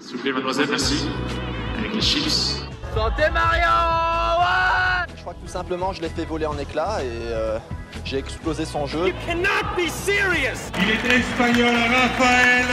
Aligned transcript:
S'il 0.00 0.16
vous 0.16 0.22
plaît, 0.22 0.32
mademoiselle, 0.32 0.68
merci. 0.70 0.94
Avec 1.78 1.94
les 1.94 2.00
chips. 2.00 2.62
Santé 2.94 3.22
Mario 3.32 3.62
ouais 4.40 5.14
Je 5.16 5.20
crois 5.20 5.34
que 5.34 5.40
tout 5.40 5.52
simplement, 5.52 5.92
je 5.92 6.02
l'ai 6.02 6.08
fait 6.08 6.24
voler 6.24 6.46
en 6.46 6.56
éclats 6.58 7.02
et 7.02 7.06
euh, 7.08 7.58
j'ai 8.04 8.18
explosé 8.18 8.64
son 8.64 8.86
jeu. 8.86 9.12
cannot 9.26 9.64
be 9.76 9.88
serious 9.88 10.70
Il 10.80 10.90
est 10.90 11.18
espagnol, 11.18 11.74
Raphaël 11.74 12.66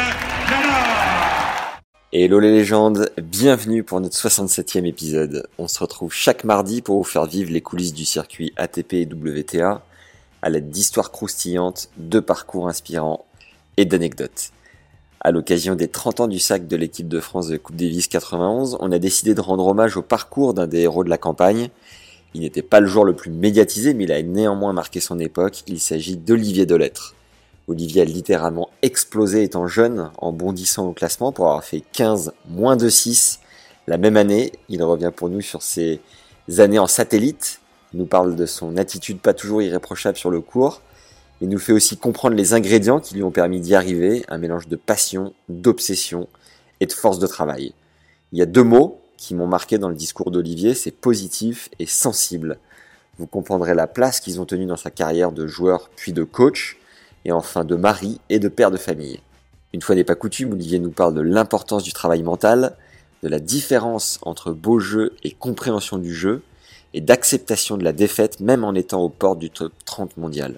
Nadal 0.49 1.81
Hello 2.13 2.39
les 2.39 2.51
légendes, 2.51 3.09
bienvenue 3.21 3.83
pour 3.83 3.99
notre 3.99 4.15
67e 4.15 4.85
épisode. 4.85 5.47
On 5.57 5.67
se 5.67 5.79
retrouve 5.79 6.13
chaque 6.13 6.45
mardi 6.45 6.81
pour 6.81 6.97
vous 6.97 7.03
faire 7.03 7.25
vivre 7.25 7.51
les 7.51 7.61
coulisses 7.61 7.93
du 7.93 8.05
circuit 8.05 8.53
ATP 8.55 8.93
et 8.93 9.05
WTA 9.11 9.81
à 10.41 10.49
l'aide 10.49 10.69
d'histoires 10.69 11.11
croustillantes, 11.11 11.89
de 11.97 12.19
parcours 12.21 12.69
inspirants 12.69 13.25
et 13.75 13.83
d'anecdotes. 13.83 14.51
À 15.25 15.31
l'occasion 15.31 15.73
des 15.73 15.87
30 15.87 16.19
ans 16.19 16.27
du 16.27 16.37
sac 16.37 16.67
de 16.67 16.75
l'équipe 16.75 17.07
de 17.07 17.19
France 17.19 17.47
de 17.47 17.57
Coupe 17.57 17.75
Davis 17.75 18.07
91, 18.07 18.77
on 18.79 18.91
a 18.91 18.99
décidé 18.99 19.33
de 19.33 19.41
rendre 19.41 19.65
hommage 19.65 19.97
au 19.97 20.03
parcours 20.03 20.53
d'un 20.53 20.67
des 20.67 20.81
héros 20.81 21.03
de 21.03 21.09
la 21.09 21.17
campagne. 21.17 21.69
Il 22.35 22.41
n'était 22.41 22.61
pas 22.61 22.79
le 22.79 22.85
joueur 22.85 23.05
le 23.05 23.15
plus 23.15 23.31
médiatisé, 23.31 23.95
mais 23.95 24.03
il 24.03 24.11
a 24.11 24.21
néanmoins 24.21 24.71
marqué 24.71 24.99
son 24.99 25.17
époque. 25.17 25.63
Il 25.65 25.79
s'agit 25.79 26.15
d'Olivier 26.15 26.67
Delettre. 26.67 27.15
Olivier 27.67 28.03
a 28.03 28.05
littéralement 28.05 28.69
explosé 28.83 29.41
étant 29.41 29.65
jeune 29.65 30.11
en 30.19 30.31
bondissant 30.31 30.89
au 30.89 30.93
classement 30.93 31.31
pour 31.31 31.47
avoir 31.47 31.63
fait 31.63 31.81
15 31.93 32.31
moins 32.47 32.75
de 32.75 32.87
6 32.87 33.39
la 33.87 33.97
même 33.97 34.17
année. 34.17 34.51
Il 34.69 34.83
revient 34.83 35.11
pour 35.11 35.29
nous 35.29 35.41
sur 35.41 35.63
ses 35.63 36.01
années 36.59 36.77
en 36.77 36.85
satellite. 36.85 37.61
Il 37.95 37.99
nous 37.99 38.05
parle 38.05 38.35
de 38.35 38.45
son 38.45 38.77
attitude 38.77 39.17
pas 39.17 39.33
toujours 39.33 39.63
irréprochable 39.63 40.17
sur 40.19 40.29
le 40.29 40.41
court. 40.41 40.83
Il 41.41 41.49
nous 41.49 41.59
fait 41.59 41.73
aussi 41.73 41.97
comprendre 41.97 42.35
les 42.35 42.53
ingrédients 42.53 42.99
qui 42.99 43.15
lui 43.15 43.23
ont 43.23 43.31
permis 43.31 43.59
d'y 43.59 43.75
arriver, 43.75 44.23
un 44.29 44.37
mélange 44.37 44.67
de 44.67 44.77
passion, 44.77 45.33
d'obsession 45.49 46.29
et 46.79 46.85
de 46.85 46.93
force 46.93 47.19
de 47.19 47.27
travail. 47.27 47.73
Il 48.31 48.39
y 48.39 48.41
a 48.41 48.45
deux 48.45 48.63
mots 48.63 49.01
qui 49.17 49.35
m'ont 49.35 49.47
marqué 49.47 49.77
dans 49.77 49.89
le 49.89 49.95
discours 49.95 50.31
d'Olivier, 50.31 50.73
c'est 50.73 50.91
positif 50.91 51.69
et 51.79 51.85
sensible. 51.85 52.57
Vous 53.17 53.27
comprendrez 53.27 53.73
la 53.73 53.87
place 53.87 54.19
qu'ils 54.19 54.39
ont 54.39 54.45
tenue 54.45 54.65
dans 54.65 54.77
sa 54.77 54.91
carrière 54.91 55.31
de 55.31 55.47
joueur 55.47 55.89
puis 55.95 56.13
de 56.13 56.23
coach, 56.23 56.77
et 57.25 57.31
enfin 57.31 57.65
de 57.65 57.75
mari 57.75 58.21
et 58.29 58.39
de 58.39 58.47
père 58.47 58.71
de 58.71 58.77
famille. 58.77 59.19
Une 59.73 59.81
fois 59.81 59.95
n'est 59.95 60.03
pas 60.03 60.15
coutume, 60.15 60.53
Olivier 60.53 60.79
nous 60.79 60.91
parle 60.91 61.13
de 61.13 61.21
l'importance 61.21 61.83
du 61.83 61.91
travail 61.91 62.23
mental, 62.23 62.77
de 63.23 63.27
la 63.27 63.39
différence 63.39 64.19
entre 64.21 64.51
beau 64.51 64.79
jeu 64.79 65.13
et 65.23 65.31
compréhension 65.31 65.97
du 65.97 66.13
jeu, 66.13 66.43
et 66.93 67.01
d'acceptation 67.01 67.75
de 67.75 67.83
la 67.83 67.91
défaite 67.91 68.39
même 68.39 68.63
en 68.63 68.73
étant 68.73 69.01
aux 69.01 69.09
portes 69.09 69.39
du 69.39 69.49
top 69.49 69.73
30 69.83 70.15
mondial. 70.15 70.55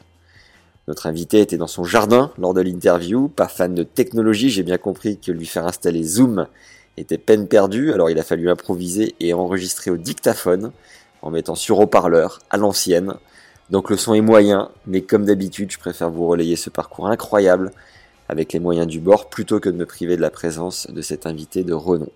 Notre 0.87 1.07
invité 1.07 1.41
était 1.41 1.57
dans 1.57 1.67
son 1.67 1.83
jardin 1.83 2.31
lors 2.37 2.53
de 2.53 2.61
l'interview, 2.61 3.27
pas 3.27 3.49
fan 3.49 3.75
de 3.75 3.83
technologie, 3.83 4.49
j'ai 4.49 4.63
bien 4.63 4.77
compris 4.77 5.19
que 5.19 5.33
lui 5.33 5.45
faire 5.45 5.67
installer 5.67 6.01
Zoom 6.01 6.47
était 6.95 7.17
peine 7.17 7.47
perdue, 7.47 7.91
alors 7.91 8.09
il 8.09 8.17
a 8.19 8.23
fallu 8.23 8.49
improviser 8.49 9.13
et 9.19 9.33
enregistrer 9.33 9.91
au 9.91 9.97
dictaphone 9.97 10.71
en 11.21 11.29
mettant 11.29 11.55
sur 11.55 11.79
haut-parleur 11.79 12.39
à 12.49 12.55
l'ancienne. 12.55 13.15
Donc 13.69 13.89
le 13.89 13.97
son 13.97 14.13
est 14.13 14.21
moyen, 14.21 14.69
mais 14.85 15.01
comme 15.01 15.25
d'habitude, 15.25 15.71
je 15.71 15.77
préfère 15.77 16.09
vous 16.09 16.25
relayer 16.25 16.55
ce 16.55 16.69
parcours 16.69 17.07
incroyable 17.07 17.71
avec 18.29 18.53
les 18.53 18.59
moyens 18.59 18.87
du 18.87 19.01
bord 19.01 19.29
plutôt 19.29 19.59
que 19.59 19.67
de 19.67 19.75
me 19.75 19.85
priver 19.85 20.15
de 20.15 20.21
la 20.21 20.29
présence 20.29 20.87
de 20.89 21.01
cet 21.01 21.25
invité 21.25 21.65
de 21.65 21.73
renom. 21.73 22.09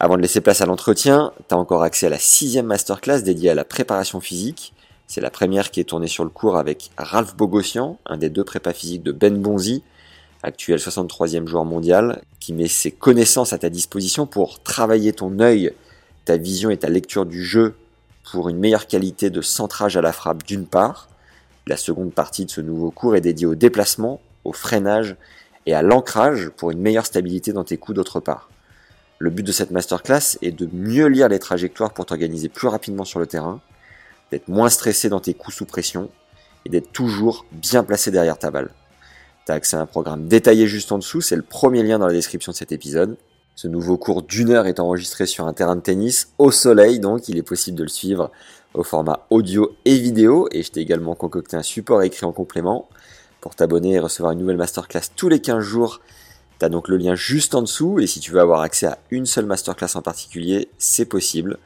Avant 0.00 0.16
de 0.16 0.22
laisser 0.22 0.40
place 0.40 0.62
à 0.62 0.66
l'entretien, 0.66 1.32
tu 1.48 1.54
as 1.54 1.58
encore 1.58 1.82
accès 1.82 2.06
à 2.06 2.10
la 2.10 2.18
sixième 2.18 2.66
masterclass 2.66 3.20
dédiée 3.20 3.50
à 3.50 3.54
la 3.54 3.64
préparation 3.64 4.20
physique. 4.20 4.72
C'est 5.10 5.22
la 5.22 5.30
première 5.30 5.70
qui 5.70 5.80
est 5.80 5.84
tournée 5.84 6.06
sur 6.06 6.22
le 6.22 6.28
cours 6.28 6.58
avec 6.58 6.90
Ralph 6.98 7.34
Bogossian, 7.34 7.98
un 8.04 8.18
des 8.18 8.28
deux 8.28 8.44
prépas 8.44 8.74
physiques 8.74 9.02
de 9.02 9.10
Ben 9.10 9.40
Bonzi, 9.40 9.82
actuel 10.42 10.78
63e 10.78 11.46
joueur 11.46 11.64
mondial, 11.64 12.20
qui 12.40 12.52
met 12.52 12.68
ses 12.68 12.90
connaissances 12.90 13.54
à 13.54 13.58
ta 13.58 13.70
disposition 13.70 14.26
pour 14.26 14.62
travailler 14.62 15.14
ton 15.14 15.40
œil, 15.40 15.72
ta 16.26 16.36
vision 16.36 16.68
et 16.68 16.76
ta 16.76 16.90
lecture 16.90 17.24
du 17.24 17.42
jeu 17.42 17.74
pour 18.30 18.50
une 18.50 18.58
meilleure 18.58 18.86
qualité 18.86 19.30
de 19.30 19.40
centrage 19.40 19.96
à 19.96 20.02
la 20.02 20.12
frappe 20.12 20.44
d'une 20.44 20.66
part. 20.66 21.08
La 21.66 21.78
seconde 21.78 22.12
partie 22.12 22.44
de 22.44 22.50
ce 22.50 22.60
nouveau 22.60 22.90
cours 22.90 23.16
est 23.16 23.22
dédiée 23.22 23.46
au 23.46 23.54
déplacement, 23.54 24.20
au 24.44 24.52
freinage 24.52 25.16
et 25.64 25.72
à 25.72 25.80
l'ancrage 25.80 26.50
pour 26.50 26.70
une 26.70 26.80
meilleure 26.80 27.06
stabilité 27.06 27.54
dans 27.54 27.64
tes 27.64 27.78
coups 27.78 27.96
d'autre 27.96 28.20
part. 28.20 28.50
Le 29.18 29.30
but 29.30 29.42
de 29.42 29.52
cette 29.52 29.70
masterclass 29.70 30.36
est 30.42 30.52
de 30.52 30.68
mieux 30.70 31.06
lire 31.06 31.28
les 31.28 31.38
trajectoires 31.38 31.94
pour 31.94 32.04
t'organiser 32.04 32.50
plus 32.50 32.68
rapidement 32.68 33.06
sur 33.06 33.20
le 33.20 33.26
terrain, 33.26 33.62
d'être 34.30 34.48
moins 34.48 34.68
stressé 34.68 35.08
dans 35.08 35.20
tes 35.20 35.34
coups 35.34 35.56
sous 35.56 35.66
pression 35.66 36.10
et 36.64 36.68
d'être 36.68 36.92
toujours 36.92 37.46
bien 37.52 37.84
placé 37.84 38.10
derrière 38.10 38.38
ta 38.38 38.50
balle. 38.50 38.70
Tu 39.46 39.52
as 39.52 39.54
accès 39.54 39.76
à 39.76 39.80
un 39.80 39.86
programme 39.86 40.28
détaillé 40.28 40.66
juste 40.66 40.92
en 40.92 40.98
dessous, 40.98 41.20
c'est 41.20 41.36
le 41.36 41.42
premier 41.42 41.82
lien 41.82 41.98
dans 41.98 42.06
la 42.06 42.12
description 42.12 42.52
de 42.52 42.56
cet 42.56 42.72
épisode. 42.72 43.16
Ce 43.54 43.66
nouveau 43.66 43.96
cours 43.96 44.22
d'une 44.22 44.50
heure 44.50 44.66
est 44.66 44.78
enregistré 44.78 45.26
sur 45.26 45.46
un 45.46 45.52
terrain 45.52 45.74
de 45.74 45.80
tennis 45.80 46.32
au 46.38 46.52
soleil, 46.52 47.00
donc 47.00 47.28
il 47.28 47.36
est 47.38 47.42
possible 47.42 47.76
de 47.76 47.82
le 47.82 47.88
suivre 47.88 48.30
au 48.74 48.84
format 48.84 49.26
audio 49.30 49.76
et 49.84 49.98
vidéo. 49.98 50.48
Et 50.52 50.62
je 50.62 50.70
t'ai 50.70 50.80
également 50.80 51.16
concocté 51.16 51.56
un 51.56 51.62
support 51.62 52.02
écrit 52.02 52.24
en 52.24 52.32
complément. 52.32 52.88
Pour 53.40 53.56
t'abonner 53.56 53.94
et 53.94 53.98
recevoir 53.98 54.32
une 54.32 54.38
nouvelle 54.38 54.56
masterclass 54.56 55.10
tous 55.16 55.28
les 55.28 55.40
15 55.40 55.60
jours, 55.60 56.00
tu 56.58 56.64
as 56.66 56.68
donc 56.68 56.86
le 56.86 56.96
lien 56.96 57.16
juste 57.16 57.54
en 57.56 57.62
dessous. 57.62 57.98
Et 57.98 58.06
si 58.06 58.20
tu 58.20 58.30
veux 58.30 58.40
avoir 58.40 58.60
accès 58.60 58.86
à 58.86 58.98
une 59.10 59.26
seule 59.26 59.46
masterclass 59.46 59.96
en 59.96 60.02
particulier, 60.02 60.68
c'est 60.78 61.06
possible 61.06 61.58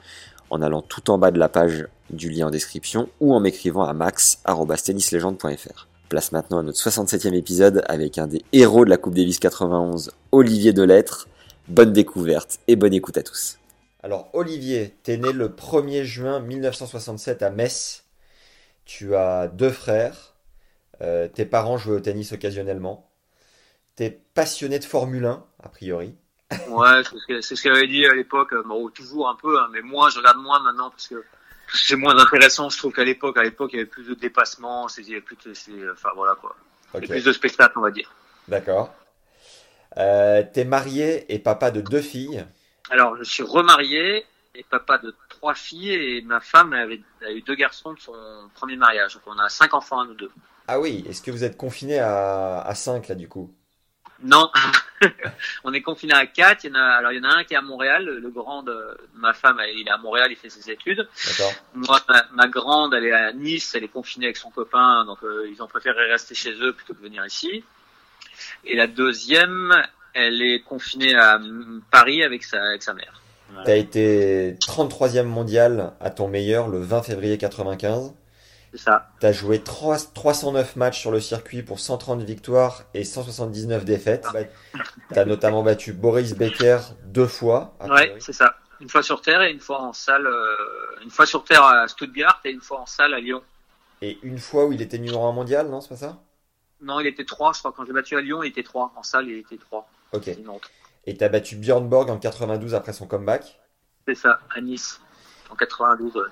en 0.48 0.62
allant 0.62 0.82
tout 0.82 1.10
en 1.10 1.18
bas 1.18 1.30
de 1.30 1.38
la 1.38 1.48
page 1.48 1.88
du 2.12 2.30
lien 2.30 2.48
en 2.48 2.50
description 2.50 3.08
ou 3.20 3.34
en 3.34 3.40
m'écrivant 3.40 3.84
à 3.84 3.92
max.tennislegende.fr. 3.92 5.88
Place 6.08 6.32
maintenant 6.32 6.58
à 6.58 6.62
notre 6.62 6.78
67e 6.78 7.34
épisode 7.34 7.82
avec 7.88 8.18
un 8.18 8.26
des 8.26 8.42
héros 8.52 8.84
de 8.84 8.90
la 8.90 8.96
Coupe 8.98 9.14
Davis 9.14 9.38
91, 9.38 10.12
Olivier 10.30 10.72
Delettre. 10.72 11.28
Bonne 11.68 11.92
découverte 11.92 12.58
et 12.68 12.76
bonne 12.76 12.92
écoute 12.92 13.16
à 13.16 13.22
tous. 13.22 13.58
Alors 14.02 14.28
Olivier, 14.34 14.96
t'es 15.04 15.16
né 15.16 15.32
le 15.32 15.48
1er 15.48 16.02
juin 16.02 16.40
1967 16.40 17.42
à 17.42 17.50
Metz. 17.50 18.04
Tu 18.84 19.14
as 19.14 19.46
deux 19.48 19.70
frères. 19.70 20.34
Euh, 21.00 21.28
tes 21.28 21.46
parents 21.46 21.78
jouaient 21.78 21.96
au 21.96 22.00
tennis 22.00 22.32
occasionnellement. 22.32 23.08
T'es 23.94 24.20
passionné 24.34 24.78
de 24.80 24.84
Formule 24.84 25.24
1, 25.24 25.44
a 25.62 25.68
priori. 25.68 26.14
Ouais, 26.68 27.02
c'est 27.04 27.16
ce 27.16 27.26
que- 27.26 27.40
c'est 27.40 27.56
ce 27.56 27.62
qu'elle 27.62 27.76
avait 27.76 27.86
dit 27.86 28.04
à 28.04 28.14
l'époque. 28.14 28.52
euh, 28.52 28.62
Bon, 28.66 28.88
toujours 28.90 29.28
un 29.28 29.36
peu, 29.40 29.58
hein, 29.58 29.68
mais 29.72 29.80
moi, 29.82 30.10
je 30.10 30.18
regarde 30.18 30.38
moins 30.38 30.60
maintenant 30.62 30.90
parce 30.90 31.08
que 31.08 31.22
c'est 31.74 31.96
moins 31.96 32.16
intéressant. 32.18 32.68
Je 32.70 32.78
trouve 32.78 32.92
qu'à 32.92 33.04
l'époque, 33.04 33.36
à 33.38 33.42
l'époque, 33.42 33.70
il 33.72 33.76
y 33.76 33.80
avait 33.80 33.88
plus 33.88 34.04
de 34.08 34.14
dépassements, 34.14 34.88
c'est- 34.88 35.02
il 35.02 35.08
y 35.08 35.12
avait 35.12 35.20
plus 35.20 35.36
de, 35.44 35.54
c'est- 35.54 35.70
enfin 35.92 36.10
voilà 36.14 36.34
quoi, 36.40 36.54
plus 37.08 37.24
de 37.24 37.32
spectacles, 37.32 37.78
on 37.78 37.82
va 37.82 37.90
dire. 37.90 38.10
d'accord. 38.48 38.92
Euh, 39.98 40.42
t'es 40.52 40.64
marié 40.64 41.32
et 41.32 41.38
papa 41.38 41.70
de 41.70 41.80
deux 41.82 42.00
filles. 42.00 42.44
Alors, 42.90 43.16
je 43.16 43.24
suis 43.24 43.42
remarié 43.42 44.24
et 44.54 44.64
papa 44.64 44.98
de 44.98 45.14
trois 45.28 45.54
filles 45.54 45.92
et 45.92 46.22
ma 46.22 46.40
femme 46.40 46.72
avait, 46.72 47.00
a 47.26 47.30
eu 47.30 47.42
deux 47.42 47.54
garçons 47.54 47.92
de 47.92 48.00
son 48.00 48.14
premier 48.54 48.76
mariage. 48.76 49.14
Donc, 49.14 49.22
on 49.26 49.38
a 49.38 49.48
cinq 49.50 49.74
enfants 49.74 50.00
à 50.00 50.06
nous 50.06 50.14
deux. 50.14 50.30
Ah 50.66 50.80
oui, 50.80 51.04
est-ce 51.08 51.20
que 51.20 51.30
vous 51.30 51.44
êtes 51.44 51.56
confiné 51.58 51.98
à, 51.98 52.60
à 52.60 52.74
5 52.74 53.08
là 53.08 53.14
du 53.14 53.28
coup? 53.28 53.52
Non, 54.22 54.50
on 55.64 55.72
est 55.72 55.82
confiné 55.82 56.14
à 56.14 56.26
quatre. 56.26 56.64
Il 56.64 56.70
y 56.70 56.72
en 56.72 56.76
a, 56.76 56.82
alors 56.82 57.12
il 57.12 57.18
y 57.18 57.20
en 57.20 57.28
a 57.28 57.38
un 57.38 57.44
qui 57.44 57.54
est 57.54 57.56
à 57.56 57.62
Montréal, 57.62 58.04
le, 58.04 58.30
grand 58.30 58.62
de 58.62 58.96
ma 59.14 59.32
femme, 59.32 59.60
il 59.74 59.86
est 59.86 59.90
à 59.90 59.98
Montréal, 59.98 60.28
il 60.30 60.36
fait 60.36 60.48
ses 60.48 60.70
études. 60.70 61.08
Moi, 61.74 61.98
ma, 62.08 62.24
ma 62.32 62.48
grande, 62.48 62.94
elle 62.94 63.06
est 63.06 63.12
à 63.12 63.32
Nice, 63.32 63.74
elle 63.74 63.84
est 63.84 63.88
confinée 63.88 64.26
avec 64.26 64.36
son 64.36 64.50
copain, 64.50 65.04
donc 65.04 65.18
euh, 65.24 65.48
ils 65.52 65.62
ont 65.62 65.66
préféré 65.66 66.10
rester 66.10 66.34
chez 66.34 66.52
eux 66.52 66.72
plutôt 66.72 66.94
que 66.94 67.02
venir 67.02 67.24
ici. 67.26 67.64
Et 68.64 68.76
la 68.76 68.86
deuxième, 68.86 69.74
elle 70.14 70.40
est 70.40 70.60
confinée 70.60 71.14
à 71.14 71.40
Paris 71.90 72.22
avec 72.22 72.44
sa, 72.44 72.62
avec 72.62 72.82
sa 72.82 72.94
mère. 72.94 73.20
T'as 73.64 73.76
été 73.76 74.56
33e 74.60 75.24
mondial 75.24 75.92
à 76.00 76.10
ton 76.10 76.28
meilleur 76.28 76.68
le 76.68 76.80
20 76.80 77.02
février 77.02 77.38
95. 77.38 78.14
C'est 78.72 78.78
ça. 78.78 79.10
T'as 79.20 79.32
joué 79.32 79.62
3, 79.62 79.98
309 80.14 80.76
matchs 80.76 80.98
sur 81.00 81.10
le 81.10 81.20
circuit 81.20 81.62
pour 81.62 81.78
130 81.78 82.22
victoires 82.22 82.84
et 82.94 83.04
179 83.04 83.84
défaites. 83.84 84.26
Bah, 84.32 84.40
T'as 85.10 85.26
notamment 85.26 85.62
battu 85.62 85.92
Boris 85.92 86.34
Becker 86.34 86.78
deux 87.04 87.26
fois. 87.26 87.76
Ouais, 87.86 88.16
c'est 88.18 88.32
ça. 88.32 88.56
Une 88.80 88.88
fois 88.88 89.02
sur 89.02 89.20
terre 89.20 89.42
et 89.42 89.52
une 89.52 89.60
fois 89.60 89.82
en 89.82 89.92
salle, 89.92 90.26
euh, 90.26 91.02
une 91.04 91.10
fois 91.10 91.26
sur 91.26 91.44
terre 91.44 91.62
à 91.64 91.86
Stuttgart 91.86 92.40
et 92.44 92.50
une 92.50 92.62
fois 92.62 92.80
en 92.80 92.86
salle 92.86 93.12
à 93.12 93.20
Lyon. 93.20 93.42
Et 94.00 94.18
une 94.22 94.38
fois 94.38 94.64
où 94.64 94.72
il 94.72 94.80
était 94.80 94.98
numéro 94.98 95.24
1 95.26 95.32
mondial, 95.32 95.68
non, 95.68 95.80
c'est 95.80 95.90
pas 95.90 95.96
ça? 95.96 96.22
Non, 96.80 96.98
il 96.98 97.06
était 97.06 97.24
3, 97.26 97.52
je 97.52 97.58
crois. 97.58 97.72
Quand 97.72 97.84
j'ai 97.84 97.92
battu 97.92 98.16
à 98.16 98.20
Lyon, 98.22 98.42
il 98.42 98.48
était 98.48 98.64
3. 98.64 98.94
En 98.96 99.02
salle, 99.02 99.28
il 99.28 99.36
était 99.36 99.58
3. 99.58 99.88
Ok. 100.12 100.30
Et 101.06 101.16
t'as 101.16 101.28
battu 101.28 101.56
Björn 101.56 101.88
Borg 101.88 102.10
en 102.10 102.18
92 102.18 102.74
après 102.74 102.92
son 102.92 103.06
comeback? 103.06 103.60
C'est 104.08 104.14
ça, 104.14 104.40
à 104.54 104.60
Nice, 104.60 105.00
en 105.50 105.54
92. 105.56 106.16
ouais. 106.16 106.22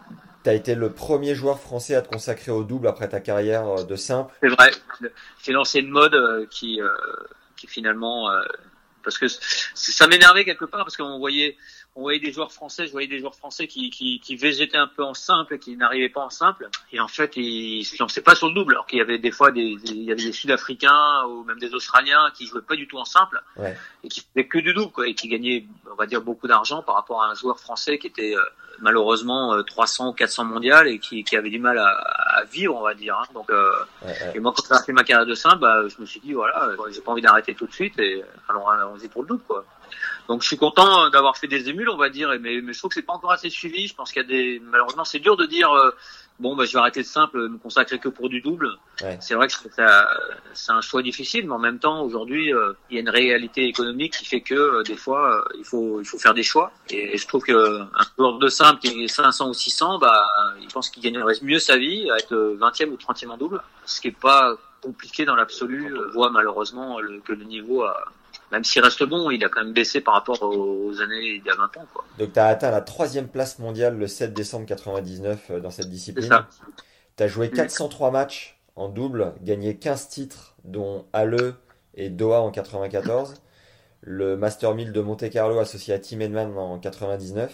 T'as 0.42 0.54
été 0.54 0.74
le 0.74 0.90
premier 0.90 1.34
joueur 1.34 1.60
français 1.60 1.94
à 1.94 2.02
te 2.02 2.08
consacrer 2.08 2.50
au 2.50 2.64
double 2.64 2.88
après 2.88 3.08
ta 3.08 3.20
carrière 3.20 3.66
euh, 3.68 3.84
de 3.84 3.96
simple. 3.96 4.34
C'est 4.42 4.48
vrai. 4.48 4.70
J'ai 5.42 5.52
lancé 5.52 5.80
une 5.80 5.90
mode 5.90 6.14
euh, 6.14 6.46
qui, 6.50 6.80
euh, 6.80 6.88
qui 7.56 7.66
finalement, 7.66 8.30
parce 9.04 9.18
que 9.18 9.26
ça 9.28 10.06
m'énervait 10.06 10.44
quelque 10.44 10.64
part 10.64 10.80
parce 10.80 10.96
qu'on 10.96 11.18
voyait, 11.18 11.56
on 11.96 12.02
voyait 12.02 12.20
des 12.20 12.32
joueurs 12.32 12.52
français, 12.52 12.86
je 12.86 12.92
voyais 12.92 13.08
des 13.08 13.18
joueurs 13.18 13.34
français 13.34 13.66
qui, 13.66 13.90
qui, 13.90 14.20
qui 14.20 14.36
végétaient 14.36 14.76
un 14.78 14.86
peu 14.86 15.02
en 15.02 15.12
simple, 15.14 15.58
qui 15.58 15.76
n'arrivaient 15.76 16.08
pas 16.08 16.20
en 16.22 16.30
simple, 16.30 16.68
et 16.92 17.00
en 17.00 17.08
fait 17.08 17.36
ils 17.36 17.84
se 17.84 18.00
lançaient 18.00 18.20
pas 18.22 18.34
sur 18.36 18.48
le 18.48 18.54
double, 18.54 18.72
alors 18.74 18.86
qu'il 18.86 18.98
y 18.98 19.02
avait 19.02 19.18
des 19.18 19.32
fois 19.32 19.50
des, 19.50 19.76
des- 19.76 19.90
il 19.92 20.04
y 20.04 20.12
avait 20.12 20.22
des 20.22 20.32
Sud-Africains 20.32 21.24
ou 21.26 21.42
même 21.44 21.58
des 21.58 21.74
Australiens 21.74 22.30
qui 22.34 22.46
jouaient 22.46 22.62
pas 22.62 22.76
du 22.76 22.86
tout 22.86 22.98
en 22.98 23.04
simple 23.04 23.42
Ouais. 23.56 23.76
et 24.04 24.08
qui 24.08 24.20
faisaient 24.20 24.46
que 24.46 24.58
du 24.58 24.72
double, 24.72 24.92
quoi, 24.92 25.08
et 25.08 25.14
qui 25.14 25.28
gagnaient, 25.28 25.66
on 25.90 25.94
va 25.96 26.06
dire, 26.06 26.20
beaucoup 26.22 26.46
d'argent 26.46 26.82
par 26.82 26.94
rapport 26.94 27.22
à 27.22 27.26
un 27.28 27.34
joueur 27.34 27.58
français 27.58 27.98
qui 27.98 28.06
était 28.06 28.34
euh, 28.36 28.40
malheureusement 28.78 29.54
euh, 29.54 29.62
300 29.62 30.08
ou 30.10 30.12
400 30.12 30.44
mondial 30.44 30.86
et 30.88 30.98
qui, 30.98 31.24
qui 31.24 31.36
avait 31.36 31.50
du 31.50 31.58
mal 31.58 31.76
à, 31.78 31.88
à 31.88 32.44
vivre, 32.44 32.76
on 32.76 32.82
va 32.82 32.94
dire. 32.94 33.16
hein. 33.18 33.26
Donc 33.34 33.50
euh, 33.50 33.70
Ouais, 34.02 34.08
ouais. 34.08 34.32
et 34.36 34.40
moi, 34.40 34.54
quand 34.56 34.62
j'ai 34.78 34.84
fait 34.86 34.92
ma 34.92 35.04
carrière 35.04 35.26
de 35.26 35.34
simple, 35.34 35.58
bah, 35.58 35.82
je 35.88 36.00
me 36.00 36.06
suis 36.06 36.20
dit, 36.20 36.32
voilà, 36.32 36.64
euh, 36.68 36.76
j'ai 36.90 37.00
pas 37.00 37.10
envie 37.12 37.20
d'arrêter 37.22 37.54
tout 37.54 37.66
de 37.66 37.72
suite 37.72 37.98
et 37.98 38.24
allons, 38.48 38.66
allons-y 38.68 39.08
pour 39.08 39.22
le 39.22 39.28
double, 39.28 39.42
quoi. 39.42 39.64
Donc, 40.30 40.42
je 40.42 40.46
suis 40.46 40.56
content 40.56 41.06
euh, 41.06 41.10
d'avoir 41.10 41.36
fait 41.36 41.48
des 41.48 41.68
émules, 41.68 41.88
on 41.88 41.96
va 41.96 42.08
dire, 42.08 42.28
mais, 42.40 42.60
mais 42.60 42.72
je 42.72 42.78
trouve 42.78 42.90
que 42.90 42.94
c'est 42.94 43.02
pas 43.02 43.14
encore 43.14 43.32
assez 43.32 43.50
suivi. 43.50 43.88
Je 43.88 43.96
pense 43.96 44.12
qu'il 44.12 44.22
y 44.22 44.24
a 44.24 44.28
des, 44.28 44.62
malheureusement, 44.62 45.04
c'est 45.04 45.18
dur 45.18 45.36
de 45.36 45.44
dire, 45.44 45.72
euh, 45.72 45.90
bon, 46.38 46.54
bah, 46.54 46.66
je 46.66 46.72
vais 46.72 46.78
arrêter 46.78 47.00
le 47.00 47.04
simple, 47.04 47.48
me 47.48 47.58
consacrer 47.58 47.98
que 47.98 48.08
pour 48.08 48.28
du 48.28 48.40
double. 48.40 48.70
Ouais. 49.02 49.18
C'est 49.20 49.34
vrai 49.34 49.48
que 49.48 49.54
c'est 50.54 50.70
un 50.70 50.80
choix 50.82 51.02
difficile, 51.02 51.48
mais 51.48 51.54
en 51.54 51.58
même 51.58 51.80
temps, 51.80 52.02
aujourd'hui, 52.04 52.54
euh, 52.54 52.74
il 52.90 52.94
y 52.94 52.98
a 52.98 53.00
une 53.00 53.08
réalité 53.08 53.64
économique 53.66 54.12
qui 54.18 54.24
fait 54.24 54.40
que 54.40 54.54
euh, 54.54 54.82
des 54.84 54.94
fois, 54.94 55.44
il 55.58 55.64
faut, 55.64 56.00
il 56.00 56.06
faut 56.06 56.20
faire 56.20 56.32
des 56.32 56.44
choix. 56.44 56.70
Et, 56.90 57.18
je 57.18 57.26
trouve 57.26 57.42
que 57.42 57.80
un 57.80 58.04
joueur 58.16 58.38
de 58.38 58.46
simple 58.46 58.78
qui 58.78 59.02
est 59.02 59.08
500 59.08 59.48
ou 59.48 59.52
600, 59.52 59.98
bah, 59.98 60.24
il 60.62 60.68
pense 60.68 60.90
qu'il 60.90 61.02
gagnerait 61.02 61.34
mieux 61.42 61.58
sa 61.58 61.76
vie 61.76 62.08
à 62.08 62.18
être 62.18 62.36
20e 62.56 62.90
ou 62.90 62.96
30e 62.96 63.30
en 63.30 63.36
double, 63.36 63.60
ce 63.84 64.00
qui 64.00 64.06
est 64.06 64.16
pas 64.16 64.54
compliqué 64.80 65.24
dans 65.24 65.34
l'absolu. 65.34 65.92
On 65.98 66.12
voit 66.12 66.30
malheureusement 66.30 67.00
le- 67.00 67.18
que 67.18 67.32
le 67.32 67.42
niveau 67.42 67.82
a, 67.82 68.04
même 68.52 68.64
s'il 68.64 68.82
reste 68.82 69.02
bon, 69.04 69.30
il 69.30 69.44
a 69.44 69.48
quand 69.48 69.62
même 69.64 69.72
baissé 69.72 70.00
par 70.00 70.14
rapport 70.14 70.42
aux, 70.42 71.00
années 71.00 71.36
il 71.36 71.44
y 71.44 71.50
a 71.50 71.54
20 71.54 71.64
ans, 71.78 71.86
quoi. 71.92 72.04
Donc 72.18 72.32
t'as 72.32 72.46
atteint 72.46 72.70
la 72.70 72.80
troisième 72.80 73.28
place 73.28 73.58
mondiale 73.58 73.96
le 73.96 74.06
7 74.06 74.32
décembre 74.34 74.66
99 74.66 75.50
euh, 75.50 75.60
dans 75.60 75.70
cette 75.70 75.84
C'est 75.84 75.90
discipline. 75.90 76.28
ça. 76.28 76.48
T'as 77.16 77.26
joué 77.28 77.48
Mm. 77.48 77.52
403 77.54 78.10
matchs 78.10 78.58
en 78.76 78.88
double, 78.88 79.34
gagné 79.42 79.76
15 79.76 80.08
titres, 80.08 80.54
dont 80.64 81.06
Halle 81.12 81.54
et 81.94 82.08
Doha 82.08 82.40
en 82.40 82.50
94, 82.50 83.34
le 84.02 84.36
Master 84.36 84.74
1000 84.74 84.92
de 84.92 85.00
Monte 85.00 85.28
Carlo 85.30 85.58
associé 85.58 85.92
à 85.92 85.98
Tim 85.98 86.20
Edman 86.20 86.56
en 86.56 86.78
99, 86.78 87.52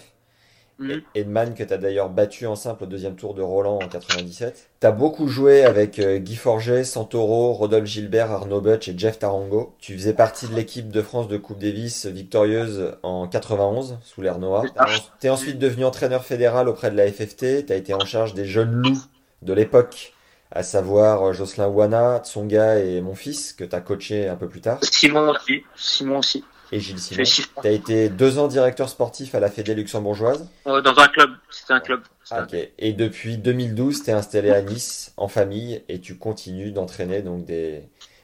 Mhm. 0.79 1.01
Edman 1.15 1.53
que 1.53 1.63
t'as 1.63 1.77
d'ailleurs 1.77 2.09
battu 2.09 2.45
en 2.45 2.55
simple 2.55 2.83
au 2.83 2.87
deuxième 2.87 3.15
tour 3.15 3.33
de 3.33 3.41
Roland 3.41 3.79
en 3.81 3.87
97. 3.87 4.69
T'as 4.79 4.91
beaucoup 4.91 5.27
joué 5.27 5.63
avec 5.63 5.99
euh, 5.99 6.17
Guy 6.19 6.35
Forget, 6.35 6.83
Santoro, 6.83 7.53
Rodolphe 7.53 7.87
Gilbert, 7.87 8.31
Arnaud 8.31 8.61
Butch 8.61 8.87
et 8.87 8.97
Jeff 8.97 9.17
Tarango. 9.19 9.75
Tu 9.79 9.95
faisais 9.95 10.13
partie 10.13 10.47
de 10.47 10.55
l'équipe 10.55 10.89
de 10.89 11.01
France 11.01 11.27
de 11.27 11.37
Coupe 11.37 11.59
Davis 11.59 12.05
victorieuse 12.05 12.95
en 13.03 13.27
91 13.27 13.97
sous 14.03 14.21
l'ère 14.21 14.37
Noah. 14.37 14.63
C'est 14.67 14.77
ça. 14.77 14.85
T'es 15.19 15.29
ensuite 15.29 15.57
devenu 15.57 15.85
entraîneur 15.85 16.23
fédéral 16.23 16.67
auprès 16.69 16.91
de 16.91 16.95
la 16.95 17.11
FFT. 17.11 17.65
T'as 17.65 17.75
été 17.75 17.93
en 17.93 18.05
charge 18.05 18.33
des 18.33 18.45
jeunes 18.45 18.71
loups 18.71 19.03
de 19.41 19.53
l'époque, 19.53 20.13
à 20.51 20.63
savoir 20.63 21.29
euh, 21.29 21.33
Jocelyn 21.33 21.67
Wana, 21.67 22.19
Tsonga 22.23 22.79
et 22.79 23.01
mon 23.01 23.15
fils 23.15 23.53
que 23.53 23.63
t'as 23.63 23.81
coaché 23.81 24.27
un 24.27 24.35
peu 24.35 24.47
plus 24.47 24.61
tard, 24.61 24.79
Simon 24.83 25.29
aussi. 25.29 25.63
Simon 25.75 26.19
aussi. 26.19 26.43
Et 26.71 26.79
Gilles 26.79 26.99
Simon. 26.99 27.25
six 27.25 27.47
T'as 27.61 27.71
été 27.71 28.09
deux 28.09 28.37
ans 28.39 28.47
directeur 28.47 28.89
sportif 28.89 29.33
à 29.35 29.39
la 29.39 29.49
Fédé 29.49 29.73
luxembourgeoise. 29.75 30.49
Euh, 30.67 30.81
dans 30.81 30.97
un 30.99 31.07
club. 31.07 31.31
C'était 31.49 31.73
un 31.73 31.79
club. 31.79 32.01
Ah, 32.31 32.43
ok. 32.43 32.55
Et 32.77 32.93
depuis 32.93 33.37
2012, 33.37 34.03
t'es 34.03 34.11
installé 34.11 34.51
à 34.51 34.61
Nice 34.61 35.13
en 35.17 35.27
famille 35.27 35.83
et 35.87 35.99
tu 36.01 36.17
continues 36.17 36.71
d'entraîner 36.71 37.21
donc 37.21 37.45
des, 37.45 37.83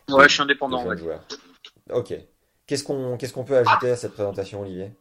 Ouais, 0.09 0.27
je 0.27 0.33
suis 0.33 0.41
indépendant. 0.41 0.79
jeunes 0.79 0.89
ouais. 0.89 0.97
joueurs. 0.97 1.21
Ok. 1.91 2.13
Qu'est-ce 2.67 2.83
qu'on 2.83 3.17
qu'est-ce 3.17 3.33
qu'on 3.33 3.43
peut 3.43 3.57
ajouter 3.57 3.91
à 3.91 3.95
cette 3.95 4.13
présentation, 4.13 4.61
Olivier? 4.61 4.91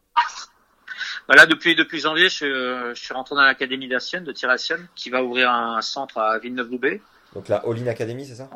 Bah 1.29 1.37
là, 1.37 1.47
depuis, 1.47 1.77
depuis 1.77 2.01
janvier, 2.01 2.25
je, 2.25 2.35
suis, 2.35 2.47
je 2.47 2.93
suis 3.01 3.15
rentré 3.15 3.37
dans 3.37 3.43
l'académie 3.43 3.87
d'Assienne, 3.89 4.25
de 4.25 4.33
Tir-à-Sienne, 4.33 4.89
qui 4.97 5.09
va 5.09 5.23
ouvrir 5.23 5.51
un 5.51 5.81
centre 5.81 6.19
à 6.19 6.39
Villeneuve-Loubet. 6.41 7.01
Donc 7.35 7.49
la 7.49 7.59
All-in 7.59 7.87
Academy, 7.87 8.27
c'est 8.27 8.35
ça? 8.35 8.51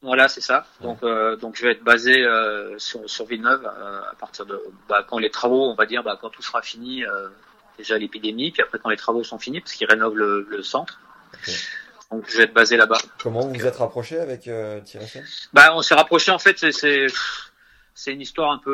Voilà, 0.00 0.28
c'est 0.28 0.40
ça. 0.40 0.64
Donc, 0.80 1.02
euh, 1.02 1.34
donc 1.36 1.56
je 1.56 1.62
vais 1.66 1.72
être 1.72 1.82
basé 1.82 2.22
euh, 2.24 2.78
sur, 2.78 3.08
sur 3.10 3.26
Villeneuve 3.26 3.64
euh, 3.66 4.00
à 4.10 4.14
partir 4.14 4.46
de 4.46 4.60
bah, 4.88 5.04
quand 5.08 5.18
les 5.18 5.30
travaux, 5.30 5.64
on 5.64 5.74
va 5.74 5.86
dire, 5.86 6.04
bah, 6.04 6.16
quand 6.20 6.30
tout 6.30 6.42
sera 6.42 6.62
fini, 6.62 7.04
euh, 7.04 7.28
déjà 7.78 7.98
l'épidémie, 7.98 8.52
puis 8.52 8.62
après 8.62 8.78
quand 8.78 8.90
les 8.90 8.96
travaux 8.96 9.24
sont 9.24 9.38
finis, 9.40 9.60
parce 9.60 9.72
qu'ils 9.72 9.88
rénovent 9.88 10.16
le, 10.16 10.46
le 10.48 10.62
centre. 10.62 11.00
Donc 12.12 12.24
je 12.30 12.38
vais 12.38 12.44
être 12.44 12.54
basé 12.54 12.76
là-bas. 12.76 12.98
Comment 13.20 13.40
vous 13.40 13.52
vous 13.54 13.66
êtes 13.66 13.76
rapproché 13.76 14.18
avec 14.20 14.46
euh, 14.46 14.80
Thierry 14.80 15.06
Bah, 15.52 15.74
on 15.74 15.82
s'est 15.82 15.94
rapproché 15.96 16.30
en 16.30 16.38
fait. 16.38 16.58
C'est 16.58 16.72
c'est 16.72 17.08
c'est 17.94 18.12
une 18.12 18.20
histoire 18.20 18.52
un 18.52 18.58
peu. 18.58 18.70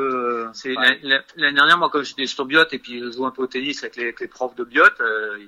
euh, 0.47 0.51
C'est 0.53 0.75
l'année 0.75 1.23
dernière, 1.55 1.79
moi, 1.79 1.89
comme 1.89 2.05
j'étais 2.05 2.27
sur 2.27 2.45
Biot 2.45 2.67
et 2.71 2.79
puis 2.79 3.01
je 3.01 3.11
joue 3.11 3.25
un 3.25 3.31
peu 3.31 3.43
au 3.43 3.47
tennis 3.47 3.83
avec 3.83 3.97
les, 3.97 4.03
avec 4.05 4.21
les 4.21 4.29
profs 4.29 4.55
de 4.57 4.65
Biot, 4.65 4.85
euh, 5.01 5.39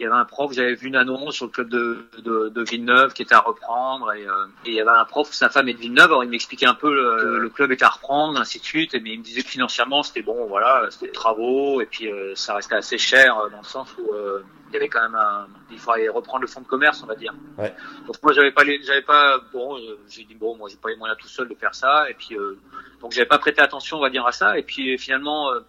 il 0.00 0.04
y 0.04 0.06
avait 0.06 0.16
un 0.16 0.24
prof. 0.24 0.52
J'avais 0.52 0.74
vu 0.74 0.88
une 0.88 0.96
annonce 0.96 1.34
sur 1.34 1.46
le 1.46 1.50
club 1.50 1.68
de, 1.68 2.06
de, 2.18 2.50
de 2.50 2.62
Villeneuve 2.62 3.12
qui 3.14 3.22
était 3.22 3.34
à 3.34 3.40
reprendre 3.40 4.12
et, 4.12 4.24
euh, 4.24 4.46
et 4.64 4.70
il 4.70 4.74
y 4.74 4.80
avait 4.80 4.90
un 4.90 5.04
prof, 5.04 5.32
sa 5.32 5.48
femme 5.48 5.68
est 5.68 5.74
de 5.74 5.78
Villeneuve. 5.78 6.06
Alors 6.06 6.24
il 6.24 6.30
m'expliquait 6.30 6.66
un 6.66 6.74
peu 6.74 6.94
le, 6.94 7.38
le 7.38 7.48
club 7.48 7.72
était 7.72 7.84
à 7.84 7.88
reprendre, 7.88 8.38
ainsi 8.40 8.60
de 8.60 8.64
suite. 8.64 8.94
Et 8.94 9.00
mais 9.00 9.10
il 9.10 9.18
me 9.18 9.24
disait 9.24 9.42
que 9.42 9.48
financièrement 9.48 10.02
c'était 10.04 10.22
bon, 10.22 10.46
voilà, 10.46 10.86
c'était 10.90 11.06
des 11.06 11.12
travaux 11.12 11.80
et 11.80 11.86
puis 11.86 12.10
euh, 12.10 12.34
ça 12.36 12.54
restait 12.54 12.76
assez 12.76 12.98
cher 12.98 13.38
euh, 13.38 13.48
dans 13.50 13.58
le 13.58 13.64
sens 13.64 13.88
où 13.98 14.12
euh, 14.14 14.42
il 14.68 14.74
y 14.74 14.76
avait 14.76 14.88
quand 14.88 15.02
même 15.02 15.16
un, 15.16 15.48
il 15.72 15.78
fallait 15.78 16.08
reprendre 16.08 16.42
le 16.42 16.46
fonds 16.46 16.60
de 16.60 16.66
commerce, 16.66 17.02
on 17.02 17.06
va 17.06 17.16
dire. 17.16 17.34
Ouais. 17.56 17.74
Donc 18.06 18.16
moi 18.22 18.32
j'avais 18.32 18.52
pas 18.52 18.62
j'avais 18.82 19.02
pas 19.02 19.40
bon, 19.52 19.78
euh, 19.78 19.98
j'ai 20.08 20.24
dit 20.24 20.34
bon 20.34 20.56
moi 20.56 20.68
j'ai 20.70 20.76
pas 20.76 20.90
les 20.90 20.96
moyens 20.96 21.18
tout 21.18 21.28
seul 21.28 21.48
de 21.48 21.54
faire 21.54 21.74
ça 21.74 22.08
et 22.08 22.14
puis 22.14 22.36
euh, 22.36 22.56
donc 23.00 23.12
j'avais 23.12 23.26
pas 23.26 23.38
prêté 23.38 23.60
attention 23.60 23.96
on 23.96 24.00
va 24.00 24.10
dire 24.10 24.26
à 24.26 24.32
ça 24.32 24.58
et 24.58 24.62
puis 24.62 24.96
finalement 24.98 25.50
euh, 25.50 25.60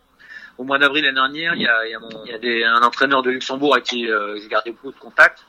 au 0.59 0.63
mois 0.63 0.77
d'avril 0.77 1.03
l'année 1.05 1.15
dernière 1.15 1.55
il 1.55 1.61
y 1.63 1.67
a, 1.67 1.87
il 1.87 1.91
y 1.91 1.95
a, 1.95 1.99
mon, 1.99 2.09
il 2.25 2.31
y 2.31 2.33
a 2.33 2.37
des, 2.37 2.63
un 2.63 2.81
entraîneur 2.83 3.23
de 3.23 3.31
Luxembourg 3.31 3.73
avec 3.73 3.85
qui 3.85 4.09
euh, 4.11 4.37
j'ai 4.39 4.47
gardé 4.47 4.71
beaucoup 4.71 4.91
de 4.91 4.99
contacts 4.99 5.43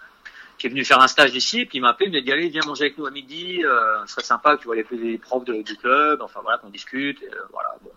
qui 0.57 0.67
est 0.67 0.71
venu 0.71 0.85
faire 0.85 1.01
un 1.01 1.09
stage 1.09 1.35
ici 1.35 1.61
et 1.63 1.67
puis 1.67 1.79
il 1.79 1.81
m'a 1.81 1.91
appelé 1.91 2.09
il 2.09 2.13
m'a 2.13 2.21
dit 2.21 2.33
allez 2.33 2.49
viens 2.49 2.63
manger 2.67 2.85
avec 2.85 2.97
nous 2.99 3.07
à 3.07 3.11
midi 3.11 3.63
euh, 3.65 4.07
ce 4.07 4.13
serait 4.15 4.23
sympa 4.25 4.57
que 4.57 4.61
tu 4.63 4.67
vois 4.67 4.77
les, 4.77 4.87
les 4.93 5.19
profs 5.19 5.45
de- 5.45 5.63
du 5.63 5.77
club 5.77 6.23
enfin 6.23 6.41
voilà 6.43 6.59
qu'on 6.59 6.71
discute 6.71 7.21
et, 7.23 7.27
euh, 7.27 7.39
voilà 7.53 7.69
bon. 7.83 7.91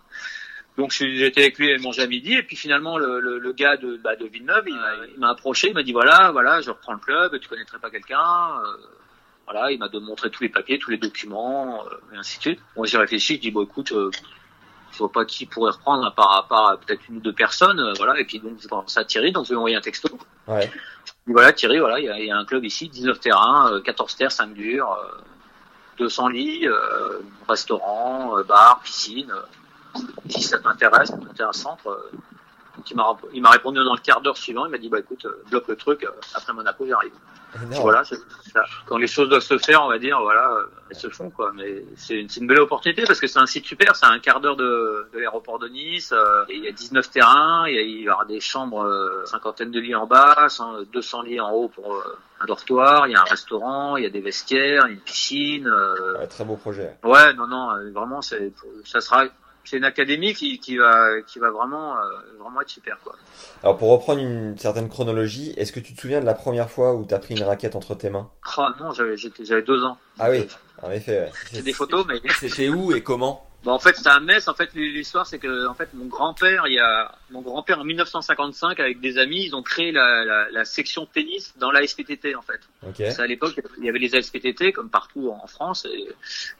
Donc 0.76 0.90
j'étais 0.90 1.42
avec 1.42 1.56
lui 1.58 1.72
à 1.72 1.78
manger 1.78 2.02
à 2.02 2.06
midi 2.08 2.34
et 2.34 2.42
puis 2.42 2.56
finalement 2.56 2.98
le, 2.98 3.20
le, 3.20 3.38
le 3.38 3.52
gars 3.52 3.76
de, 3.76 3.96
bah, 3.96 4.16
de 4.16 4.26
Villeneuve 4.26 4.64
il 4.66 5.18
m'a- 5.20 5.30
approché 5.30 5.68
il 5.68 5.74
m'a 5.74 5.84
dit 5.84 5.92
voilà 5.92 6.32
voilà 6.32 6.60
je 6.62 6.70
reprends 6.70 6.94
le 6.94 6.98
club 6.98 7.38
tu 7.38 7.48
connaîtrais 7.48 7.78
pas 7.78 7.90
quelqu'un 7.90 8.18
euh, 8.64 8.76
voilà 9.46 9.70
il 9.70 9.78
m'a 9.78 9.88
montré 10.00 10.30
tous 10.30 10.42
les 10.42 10.48
papiers 10.48 10.78
tous 10.80 10.90
les 10.90 10.96
documents 10.98 11.84
et 12.12 12.16
ainsi 12.16 12.38
de 12.38 12.42
suite. 12.42 12.60
Moi 12.76 12.86
j'ai 12.88 12.98
réfléchi 12.98 13.36
je 13.36 13.40
dis 13.42 13.50
bon 13.52 13.62
écoute 13.62 13.92
je 14.94 14.98
vois 14.98 15.12
pas 15.12 15.24
qui 15.24 15.44
pourrait 15.46 15.72
reprendre 15.72 16.06
à 16.06 16.10
part, 16.12 16.32
à 16.36 16.48
part 16.48 16.78
peut-être 16.78 17.02
une 17.08 17.16
ou 17.16 17.20
deux 17.20 17.32
personnes 17.32 17.78
euh, 17.80 17.92
voilà 17.96 18.18
et 18.18 18.24
puis 18.24 18.38
donc 18.38 18.66
pense 18.68 18.96
à 18.96 19.04
Thierry 19.04 19.32
donc 19.32 19.44
je 19.44 19.50
lui 19.50 19.54
ai 19.54 19.58
envoyé 19.58 19.76
un 19.76 19.80
texto 19.80 20.08
Ouais. 20.46 20.66
et 21.28 21.32
voilà 21.32 21.52
Thierry 21.52 21.78
voilà 21.78 21.98
il 21.98 22.04
y 22.04 22.08
a, 22.10 22.18
il 22.18 22.26
y 22.26 22.30
a 22.30 22.36
un 22.36 22.44
club 22.44 22.64
ici 22.64 22.88
19 22.88 23.18
terrains 23.20 23.72
euh, 23.72 23.80
14 23.80 24.14
terres 24.16 24.32
5 24.32 24.54
durs 24.54 24.90
euh, 24.92 25.20
200 25.98 26.28
lits 26.28 26.66
euh, 26.68 27.20
restaurant 27.48 28.38
euh, 28.38 28.42
bar 28.44 28.80
piscine 28.82 29.30
euh, 29.30 30.00
si 30.28 30.42
ça 30.42 30.58
t'intéresse 30.58 31.10
monter 31.12 31.42
un 31.42 31.52
centre 31.52 31.88
euh, 31.88 32.10
donc 32.84 32.90
il 32.90 32.96
m'a 32.96 33.16
il 33.32 33.42
m'a 33.42 33.50
répondu 33.50 33.82
dans 33.82 33.94
le 33.94 34.00
quart 34.00 34.20
d'heure 34.20 34.36
suivant 34.36 34.66
il 34.66 34.70
m'a 34.70 34.78
dit 34.78 34.88
bah 34.88 34.98
écoute 34.98 35.24
euh, 35.24 35.42
bloque 35.50 35.68
le 35.68 35.76
truc 35.76 36.04
euh, 36.04 36.10
après 36.34 36.52
Monaco 36.52 36.86
j'arrive 36.86 37.12
voilà, 37.82 38.02
c'est 38.02 38.16
ça. 38.52 38.64
Quand 38.84 38.96
les 38.98 39.06
choses 39.06 39.28
doivent 39.28 39.40
se 39.40 39.56
faire, 39.58 39.84
on 39.84 39.88
va 39.88 39.96
dire, 39.98 40.20
voilà, 40.20 40.50
euh, 40.54 40.64
elles 40.90 40.96
se 40.96 41.08
font, 41.08 41.30
quoi. 41.30 41.52
Mais 41.54 41.84
c'est 41.96 42.26
c'est 42.28 42.40
une 42.40 42.48
belle 42.48 42.58
opportunité 42.58 43.04
parce 43.06 43.20
que 43.20 43.28
c'est 43.28 43.38
un 43.38 43.46
site 43.46 43.64
super, 43.64 43.94
c'est 43.94 44.06
à 44.06 44.08
un 44.08 44.18
quart 44.18 44.40
d'heure 44.40 44.56
de, 44.56 45.06
de 45.12 45.18
l'aéroport 45.20 45.60
de 45.60 45.68
Nice. 45.68 46.10
euh, 46.12 46.44
et 46.48 46.56
il 46.56 46.64
y 46.64 46.66
a 46.66 46.72
19 46.72 47.08
terrains, 47.12 47.68
il 47.68 47.74
y, 47.76 47.78
a, 47.78 47.82
il 47.82 48.00
y 48.00 48.10
aura 48.10 48.24
des 48.24 48.40
chambres, 48.40 48.82
euh, 48.84 49.24
cinquantaine 49.26 49.70
de 49.70 49.78
lits 49.78 49.94
en 49.94 50.06
bas, 50.06 50.48
100, 50.48 50.82
200 50.92 51.22
lits 51.22 51.38
en 51.40 51.52
haut 51.52 51.68
pour 51.68 51.94
euh, 51.94 52.18
un 52.40 52.46
dortoir. 52.46 53.06
Il 53.06 53.12
y 53.12 53.14
a 53.14 53.20
un 53.20 53.24
restaurant, 53.30 53.96
il 53.96 54.02
y 54.02 54.06
a 54.06 54.10
des 54.10 54.20
vestiaires, 54.20 54.86
une 54.86 54.98
piscine. 54.98 55.68
euh, 55.68 56.18
Ouais, 56.18 56.26
très 56.26 56.44
beau 56.44 56.56
projet. 56.56 56.96
Ouais, 57.04 57.34
non, 57.34 57.46
non, 57.46 57.68
vraiment, 57.92 58.20
c'est, 58.20 58.52
ça 58.84 59.00
sera, 59.00 59.26
c'est 59.64 59.76
une 59.76 59.84
académie 59.84 60.34
qui, 60.34 60.58
qui 60.58 60.76
va, 60.76 61.20
qui 61.26 61.38
va 61.38 61.50
vraiment, 61.50 61.96
euh, 61.96 62.00
vraiment 62.38 62.60
être 62.60 62.68
super, 62.68 62.98
quoi. 63.02 63.14
Alors 63.62 63.76
pour 63.78 63.90
reprendre 63.90 64.20
une 64.20 64.56
certaine 64.58 64.88
chronologie, 64.88 65.54
est-ce 65.56 65.72
que 65.72 65.80
tu 65.80 65.94
te 65.94 66.00
souviens 66.00 66.20
de 66.20 66.26
la 66.26 66.34
première 66.34 66.70
fois 66.70 66.94
où 66.94 67.06
tu 67.06 67.14
as 67.14 67.18
pris 67.18 67.34
une 67.34 67.42
raquette 67.42 67.76
entre 67.76 67.94
tes 67.94 68.10
mains? 68.10 68.30
Oh 68.58 68.66
non, 68.80 68.92
j'avais, 68.92 69.16
deux 69.62 69.84
ans. 69.84 69.98
Ah 70.18 70.30
oui, 70.30 70.46
en 70.82 70.90
effet. 70.90 71.20
ouais. 71.20 71.32
J'ai 71.52 71.62
des 71.62 71.72
photos, 71.72 72.06
mais 72.06 72.20
C'était 72.38 72.68
où 72.68 72.94
et 72.94 73.02
comment? 73.02 73.48
Bon, 73.64 73.72
en 73.72 73.78
fait, 73.78 73.96
c'était 73.96 74.10
à 74.10 74.20
Metz. 74.20 74.46
En 74.46 74.54
fait, 74.54 74.74
l'histoire, 74.74 75.26
c'est 75.26 75.38
que, 75.38 75.66
en 75.66 75.72
fait, 75.74 75.88
mon 75.94 76.04
grand-père, 76.04 76.66
il 76.66 76.74
y 76.74 76.78
a, 76.78 77.14
mon 77.30 77.40
grand-père 77.40 77.80
en 77.80 77.84
1955, 77.84 78.78
avec 78.78 79.00
des 79.00 79.16
amis, 79.16 79.46
ils 79.46 79.56
ont 79.56 79.62
créé 79.62 79.90
la, 79.90 80.22
la, 80.22 80.50
la 80.50 80.64
section 80.66 81.06
tennis 81.06 81.54
dans 81.56 81.70
la 81.70 81.86
SPTT, 81.86 82.36
en 82.36 82.42
fait. 82.42 82.60
Ok. 82.86 82.96
C'est 82.96 83.20
à 83.20 83.26
l'époque, 83.26 83.58
il 83.78 83.84
y 83.84 83.88
avait 83.88 83.98
les 83.98 84.20
SPTT, 84.20 84.72
comme 84.72 84.90
partout 84.90 85.30
en 85.30 85.46
France, 85.46 85.86
et, 85.86 86.08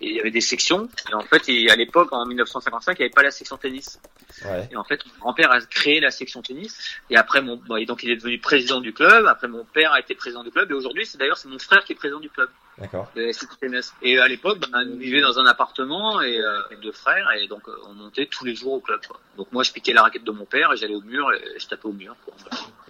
et 0.00 0.08
il 0.08 0.16
y 0.16 0.20
avait 0.20 0.30
des 0.30 0.40
sections. 0.40 0.88
Et 1.10 1.14
en 1.14 1.20
fait, 1.20 1.46
et 1.50 1.70
à 1.70 1.76
l'époque, 1.76 2.08
en 2.12 2.24
1955, 2.24 2.98
il 2.98 3.02
n'y 3.02 3.04
avait 3.04 3.14
pas 3.14 3.22
la 3.22 3.30
section 3.30 3.58
tennis. 3.58 4.00
Ouais. 4.46 4.66
Et 4.72 4.76
en 4.76 4.84
fait, 4.84 5.04
mon 5.06 5.12
grand-père 5.20 5.50
a 5.50 5.60
créé 5.60 6.00
la 6.00 6.10
section 6.10 6.40
tennis. 6.40 6.96
Et 7.10 7.16
après, 7.16 7.42
mon, 7.42 7.56
bon, 7.58 7.76
et 7.76 7.84
donc 7.84 8.02
il 8.02 8.10
est 8.10 8.16
devenu 8.16 8.38
président 8.38 8.80
du 8.80 8.94
club. 8.94 9.26
Après, 9.26 9.48
mon 9.48 9.64
père 9.64 9.92
a 9.92 10.00
été 10.00 10.14
président 10.14 10.42
du 10.42 10.50
club. 10.50 10.70
Et 10.70 10.74
aujourd'hui, 10.74 11.04
c'est 11.04 11.18
d'ailleurs, 11.18 11.36
c'est 11.36 11.48
mon 11.48 11.58
frère 11.58 11.84
qui 11.84 11.92
est 11.92 11.96
président 11.96 12.20
du 12.20 12.30
club. 12.30 12.48
D'accord. 12.78 13.08
de. 13.14 13.94
Et 14.02 14.18
à 14.18 14.26
l'époque, 14.26 14.58
ben, 14.58 14.84
on 14.92 14.96
vivait 14.96 15.20
dans 15.20 15.38
un 15.38 15.46
appartement 15.46 16.20
et 16.20 16.40
euh, 16.40 16.62
avec 16.66 16.80
deux 16.80 16.92
frères 16.92 17.30
et 17.32 17.46
donc 17.46 17.68
euh, 17.68 17.72
on 17.88 17.94
montait 17.94 18.26
tous 18.26 18.44
les 18.44 18.54
jours 18.54 18.72
au 18.74 18.80
club. 18.80 19.00
Quoi. 19.06 19.20
Donc 19.36 19.52
moi, 19.52 19.62
je 19.62 19.70
piquais 19.72 19.92
la 19.92 20.02
raquette 20.02 20.24
de 20.24 20.30
mon 20.32 20.44
père 20.44 20.72
et 20.72 20.76
j'allais 20.76 20.94
au 20.96 21.00
mur 21.02 21.32
et 21.32 21.58
je 21.58 21.66
tapais 21.68 21.86
au 21.86 21.92
mur. 21.92 22.16
Quoi. 22.24 22.34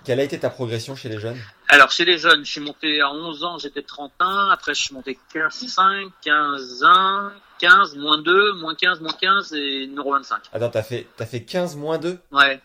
Quelle 0.05 0.21
a 0.21 0.23
été 0.23 0.39
ta 0.39 0.51
progression 0.51 0.97
chez 0.97 1.09
les 1.09 1.19
jeunes? 1.19 1.39
Alors 1.69 1.91
chez 1.91 2.05
les 2.05 2.19
jeunes, 2.19 2.45
je 2.45 2.51
suis 2.51 2.61
monté 2.61 3.01
à 3.01 3.11
11 3.11 3.45
ans, 3.45 3.59
j'étais 3.59 3.83
31. 3.83 4.49
Après, 4.51 4.75
je 4.75 4.83
suis 4.83 4.95
monté 4.95 5.19
15, 5.33 5.53
5, 5.67 6.09
15, 6.23 6.83
1, 6.85 7.33
15, 7.59 7.97
moins 7.97 8.21
2, 8.23 8.53
moins 8.55 8.75
15, 8.75 9.01
moins 9.01 9.13
15 9.13 9.53
et 9.55 9.87
numéro 9.87 10.13
25. 10.13 10.39
Attends, 10.53 10.71
t'as 10.71 10.83
fait, 10.83 11.07
t'as 11.17 11.27
fait 11.27 11.43
15 11.45 11.77
moins 11.77 11.99
2 11.99 12.19
Ouais. 12.33 12.61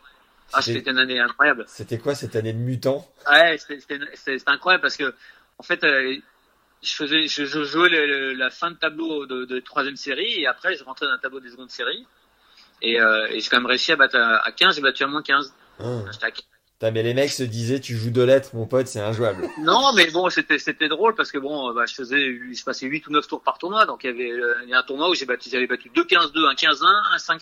Ah, 0.51 0.61
C'était- 0.61 0.89
une 0.89 0.97
année 0.97 1.19
incroyable. 1.19 1.65
C'était 1.67 1.99
quoi 1.99 2.15
cette 2.15 2.35
année 2.35 2.53
de 2.53 2.57
mutant? 2.57 3.07
Ouais, 3.29 3.57
c'était 3.59 4.37
incroyable 4.47 4.81
parce 4.81 4.97
que 4.97 5.13
en 5.59 5.63
fait, 5.63 5.83
euh, 5.83 6.15
je 6.81 6.93
faisais, 6.95 7.27
je, 7.27 7.45
je 7.45 7.63
jouais 7.63 7.89
le- 7.89 8.05
le- 8.07 8.33
la 8.33 8.49
fin 8.49 8.71
de 8.71 8.75
tableau 8.77 9.25
de, 9.25 9.45
de 9.45 9.59
troisième 9.59 9.95
série 9.97 10.39
et 10.41 10.47
après 10.47 10.75
je 10.75 10.83
rentrais 10.83 11.05
dans 11.07 11.13
le 11.13 11.19
tableau 11.19 11.39
des 11.39 11.49
secondes 11.49 11.69
séries 11.71 12.05
et, 12.81 12.99
euh, 13.01 13.27
et 13.29 13.39
j'ai 13.39 13.49
quand 13.49 13.57
même 13.57 13.65
réussi 13.65 13.91
à 13.91 13.95
battre 13.97 14.15
à, 14.17 14.37
à 14.37 14.51
15, 14.51 14.75
j'ai 14.75 14.81
battu 14.81 15.03
à 15.03 15.07
moins 15.07 15.21
15. 15.21 15.53
Hein. 15.79 16.05
J'étais 16.11 16.25
à 16.25 16.31
15. 16.31 16.45
Putain, 16.79 16.91
mais 16.91 17.03
les 17.03 17.13
mecs 17.13 17.31
se 17.31 17.43
disaient, 17.43 17.81
tu 17.81 17.97
joues 17.97 18.09
deux 18.09 18.23
lettres, 18.23 18.51
mon 18.53 18.65
pote, 18.65 18.87
c'est 18.87 19.01
injouable. 19.01 19.49
Non, 19.59 19.91
mais 19.93 20.09
bon, 20.11 20.29
c'était 20.29 20.57
c'était 20.59 20.87
drôle 20.87 21.13
parce 21.13 21.29
que 21.29 21.37
bon, 21.37 21.73
bah, 21.73 21.83
je 21.85 21.93
faisais, 21.93 22.39
je 22.53 22.63
passais 22.63 22.85
8 22.85 23.05
ou 23.07 23.11
9 23.11 23.27
tours 23.27 23.43
par 23.43 23.57
tournoi, 23.57 23.85
donc 23.85 24.05
il 24.05 24.07
y 24.07 24.09
avait 24.11 24.31
euh, 24.31 24.53
il 24.63 24.69
y 24.69 24.73
a 24.73 24.79
un 24.79 24.83
tournoi 24.83 25.09
où 25.09 25.13
j'ai 25.15 25.25
battu, 25.25 25.49
j'avais 25.49 25.67
battu 25.67 25.91
2 25.93 26.05
15 26.05 26.31
2, 26.31 26.45
un 26.47 26.55
15 26.55 26.81
1, 26.81 26.87
un 27.13 27.17
5 27.17 27.41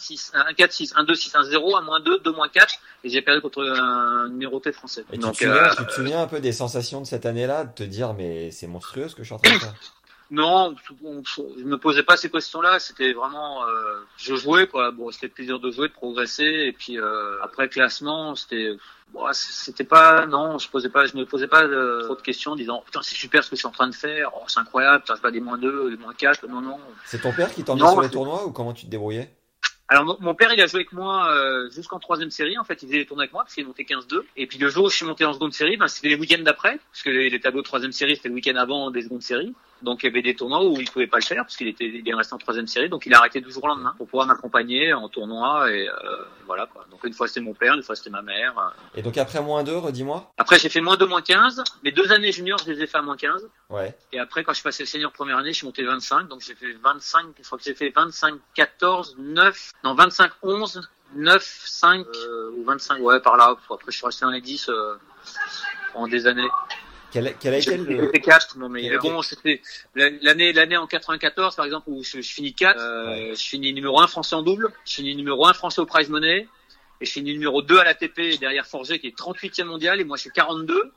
6, 3.04 3.06
un 3.06 3.06
4 3.06 3.06
6, 3.06 3.06
un 3.06 3.06
2 3.06 3.06
6, 3.06 3.06
un 3.06 3.06
0, 3.06 3.06
un 3.06 3.06
moins 3.06 3.06
2, 3.06 3.06
2 3.06 3.06
moins 3.06 3.06
4 3.06 3.06
et 3.06 3.10
j'ai 3.10 3.22
perdu 3.22 3.42
contre 3.42 3.62
un 3.62 4.30
numéroté 4.30 4.72
français. 4.72 5.06
Et 5.12 5.18
tu, 5.18 5.20
donc 5.20 5.34
te 5.34 5.38
souviens, 5.38 5.54
euh, 5.56 5.70
tu 5.78 5.86
te 5.86 5.92
souviens 5.92 6.22
un 6.22 6.28
peu 6.28 6.40
des 6.40 6.52
sensations 6.54 7.02
de 7.02 7.06
cette 7.06 7.26
année-là, 7.26 7.66
de 7.66 7.74
te 7.74 7.84
dire, 7.84 8.14
mais 8.14 8.52
c'est 8.52 8.68
monstrueux 8.68 9.08
ce 9.08 9.16
que 9.16 9.24
je 9.24 9.28
suis 9.28 9.36
en 9.36 9.40
train 9.40 9.54
de 9.54 9.60
faire 9.60 9.74
Non, 10.30 10.76
on- 11.06 11.24
je 11.58 11.64
me 11.64 11.78
posais 11.78 12.04
pas 12.04 12.18
ces 12.18 12.30
questions-là. 12.30 12.80
C'était 12.80 13.14
vraiment, 13.14 13.66
euh, 13.66 14.02
je 14.18 14.36
jouais 14.36 14.68
quoi. 14.68 14.92
Bon, 14.92 15.10
c'était 15.10 15.28
le 15.28 15.32
plaisir 15.32 15.60
de 15.60 15.72
jouer, 15.72 15.88
de 15.88 15.94
progresser. 15.94 16.44
Et 16.44 16.74
puis 16.74 17.00
euh, 17.00 17.42
après 17.42 17.70
classement, 17.70 18.36
c'était, 18.36 18.76
bon, 19.14 19.22
c'était 19.32 19.86
pas, 19.86 20.26
non, 20.26 20.58
je 20.58 20.68
posais 20.70 20.90
pas, 20.90 21.06
je 21.06 21.16
me 21.16 21.26
posais 21.26 21.48
pas 21.48 21.64
euh, 21.64 22.04
trop 22.04 22.16
de 22.16 22.22
questions, 22.22 22.52
en 22.52 22.56
disant 22.58 22.82
putain 22.86 23.00
c'est 23.04 23.16
super 23.16 23.42
ce 23.42 23.50
que 23.50 23.56
je 23.56 23.60
suis 23.60 23.68
en 23.70 23.72
train 23.72 23.88
de 23.88 23.96
faire. 23.96 24.32
Oh, 24.36 24.44
c'est 24.48 24.60
incroyable. 24.60 25.04
Putain, 25.04 25.16
je 25.16 25.22
bats 25.22 25.32
des 25.32 25.40
moins 25.40 25.58
2, 25.58 25.92
des 25.92 25.98
moins 25.98 26.14
4. 26.14 26.46
Non, 26.50 26.60
non. 26.62 26.78
C'est 27.06 27.22
ton 27.22 27.32
père 27.32 27.54
qui 27.54 27.64
t'emmenait 27.64 27.90
sur 27.90 28.02
les 28.02 28.10
tournois 28.10 28.46
ou 28.46 28.52
comment 28.52 28.74
tu 28.74 28.86
te 28.86 28.92
débrouillais? 28.92 29.34
Alors 29.90 30.18
mon, 30.20 30.36
père, 30.36 30.52
il 30.54 30.60
a 30.60 30.68
joué 30.68 30.82
avec 30.82 30.92
moi 30.92 31.32
euh, 31.32 31.70
jusqu'en 31.70 32.00
troisième 32.00 32.30
série. 32.30 32.58
En 32.58 32.66
fait, 32.66 32.84
il 32.84 32.88
faisait 32.88 32.98
les 32.98 33.06
tournois 33.06 33.24
avec 33.24 33.32
moi 33.32 33.44
parce 33.44 33.54
qu'il 33.54 33.66
monté 33.66 33.86
15-2. 33.86 34.22
Et 34.36 34.46
puis 34.46 34.58
le 34.58 34.68
jour 34.68 34.86
où 34.86 34.90
je 34.90 34.96
suis 34.96 35.06
monté 35.06 35.24
en 35.24 35.34
seconde 35.34 35.54
série, 35.54 35.78
ben, 35.78 35.88
c'était 35.88 36.10
les 36.10 36.16
week-ends 36.16 36.44
d'après, 36.44 36.78
parce 36.92 37.04
que 37.04 37.10
les, 37.10 37.30
les 37.30 37.40
tableaux 37.40 37.62
de 37.62 37.66
troisième 37.66 37.94
série 37.94 38.18
c'était 38.18 38.28
le 38.28 38.36
week-end 38.36 38.56
avant 38.58 38.92
des 38.92 39.02
secondes 39.04 39.22
séries. 39.22 39.54
Donc 39.82 40.04
il 40.04 40.08
y 40.08 40.10
avait 40.10 40.22
des 40.22 40.36
tournois 40.36 40.66
où 40.66 40.80
il 40.80 40.90
pouvait 40.90 41.08
pas 41.08 41.18
le 41.18 41.24
faire 41.24 41.44
parce 41.44 41.56
qu'il 41.56 41.68
était 41.68 41.86
il 41.86 42.08
est 42.08 42.14
resté 42.14 42.34
en 42.34 42.38
troisième 42.38 42.68
série, 42.68 42.90
donc 42.90 43.06
il 43.06 43.14
a 43.14 43.20
arrêté 43.20 43.42
du 43.42 43.52
jour 43.52 43.64
au 43.64 43.68
lendemain 43.68 43.94
pour 43.98 44.08
pouvoir 44.08 44.28
m'accompagner 44.28 44.92
en 44.94 45.08
tournoi 45.08 45.72
et 45.72 45.88
euh, 45.88 45.94
voilà 46.48 46.66
quoi. 46.66 46.86
Donc 46.90 47.04
une 47.04 47.14
fois 47.14 47.28
c'était 47.28 47.42
mon 47.42 47.54
père, 47.54 47.74
une 47.74 47.84
fois 47.84 47.96
c'était 47.96 48.10
ma 48.10 48.24
mère. 48.24 48.74
Et 48.96 49.04
donc 49.04 49.18
après 49.18 49.42
moins 49.42 49.64
2, 49.64 49.78
redis-moi 49.78 50.32
Après 50.38 50.58
j'ai 50.58 50.70
fait 50.70 50.82
moins 50.82 50.98
2, 50.98 51.06
moins 51.06 51.22
15. 51.22 51.64
Mes 51.84 51.92
deux 51.92 52.12
années 52.12 52.32
juniors, 52.32 52.58
je 52.66 52.72
les 52.72 52.82
ai 52.82 52.88
fait 52.88 52.98
à 52.98 53.02
moins 53.02 53.18
15. 53.18 53.48
Ouais. 53.70 53.96
Et 54.12 54.20
après, 54.20 54.44
quand 54.44 54.54
je 54.54 54.58
suis 54.58 54.64
passé 54.64 54.86
senior 54.86 55.12
première 55.12 55.38
année, 55.38 55.52
je 55.52 55.58
suis 55.58 55.68
monté 55.68 55.84
25. 55.84 56.28
Donc 56.28 56.42
j'ai 56.42 56.56
fait 56.56 56.74
25, 56.74 57.28
je 57.38 57.44
crois 57.44 57.58
que 57.58 57.64
j'ai 57.64 57.76
fait 57.76 57.90
25, 57.90 58.36
14, 58.56 59.18
9, 59.20 59.72
non 59.84 59.94
25, 59.94 60.32
11, 60.42 60.90
9, 61.16 61.44
5 61.44 62.06
euh, 62.08 62.52
ou 62.58 62.64
25, 62.64 63.00
ouais 63.02 63.20
par 63.20 63.38
là. 63.38 63.56
Après 63.70 63.92
je 63.92 63.98
suis 63.98 64.06
resté 64.06 64.26
dans 64.26 64.32
les 64.32 64.42
10 64.42 64.70
euh, 64.70 64.96
pendant 65.94 66.08
des 66.08 66.26
années. 66.28 66.50
Quel, 67.12 67.36
quel 67.40 67.54
a 67.54 67.58
été 67.58 67.78
le... 67.78 68.12
fait 68.12 68.20
4, 68.20 68.58
non 68.58 68.68
mais 68.68 68.82
Quel 68.82 69.00
bon, 69.00 69.22
c'était 69.22 69.62
l'année 69.96 70.52
l'année 70.52 70.76
en 70.76 70.88
94 70.88 71.56
par 71.56 71.66
exemple 71.66 71.86
où 71.88 72.04
je, 72.04 72.22
je 72.22 72.34
finis 72.34 72.54
4, 72.54 72.80
euh, 72.80 73.36
je 73.36 73.42
finis 73.42 73.74
numéro 73.74 74.00
1 74.00 74.08
français 74.08 74.36
en 74.36 74.44
double, 74.44 74.74
je 74.86 74.96
finis 74.96 75.16
numéro 75.16 75.46
1 75.48 75.54
français 75.54 75.80
au 75.80 75.86
prize 75.86 76.10
money 76.10 76.48
et 77.00 77.06
je 77.06 77.12
finis 77.12 77.32
numéro 77.32 77.62
2 77.62 77.78
à 77.80 77.86
l'ATP 77.86 78.40
derrière 78.40 78.66
Forger 78.66 79.00
qui 79.00 79.08
est 79.08 79.18
38e 79.18 79.64
mondial 79.64 80.02
et 80.02 80.04
moi 80.04 80.18
je 80.18 80.22
suis 80.22 80.32
42. 80.32 80.92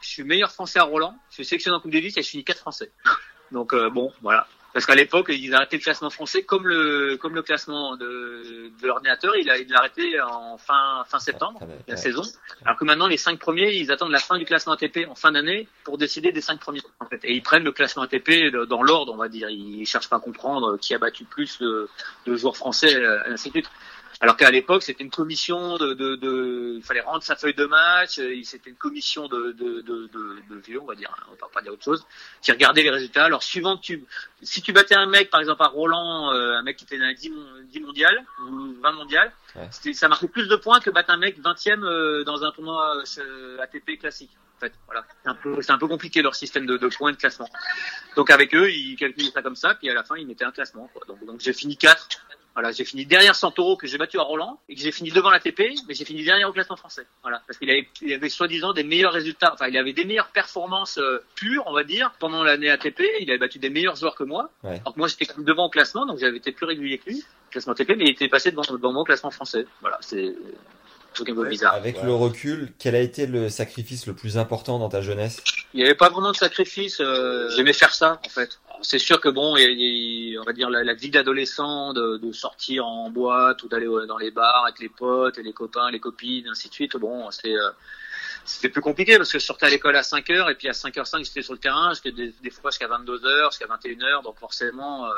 Je 0.00 0.08
suis 0.08 0.24
meilleur 0.24 0.52
français 0.52 0.78
à 0.78 0.84
Roland, 0.84 1.16
je 1.30 1.36
suis 1.36 1.44
sélectionné 1.44 1.76
en 1.76 1.80
Coupe 1.80 1.92
Davis 1.92 2.16
et 2.16 2.22
je 2.22 2.28
finis 2.28 2.44
4 2.44 2.58
français. 2.58 2.92
Donc 3.52 3.72
euh, 3.72 3.90
bon, 3.90 4.12
voilà. 4.22 4.46
Parce 4.76 4.84
qu'à 4.84 4.94
l'époque, 4.94 5.28
ils 5.30 5.54
arrêtaient 5.54 5.78
le 5.78 5.82
classement 5.82 6.10
français 6.10 6.42
comme 6.42 6.68
le 6.68 7.16
comme 7.16 7.34
le 7.34 7.40
classement 7.40 7.96
de, 7.96 8.70
de 8.78 8.86
l'ordinateur, 8.86 9.34
il 9.34 9.48
a 9.48 9.56
il 9.56 9.70
l'a 9.70 9.78
arrêté 9.78 10.20
en 10.20 10.58
fin 10.58 11.02
fin 11.06 11.18
septembre 11.18 11.60
bah, 11.62 11.66
la 11.88 11.94
ouais. 11.94 11.98
saison. 11.98 12.20
Alors 12.62 12.76
que 12.76 12.84
maintenant, 12.84 13.06
les 13.06 13.16
cinq 13.16 13.38
premiers, 13.38 13.72
ils 13.72 13.90
attendent 13.90 14.10
la 14.10 14.18
fin 14.18 14.36
du 14.36 14.44
classement 14.44 14.74
ATP 14.74 15.08
en 15.08 15.14
fin 15.14 15.32
d'année 15.32 15.66
pour 15.82 15.96
décider 15.96 16.30
des 16.30 16.42
cinq 16.42 16.60
premiers. 16.60 16.82
En 17.00 17.06
fait. 17.06 17.20
Et 17.24 17.32
ils 17.32 17.42
prennent 17.42 17.64
le 17.64 17.72
classement 17.72 18.02
ATP 18.02 18.54
dans 18.68 18.82
l'ordre, 18.82 19.14
on 19.14 19.16
va 19.16 19.30
dire. 19.30 19.48
Ils 19.48 19.86
cherchent 19.86 20.10
pas 20.10 20.16
à 20.16 20.20
comprendre 20.20 20.76
qui 20.76 20.92
a 20.92 20.98
battu 20.98 21.24
plus 21.24 21.58
de, 21.58 21.88
de 22.26 22.36
joueurs 22.36 22.58
français, 22.58 23.02
ainsi 23.30 23.48
de 23.48 23.52
suite. 23.52 23.70
Alors 24.20 24.36
qu'à 24.38 24.50
l'époque, 24.50 24.82
c'était 24.82 25.04
une 25.04 25.10
commission 25.10 25.76
de, 25.76 25.92
de, 25.92 26.16
de, 26.16 26.74
il 26.78 26.82
fallait 26.82 27.02
rendre 27.02 27.22
sa 27.22 27.36
feuille 27.36 27.52
de 27.54 27.66
match. 27.66 28.18
C'était 28.44 28.70
une 28.70 28.76
commission 28.76 29.28
de, 29.28 29.52
de, 29.52 29.82
de, 29.82 30.06
de, 30.06 30.36
de 30.48 30.56
vieux, 30.64 30.80
on 30.80 30.86
va 30.86 30.94
dire. 30.94 31.14
hein, 31.18 31.24
On 31.28 31.32
va 31.34 31.48
pas 31.52 31.60
dire 31.60 31.72
autre 31.72 31.84
chose. 31.84 32.06
Qui 32.40 32.50
regardait 32.50 32.82
les 32.82 32.90
résultats. 32.90 33.24
Alors 33.26 33.42
suivant 33.42 33.76
que 33.76 33.82
tu, 33.82 34.04
si 34.42 34.62
tu 34.62 34.72
battais 34.72 34.94
un 34.94 35.04
mec, 35.06 35.28
par 35.28 35.40
exemple 35.40 35.62
à 35.62 35.66
Roland, 35.66 36.32
euh, 36.32 36.54
un 36.56 36.62
mec 36.62 36.76
qui 36.78 36.84
était 36.84 36.98
dans 36.98 37.04
les 37.06 37.14
10, 37.14 37.28
mon- 37.30 37.60
10 37.64 37.80
mondial 37.80 38.24
ou 38.48 38.74
20 38.82 38.92
mondial, 38.92 39.32
Ouais. 39.54 39.68
ça 39.94 40.08
marquait 40.08 40.28
plus 40.28 40.48
de 40.48 40.56
points 40.56 40.80
que 40.80 40.90
battre 40.90 41.10
un 41.10 41.16
mec 41.18 41.38
20e 41.38 41.82
euh, 41.84 42.24
dans 42.24 42.42
un 42.44 42.50
tournoi 42.52 43.02
euh, 43.18 43.58
ATP 43.60 43.98
classique. 43.98 44.30
En 44.56 44.60
fait, 44.60 44.72
voilà. 44.86 45.04
C'est 45.22 45.28
un 45.30 45.34
peu, 45.34 45.60
c'est 45.62 45.72
un 45.72 45.78
peu 45.78 45.88
compliqué 45.88 46.22
leur 46.22 46.34
système 46.34 46.64
de, 46.64 46.78
de 46.78 46.88
points 46.88 47.12
de 47.12 47.16
classement. 47.18 47.48
Donc 48.16 48.30
avec 48.30 48.54
eux, 48.54 48.70
ils 48.70 48.96
calculaient 48.96 49.30
ça 49.30 49.42
comme 49.42 49.56
ça, 49.56 49.74
puis 49.74 49.90
à 49.90 49.94
la 49.94 50.04
fin, 50.04 50.16
ils 50.16 50.26
mettaient 50.26 50.44
un 50.46 50.52
classement. 50.52 50.88
Quoi. 50.94 51.02
Donc, 51.06 51.24
donc 51.26 51.40
j'ai 51.40 51.52
fini 51.52 51.76
4. 51.76 52.08
Voilà, 52.56 52.72
j'ai 52.72 52.86
fini 52.86 53.04
derrière 53.04 53.34
Santoro 53.34 53.76
que 53.76 53.86
j'ai 53.86 53.98
battu 53.98 54.18
à 54.18 54.22
Roland 54.22 54.58
et 54.70 54.74
que 54.74 54.80
j'ai 54.80 54.90
fini 54.90 55.10
devant 55.10 55.28
l'ATP, 55.28 55.74
mais 55.86 55.92
j'ai 55.92 56.06
fini 56.06 56.24
dernier 56.24 56.46
au 56.46 56.52
classement 56.52 56.76
français. 56.76 57.06
Voilà, 57.20 57.42
parce 57.46 57.58
qu'il 57.58 57.68
avait, 57.68 57.86
il 58.00 58.14
avait 58.14 58.30
soi-disant 58.30 58.72
des 58.72 58.82
meilleurs 58.82 59.12
résultats. 59.12 59.52
Enfin, 59.52 59.68
il 59.68 59.76
avait 59.76 59.92
des 59.92 60.06
meilleures 60.06 60.30
performances 60.30 60.96
euh, 60.96 61.22
pures, 61.34 61.64
on 61.66 61.74
va 61.74 61.84
dire, 61.84 62.12
pendant 62.18 62.42
l'année 62.42 62.70
ATP. 62.70 63.02
Il 63.20 63.28
avait 63.28 63.38
battu 63.38 63.58
des 63.58 63.68
meilleurs 63.68 63.96
joueurs 63.96 64.14
que 64.14 64.24
moi. 64.24 64.48
Ouais. 64.64 64.80
Alors 64.80 64.94
que 64.94 64.98
moi, 64.98 65.06
j'étais 65.06 65.26
devant 65.36 65.66
au 65.66 65.68
classement, 65.68 66.06
donc 66.06 66.18
j'avais 66.18 66.38
été 66.38 66.50
plus 66.50 66.64
régulier 66.64 66.96
que 66.96 67.10
lui, 67.10 67.22
classement 67.50 67.74
ATP, 67.74 67.90
mais 67.90 68.04
il 68.04 68.10
était 68.12 68.28
passé 68.28 68.50
devant, 68.50 68.62
devant 68.62 68.90
moi 68.90 69.02
au 69.02 69.04
classement 69.04 69.30
français. 69.30 69.66
Voilà, 69.82 69.98
c'est 70.00 70.34
truc 71.16 71.30
un 71.30 71.34
peu 71.34 71.48
bizarre. 71.48 71.74
Avec 71.74 72.02
le 72.02 72.14
recul, 72.14 72.72
quel 72.78 72.94
a 72.94 73.00
été 73.00 73.26
le 73.26 73.48
sacrifice 73.48 74.06
le 74.06 74.14
plus 74.14 74.38
important 74.38 74.78
dans 74.78 74.88
ta 74.88 75.00
jeunesse? 75.00 75.42
Il 75.74 75.78
n'y 75.78 75.84
avait 75.84 75.94
pas 75.94 76.08
vraiment 76.08 76.32
de 76.32 76.36
sacrifice. 76.36 77.00
Euh, 77.00 77.48
J'aimais 77.56 77.72
faire 77.72 77.92
ça, 77.92 78.20
en 78.24 78.28
fait. 78.28 78.60
C'est 78.82 78.98
sûr 78.98 79.20
que 79.20 79.28
bon, 79.28 79.56
il 79.56 79.70
il 79.80 80.38
on 80.38 80.44
va 80.44 80.52
dire 80.52 80.68
la, 80.70 80.84
la 80.84 80.94
vie 80.94 81.10
d'adolescent, 81.10 81.92
de, 81.94 82.18
de 82.18 82.32
sortir 82.32 82.86
en 82.86 83.10
boîte 83.10 83.62
ou 83.62 83.68
d'aller 83.68 83.86
euh, 83.86 84.06
dans 84.06 84.18
les 84.18 84.30
bars 84.30 84.64
avec 84.64 84.78
les 84.78 84.90
potes 84.90 85.38
et 85.38 85.42
les 85.42 85.52
copains, 85.52 85.90
les 85.90 86.00
copines, 86.00 86.46
ainsi 86.48 86.68
de 86.68 86.74
suite. 86.74 86.96
Bon, 86.96 87.30
c'était 87.30 87.56
euh, 87.56 87.70
c'était 88.44 88.68
plus 88.68 88.82
compliqué 88.82 89.16
parce 89.16 89.32
que 89.32 89.38
je 89.38 89.44
sortais 89.44 89.66
à 89.66 89.70
l'école 89.70 89.96
à 89.96 90.02
5 90.02 90.30
heures 90.30 90.50
et 90.50 90.54
puis 90.54 90.68
à 90.68 90.72
5h05 90.72 91.24
j'étais 91.24 91.42
sur 91.42 91.52
le 91.52 91.58
terrain, 91.58 91.90
jusqu'à 91.90 92.10
des, 92.10 92.32
des 92.42 92.50
fois 92.50 92.70
jusqu'à 92.70 92.86
22 92.86 93.24
heures, 93.26 93.50
jusqu'à 93.50 93.66
21 93.66 94.02
heures. 94.02 94.22
Donc 94.22 94.38
forcément, 94.38 95.06
euh, 95.06 95.10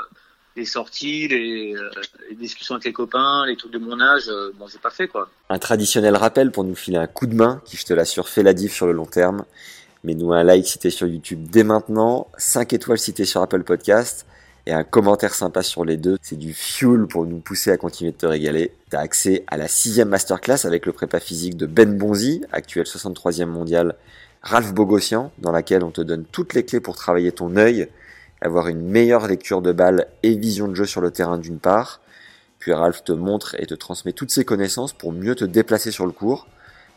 les 0.59 0.65
sorties, 0.65 1.29
les, 1.29 1.75
euh, 1.75 1.91
les 2.29 2.37
discussions 2.37 2.75
avec 2.75 2.85
les 2.85 2.93
copains, 2.93 3.47
les 3.47 3.57
trucs 3.57 3.73
de 3.73 3.79
mon 3.79 4.01
âge, 4.01 4.29
euh, 4.29 4.53
bon, 4.59 4.67
j'ai 4.67 4.79
pas 4.79 4.91
fait 4.91 5.09
quoi. 5.09 5.31
Un 5.49 5.59
traditionnel 5.59 6.17
rappel 6.17 6.51
pour 6.51 6.65
nous 6.65 6.75
filer 6.75 6.99
un 6.99 7.07
coup 7.07 7.27
de 7.27 7.35
main 7.35 7.63
qui, 7.65 7.77
je 7.77 7.87
te 7.87 7.95
l'assure, 7.95 8.29
fait 8.29 8.43
la 8.43 8.53
diff 8.53 8.75
sur 8.75 8.87
le 8.87 8.93
long 8.93 9.07
terme. 9.07 9.45
Mets-nous 10.05 10.33
un 10.33 10.45
like 10.45 10.67
si 10.67 10.79
t'es 10.79 10.91
sur 10.91 11.07
YouTube 11.07 11.47
dès 11.51 11.65
maintenant, 11.65 12.29
5 12.37 12.73
étoiles 12.73 12.99
si 12.99 13.13
t'es 13.15 13.25
sur 13.25 13.41
Apple 13.41 13.63
Podcast 13.63 14.27
et 14.67 14.73
un 14.73 14.85
commentaire 14.85 15.35
sympa 15.35 15.63
sur 15.63 15.85
les 15.85 15.97
deux. 15.97 16.19
C'est 16.23 16.39
du 16.39 16.53
fuel 16.53 17.07
pour 17.07 17.25
nous 17.25 17.39
pousser 17.39 17.71
à 17.71 17.77
continuer 17.77 18.13
de 18.13 18.17
te 18.17 18.27
régaler. 18.27 18.73
T'as 18.91 19.01
accès 19.01 19.45
à 19.47 19.57
la 19.57 19.69
sixième 19.69 20.09
masterclass 20.09 20.67
avec 20.67 20.87
le 20.87 20.93
prépa 20.93 21.21
physique 21.21 21.57
de 21.57 21.67
Ben 21.67 21.97
Bonzi, 21.97 22.43
actuel 22.53 22.85
63e 22.85 23.47
mondial, 23.47 23.97
Ralph 24.43 24.73
Bogossian, 24.73 25.33
dans 25.39 25.53
laquelle 25.53 25.85
on 25.85 25.91
te 25.91 26.01
donne 26.01 26.25
toutes 26.31 26.55
les 26.55 26.65
clés 26.65 26.81
pour 26.81 26.97
travailler 26.97 27.33
ton 27.33 27.57
œil, 27.57 27.89
avoir 28.41 28.69
une 28.69 28.83
meilleure 28.83 29.27
lecture 29.27 29.63
de 29.63 29.73
balle 29.73 30.07
et 30.23 30.35
vision 30.37 30.69
de 30.69 30.75
jeu 30.75 30.85
sur 30.87 31.01
le 31.01 31.11
terrain 31.11 31.39
d'une 31.39 31.59
part. 31.59 32.01
Puis 32.59 32.73
Ralph 32.73 33.05
te 33.05 33.13
montre 33.13 33.55
et 33.59 33.67
te 33.67 33.75
transmet 33.75 34.13
toutes 34.13 34.31
ses 34.31 34.45
connaissances 34.45 34.93
pour 34.93 35.13
mieux 35.13 35.35
te 35.35 35.45
déplacer 35.45 35.91
sur 35.93 36.07
le 36.07 36.13
court, 36.13 36.47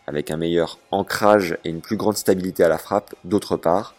avec 0.07 0.31
un 0.31 0.37
meilleur 0.37 0.79
ancrage 0.91 1.57
et 1.63 1.69
une 1.69 1.81
plus 1.81 1.97
grande 1.97 2.17
stabilité 2.17 2.63
à 2.63 2.67
la 2.69 2.77
frappe 2.77 3.13
d'autre 3.23 3.57
part. 3.57 3.95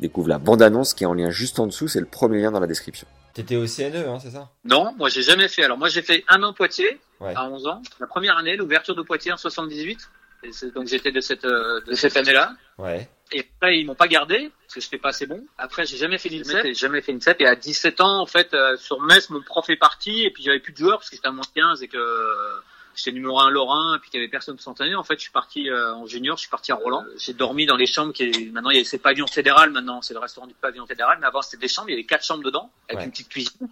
Découvre 0.00 0.28
la 0.28 0.38
bande-annonce 0.38 0.94
qui 0.94 1.04
est 1.04 1.06
en 1.06 1.14
lien 1.14 1.30
juste 1.30 1.58
en 1.60 1.66
dessous, 1.66 1.88
c'est 1.88 2.00
le 2.00 2.06
premier 2.06 2.40
lien 2.42 2.50
dans 2.50 2.60
la 2.60 2.66
description. 2.66 3.06
T'étais 3.34 3.56
au 3.56 3.66
CNE, 3.66 4.08
hein, 4.08 4.18
c'est 4.20 4.30
ça? 4.30 4.50
Non, 4.64 4.94
moi 4.96 5.08
j'ai 5.08 5.22
jamais 5.22 5.48
fait. 5.48 5.64
Alors 5.64 5.76
moi 5.78 5.88
j'ai 5.88 6.02
fait 6.02 6.24
un 6.28 6.42
an 6.42 6.52
Poitiers 6.52 7.00
Ouais. 7.20 7.32
à 7.36 7.44
11 7.48 7.66
ans. 7.66 7.80
La 8.00 8.06
première 8.06 8.36
année, 8.38 8.56
l'ouverture 8.56 8.94
de 8.94 9.02
Poitiers 9.02 9.32
en 9.32 9.36
78. 9.36 9.98
Et 10.44 10.52
c'est- 10.52 10.72
donc 10.74 10.86
j'étais 10.88 11.10
de 11.12 11.20
cette 11.20 11.44
euh, 11.44 11.80
de 11.86 11.94
cette 11.94 12.16
année-là. 12.16 12.52
Ouais. 12.78 13.08
Et 13.32 13.40
après 13.40 13.78
ils 13.78 13.84
m'ont 13.86 13.94
pas 13.94 14.06
gardé 14.06 14.50
parce 14.62 14.74
que 14.74 14.80
j'étais 14.80 14.98
pas 14.98 15.08
assez 15.08 15.26
bon. 15.26 15.44
Après 15.58 15.86
j'ai 15.86 15.96
jamais 15.96 16.18
fait 16.18 16.28
l'INSEP. 16.28 16.62
J'ai 16.64 16.74
jamais 16.74 17.00
fait 17.00 17.12
l'INSEP. 17.12 17.40
Et 17.40 17.46
à 17.46 17.56
17 17.56 18.00
ans 18.00 18.20
en 18.20 18.26
fait 18.26 18.52
euh, 18.54 18.76
sur 18.76 19.00
Metz 19.00 19.30
mon 19.30 19.42
prof 19.42 19.68
est 19.70 19.76
parti 19.76 20.22
et 20.24 20.30
puis 20.30 20.42
j'avais 20.42 20.60
plus 20.60 20.72
de 20.72 20.78
joueurs 20.78 20.98
parce 20.98 21.10
que 21.10 21.16
j'étais 21.16 21.28
à 21.28 21.32
moins 21.32 21.44
15 21.54 21.82
et 21.82 21.88
que 21.88 21.96
euh, 21.96 22.54
j'étais 22.94 23.12
numéro 23.12 23.40
1 23.40 23.50
Lorrain 23.50 23.96
et 23.96 23.98
puis 23.98 24.10
qu'il 24.10 24.20
y 24.20 24.22
avait 24.22 24.30
personne 24.30 24.54
pour 24.56 24.62
s'entraîner. 24.62 24.94
En 24.94 25.02
fait 25.04 25.14
je 25.16 25.22
suis 25.22 25.32
parti 25.32 25.68
euh, 25.70 25.94
en 25.94 26.06
junior, 26.06 26.36
je 26.36 26.42
suis 26.42 26.50
parti 26.50 26.70
à 26.70 26.74
Roland. 26.74 27.02
Euh, 27.08 27.14
J'ai 27.18 27.32
dormi 27.32 27.64
dans 27.66 27.76
les 27.76 27.86
chambres 27.86 28.12
qui 28.12 28.24
est 28.24 28.52
maintenant 28.52 28.70
il 28.70 28.76
y 28.78 28.80
a 28.80 28.84
c'est 28.84 28.98
pavillon 28.98 29.26
fédéral 29.26 29.70
maintenant 29.70 30.02
c'est 30.02 30.14
le 30.14 30.20
restaurant 30.20 30.46
du 30.46 30.54
pavillon 30.54 30.86
fédéral 30.86 31.16
mais 31.20 31.26
avant 31.26 31.40
c'était 31.42 31.56
des 31.62 31.68
chambres 31.68 31.88
il 31.88 31.92
y 31.92 31.96
avait 31.96 32.04
quatre 32.06 32.24
chambres 32.24 32.44
dedans 32.44 32.70
avec 32.88 32.98
Ouais. 32.98 33.04
une 33.06 33.10
petite 33.10 33.30
cuisine. 33.30 33.68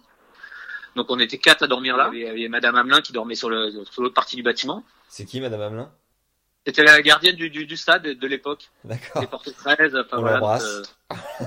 Donc 0.96 1.06
on 1.10 1.18
était 1.18 1.38
quatre 1.38 1.62
à 1.62 1.66
dormir 1.68 1.96
là. 1.96 2.10
Il 2.12 2.18
y 2.20 2.24
avait, 2.26 2.34
il 2.36 2.38
y 2.38 2.44
avait 2.44 2.48
Madame 2.48 2.74
Hamelin 2.76 3.00
qui 3.00 3.12
dormait 3.12 3.34
sur 3.34 3.48
le 3.50 3.70
sur 3.90 4.02
l'autre 4.02 4.14
partie 4.14 4.36
du 4.36 4.42
bâtiment. 4.42 4.84
C'est 5.08 5.24
qui, 5.26 5.40
Madame 5.40 5.60
Hamelin? 5.62 5.90
C'était 6.66 6.84
la 6.84 7.02
gardienne 7.02 7.34
du, 7.34 7.50
du, 7.50 7.66
du 7.66 7.76
stade 7.76 8.04
de 8.04 8.26
l'époque, 8.28 8.70
D'accord. 8.84 9.20
des 9.20 9.26
portes 9.26 9.52
13, 9.52 9.96
enfin 9.96 10.18
On 10.18 10.20
voilà. 10.20 10.58
euh, 10.62 10.82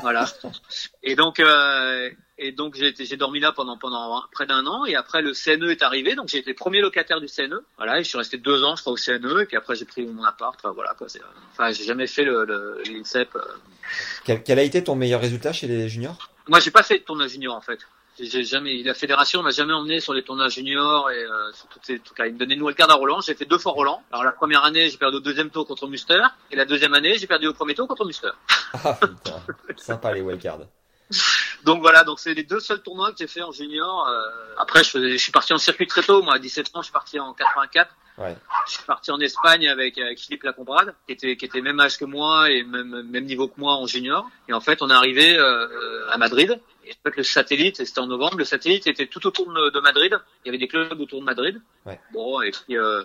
voilà. 0.02 0.26
Et 1.04 1.16
donc, 1.16 1.40
euh, 1.40 2.10
et 2.38 2.52
donc 2.52 2.76
j'ai 2.76 3.16
dormi 3.16 3.40
là 3.40 3.54
pendant 3.54 3.78
pendant 3.78 4.22
près 4.34 4.46
d'un 4.46 4.66
an 4.68 4.84
et 4.86 4.96
après 4.96 5.22
le 5.22 5.32
CNE 5.32 5.72
est 5.72 5.84
arrivé, 5.84 6.16
donc 6.16 6.28
j'ai 6.28 6.40
été 6.40 6.54
premier 6.54 6.82
locataire 6.82 7.22
du 7.22 7.28
CNE. 7.28 7.64
Voilà, 7.78 8.00
et 8.00 8.04
je 8.04 8.10
suis 8.10 8.18
resté 8.18 8.38
deux 8.38 8.62
ans, 8.66 8.76
je 8.76 8.82
crois, 8.82 8.92
au 8.92 8.98
CNE 8.98 9.42
et 9.42 9.46
puis 9.46 9.56
après 9.56 9.76
j'ai 9.76 9.86
pris 9.86 10.06
mon 10.06 10.26
appart. 10.26 10.60
Enfin 10.60 10.74
voilà 10.74 10.94
quoi. 10.98 11.08
Enfin, 11.54 11.72
j'ai 11.72 11.86
jamais 11.86 12.08
fait 12.08 12.24
le, 12.26 12.82
l'INSEP. 12.86 13.34
euh. 13.38 13.40
Quel, 14.26 14.44
quel 14.44 14.60
a 14.60 14.64
été 14.64 14.84
ton 14.84 14.96
meilleur 14.96 15.22
résultat 15.22 15.54
chez 15.54 15.68
les 15.68 15.88
juniors? 15.88 16.30
Moi, 16.50 16.60
j'ai 16.60 16.72
pas 16.72 16.84
fait 16.84 17.00
de 17.00 17.04
tournage 17.04 17.32
junior 17.32 17.56
en 17.56 17.62
fait. 17.62 17.80
J'ai- 18.20 18.44
jamais, 18.46 18.82
la 18.84 18.94
fédération 18.94 19.44
m'a 19.44 19.52
jamais 19.52 19.74
emmené 19.74 20.00
sur 20.00 20.14
les 20.14 20.24
tournages 20.24 20.54
juniors 20.56 21.10
et 21.12 21.22
euh, 21.24 21.52
sur 21.54 21.68
toutes 21.68 21.86
ces 21.86 22.00
trucs-là. 22.00 22.28
Ils 22.28 22.34
me 22.34 22.40
donnaient 22.40 22.56
une 22.56 22.62
wildcard 22.62 22.90
à 22.90 22.94
Roland. 22.96 23.20
J'ai 23.22 23.34
fait 23.36 23.46
deux 23.46 23.58
fois 23.58 23.74
Roland. 23.74 24.02
Alors 24.12 24.24
la 24.24 24.32
première 24.32 24.64
année, 24.64 24.90
j'ai 24.90 24.98
perdu 24.98 25.18
au 25.18 25.20
deuxième 25.20 25.50
tour 25.50 25.68
contre 25.68 25.88
Muster 25.88 26.22
et 26.52 26.56
la 26.56 26.66
deuxième 26.66 26.94
année, 26.94 27.18
j'ai 27.18 27.28
perdu 27.28 27.48
au 27.48 27.54
premier 27.54 27.76
tour 27.76 27.88
contre 27.88 28.06
Muster. 28.06 28.30
Ah 28.84 28.94
putain, 28.94 29.42
sympa 29.78 30.14
les 30.14 30.22
wildcards. 30.22 30.60
Donc 31.66 31.82
voilà, 31.82 32.04
donc 32.04 32.20
c'est 32.20 32.34
les 32.34 32.44
deux 32.44 32.60
seuls 32.60 32.82
tournois 32.82 33.12
que 33.12 33.18
j'ai 33.18 33.28
fait 33.28 33.42
en 33.42 33.52
junior. 33.52 34.08
Euh, 34.08 34.22
après, 34.58 34.84
je, 34.84 34.92
faisais- 34.92 35.12
je 35.14 35.18
suis 35.18 35.32
parti 35.32 35.52
en 35.54 35.58
circuit 35.58 35.88
très 35.88 36.04
tôt. 36.04 36.22
Moi, 36.22 36.36
à 36.36 36.40
17 36.40 36.68
ans, 36.76 36.82
je 36.82 36.86
suis 36.86 36.94
parti 36.94 37.20
en 37.20 37.34
84. 37.34 37.90
Ouais. 38.18 38.36
Je 38.68 38.74
suis 38.74 38.84
parti 38.84 39.12
en 39.12 39.20
Espagne 39.20 39.68
avec, 39.68 39.98
avec 39.98 40.20
Philippe 40.20 40.44
Lacombrade, 40.44 40.96
qui 41.06 41.14
était, 41.14 41.36
qui 41.36 41.44
était 41.46 41.60
même 41.62 41.80
âge 41.82 41.98
que 41.98 42.06
moi 42.06 42.50
et 42.50 42.64
même, 42.64 43.02
même 43.10 43.26
niveau 43.26 43.48
que 43.48 43.60
moi 43.60 43.74
en 43.74 43.88
junior. 43.88 44.30
Et 44.48 44.54
en 44.54 44.62
fait, 44.62 44.82
on 44.82 44.90
est 44.90 44.94
arrivé 44.94 45.36
euh, 45.38 46.10
à 46.12 46.18
Madrid. 46.18 46.58
Et 46.86 46.92
en 46.92 47.10
fait, 47.10 47.18
le 47.18 47.24
satellite, 47.24 47.78
c'était 47.78 48.00
en 48.00 48.06
novembre, 48.08 48.38
le 48.38 48.46
satellite 48.46 48.86
était 48.88 49.08
tout 49.08 49.26
autour 49.26 49.52
de, 49.52 49.72
de 49.72 49.80
Madrid. 49.80 50.16
Il 50.44 50.48
y 50.48 50.50
avait 50.50 50.60
des 50.60 50.68
clubs 50.68 50.98
autour 51.02 51.20
de 51.20 51.26
Madrid. 51.26 51.60
Ouais. 51.86 52.00
Bon, 52.14 52.42
et 52.42 52.52
puis 52.52 52.78
euh, 52.78 53.04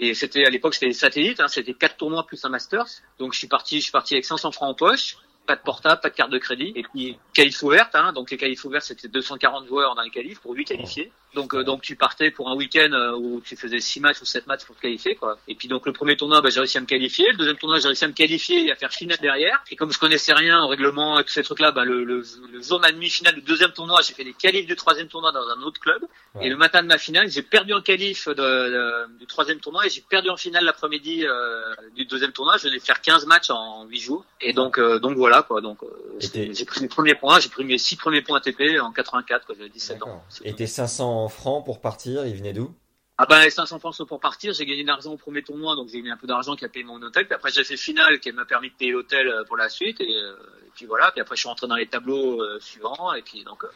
et 0.00 0.12
c'était 0.14 0.44
à 0.44 0.50
l'époque 0.50 0.74
c'était 0.74 0.86
les 0.86 0.92
satellites, 0.92 1.38
hein, 1.40 1.46
c'était 1.48 1.72
quatre 1.74 1.96
tournois 1.96 2.26
plus 2.26 2.44
un 2.44 2.48
Masters. 2.48 2.86
Donc 3.20 3.32
je 3.32 3.38
suis 3.38 3.46
parti, 3.48 3.78
je 3.78 3.84
suis 3.84 3.92
parti 3.92 4.14
avec 4.14 4.24
500 4.24 4.50
francs 4.50 4.70
en 4.70 4.74
poche. 4.74 5.16
Pas 5.46 5.56
de 5.56 5.62
portable, 5.62 6.00
pas 6.00 6.10
de 6.10 6.14
carte 6.14 6.30
de 6.30 6.38
crédit, 6.38 6.72
et 6.76 6.82
puis 6.82 7.18
qualif 7.34 7.62
ouverte, 7.62 7.94
hein, 7.94 8.12
donc 8.12 8.30
les 8.30 8.36
qualifs 8.36 8.64
ouverts 8.64 8.82
c'était 8.82 9.08
240 9.08 9.66
joueurs 9.66 9.94
dans 9.94 10.02
les 10.02 10.10
qualifs 10.10 10.40
pour 10.40 10.52
8 10.52 10.64
qualifiés. 10.66 11.12
Donc 11.34 11.54
euh, 11.54 11.64
donc 11.64 11.82
tu 11.82 11.96
partais 11.96 12.30
pour 12.30 12.50
un 12.50 12.54
week-end 12.54 12.90
euh, 12.92 13.12
où 13.16 13.40
tu 13.40 13.56
faisais 13.56 13.80
6 13.80 14.00
matchs 14.00 14.20
ou 14.20 14.24
7 14.26 14.46
matchs 14.46 14.64
pour 14.64 14.76
te 14.76 14.82
qualifier 14.82 15.14
quoi. 15.16 15.38
Et 15.48 15.54
puis 15.54 15.66
donc 15.68 15.86
le 15.86 15.92
premier 15.92 16.16
tournoi 16.16 16.40
bah, 16.42 16.50
j'ai 16.50 16.60
réussi 16.60 16.76
à 16.78 16.80
me 16.82 16.86
qualifier, 16.86 17.26
le 17.32 17.36
deuxième 17.38 17.56
tournoi 17.56 17.78
j'ai 17.78 17.88
réussi 17.88 18.04
à 18.04 18.08
me 18.08 18.12
qualifier 18.12 18.66
et 18.66 18.72
à 18.72 18.76
faire 18.76 18.92
finale 18.92 19.18
derrière. 19.20 19.62
Et 19.70 19.76
comme 19.76 19.92
je 19.92 19.98
connaissais 19.98 20.32
rien 20.34 20.62
au 20.62 20.68
règlement 20.68 21.18
et 21.18 21.24
tous 21.24 21.30
ces 21.32 21.42
trucs 21.42 21.60
là, 21.60 21.72
bah, 21.72 21.84
le, 21.84 22.04
le, 22.04 22.22
le 22.52 22.62
jour 22.62 22.78
de 22.78 22.82
ma 22.82 22.92
demi-finale 22.92 23.34
du 23.36 23.42
deuxième 23.42 23.72
tournoi 23.72 24.00
j'ai 24.06 24.12
fait 24.14 24.24
les 24.24 24.34
qualifs 24.34 24.66
du 24.66 24.76
troisième 24.76 25.08
tournoi 25.08 25.32
dans 25.32 25.48
un 25.48 25.62
autre 25.62 25.80
club. 25.80 26.02
Ouais. 26.34 26.46
Et 26.46 26.48
le 26.50 26.56
matin 26.56 26.82
de 26.82 26.88
ma 26.88 26.98
finale, 26.98 27.28
j'ai 27.30 27.42
perdu 27.42 27.72
en 27.74 27.80
qualif 27.82 28.28
de, 28.28 28.34
de- 28.34 29.18
du 29.18 29.26
troisième 29.26 29.60
tournoi 29.60 29.86
et 29.86 29.90
j'ai 29.90 30.00
perdu 30.02 30.30
en 30.30 30.36
finale 30.36 30.64
l'après-midi 30.64 31.26
euh, 31.26 31.74
du 31.94 32.04
deuxième 32.06 32.32
tournoi. 32.32 32.56
Je 32.58 32.68
venais 32.68 32.78
faire 32.78 33.00
15 33.00 33.26
matchs 33.26 33.50
en 33.50 33.84
8 33.86 34.00
jours. 34.00 34.24
Et 34.40 34.52
donc, 34.52 34.78
euh, 34.78 34.98
donc 34.98 35.16
voilà 35.16 35.42
quoi. 35.42 35.60
Donc, 35.60 35.82
euh, 35.82 35.88
j'ai 36.20 36.64
pris 36.64 36.80
mes 36.80 36.88
premiers 36.88 37.14
points. 37.14 37.38
J'ai 37.40 37.48
pris 37.50 37.64
mes 37.64 37.76
6 37.78 37.96
premiers 37.96 38.22
points 38.22 38.38
ATP 38.38 38.62
en 38.80 38.92
84 38.92 39.44
quand 39.46 39.54
j'avais 39.58 39.68
17 39.68 40.02
ans. 40.02 40.22
Et 40.44 40.54
tes 40.54 40.66
500 40.66 41.21
francs 41.28 41.64
pour 41.64 41.80
partir, 41.80 42.26
ils 42.26 42.34
venaient 42.36 42.52
d'où? 42.52 42.74
Ah 43.18 43.26
ben 43.26 43.42
les 43.42 43.50
500 43.50 43.78
francs 43.78 43.94
sont 43.94 44.06
pour 44.06 44.20
partir. 44.20 44.52
J'ai 44.52 44.66
gagné 44.66 44.82
de 44.82 44.88
l'argent 44.88 45.12
au 45.12 45.16
premier 45.16 45.42
tournoi, 45.42 45.76
donc 45.76 45.88
j'ai 45.88 46.00
mis 46.02 46.10
un 46.10 46.16
peu 46.16 46.26
d'argent 46.26 46.56
qui 46.56 46.64
a 46.64 46.68
payé 46.68 46.84
mon 46.84 47.00
hôtel. 47.02 47.26
Puis 47.26 47.34
après 47.34 47.50
j'ai 47.52 47.62
fait 47.62 47.76
finale 47.76 48.18
qui 48.20 48.32
m'a 48.32 48.44
permis 48.44 48.70
de 48.70 48.74
payer 48.74 48.90
l'hôtel 48.92 49.28
euh, 49.28 49.44
pour 49.44 49.56
la 49.56 49.68
suite. 49.68 50.00
Et, 50.00 50.08
euh, 50.16 50.32
et 50.66 50.70
puis 50.74 50.86
voilà. 50.86 51.10
Puis 51.12 51.20
après 51.20 51.36
je 51.36 51.40
suis 51.40 51.48
rentré 51.48 51.68
dans 51.68 51.76
les 51.76 51.86
tableaux 51.86 52.40
euh, 52.42 52.58
suivants. 52.58 53.12
Et 53.14 53.22
puis 53.22 53.44
donc, 53.44 53.62
euh, 53.64 53.68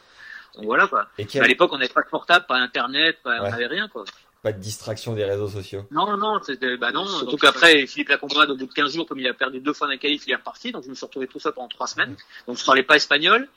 donc 0.56 0.64
voilà 0.64 0.88
quoi. 0.88 1.06
Et 1.18 1.26
À 1.38 1.46
l'époque 1.46 1.70
on 1.72 1.78
n'avait 1.78 1.92
pas 1.92 2.02
de 2.02 2.08
portable, 2.08 2.46
pas 2.46 2.56
internet, 2.56 3.18
pas, 3.22 3.34
Ouais. 3.40 3.48
on 3.48 3.50
n'avait 3.50 3.66
rien 3.66 3.88
quoi. 3.88 4.04
Pas 4.42 4.52
de 4.52 4.58
distraction 4.60 5.12
des 5.14 5.24
réseaux 5.24 5.48
sociaux. 5.48 5.86
Non, 5.90 6.16
non, 6.16 6.40
c'était, 6.42 6.76
bah 6.76 6.92
non. 6.92 7.04
Surtout 7.06 7.36
qu'après, 7.36 7.84
Philippe 7.86 8.10
Lacombrade, 8.10 8.50
au 8.50 8.56
bout 8.56 8.66
de 8.66 8.72
15 8.72 8.92
jours, 8.94 9.06
comme 9.06 9.18
il 9.18 9.26
a 9.26 9.34
perdu 9.34 9.58
deux 9.60 9.72
fois 9.72 9.88
dans 9.88 9.92
les 9.92 9.98
qualifs, 9.98 10.24
il 10.26 10.32
est 10.32 10.36
reparti. 10.36 10.70
Donc, 10.70 10.84
je 10.84 10.88
me 10.88 10.94
suis 10.94 11.04
retrouvé 11.04 11.26
tout 11.26 11.40
seul 11.40 11.52
pendant 11.52 11.66
trois 11.68 11.88
semaines. 11.88 12.14
Donc, 12.46 12.56
je 12.56 12.64
parlais 12.64 12.84
pas 12.84 12.94
espagnol. 12.94 13.48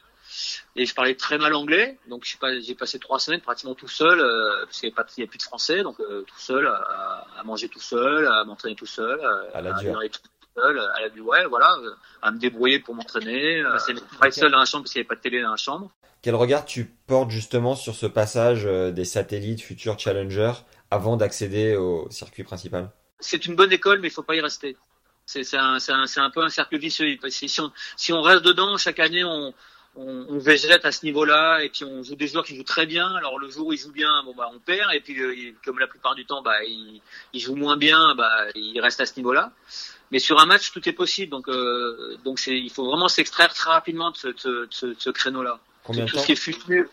Et 0.76 0.86
je 0.86 0.94
parlais 0.94 1.16
très 1.16 1.38
mal 1.38 1.54
anglais. 1.54 1.98
Donc, 2.08 2.26
pas, 2.40 2.60
j'ai 2.60 2.76
passé 2.76 3.00
trois 3.00 3.20
semaines 3.20 3.42
pratiquement 3.42 3.76
tout 3.76 3.88
seul, 3.88 4.20
euh, 4.20 4.66
parce 4.66 4.80
qu'il 4.80 4.90
n'y 4.90 4.94
a, 4.94 4.96
pas- 4.96 5.10
il 5.18 5.22
y 5.22 5.24
a 5.24 5.28
plus 5.28 5.38
de 5.38 5.44
français. 5.44 5.84
Donc, 5.84 6.00
euh, 6.00 6.22
tout 6.24 6.40
seul, 6.40 6.68
à, 6.68 7.26
à 7.40 7.44
manger 7.44 7.70
tout 7.70 7.80
seul, 7.80 8.28
à 8.28 8.44
m'entraîner 8.46 8.76
tout 8.76 8.86
seul, 8.86 9.20
euh, 9.20 9.50
À 9.54 9.62
la 9.62 9.74
dure. 9.74 9.94
venir 9.98 10.12
tout 10.12 10.20
seul, 10.56 10.80
à 10.80 11.02
la 11.02 11.22
ouais, 11.24 11.46
voilà, 11.46 11.76
à 12.22 12.32
me 12.32 12.40
débrouiller 12.40 12.80
pour 12.80 12.96
m'entraîner. 12.96 13.62
Euh, 13.62 13.78
c'est 13.80 13.94
pas 14.20 14.32
seul 14.32 14.52
dans 14.52 14.60
la 14.60 14.66
chambre 14.66 14.84
parce 14.84 14.94
qu'il 14.94 15.00
n'y 15.02 15.04
avait 15.04 15.08
pas 15.10 15.16
de 15.16 15.22
télé 15.22 15.42
dans 15.42 15.52
la 15.52 15.58
chambre. 15.58 15.92
Quel 16.22 16.36
regard 16.36 16.66
tu 16.66 16.86
portes 16.86 17.30
justement 17.32 17.76
sur 17.76 17.96
ce 17.96 18.06
passage 18.06 18.66
des 18.66 19.06
satellites 19.06 19.62
futurs 19.62 19.98
challengers 19.98 20.52
avant 20.92 21.16
d'accéder 21.16 21.78
au 21.78 22.10
circuit 22.10 22.44
principal? 22.44 22.92
C'est 23.22 23.46
une 23.46 23.56
bonne 23.56 23.72
école, 23.72 24.00
mais 24.00 24.08
il 24.10 24.12
faut 24.12 24.24
pas 24.24 24.36
y 24.36 24.42
rester. 24.42 24.76
C'est 25.26 25.56
un, 25.58 26.30
peu 26.34 26.42
un 26.42 26.50
cercle 26.50 26.78
vicieux. 26.78 27.18
Parce 27.22 27.40
que 27.40 27.48
si 27.48 27.62
on, 27.62 27.72
si 27.96 28.12
on 28.12 28.22
reste 28.22 28.44
dedans, 28.44 28.78
chaque 28.78 29.00
année, 29.00 29.24
on, 29.24 29.54
on, 30.00 30.26
on 30.30 30.38
végète 30.40 30.86
à 30.86 30.92
ce 30.92 31.06
niveau-là, 31.06 31.60
et 31.62 31.70
puis 31.70 31.84
on 31.84 32.04
joue 32.04 32.16
des 32.16 32.28
joueurs 32.28 32.46
qui 32.46 32.56
jouent 32.56 32.64
très 32.64 32.86
bien. 32.86 33.14
Alors 33.16 33.38
le 33.38 33.50
jour 33.50 33.68
où 33.68 33.74
ils 33.74 33.80
jouent 33.80 33.92
bien, 33.92 34.24
bon 34.24 34.34
bah 34.36 34.50
on 34.54 34.60
perd, 34.60 34.94
et 34.94 35.02
puis 35.02 35.20
euh, 35.20 35.54
comme 35.64 35.80
la 35.80 35.88
plupart 35.88 36.16
du 36.16 36.26
temps, 36.26 36.42
bah 36.42 36.64
ils, 36.64 37.02
ils 37.34 37.40
jouent 37.40 37.56
moins 37.56 37.78
bien, 37.78 38.16
bah 38.16 38.46
ils 38.56 38.80
restent 38.80 39.02
à 39.02 39.06
ce 39.06 39.16
niveau-là. 39.18 39.52
Mais 40.12 40.20
sur 40.20 40.40
un 40.40 40.46
match, 40.46 40.72
tout 40.72 40.88
est 40.88 40.94
possible. 40.94 41.32
Donc 41.32 41.50
euh, 41.50 42.18
donc 42.24 42.40
c'est, 42.40 42.58
il 42.58 42.70
faut 42.70 42.86
vraiment 42.86 43.08
s'extraire 43.08 43.54
très 43.54 43.70
rapidement 43.70 44.12
de 44.12 44.18
ce, 44.18 44.28
de 44.28 44.68
ce, 44.70 44.86
de 44.86 44.96
ce, 44.98 45.10
créneau-là 45.10 45.60
Combien 45.84 46.06
de 46.06 46.10
tout 46.10 46.16
temps 46.16 46.22
ce 46.22 46.26
qui 46.28 46.32
est. 46.74 46.86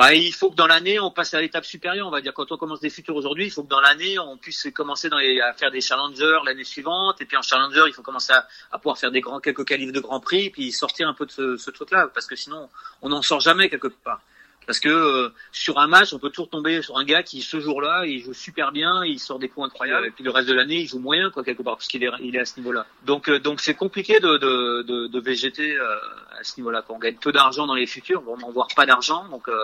Bah, 0.00 0.14
il 0.14 0.32
faut 0.32 0.50
que 0.50 0.56
dans 0.56 0.66
l'année, 0.66 0.98
on 0.98 1.10
passe 1.10 1.34
à 1.34 1.42
l'étape 1.42 1.66
supérieure. 1.66 2.06
On 2.06 2.10
va 2.10 2.22
dire 2.22 2.32
quand 2.32 2.50
on 2.52 2.56
commence 2.56 2.80
des 2.80 2.88
futurs 2.88 3.14
aujourd'hui, 3.14 3.44
il 3.44 3.50
faut 3.50 3.62
que 3.62 3.68
dans 3.68 3.82
l'année, 3.82 4.18
on 4.18 4.38
puisse 4.38 4.66
commencer 4.72 5.10
à 5.12 5.52
faire 5.52 5.70
des 5.70 5.82
challengers 5.82 6.38
l'année 6.46 6.64
suivante. 6.64 7.20
Et 7.20 7.26
puis 7.26 7.36
en 7.36 7.42
challenger, 7.42 7.82
il 7.86 7.92
faut 7.92 8.00
commencer 8.00 8.32
à, 8.32 8.78
pouvoir 8.78 8.96
faire 8.96 9.10
des 9.10 9.22
quelques 9.42 9.66
qualifs 9.66 9.92
de 9.92 10.00
Grand 10.00 10.18
Prix, 10.18 10.48
puis 10.48 10.72
sortir 10.72 11.06
un 11.06 11.12
peu 11.12 11.26
de 11.26 11.30
ce, 11.30 11.58
ce 11.58 11.70
truc-là, 11.70 12.08
parce 12.14 12.24
que 12.24 12.34
sinon, 12.34 12.70
on 13.02 13.10
n'en 13.10 13.20
sort 13.20 13.40
jamais 13.40 13.68
quelque 13.68 13.88
part. 13.88 14.22
Parce 14.66 14.78
que 14.78 14.88
euh, 14.88 15.30
sur 15.50 15.78
un 15.78 15.88
match, 15.88 16.12
on 16.12 16.18
peut 16.18 16.30
toujours 16.30 16.48
tomber 16.50 16.80
sur 16.80 16.96
un 16.96 17.04
gars 17.04 17.22
qui 17.24 17.42
ce 17.42 17.58
jour-là, 17.58 18.04
il 18.06 18.22
joue 18.22 18.34
super 18.34 18.70
bien, 18.70 19.04
il 19.04 19.18
sort 19.18 19.38
des 19.40 19.48
coups 19.48 19.66
incroyables, 19.66 20.06
et 20.06 20.10
puis 20.10 20.22
le 20.22 20.30
reste 20.30 20.48
de 20.48 20.54
l'année, 20.54 20.80
il 20.80 20.86
joue 20.86 21.00
moyen 21.00 21.30
quoi 21.30 21.42
quelque 21.42 21.62
part, 21.62 21.76
puisqu'il 21.76 22.04
est, 22.04 22.10
il 22.20 22.36
est 22.36 22.40
à 22.40 22.44
ce 22.44 22.58
niveau-là. 22.60 22.86
Donc 23.04 23.28
euh, 23.28 23.40
donc 23.40 23.60
c'est 23.60 23.74
compliqué 23.74 24.20
de 24.20 24.36
de, 24.36 24.82
de, 24.82 25.06
de 25.08 25.20
végéter 25.20 25.76
euh, 25.76 25.96
à 26.38 26.44
ce 26.44 26.56
niveau-là. 26.60 26.84
Quand 26.86 26.94
on 26.94 26.98
gagne 26.98 27.16
peu 27.16 27.32
d'argent 27.32 27.66
dans 27.66 27.74
les 27.74 27.86
futurs, 27.86 28.22
on 28.26 28.50
voit 28.52 28.68
pas 28.76 28.86
d'argent, 28.86 29.24
donc 29.28 29.48
euh, 29.48 29.56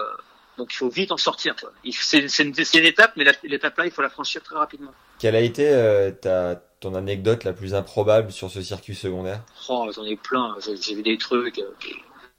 donc 0.59 0.72
il 0.72 0.76
faut 0.76 0.88
vite 0.88 1.12
en 1.12 1.18
sortir. 1.18 1.54
C'est 1.92 2.28
c'est 2.28 2.42
une, 2.42 2.54
une 2.74 2.87
étape, 2.87 3.12
mais 3.16 3.24
la- 3.24 3.32
l'étape 3.44 3.78
là, 3.78 3.85
il 3.85 3.92
faut 3.92 4.02
la 4.02 4.11
franchir 4.11 4.42
très 4.42 4.56
rapidement. 4.56 4.92
Quelle 5.20 5.37
a 5.37 5.40
été 5.40 5.68
euh, 5.68 6.11
ta, 6.11 6.56
ton 6.80 6.94
anecdote 6.94 7.44
la 7.44 7.52
plus 7.52 7.74
improbable 7.74 8.32
sur 8.32 8.50
ce 8.50 8.61
circuit 8.61 8.94
secondaire? 8.94 9.40
Oh, 9.68 9.88
j'en 9.94 10.04
ai 10.04 10.16
plein. 10.16 10.56
J'ai 10.80 10.94
vu 10.94 11.02
des 11.02 11.16
trucs, 11.16 11.61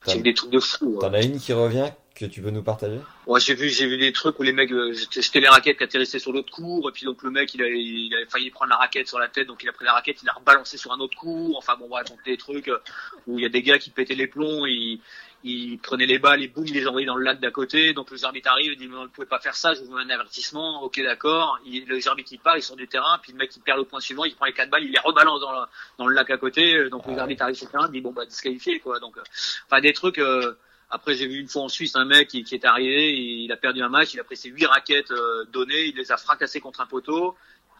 j'ai 0.05 0.15
vu 0.17 0.21
des 0.23 0.33
trucs 0.33 0.49
de 0.51 0.59
fou. 0.59 0.97
T'en 0.99 1.13
as 1.13 1.21
une 1.23 1.39
qui 1.39 1.53
revient? 1.53 1.91
Que 2.17 2.25
tu 2.25 2.41
peux 2.41 2.49
nous 2.49 2.63
partager? 2.63 2.99
Ouais, 3.27 3.39
j'ai 3.39 3.53
vu, 3.53 3.69
j'ai 3.69 3.87
vu 3.87 3.97
des 3.97 4.11
trucs 4.11 4.39
où 4.39 4.43
les 4.43 4.51
mecs, 4.51 4.71
euh, 4.71 4.93
j'étais 5.11 5.39
les 5.39 5.47
raquettes 5.47 5.77
qui 5.77 5.83
atterrissaient 5.83 6.19
sur 6.19 6.31
l'autre 6.33 6.51
cours, 6.51 6.89
et 6.89 6.91
puis 6.91 7.05
donc 7.05 7.21
le 7.23 7.29
mec, 7.29 7.53
il 7.53 7.61
a, 7.61 7.67
il 7.67 8.13
a 8.15 8.25
failli 8.29 8.49
prendre 8.49 8.71
la 8.71 8.77
raquette 8.77 9.07
sur 9.07 9.19
la 9.19 9.27
tête, 9.27 9.47
donc 9.47 9.61
il 9.63 9.69
a 9.69 9.71
pris 9.73 9.85
la 9.85 9.93
raquette, 9.93 10.21
il 10.21 10.25
l'a 10.25 10.33
rebalancé 10.33 10.77
sur 10.77 10.91
un 10.91 10.99
autre 10.99 11.15
cours. 11.17 11.57
Enfin 11.57 11.75
bon, 11.79 11.87
bref, 11.87 12.07
donc 12.09 12.23
des 12.25 12.37
trucs 12.37 12.67
euh, 12.69 12.79
où 13.27 13.37
il 13.37 13.43
y 13.43 13.45
a 13.45 13.49
des 13.49 13.61
gars 13.61 13.77
qui 13.77 13.91
pétaient 13.91 14.15
les 14.15 14.27
plombs, 14.27 14.65
ils, 14.65 14.99
ils 15.43 15.77
prenaient 15.77 16.07
les 16.07 16.17
balles, 16.17 16.41
et 16.41 16.47
boum, 16.47 16.65
ils 16.65 16.73
les 16.73 16.87
envoyaient 16.87 17.05
dans 17.05 17.15
le 17.15 17.23
lac 17.23 17.39
d'à 17.39 17.51
côté. 17.51 17.93
Donc 17.93 18.09
le 18.09 18.23
arbitre 18.25 18.49
arrive, 18.49 18.71
il 18.71 18.77
dit, 18.77 18.87
mais 18.87 18.97
on 18.97 19.03
ne 19.03 19.07
pouvait 19.07 19.27
pas 19.27 19.39
faire 19.39 19.55
ça, 19.55 19.73
je 19.75 19.81
vous 19.81 19.93
mets 19.95 20.01
un 20.01 20.09
avertissement. 20.09 20.81
Ok, 20.83 20.99
d'accord. 21.03 21.59
Il- 21.65 21.85
Le 21.85 21.99
arbitre 22.07 22.31
il 22.33 22.39
part, 22.39 22.57
il 22.57 22.63
sort 22.63 22.75
du 22.75 22.87
terrain, 22.87 23.19
puis 23.21 23.31
le 23.31 23.37
mec 23.37 23.55
il 23.55 23.61
perd 23.61 23.77
le 23.77 23.85
point 23.85 23.99
suivant, 23.99 24.25
il 24.25 24.33
prend 24.35 24.45
les 24.45 24.53
quatre 24.53 24.69
balles, 24.71 24.83
il 24.83 24.91
les 24.91 24.99
rebalance 24.99 25.39
dans, 25.41 25.51
la- 25.51 25.69
dans 25.99 26.07
le 26.07 26.15
lac 26.15 26.29
à 26.31 26.37
côté. 26.37 26.89
Donc 26.89 27.05
le 27.05 27.17
arbitre 27.17 27.43
arrive 27.43 27.55
sur 27.55 27.67
le 27.67 27.71
terrain, 27.71 27.87
il 27.87 27.91
dit 27.91 28.01
bon 28.01 28.11
bah 28.11 28.25
disqualifié 28.25 28.79
quoi. 28.79 28.99
Donc, 28.99 29.17
euh, 29.17 29.21
enfin 29.69 29.81
des 29.81 29.93
trucs. 29.93 30.17
euh, 30.17 30.53
après, 30.89 31.15
j'ai 31.15 31.27
vu 31.27 31.39
une 31.39 31.47
fois 31.47 31.63
en 31.63 31.69
Suisse 31.69 31.95
un 31.95 32.05
mec 32.05 32.29
qui, 32.29 32.43
qui 32.43 32.55
est 32.55 32.65
arrivé, 32.65 33.13
il 33.13 33.51
a 33.51 33.57
perdu 33.57 33.81
un 33.81 33.89
match, 33.89 34.13
il 34.13 34.19
a 34.19 34.23
pris 34.23 34.37
ses 34.37 34.49
huit 34.49 34.65
raquettes 34.65 35.11
euh, 35.11 35.45
données, 35.51 35.85
il 35.85 35.95
les 35.95 36.11
a 36.11 36.17
fracassées 36.17 36.59
contre 36.61 36.81
un 36.81 36.85
poteau. 36.85 37.35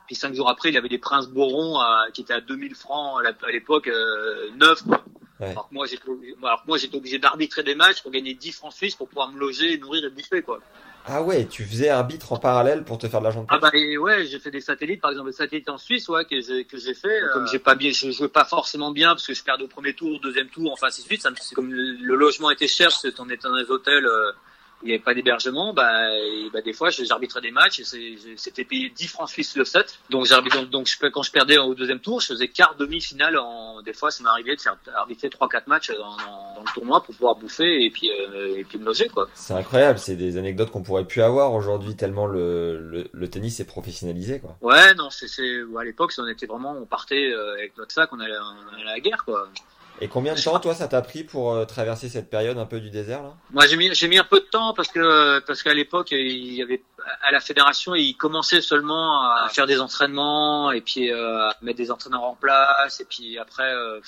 Puis 0.08 0.16
cinq 0.16 0.34
jours 0.34 0.50
après, 0.50 0.70
il 0.70 0.78
avait 0.78 0.90
des 0.90 0.98
princes 0.98 1.28
Boron 1.28 1.80
à- 1.80 2.08
qui 2.14 2.22
étaient 2.22 2.34
à 2.34 2.42
2000 2.42 2.76
francs 2.76 3.22
à 3.26 3.52
l'époque, 3.52 3.88
euh, 3.88 4.52
neuf. 4.56 4.82
Ouais. 5.40 5.48
Alors 5.52 5.70
que 5.70 5.74
moi, 5.74 5.86
j'étais, 5.86 6.04
alors 6.42 6.64
que 6.64 6.68
moi, 6.68 6.78
j'étais 6.78 6.96
obligé 6.98 7.20
d'arbitrer 7.20 7.64
des 7.64 7.76
matchs 7.76 8.02
pour 8.02 8.12
gagner 8.12 8.34
10 8.34 8.52
francs 8.54 8.74
suisses 8.74 8.96
pour 8.96 9.08
pouvoir 9.08 9.32
me 9.32 9.40
loger, 9.40 9.78
nourrir 9.78 10.06
et 10.06 10.10
bouffer, 10.10 10.42
quoi. 10.42 10.60
Ah 11.10 11.22
ouais, 11.24 11.46
tu 11.46 11.64
faisais 11.64 11.88
arbitre 11.90 12.34
en 12.34 12.38
parallèle 12.38 12.84
pour 12.84 12.98
te 12.98 13.08
faire 13.08 13.20
de 13.22 13.24
l'argent 13.24 13.42
de 13.44 13.48
Ah 13.50 13.60
poche 13.60 13.72
bah 13.72 13.78
et 13.78 13.98
ouais, 13.98 14.26
j'ai 14.26 14.40
fait 14.40 14.52
des 14.52 14.60
satellites, 14.62 15.00
par 15.00 15.12
exemple, 15.12 15.30
des 15.30 15.36
satellites 15.38 15.70
en 15.70 15.78
Suisse, 15.78 16.10
ouais, 16.10 16.26
que 16.26 16.42
j'ai 16.42 16.66
que 16.66 16.78
j'ai 16.78 16.94
fait. 16.94 17.22
euh, 17.24 17.30
Comme 17.34 17.48
j'ai 17.48 17.60
pas 17.60 17.76
bien, 17.76 17.92
je 17.92 18.12
jouais 18.12 18.28
pas 18.28 18.44
forcément 18.44 18.92
bien 18.92 19.10
parce 19.10 19.26
que 19.26 19.34
je 19.34 19.42
perdais 19.44 19.64
au 19.64 19.68
premier 19.70 19.94
tour, 19.94 20.16
au 20.16 20.20
deuxième 20.20 20.50
tour, 20.50 20.72
enfin 20.74 20.88
ainsi 20.88 21.02
de 21.04 21.08
suite. 21.08 21.22
Ça 21.22 21.32
me- 21.32 21.36
c'est 21.40 21.56
comme 21.56 21.72
le 21.72 22.16
logement 22.16 22.52
était 22.52 22.68
cher, 22.68 22.88
parce 22.90 23.10
qu'on 23.16 23.30
était 23.30 23.48
dans 23.48 23.56
des 23.58 23.70
hôtels, 23.72 24.06
euh, 24.06 24.32
il 24.84 24.88
n'y 24.88 24.94
avait 24.94 25.04
pas 25.04 25.14
d'hébergement, 25.14 25.74
bah, 25.74 26.16
et, 26.16 26.50
bah 26.54 26.62
des 26.62 26.74
fois 26.74 26.90
j'arbitrais 26.90 27.42
des 27.42 27.52
matchs 27.52 27.80
et 27.80 28.18
c'était 28.36 28.64
payé 28.64 28.90
10 28.90 29.08
francs 29.08 29.30
suisses 29.30 29.56
le 29.56 29.66
set. 29.66 30.00
Donc 30.10 30.28
donc, 30.28 30.70
donc 30.70 30.88
je, 30.88 31.08
quand 31.08 31.24
je 31.24 31.32
perdais 31.32 31.58
au 31.58 31.74
deuxième 31.74 32.00
tour, 32.00 32.22
je 32.22 32.28
faisais 32.28 32.48
quart 32.48 32.76
demi-finale 32.78 33.38
en 33.38 33.82
des 33.82 33.94
fois 33.94 34.12
ça 34.12 34.24
arrivé 34.28 34.56
de 34.56 34.62
faire 34.62 34.78
arbitrer 34.96 35.30
trois 35.30 35.48
quatre 35.48 35.68
matchs 35.68 35.92
dans, 35.92 36.18
dans, 36.18 36.56
dans 36.56 36.62
le 36.62 36.74
tournoi 36.74 37.02
pour 37.04 37.16
pouvoir 37.16 37.36
bouffer 37.36 37.86
et 37.86 37.90
puis 37.90 38.12
euh, 38.12 38.58
et 38.58 38.64
puis 38.64 38.78
me 38.78 38.86
loger 38.86 39.08
quoi. 39.08 39.28
C'est 39.34 39.54
incroyable, 39.54 40.00
c'est 40.00 40.16
des 40.16 40.38
anecdotes 40.38 40.72
qu'on 40.72 40.84
pourrait 40.84 41.06
plus 41.06 41.22
avoir 41.22 41.54
aujourd'hui 41.54 41.96
tellement 41.96 42.28
le, 42.28 42.80
le, 42.80 43.10
le 43.12 43.30
tennis 43.30 43.60
est 43.60 43.66
professionnalisé 43.66 44.40
quoi. 44.40 44.58
Ouais, 44.62 44.94
non, 44.96 45.10
c'est, 45.10 45.28
c'est, 45.28 45.62
à 45.80 45.84
l'époque, 45.84 46.14
on 46.18 46.28
était 46.28 46.46
vraiment, 46.46 46.74
on 46.74 46.86
partait 46.86 47.32
euh, 47.32 47.54
avec 47.54 47.78
notre 47.78 47.94
sac, 47.94 48.10
on 48.12 48.20
allait, 48.20 48.34
on 48.38 48.74
allait 48.76 48.90
à 48.90 48.94
la 48.94 49.00
guerre, 49.00 49.24
quoi. 49.26 49.48
Et 50.00 50.08
combien 50.08 50.36
de 50.36 50.40
temps 50.42 50.60
toi 50.60 50.76
ça 50.76 50.88
t'a 50.88 51.02
pris 51.02 51.24
pour 51.24 51.54
euh, 51.54 51.66
traverser 51.66 52.08
cette 52.08 52.30
période 52.30 52.58
un 52.58 52.66
peu 52.68 52.80
du 52.80 52.90
désert 52.92 53.24
là? 53.24 53.34
Moi, 53.52 53.66
j'ai 53.66 53.78
mis, 53.78 53.94
j'ai 53.96 54.08
mis 54.08 54.20
un 54.20 54.24
peu 54.24 54.40
de 54.40 54.46
temps 54.46 54.74
parce 54.74 54.90
que, 54.90 55.40
parce 55.40 55.64
qu'à 55.64 55.74
l'époque, 55.74 56.12
il 56.12 56.54
y 56.54 56.62
avait, 56.62 56.84
à 57.24 57.32
la 57.32 57.40
fédération, 57.40 57.96
ils 57.96 58.16
commençaient 58.16 58.62
seulement 58.62 59.24
à 59.24 59.50
faire 59.50 59.66
des 59.66 59.80
entraînements 59.82 60.72
et 60.72 60.82
puis 60.82 61.12
euh, 61.12 61.50
à 61.50 61.56
mettre 61.64 61.78
des 61.78 61.90
entraîneurs 61.90 62.24
en 62.24 62.36
place 62.36 63.00
et 63.00 63.06
puis 63.06 63.40
après, 63.40 63.74
euh, 63.74 64.00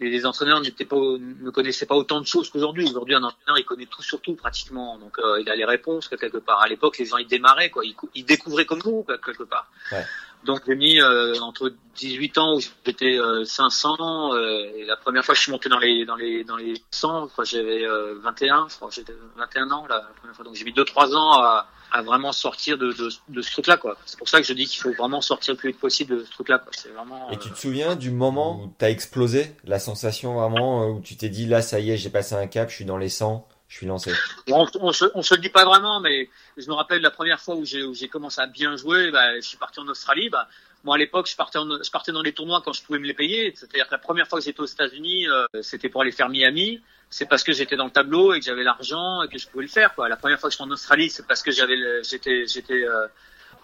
les, 0.00 0.08
les 0.08 0.24
entraîneurs 0.24 0.60
n'étaient 0.62 0.86
pas, 0.86 0.96
ne 0.96 1.50
connaissaient 1.50 1.84
pas 1.84 1.96
autant 1.96 2.20
de 2.20 2.26
choses 2.26 2.48
qu'aujourd'hui. 2.48 2.88
Aujourd'hui, 2.88 3.14
un 3.14 3.22
entraîneur, 3.22 3.58
il 3.58 3.64
connaît 3.64 3.86
tout 3.86 4.02
sur 4.02 4.22
tout 4.22 4.34
pratiquement, 4.34 4.96
donc 4.96 5.18
euh, 5.18 5.42
il 5.42 5.50
a 5.50 5.56
les 5.56 5.66
réponses 5.66 6.08
quelque 6.08 6.38
part. 6.38 6.62
À 6.62 6.68
l'époque, 6.68 6.96
les 6.98 7.04
gens 7.04 7.18
ils 7.18 7.26
démarraient, 7.26 7.68
quoi, 7.68 7.84
ils, 7.84 7.94
cou- 7.94 8.08
ils 8.14 8.24
découvraient 8.24 8.64
comme 8.64 8.80
nous 8.84 9.04
quelque 9.24 9.42
part. 9.42 9.70
Ouais. 9.92 10.06
Donc 10.44 10.62
j'ai 10.66 10.76
mis 10.76 11.00
euh, 11.00 11.34
entre 11.40 11.72
18 11.96 12.38
ans 12.38 12.56
où 12.56 12.60
j'étais 12.86 13.18
euh, 13.18 13.44
500 13.44 14.32
euh, 14.34 14.70
et 14.76 14.84
la 14.84 14.96
première 14.96 15.24
fois 15.24 15.34
que 15.34 15.38
je 15.38 15.44
suis 15.44 15.52
monté 15.52 15.68
dans 15.68 15.78
les 15.78 16.04
dans 16.04 16.16
les 16.16 16.44
dans 16.44 16.56
les 16.56 16.74
100, 16.90 17.28
quoi, 17.34 17.44
j'avais 17.44 17.84
euh, 17.84 18.18
21, 18.22 18.68
je 18.68 18.76
crois 18.76 18.88
que 18.88 18.94
j'étais 18.94 19.14
21 19.36 19.70
ans 19.70 19.86
la 19.88 20.00
première 20.18 20.36
fois. 20.36 20.44
Donc 20.44 20.54
j'ai 20.54 20.64
mis 20.64 20.72
2 20.72 20.84
3 20.84 21.16
ans 21.16 21.32
à, 21.32 21.66
à 21.92 22.02
vraiment 22.02 22.32
sortir 22.32 22.78
de, 22.78 22.92
de, 22.92 23.08
de 23.28 23.42
ce 23.42 23.50
truc-là 23.52 23.76
quoi. 23.76 23.96
C'est 24.06 24.18
pour 24.18 24.28
ça 24.28 24.40
que 24.40 24.46
je 24.46 24.52
dis 24.52 24.66
qu'il 24.66 24.80
faut 24.80 24.92
vraiment 24.92 25.20
sortir 25.20 25.54
le 25.54 25.58
plus 25.58 25.70
vite 25.70 25.80
possible 25.80 26.18
de 26.18 26.24
ce 26.24 26.30
truc-là 26.30 26.58
quoi. 26.58 26.70
C'est 26.72 26.90
vraiment 26.90 27.30
Et 27.30 27.34
euh, 27.34 27.38
tu 27.38 27.50
te 27.50 27.58
souviens 27.58 27.96
du 27.96 28.10
moment 28.10 28.62
où 28.62 28.72
t'as 28.78 28.90
explosé, 28.90 29.56
la 29.64 29.78
sensation 29.78 30.34
vraiment 30.34 30.82
euh, 30.84 30.92
où 30.92 31.00
tu 31.00 31.16
t'es 31.16 31.28
dit 31.28 31.46
là 31.46 31.62
ça 31.62 31.80
y 31.80 31.90
est 31.90 31.96
j'ai 31.96 32.10
passé 32.10 32.34
un 32.34 32.46
cap, 32.46 32.70
je 32.70 32.76
suis 32.76 32.84
dans 32.84 32.98
les 32.98 33.08
100, 33.08 33.46
je 33.68 33.76
suis 33.76 33.86
lancé. 33.86 34.12
Bon, 34.46 34.66
on, 34.74 34.88
on, 34.88 34.92
se, 34.92 35.04
on 35.14 35.22
se 35.22 35.34
le 35.34 35.40
dit 35.40 35.50
pas 35.50 35.64
vraiment, 35.64 36.00
mais 36.00 36.28
je 36.58 36.68
me 36.68 36.74
rappelle 36.74 37.00
la 37.00 37.10
première 37.10 37.40
fois 37.40 37.54
où 37.54 37.64
j'ai 37.64 38.08
commencé 38.08 38.40
à 38.40 38.46
bien 38.46 38.76
jouer, 38.76 39.10
bah, 39.10 39.36
je 39.36 39.46
suis 39.46 39.56
parti 39.56 39.80
en 39.80 39.88
Australie. 39.88 40.28
Bah, 40.28 40.48
moi 40.84 40.96
à 40.96 40.98
l'époque, 40.98 41.28
je 41.28 41.36
partais 41.36 41.58
en, 41.58 41.82
je 41.82 41.90
partais 41.90 42.12
dans 42.12 42.22
les 42.22 42.32
tournois 42.32 42.62
quand 42.64 42.72
je 42.72 42.82
pouvais 42.82 42.98
me 42.98 43.06
les 43.06 43.14
payer. 43.14 43.52
C'est-à-dire 43.56 43.86
que 43.86 43.92
la 43.92 43.98
première 43.98 44.28
fois 44.28 44.38
que 44.38 44.44
j'étais 44.44 44.60
aux 44.60 44.66
États-Unis, 44.66 45.28
euh, 45.28 45.46
c'était 45.62 45.88
pour 45.88 46.02
aller 46.02 46.12
faire 46.12 46.28
Miami. 46.28 46.80
C'est 47.10 47.26
parce 47.26 47.42
que 47.42 47.52
j'étais 47.52 47.76
dans 47.76 47.86
le 47.86 47.90
tableau 47.90 48.34
et 48.34 48.40
que 48.40 48.44
j'avais 48.44 48.64
l'argent 48.64 49.22
et 49.22 49.28
que 49.28 49.38
je 49.38 49.48
pouvais 49.48 49.64
le 49.64 49.70
faire. 49.70 49.94
Quoi. 49.94 50.08
La 50.08 50.16
première 50.16 50.38
fois 50.38 50.50
que 50.50 50.52
j'étais 50.52 50.64
en 50.64 50.70
Australie, 50.70 51.10
c'est 51.10 51.26
parce 51.26 51.42
que 51.42 51.50
j'avais 51.50 52.02
j'étais 52.02 52.46
j'étais 52.46 52.84
euh, 52.84 53.06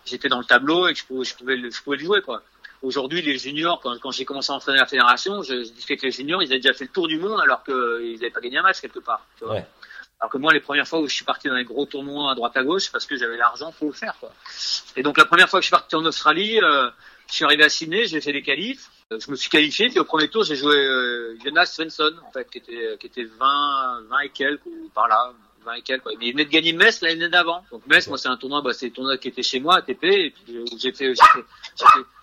j'étais 0.06 0.28
dans 0.28 0.38
le 0.38 0.44
tableau 0.44 0.88
et 0.88 0.94
que 0.94 0.98
je 0.98 1.04
pouvais 1.04 1.24
je 1.24 1.34
pouvais 1.34 1.56
le, 1.56 1.70
je 1.70 2.04
jouer 2.04 2.22
quoi. 2.22 2.42
Aujourd'hui, 2.82 3.22
les 3.22 3.38
juniors, 3.38 3.80
quand, 3.80 4.10
j'ai 4.10 4.26
commencé 4.26 4.52
à 4.52 4.56
entraîner 4.56 4.78
la 4.78 4.84
fédération, 4.84 5.42
je, 5.42 5.64
je 5.64 5.70
discutais 5.70 5.94
avec 5.94 6.02
les 6.02 6.10
juniors, 6.10 6.42
ils 6.42 6.52
avaient 6.52 6.60
déjà 6.60 6.74
fait 6.74 6.84
le 6.84 6.90
tour 6.90 7.08
du 7.08 7.18
monde 7.18 7.40
alors 7.40 7.64
qu'ils 7.64 8.16
n'avaient 8.16 8.28
pas 8.28 8.42
gagné 8.42 8.58
un 8.58 8.62
match 8.62 8.82
quelque 8.82 8.98
part. 8.98 9.26
Alors 10.24 10.32
que 10.32 10.38
moi, 10.38 10.54
les 10.54 10.60
premières 10.60 10.88
fois 10.88 11.00
où 11.00 11.06
je 11.06 11.14
suis 11.14 11.24
parti 11.26 11.48
dans 11.48 11.54
les 11.54 11.66
gros 11.66 11.84
tournois 11.84 12.30
à 12.30 12.34
droite 12.34 12.56
à 12.56 12.64
gauche, 12.64 12.90
parce 12.90 13.04
que 13.04 13.14
j'avais 13.14 13.36
l'argent 13.36 13.72
pour 13.72 13.88
le 13.88 13.92
faire. 13.92 14.16
Quoi. 14.18 14.32
Et 14.96 15.02
donc 15.02 15.18
la 15.18 15.26
première 15.26 15.50
fois 15.50 15.60
que 15.60 15.64
je 15.64 15.66
suis 15.66 15.70
parti 15.70 15.94
en 15.96 16.04
Australie, 16.06 16.58
euh, 16.62 16.88
je 17.28 17.34
suis 17.34 17.44
arrivé 17.44 17.62
à 17.62 17.68
Sydney, 17.68 18.06
j'ai 18.06 18.22
fait 18.22 18.32
des 18.32 18.40
qualifs. 18.40 18.88
Euh, 19.12 19.20
Je 19.20 19.30
me 19.30 19.36
suis 19.36 19.50
qualifié, 19.50 19.90
puis 19.90 19.98
au 19.98 20.04
premier 20.04 20.28
tour, 20.28 20.42
j'ai 20.42 20.56
joué 20.56 20.76
euh, 20.76 21.36
Jonas 21.44 21.66
Svensson, 21.66 22.14
en 22.26 22.32
fait, 22.32 22.48
qui 22.48 22.56
était, 22.56 22.96
qui 22.98 23.06
était 23.08 23.24
20, 23.24 24.00
20 24.08 24.18
et 24.20 24.28
quelques, 24.30 24.64
ou 24.64 24.90
par 24.94 25.08
là, 25.08 25.34
20 25.64 25.72
et 25.74 25.82
quelques. 25.82 26.02
Quoi. 26.02 26.12
Mais 26.18 26.26
il 26.26 26.32
venait 26.32 26.44
de 26.44 26.50
gagner 26.50 26.72
Metz 26.72 27.00
l'année 27.00 27.28
d'avant. 27.28 27.64
Donc 27.72 27.86
Metz, 27.86 28.06
moi, 28.08 28.18
c'est 28.18 28.28
un 28.28 28.36
tournoi, 28.36 28.60
bah, 28.62 28.72
c'est 28.72 28.86
le 28.86 28.92
tournoi 28.92 29.16
qui 29.18 29.28
était 29.28 29.42
chez 29.42 29.60
moi, 29.60 29.76
ATP, 29.76 30.04
et 30.04 30.30
puis 30.30 30.56
euh, 30.56 30.64
j'ai 30.78 30.92
fait, 30.92 31.12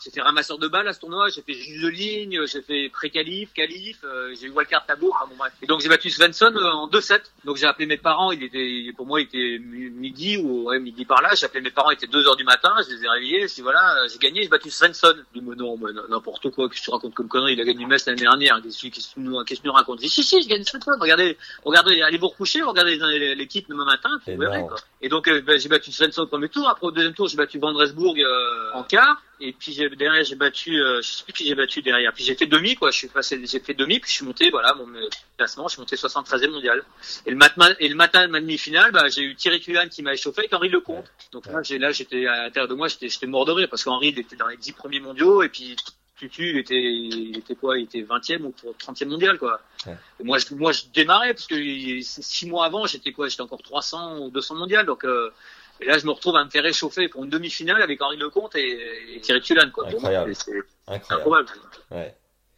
j'ai 0.04 0.12
fait, 0.12 0.22
ramasseur 0.22 0.58
de 0.58 0.68
balles 0.68 0.88
à 0.88 0.94
ce 0.94 1.00
tournoi, 1.00 1.30
j'ai 1.30 1.42
fait 1.42 1.54
juge 1.54 1.82
de 1.82 1.88
ligne, 1.90 2.46
j'ai 2.46 2.62
fait 2.62 2.90
pré-qualif, 2.90 3.52
qualif, 3.54 3.98
euh, 4.04 4.34
j'ai 4.40 4.48
eu 4.48 4.50
wildcard 4.52 4.86
tableau, 4.86 5.12
enfin 5.14 5.26
bon. 5.30 5.44
Et 5.62 5.66
donc 5.68 5.82
j'ai 5.82 5.90
battu 5.90 6.10
Svensson 6.10 6.52
euh, 6.56 6.72
en 6.72 6.88
2-7. 6.88 7.22
Donc 7.46 7.58
j'ai 7.58 7.66
appelé 7.66 7.86
mes 7.86 7.98
parents, 7.98 8.32
il 8.32 8.44
était, 8.44 8.92
pour 8.96 9.06
moi 9.06 9.22
il 9.22 9.26
était 9.26 9.60
mi- 9.64 9.90
midi 9.90 10.38
ou 10.38 10.72
midi 10.80 11.06
par 11.06 11.22
là, 11.22 11.30
j'ai 11.36 11.46
appelé 11.46 11.62
mes 11.62 11.72
parents, 11.72 11.92
il 11.92 11.96
était 11.96 12.08
2 12.08 12.28
heures 12.28 12.36
du 12.36 12.44
matin, 12.44 12.74
je 12.88 12.96
les 12.96 13.04
ai 13.04 13.10
réveillés, 13.10 13.48
je 13.48 13.56
dis 13.56 13.62
voilà, 13.62 13.96
j'ai 14.12 14.18
gagné, 14.20 14.44
j'ai 14.44 14.50
battu 14.50 14.70
Svensson. 14.70 15.14
Il 15.36 15.42
dit 15.42 15.48
mais 15.48 15.56
non, 15.56 15.78
n'importe 16.10 16.50
quoi, 16.52 16.70
que 16.70 16.76
tu 16.76 16.90
racontes 16.90 17.14
comme 17.14 17.28
connerie, 17.28 17.54
il 17.54 17.62
a 17.62 17.66
gagné 17.66 17.86
Metz 17.86 18.06
l'année 18.06 18.22
dernière, 18.22 18.62
qu'est-ce 18.62 18.82
que 18.82 18.88
qu'est-ce 18.94 19.10
que 19.16 19.54
tu 19.62 19.68
nous 19.68 19.74
racontes 19.74 20.00
Je 20.00 20.04
dis 20.06 20.10
si 20.10 20.24
si, 20.24 20.42
j'ai 20.42 20.48
gagné 20.48 20.64
Svensson, 20.64 20.92
regardez, 21.00 21.38
regardez, 21.64 22.02
allez 22.02 22.18
vous 22.18 22.28
recoucher, 22.30 22.62
regardez 22.62 22.96
les- 22.98 23.31
l'équipe 23.36 23.68
demain 23.70 23.86
matin, 23.86 24.10
verrez 24.28 24.62
quoi. 24.62 24.76
Et 25.02 25.10
donc 25.10 25.28
euh, 25.28 25.42
ben, 25.42 25.60
j'ai 25.60 25.70
battu 25.70 25.92
Svensson 25.92 26.22
au 26.22 26.28
premier 26.28 26.50
tour. 26.50 26.68
Après 26.70 26.88
au 26.88 26.92
deuxième 26.92 27.14
tour 27.14 27.28
j'ai 27.28 27.38
battu 27.38 27.60
Van 27.60 27.72
Dresburg 27.74 28.20
euh, 28.20 28.72
en 28.74 28.84
quart. 28.84 29.22
Et 29.40 29.54
puis 29.54 29.76
derrière 29.98 30.24
j'ai 30.24 30.36
battu, 30.36 30.80
euh, 30.80 31.02
je 31.02 31.12
sais 31.12 31.24
plus 31.24 31.34
qui 31.34 31.48
j'ai 31.48 31.56
battu 31.56 31.82
derrière. 31.82 32.14
Puis 32.14 32.24
j'ai 32.24 32.36
fait 32.36 32.46
demi 32.46 32.76
quoi. 32.76 32.92
Je 32.92 32.98
suis 32.98 33.08
passé, 33.08 33.42
j'ai 33.44 33.60
fait 33.60 33.74
demi 33.74 34.00
puis 34.00 34.10
je 34.10 34.16
suis 34.16 34.26
monté 34.26 34.50
voilà 34.50 34.74
mon 34.76 34.88
euh, 34.96 35.10
classement. 35.38 35.68
Je 35.68 35.74
suis 35.74 35.82
monté 35.82 35.96
73e 35.96 36.52
mondial. 36.52 36.84
Et 37.26 37.32
le 37.32 37.38
matin, 37.38 37.74
et 37.80 37.90
le 37.90 37.96
matin 37.96 38.28
de 38.28 38.32
ma 38.32 38.40
demi-finale, 38.40 38.92
bah, 38.92 39.08
j'ai 39.10 39.24
eu 39.24 39.36
Thierry 39.36 39.60
Culhan 39.60 39.88
qui 39.90 40.04
m'a 40.04 40.14
échauffé 40.14 40.42
avec 40.42 40.54
Henri 40.54 40.70
Lecomte. 40.70 41.12
Donc 41.32 41.48
là 41.48 41.62
j'ai 41.64 41.80
là 41.80 41.92
j'étais 41.92 42.28
à 42.28 42.44
l'intérieur 42.44 42.68
de 42.68 42.76
moi, 42.76 42.88
j'étais 42.88 43.10
j'étais 43.10 43.28
mort 43.28 43.46
de 43.46 43.52
rire 43.52 43.68
parce 43.70 43.84
qu'Henri 43.84 44.10
était 44.10 44.36
dans 44.36 44.48
les 44.48 44.58
10 44.58 44.74
premiers 44.74 45.00
mondiaux 45.00 45.42
et 45.42 45.50
puis 45.50 45.76
Tutu 46.22 46.60
était 46.60 46.76
il 46.82 47.38
était 47.38 47.56
quoi 47.56 47.78
Il 47.80 47.84
était 47.86 48.02
20e 48.04 48.44
ou 48.44 48.54
30e 48.80 49.08
mondial 49.08 49.40
quoi. 49.40 49.60
Ouais. 49.88 49.96
Moi 50.24 50.38
je 50.38 50.54
moi 50.54 50.72
je 50.72 50.84
démarrais 50.94 51.34
parce 51.34 51.48
que 51.48 51.56
six 52.02 52.46
mois 52.48 52.66
avant 52.66 52.86
j'étais 52.86 53.12
quoi 53.12 53.28
J'étais 53.28 53.42
encore 53.42 53.62
300 53.64 54.20
ou 54.20 54.30
200 54.30 54.56
mondial 54.56 54.86
donc 54.86 55.04
euh, 55.04 55.32
et 55.80 55.86
là, 55.86 55.98
je 55.98 56.06
me 56.06 56.12
retrouve 56.12 56.36
à 56.36 56.46
me 56.46 56.50
faire 56.52 56.62
réchauffer 56.62 57.08
pour 57.08 57.24
une 57.24 57.32
demi-finale 57.32 57.82
avec 57.82 58.00
Henri 58.04 58.16
Lecomte 58.16 58.56
et, 58.56 59.16
et 59.16 59.20
Thierry 59.22 59.42
Tulane, 59.42 59.72
quoi. 59.72 59.88
Incroyable. 59.88 60.36
C'est 60.36 60.52
Incroyable. 60.86 61.22
incroyable. 61.22 61.50
Ouais. 61.90 62.16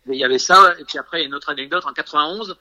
Il 0.08 0.16
y 0.16 0.26
avait 0.26 0.38
ça, 0.40 0.74
et 0.80 0.84
puis 0.84 0.98
après, 0.98 1.20
il 1.20 1.22
y 1.22 1.24
a 1.24 1.28
une 1.28 1.34
autre 1.36 1.50
anecdote, 1.50 1.86
en 1.86 1.94
91, 1.94 2.58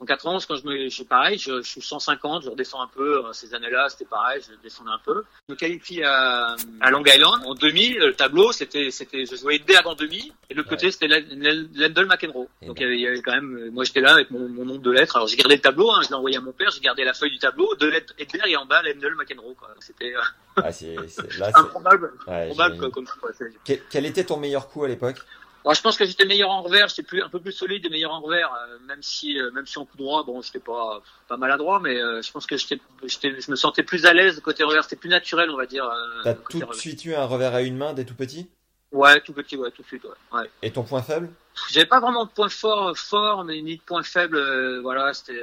en 0.00 0.04
91, 0.04 0.44
quand 0.46 0.56
je 0.56 0.66
me, 0.66 0.88
je 0.88 1.02
pareil, 1.04 1.38
je, 1.38 1.62
je 1.62 1.68
suis 1.68 1.80
150, 1.82 2.42
je 2.44 2.50
redescends 2.50 2.82
un 2.82 2.88
peu, 2.88 3.24
euh, 3.26 3.32
ces 3.32 3.54
années-là, 3.54 3.88
c'était 3.88 4.06
pareil, 4.06 4.42
je 4.44 4.54
descendais 4.60 4.90
un 4.90 4.98
peu. 5.04 5.22
Je 5.48 5.52
me 5.54 5.56
qualifie 5.58 6.02
à, 6.02 6.56
à 6.80 6.90
Long 6.90 7.04
Island, 7.06 7.42
en 7.46 7.54
demi, 7.54 7.90
le 7.94 8.12
tableau, 8.14 8.50
c'était, 8.50 8.90
c'était, 8.90 9.24
je 9.24 9.36
jouais 9.36 9.60
Berg 9.60 9.86
en 9.86 9.94
demi, 9.94 10.32
et 10.48 10.54
l'autre 10.54 10.68
Ouais. 10.70 10.76
côté, 10.76 10.90
c'était 10.90 11.06
Len- 11.06 11.68
Lendl 11.74 12.06
McEnroe. 12.06 12.48
Et 12.60 12.66
Donc 12.66 12.78
ben. 12.78 12.82
il 12.82 12.82
y, 12.82 12.86
avait, 12.86 12.96
il 12.96 13.00
y 13.02 13.06
avait 13.06 13.22
quand 13.22 13.34
même, 13.34 13.70
moi 13.70 13.84
j'étais 13.84 14.00
là 14.00 14.14
avec 14.14 14.32
mon, 14.32 14.48
mon 14.48 14.64
nombre 14.64 14.82
de 14.82 14.90
lettres, 14.90 15.14
alors 15.14 15.28
j'ai 15.28 15.36
gardé 15.36 15.54
le 15.54 15.60
tableau, 15.62 15.92
hein, 15.92 16.00
je 16.02 16.08
l'ai 16.08 16.14
envoyé 16.14 16.38
à 16.38 16.40
mon 16.40 16.52
père, 16.52 16.72
j'ai 16.72 16.80
gardé 16.80 17.04
la 17.04 17.14
feuille 17.14 17.30
du 17.30 17.38
tableau, 17.38 17.72
deux 17.76 17.90
lettres 17.90 18.14
Edberg 18.18 18.48
et 18.50 18.56
en 18.56 18.66
bas 18.66 18.82
Lendl 18.82 19.14
McEnroe, 19.14 19.54
quoi. 19.54 19.68
C'était 19.78 20.14
euh, 20.16 20.20
Ah, 20.56 20.72
c'est, 20.72 20.96
c'est- 21.08 21.38
là, 21.38 21.50
c'est- 21.54 21.60
improbable, 21.60 22.12
ouais, 22.26 22.44
improbable, 22.46 22.78
quoi, 22.78 22.90
comme 22.90 23.06
ça. 23.06 23.12
C'est- 23.38 23.52
Quel, 23.64 23.80
quel 23.88 24.06
était 24.06 24.24
ton 24.24 24.38
meilleur 24.38 24.68
coup 24.68 24.82
à 24.82 24.88
l'époque? 24.88 25.18
Bon, 25.64 25.74
je 25.74 25.82
pense 25.82 25.98
que 25.98 26.06
j'étais 26.06 26.24
meilleur 26.24 26.50
en 26.50 26.62
revers, 26.62 26.88
j'étais 26.88 27.02
plus 27.02 27.22
un 27.22 27.28
peu 27.28 27.38
plus 27.38 27.52
solide 27.52 27.84
et 27.84 27.90
meilleur 27.90 28.12
en 28.12 28.20
revers, 28.20 28.50
euh, 28.52 28.78
même 28.86 29.02
si 29.02 29.38
euh, 29.38 29.50
même 29.50 29.66
si 29.66 29.78
en 29.78 29.84
coup 29.84 29.98
droit, 29.98 30.24
bon, 30.24 30.40
j'étais 30.40 30.58
pas 30.58 31.02
pas 31.28 31.36
maladroit, 31.36 31.80
mais 31.80 32.00
euh, 32.00 32.22
je 32.22 32.32
pense 32.32 32.46
que 32.46 32.56
j'étais 32.56 32.80
j'étais 33.04 33.38
je 33.38 33.50
me 33.50 33.56
sentais 33.56 33.82
plus 33.82 34.06
à 34.06 34.14
l'aise 34.14 34.40
côté 34.40 34.64
revers, 34.64 34.84
c'était 34.84 34.96
plus 34.96 35.10
naturel, 35.10 35.50
on 35.50 35.56
va 35.56 35.66
dire. 35.66 35.90
T'as 36.24 36.34
tout 36.34 36.60
de 36.60 36.72
suite 36.74 37.04
eu 37.04 37.14
un 37.14 37.26
revers 37.26 37.54
à 37.54 37.60
une 37.60 37.76
main 37.76 37.92
dès 37.92 38.04
tout 38.04 38.14
petit? 38.14 38.48
Ouais, 38.90 39.20
tout 39.20 39.34
petit, 39.34 39.56
ouais, 39.56 39.70
tout 39.70 39.82
de 39.82 39.86
suite, 39.86 40.02
ouais. 40.04 40.38
ouais. 40.38 40.50
Et 40.62 40.72
ton 40.72 40.82
point 40.82 41.02
faible? 41.02 41.30
J'avais 41.70 41.86
pas 41.86 42.00
vraiment 42.00 42.24
de 42.24 42.30
point 42.30 42.48
fort 42.48 42.96
fort, 42.96 43.44
mais 43.44 43.60
ni 43.60 43.76
de 43.76 43.82
point 43.82 44.02
faible, 44.02 44.80
voilà, 44.80 45.12
c'était 45.12 45.42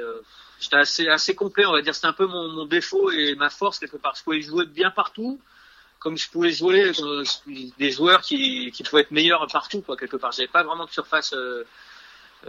j'étais 0.58 0.76
assez 0.76 1.06
assez 1.06 1.36
complet, 1.36 1.64
on 1.64 1.72
va 1.72 1.80
dire, 1.80 1.94
c'était 1.94 2.08
un 2.08 2.12
peu 2.12 2.26
mon, 2.26 2.48
mon 2.48 2.66
défaut 2.66 3.12
et 3.12 3.36
ma 3.36 3.50
force 3.50 3.78
quelque 3.78 3.96
part. 3.96 4.16
Je 4.16 4.24
pouvais 4.24 4.42
jouer 4.42 4.66
bien 4.66 4.90
partout. 4.90 5.40
Comme 5.98 6.16
je 6.16 6.28
pouvais 6.30 6.52
jouer 6.52 6.92
euh, 7.00 7.24
des 7.78 7.90
joueurs 7.90 8.22
qui, 8.22 8.70
qui 8.70 8.82
pouvaient 8.84 9.02
être 9.02 9.10
meilleurs 9.10 9.46
partout, 9.48 9.82
quoi, 9.82 9.96
quelque 9.96 10.16
part. 10.16 10.32
J'avais 10.32 10.48
pas 10.48 10.62
vraiment 10.62 10.84
de 10.86 10.90
surface 10.90 11.32
euh, 11.32 11.64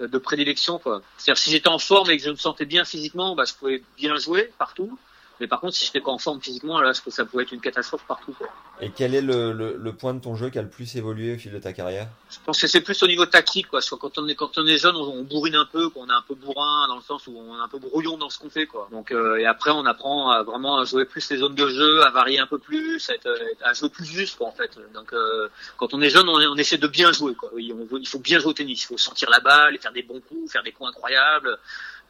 de 0.08 0.18
prédilection 0.20 0.78
quoi. 0.78 1.02
C'est-à-dire 1.18 1.42
si 1.42 1.50
j'étais 1.50 1.68
en 1.68 1.80
forme 1.80 2.12
et 2.12 2.18
que 2.18 2.24
je 2.24 2.30
me 2.30 2.36
sentais 2.36 2.66
bien 2.66 2.86
physiquement, 2.86 3.36
bah 3.36 3.46
je 3.46 3.54
pouvais 3.56 3.82
bien 3.98 4.16
jouer 4.18 4.52
partout. 4.60 5.00
Mais 5.40 5.48
par 5.48 5.62
contre, 5.62 5.76
si 5.76 5.86
je 5.86 5.90
n'étais 5.90 6.02
pas 6.02 6.12
en 6.12 6.18
forme 6.18 6.42
physiquement, 6.42 6.82
là, 6.82 6.94
ça 6.94 7.26
pouvait 7.26 7.44
être 7.44 7.52
une 7.52 7.62
catastrophe 7.62 8.04
partout. 8.08 8.34
Quoi. 8.34 8.48
Et 8.82 8.92
quel 8.92 9.16
est 9.16 9.22
le, 9.22 9.54
le, 9.54 9.78
le, 9.78 9.94
point 9.94 10.14
de 10.14 10.20
ton 10.20 10.36
jeu 10.36 10.50
qui 10.50 10.60
a 10.60 10.62
le 10.62 10.70
plus 10.70 10.96
évolué 10.96 11.36
au 11.36 11.38
fil 11.38 11.52
de 11.52 11.60
ta 11.60 11.74
carrière? 11.74 12.08
Je 12.30 12.38
pense 12.46 12.60
que 12.60 12.68
c'est 12.68 12.82
plus 12.82 13.02
au 13.04 13.08
niveau 13.08 13.26
tactique. 13.26 13.68
Quoi. 13.68 13.82
Soit 13.82 13.98
quand 13.98 14.18
on 14.18 14.28
est 14.28 14.36
quand 14.36 14.58
on 14.58 14.66
est 14.68 14.78
jeune, 14.78 14.96
on, 14.96 15.04
on 15.04 15.24
bourrine 15.24 15.56
un 15.56 15.66
peu, 15.66 15.90
qu'on 15.90 16.08
est 16.08 16.14
un 16.14 16.24
peu 16.28 16.36
bourrin 16.36 16.88
dans 16.88 16.96
le 16.96 17.02
sens 17.02 17.28
où 17.28 17.38
on 17.38 17.58
est 17.58 17.62
un 17.62 17.68
peu 17.68 17.80
brouillon 17.80 18.18
dans 18.18 18.30
ce 18.30 18.40
qu'on 18.40 18.50
fait. 18.50 18.66
Quoi. 18.66 18.88
Donc 18.92 19.12
euh, 19.12 19.38
et 19.38 19.46
après, 19.46 19.72
on 19.72 19.86
apprend 19.86 20.32
à 20.32 20.44
vraiment 20.44 20.80
à 20.80 20.86
jouer 20.86 21.06
plus 21.06 21.30
les 21.30 21.38
zones 21.38 21.56
de 21.56 21.68
jeu, 21.68 22.04
à 22.04 22.10
varier 22.10 22.40
un 22.40 22.48
peu 22.48 22.58
plus, 22.58 23.10
à, 23.10 23.14
être, 23.14 23.30
à 23.64 23.74
jouer 23.74 23.90
plus 23.90 24.06
juste. 24.06 24.38
Quoi, 24.38 24.48
en 24.48 24.54
fait. 24.54 24.78
Donc 24.94 25.14
euh, 25.14 25.50
quand 25.78 25.94
on 25.94 26.02
est 26.02 26.10
jeune, 26.10 26.28
on, 26.28 26.36
on, 26.36 26.56
essaie 26.56 26.78
de 26.78 26.88
bien 26.88 27.12
jouer. 27.12 27.34
Quoi. 27.36 27.50
Oui, 27.54 27.74
on, 27.74 27.98
il 27.98 28.08
faut 28.08 28.20
bien 28.20 28.40
jouer 28.40 28.50
au 28.50 28.54
tennis. 28.54 28.84
Il 28.84 28.88
faut 28.88 28.98
sentir 28.98 29.30
la 29.30 29.40
balle, 29.40 29.76
et 29.76 29.78
faire 29.78 29.94
des 29.94 30.04
bons 30.04 30.22
coups, 30.22 30.52
faire 30.52 30.64
des 30.64 30.72
coups 30.72 30.90
incroyables 30.90 31.58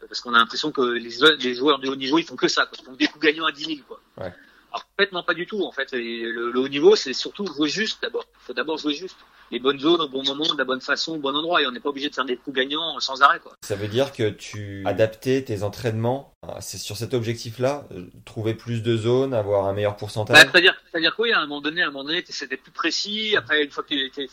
parce 0.07 0.21
qu'on 0.21 0.33
a 0.33 0.38
l'impression 0.38 0.71
que 0.71 0.81
les, 0.81 1.12
les, 1.39 1.53
joueurs 1.55 1.79
de 1.79 1.89
haut 1.89 1.95
niveau 1.95 2.17
ils 2.17 2.25
font 2.25 2.35
que 2.35 2.47
ça, 2.47 2.65
quoi. 2.65 2.77
ils 2.79 2.85
font 2.85 2.93
des 2.93 3.07
coups 3.07 3.25
gagnants 3.25 3.45
à 3.45 3.51
10 3.51 3.65
000 3.65 3.77
quoi. 3.88 4.01
Ouais. 4.17 4.33
Alors 4.71 4.86
en 4.86 5.01
fait 5.03 5.12
non 5.12 5.23
pas 5.23 5.34
du 5.34 5.45
tout 5.45 5.63
en 5.63 5.71
fait. 5.71 5.91
Le, 5.93 6.51
le 6.51 6.60
haut 6.60 6.67
niveau 6.67 6.95
c'est 6.95 7.13
surtout 7.13 7.45
jouer 7.45 7.69
juste 7.69 8.01
d'abord. 8.01 8.25
Il 8.41 8.45
faut 8.45 8.53
d'abord 8.53 8.77
jouer 8.77 8.93
juste. 8.93 9.17
Les 9.51 9.58
bonnes 9.60 9.79
zones 9.79 10.01
au 10.01 10.08
bon 10.08 10.23
moment, 10.23 10.53
de 10.53 10.58
la 10.60 10.63
bonne 10.63 10.79
façon, 10.79 11.15
au 11.15 11.17
bon 11.17 11.36
endroit 11.36 11.62
et 11.62 11.65
on 11.65 11.71
n'est 11.71 11.79
pas 11.79 11.89
obligé 11.89 12.10
de 12.10 12.13
faire 12.13 12.25
des 12.25 12.38
coups 12.38 12.55
gagnants 12.55 12.99
sans 12.99 13.21
arrêt 13.23 13.39
quoi. 13.39 13.53
Ça 13.63 13.75
veut 13.75 13.88
dire 13.88 14.12
que 14.12 14.29
tu 14.29 14.84
adaptais 14.86 15.43
tes 15.43 15.63
entraînements 15.63 16.36
c'est 16.62 16.77
sur 16.77 16.95
cet 16.95 17.13
objectif-là, 17.13 17.86
trouver 18.25 18.53
plus 18.53 18.82
de 18.82 18.95
zones, 18.95 19.34
avoir 19.34 19.65
un 19.65 19.73
meilleur 19.73 19.97
pourcentage? 19.97 20.38
Bah, 20.38 20.49
c'est-à-dire, 20.49 20.73
c'est-à-dire 20.89 21.13
oui, 21.17 21.34
à 21.34 21.39
un 21.39 21.47
moment 21.47 21.60
donné, 21.60 21.82
à 21.82 21.88
un 21.88 21.91
moment 21.91 22.05
donné, 22.05 22.23
c'était 22.29 22.55
plus 22.55 22.71
précis. 22.71 23.36
Après, 23.36 23.63
une 23.63 23.71
fois 23.71 23.84
que 23.84 23.89
tu 23.89 24.29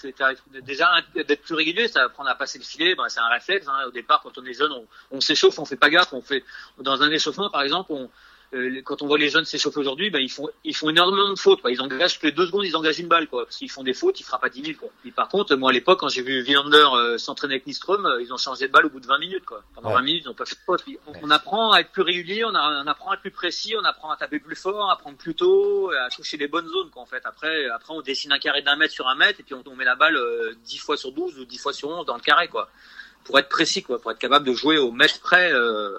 déjà 0.62 0.88
d'être 1.14 1.42
plus 1.42 1.54
régulier, 1.54 1.88
ça 1.88 2.00
va 2.00 2.06
apprendre 2.06 2.30
à 2.30 2.36
passer 2.36 2.58
le 2.58 2.64
filet. 2.64 2.94
Bah, 2.94 3.04
c'est 3.08 3.18
un 3.18 3.28
réflexe. 3.28 3.66
Hein. 3.68 3.88
Au 3.88 3.90
départ, 3.90 4.20
quand 4.22 4.38
on 4.38 4.44
est 4.44 4.54
jeune, 4.54 4.70
on, 4.70 4.86
on 5.10 5.20
s'échauffe, 5.20 5.58
on 5.58 5.64
fait 5.64 5.76
pas 5.76 5.90
gaffe. 5.90 6.12
On 6.12 6.22
fait 6.22 6.44
dans 6.78 7.02
un 7.02 7.10
échauffement, 7.10 7.50
par 7.50 7.62
exemple, 7.62 7.92
on, 7.92 8.08
euh, 8.54 8.80
quand 8.84 9.02
on 9.02 9.06
voit 9.06 9.18
les 9.18 9.28
jeunes 9.28 9.44
s'échauffer 9.44 9.80
aujourd'hui, 9.80 10.10
ben, 10.10 10.20
ils 10.20 10.30
font 10.30 10.48
ils 10.64 10.74
font 10.74 10.88
énormément 10.88 11.28
de 11.30 11.38
fautes. 11.38 11.60
Quoi. 11.62 11.70
Ils 11.72 11.80
engagent 11.80 12.14
toutes 12.14 12.22
les 12.24 12.32
deux 12.32 12.46
secondes, 12.46 12.64
ils 12.64 12.76
engagent 12.76 13.00
une 13.00 13.08
balle. 13.08 13.26
Quoi. 13.28 13.46
Qu'ils 13.46 13.70
font 13.70 13.82
des 13.82 13.92
fautes, 13.94 14.20
ils 14.20 14.24
frappent 14.24 14.44
à 14.44 14.48
10 14.48 14.62
000. 14.64 14.78
Quoi. 14.78 14.88
Et 15.04 15.10
par 15.10 15.28
contre, 15.28 15.54
moi 15.56 15.70
à 15.70 15.72
l'époque, 15.72 16.00
quand 16.00 16.08
j'ai 16.08 16.22
vu 16.22 16.42
Villander 16.42 16.84
euh, 16.94 17.18
s'entraîner 17.18 17.54
avec 17.54 17.66
Nistrom, 17.66 18.06
euh, 18.06 18.22
ils 18.22 18.32
ont 18.32 18.36
changé 18.36 18.68
de 18.68 18.72
balle 18.72 18.86
au 18.86 18.90
bout 18.90 19.00
de 19.00 19.06
20 19.06 19.18
minutes. 19.18 19.44
Quoi. 19.44 19.62
Pendant 19.74 19.88
Ouais. 19.88 19.94
20 19.96 20.02
minutes, 20.02 20.22
ils 20.24 20.28
n'ont 20.28 20.34
pas 20.34 20.46
fait 20.46 20.54
de 20.54 20.60
faute. 20.64 20.84
On, 21.06 21.12
on 21.22 21.30
apprend 21.30 21.72
à 21.72 21.80
être 21.80 21.90
plus 21.90 22.02
régulier, 22.02 22.44
on, 22.44 22.54
a- 22.54 22.82
on 22.84 22.86
apprend 22.86 23.10
à 23.10 23.14
être 23.14 23.20
plus 23.22 23.30
précis, 23.30 23.74
on 23.80 23.84
apprend 23.84 24.10
à 24.10 24.16
taper 24.16 24.38
plus 24.38 24.56
fort, 24.56 24.90
à 24.90 24.96
prendre 24.96 25.16
plus 25.16 25.34
tôt, 25.34 25.90
à 25.90 26.08
toucher 26.10 26.36
les 26.36 26.46
bonnes 26.48 26.68
zones. 26.68 26.90
Quoi, 26.90 27.02
en 27.02 27.06
fait. 27.06 27.22
Après, 27.24 27.66
après, 27.66 27.92
on 27.94 28.00
dessine 28.00 28.32
un 28.32 28.38
carré 28.38 28.62
d'un 28.62 28.76
mètre 28.76 28.94
sur 28.94 29.08
un 29.08 29.14
mètre 29.16 29.40
et 29.40 29.42
puis 29.42 29.54
on, 29.54 29.62
on 29.66 29.74
met 29.74 29.84
la 29.84 29.96
balle 29.96 30.16
euh, 30.16 30.54
10 30.64 30.78
fois 30.78 30.96
sur 30.96 31.10
12 31.12 31.38
ou 31.40 31.44
10 31.44 31.58
fois 31.58 31.72
sur 31.72 31.88
11 31.88 32.06
dans 32.06 32.14
le 32.14 32.20
carré. 32.22 32.48
Quoi. 32.48 32.68
Pour 33.24 33.38
être 33.40 33.48
précis, 33.48 33.82
quoi, 33.82 34.00
pour 34.00 34.12
être 34.12 34.18
capable 34.18 34.46
de 34.46 34.52
jouer 34.52 34.78
au 34.78 34.92
mètre 34.92 35.18
près. 35.20 35.52
Euh, 35.52 35.96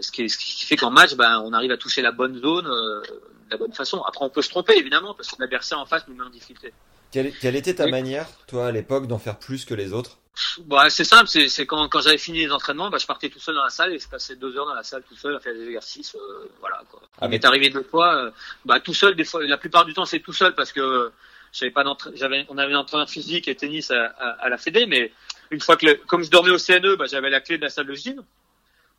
ce 0.00 0.10
qui, 0.12 0.28
ce 0.28 0.36
qui 0.38 0.64
fait 0.66 0.76
qu'en 0.76 0.90
match, 0.90 1.14
ben, 1.14 1.40
on 1.44 1.52
arrive 1.52 1.72
à 1.72 1.76
toucher 1.76 2.02
la 2.02 2.12
bonne 2.12 2.40
zone 2.40 2.66
euh, 2.66 3.00
de 3.02 3.50
la 3.50 3.56
bonne 3.56 3.72
façon. 3.72 4.02
Après, 4.02 4.24
on 4.24 4.30
peut 4.30 4.42
se 4.42 4.50
tromper, 4.50 4.76
évidemment, 4.76 5.14
parce 5.14 5.28
que 5.30 5.36
l'adversaire 5.38 5.78
en 5.78 5.86
face 5.86 6.06
nous 6.08 6.14
met 6.14 6.24
en 6.24 6.30
difficulté. 6.30 6.72
Quelle, 7.12 7.32
quelle 7.38 7.56
était 7.56 7.74
ta 7.74 7.86
manière, 7.86 8.26
toi, 8.46 8.66
à 8.66 8.72
l'époque, 8.72 9.06
d'en 9.06 9.18
faire 9.18 9.38
plus 9.38 9.64
que 9.64 9.74
les 9.74 9.92
autres? 9.92 10.18
Bon, 10.58 10.78
c'est 10.90 11.04
simple, 11.04 11.28
c'est 11.28 11.64
quand, 11.64 11.88
quand 11.88 12.02
j'avais 12.02 12.18
fini 12.18 12.40
les 12.40 12.52
entraînements, 12.52 12.90
bah, 12.90 12.98
je 12.98 13.06
partais 13.06 13.30
tout 13.30 13.38
seul 13.38 13.54
dans 13.54 13.64
la 13.64 13.70
salle 13.70 13.94
et 13.94 13.98
je 13.98 14.06
passais 14.06 14.36
deux 14.36 14.54
heures 14.58 14.66
dans 14.66 14.74
la 14.74 14.82
salle 14.82 15.02
tout 15.08 15.16
seul 15.16 15.34
à 15.34 15.40
faire 15.40 15.54
des 15.54 15.64
exercices. 15.64 16.14
euh, 16.14 16.50
voilà, 16.60 16.82
quoi. 16.90 17.00
Il 17.22 17.24
Avec- 17.24 17.42
m'est 17.42 17.48
arrivé 17.48 17.70
deux 17.70 17.82
fois, 17.84 18.14
euh, 18.16 18.30
bah, 18.66 18.78
tout 18.80 18.92
seul, 18.92 19.14
des 19.16 19.24
fois, 19.24 19.42
la 19.46 19.56
plupart 19.56 19.86
du 19.86 19.94
temps, 19.94 20.04
c'est 20.04 20.20
tout 20.20 20.34
seul 20.34 20.54
parce 20.54 20.72
que 20.72 20.80
euh, 20.80 21.08
j'avais 21.52 21.70
pas 21.70 21.84
j'avais, 22.14 22.44
on 22.50 22.58
avait 22.58 22.74
un 22.74 22.80
entraîneur 22.80 23.08
physique 23.08 23.48
et 23.48 23.54
tennis 23.54 23.90
à, 23.90 24.04
à, 24.18 24.28
à 24.32 24.48
la 24.50 24.58
Fédé, 24.58 24.84
mais 24.84 25.10
une 25.50 25.60
fois 25.60 25.78
que, 25.78 25.86
le- 25.86 25.94
comme 26.06 26.22
je 26.22 26.30
dormais 26.30 26.50
au 26.50 26.58
CNE, 26.58 26.96
bah, 26.96 27.06
j'avais 27.08 27.30
la 27.30 27.40
clé 27.40 27.56
de 27.56 27.62
la 27.62 27.70
salle 27.70 27.86
de 27.86 27.94
gym. 27.94 28.22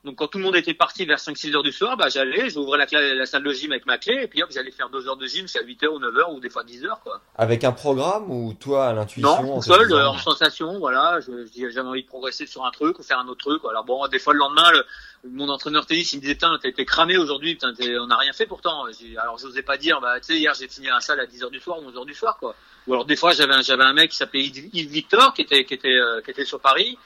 Donc 0.03 0.15
quand 0.15 0.27
tout 0.27 0.37
le 0.37 0.43
monde 0.43 0.55
était 0.55 0.73
parti 0.73 1.05
vers 1.05 1.17
5-6 1.17 1.55
heures 1.55 1.63
du 1.63 1.71
soir, 1.71 1.97
bah, 1.97 2.07
j'allais, 2.07 2.49
j'ouvrais 2.49 2.77
la, 2.77 3.15
la 3.15 3.25
salle 3.25 3.43
de 3.43 3.51
gym 3.51 3.71
avec 3.71 3.85
ma 3.85 3.97
clé 3.97 4.19
et 4.23 4.27
puis 4.27 4.41
hop, 4.41 4.49
j'allais 4.51 4.71
faire 4.71 4.89
deux 4.89 5.07
heures 5.07 5.17
de 5.17 5.25
gym 5.25 5.41
jusqu'à 5.41 5.63
8 5.63 5.83
heures 5.83 5.93
ou 5.93 5.99
9 5.99 6.17
heures 6.17 6.31
ou 6.31 6.39
des 6.39 6.49
fois 6.49 6.63
10 6.63 6.85
heures, 6.85 6.99
quoi. 7.01 7.19
Avec 7.35 7.63
un 7.63 7.71
programme 7.71 8.31
ou 8.31 8.53
toi, 8.53 8.87
à 8.87 8.93
l'intuition 8.93 9.43
Non, 9.43 9.55
en 9.55 9.61
seul, 9.61 9.91
euh, 9.91 10.09
en 10.09 10.17
sensation, 10.17 10.79
voilà. 10.79 11.19
J'avais 11.55 11.79
envie 11.79 12.03
de 12.03 12.07
progresser 12.07 12.45
sur 12.45 12.65
un 12.65 12.71
truc 12.71 12.99
ou 12.99 13.03
faire 13.03 13.19
un 13.19 13.27
autre 13.27 13.43
truc. 13.43 13.61
Alors 13.69 13.83
bon, 13.83 14.07
des 14.07 14.19
fois 14.19 14.33
le 14.33 14.39
lendemain, 14.39 14.71
le, 14.71 14.85
mon 15.25 15.49
entraîneur 15.49 15.85
tennis, 15.85 16.13
il 16.13 16.17
me 16.17 16.21
disait, 16.21 16.35
putain, 16.35 16.57
t'es 16.61 16.85
cramé 16.85 17.17
aujourd'hui, 17.17 17.57
on 17.63 18.07
n'a 18.07 18.17
rien 18.17 18.33
fait 18.33 18.45
pourtant. 18.45 18.85
Alors 19.19 19.37
j'osais 19.39 19.63
pas 19.63 19.77
dire, 19.77 19.99
bah 19.99 20.19
tu 20.19 20.27
sais, 20.27 20.39
hier 20.39 20.53
j'ai 20.53 20.67
fini 20.67 20.87
la 20.87 21.01
salle 21.01 21.19
à 21.19 21.25
10 21.25 21.43
heures 21.43 21.51
du 21.51 21.59
soir, 21.59 21.79
11 21.79 21.97
heures 21.97 22.05
du 22.05 22.13
soir, 22.13 22.37
quoi. 22.37 22.55
Ou 22.87 22.93
alors 22.93 23.05
des 23.05 23.15
fois 23.15 23.33
j'avais 23.33 23.53
un, 23.53 23.61
j'avais 23.61 23.83
un 23.83 23.93
mec 23.93 24.11
qui 24.11 24.17
s'appelait 24.17 24.43
Yves 24.43 24.69
Yves 24.71 24.89
Victor, 24.89 25.33
qui 25.33 25.41
était 25.41 25.65
qui 25.65 25.73
était 25.73 25.89
euh, 25.89 26.21
qui 26.21 26.31
était 26.31 26.45
sur 26.45 26.59
Paris. 26.59 26.97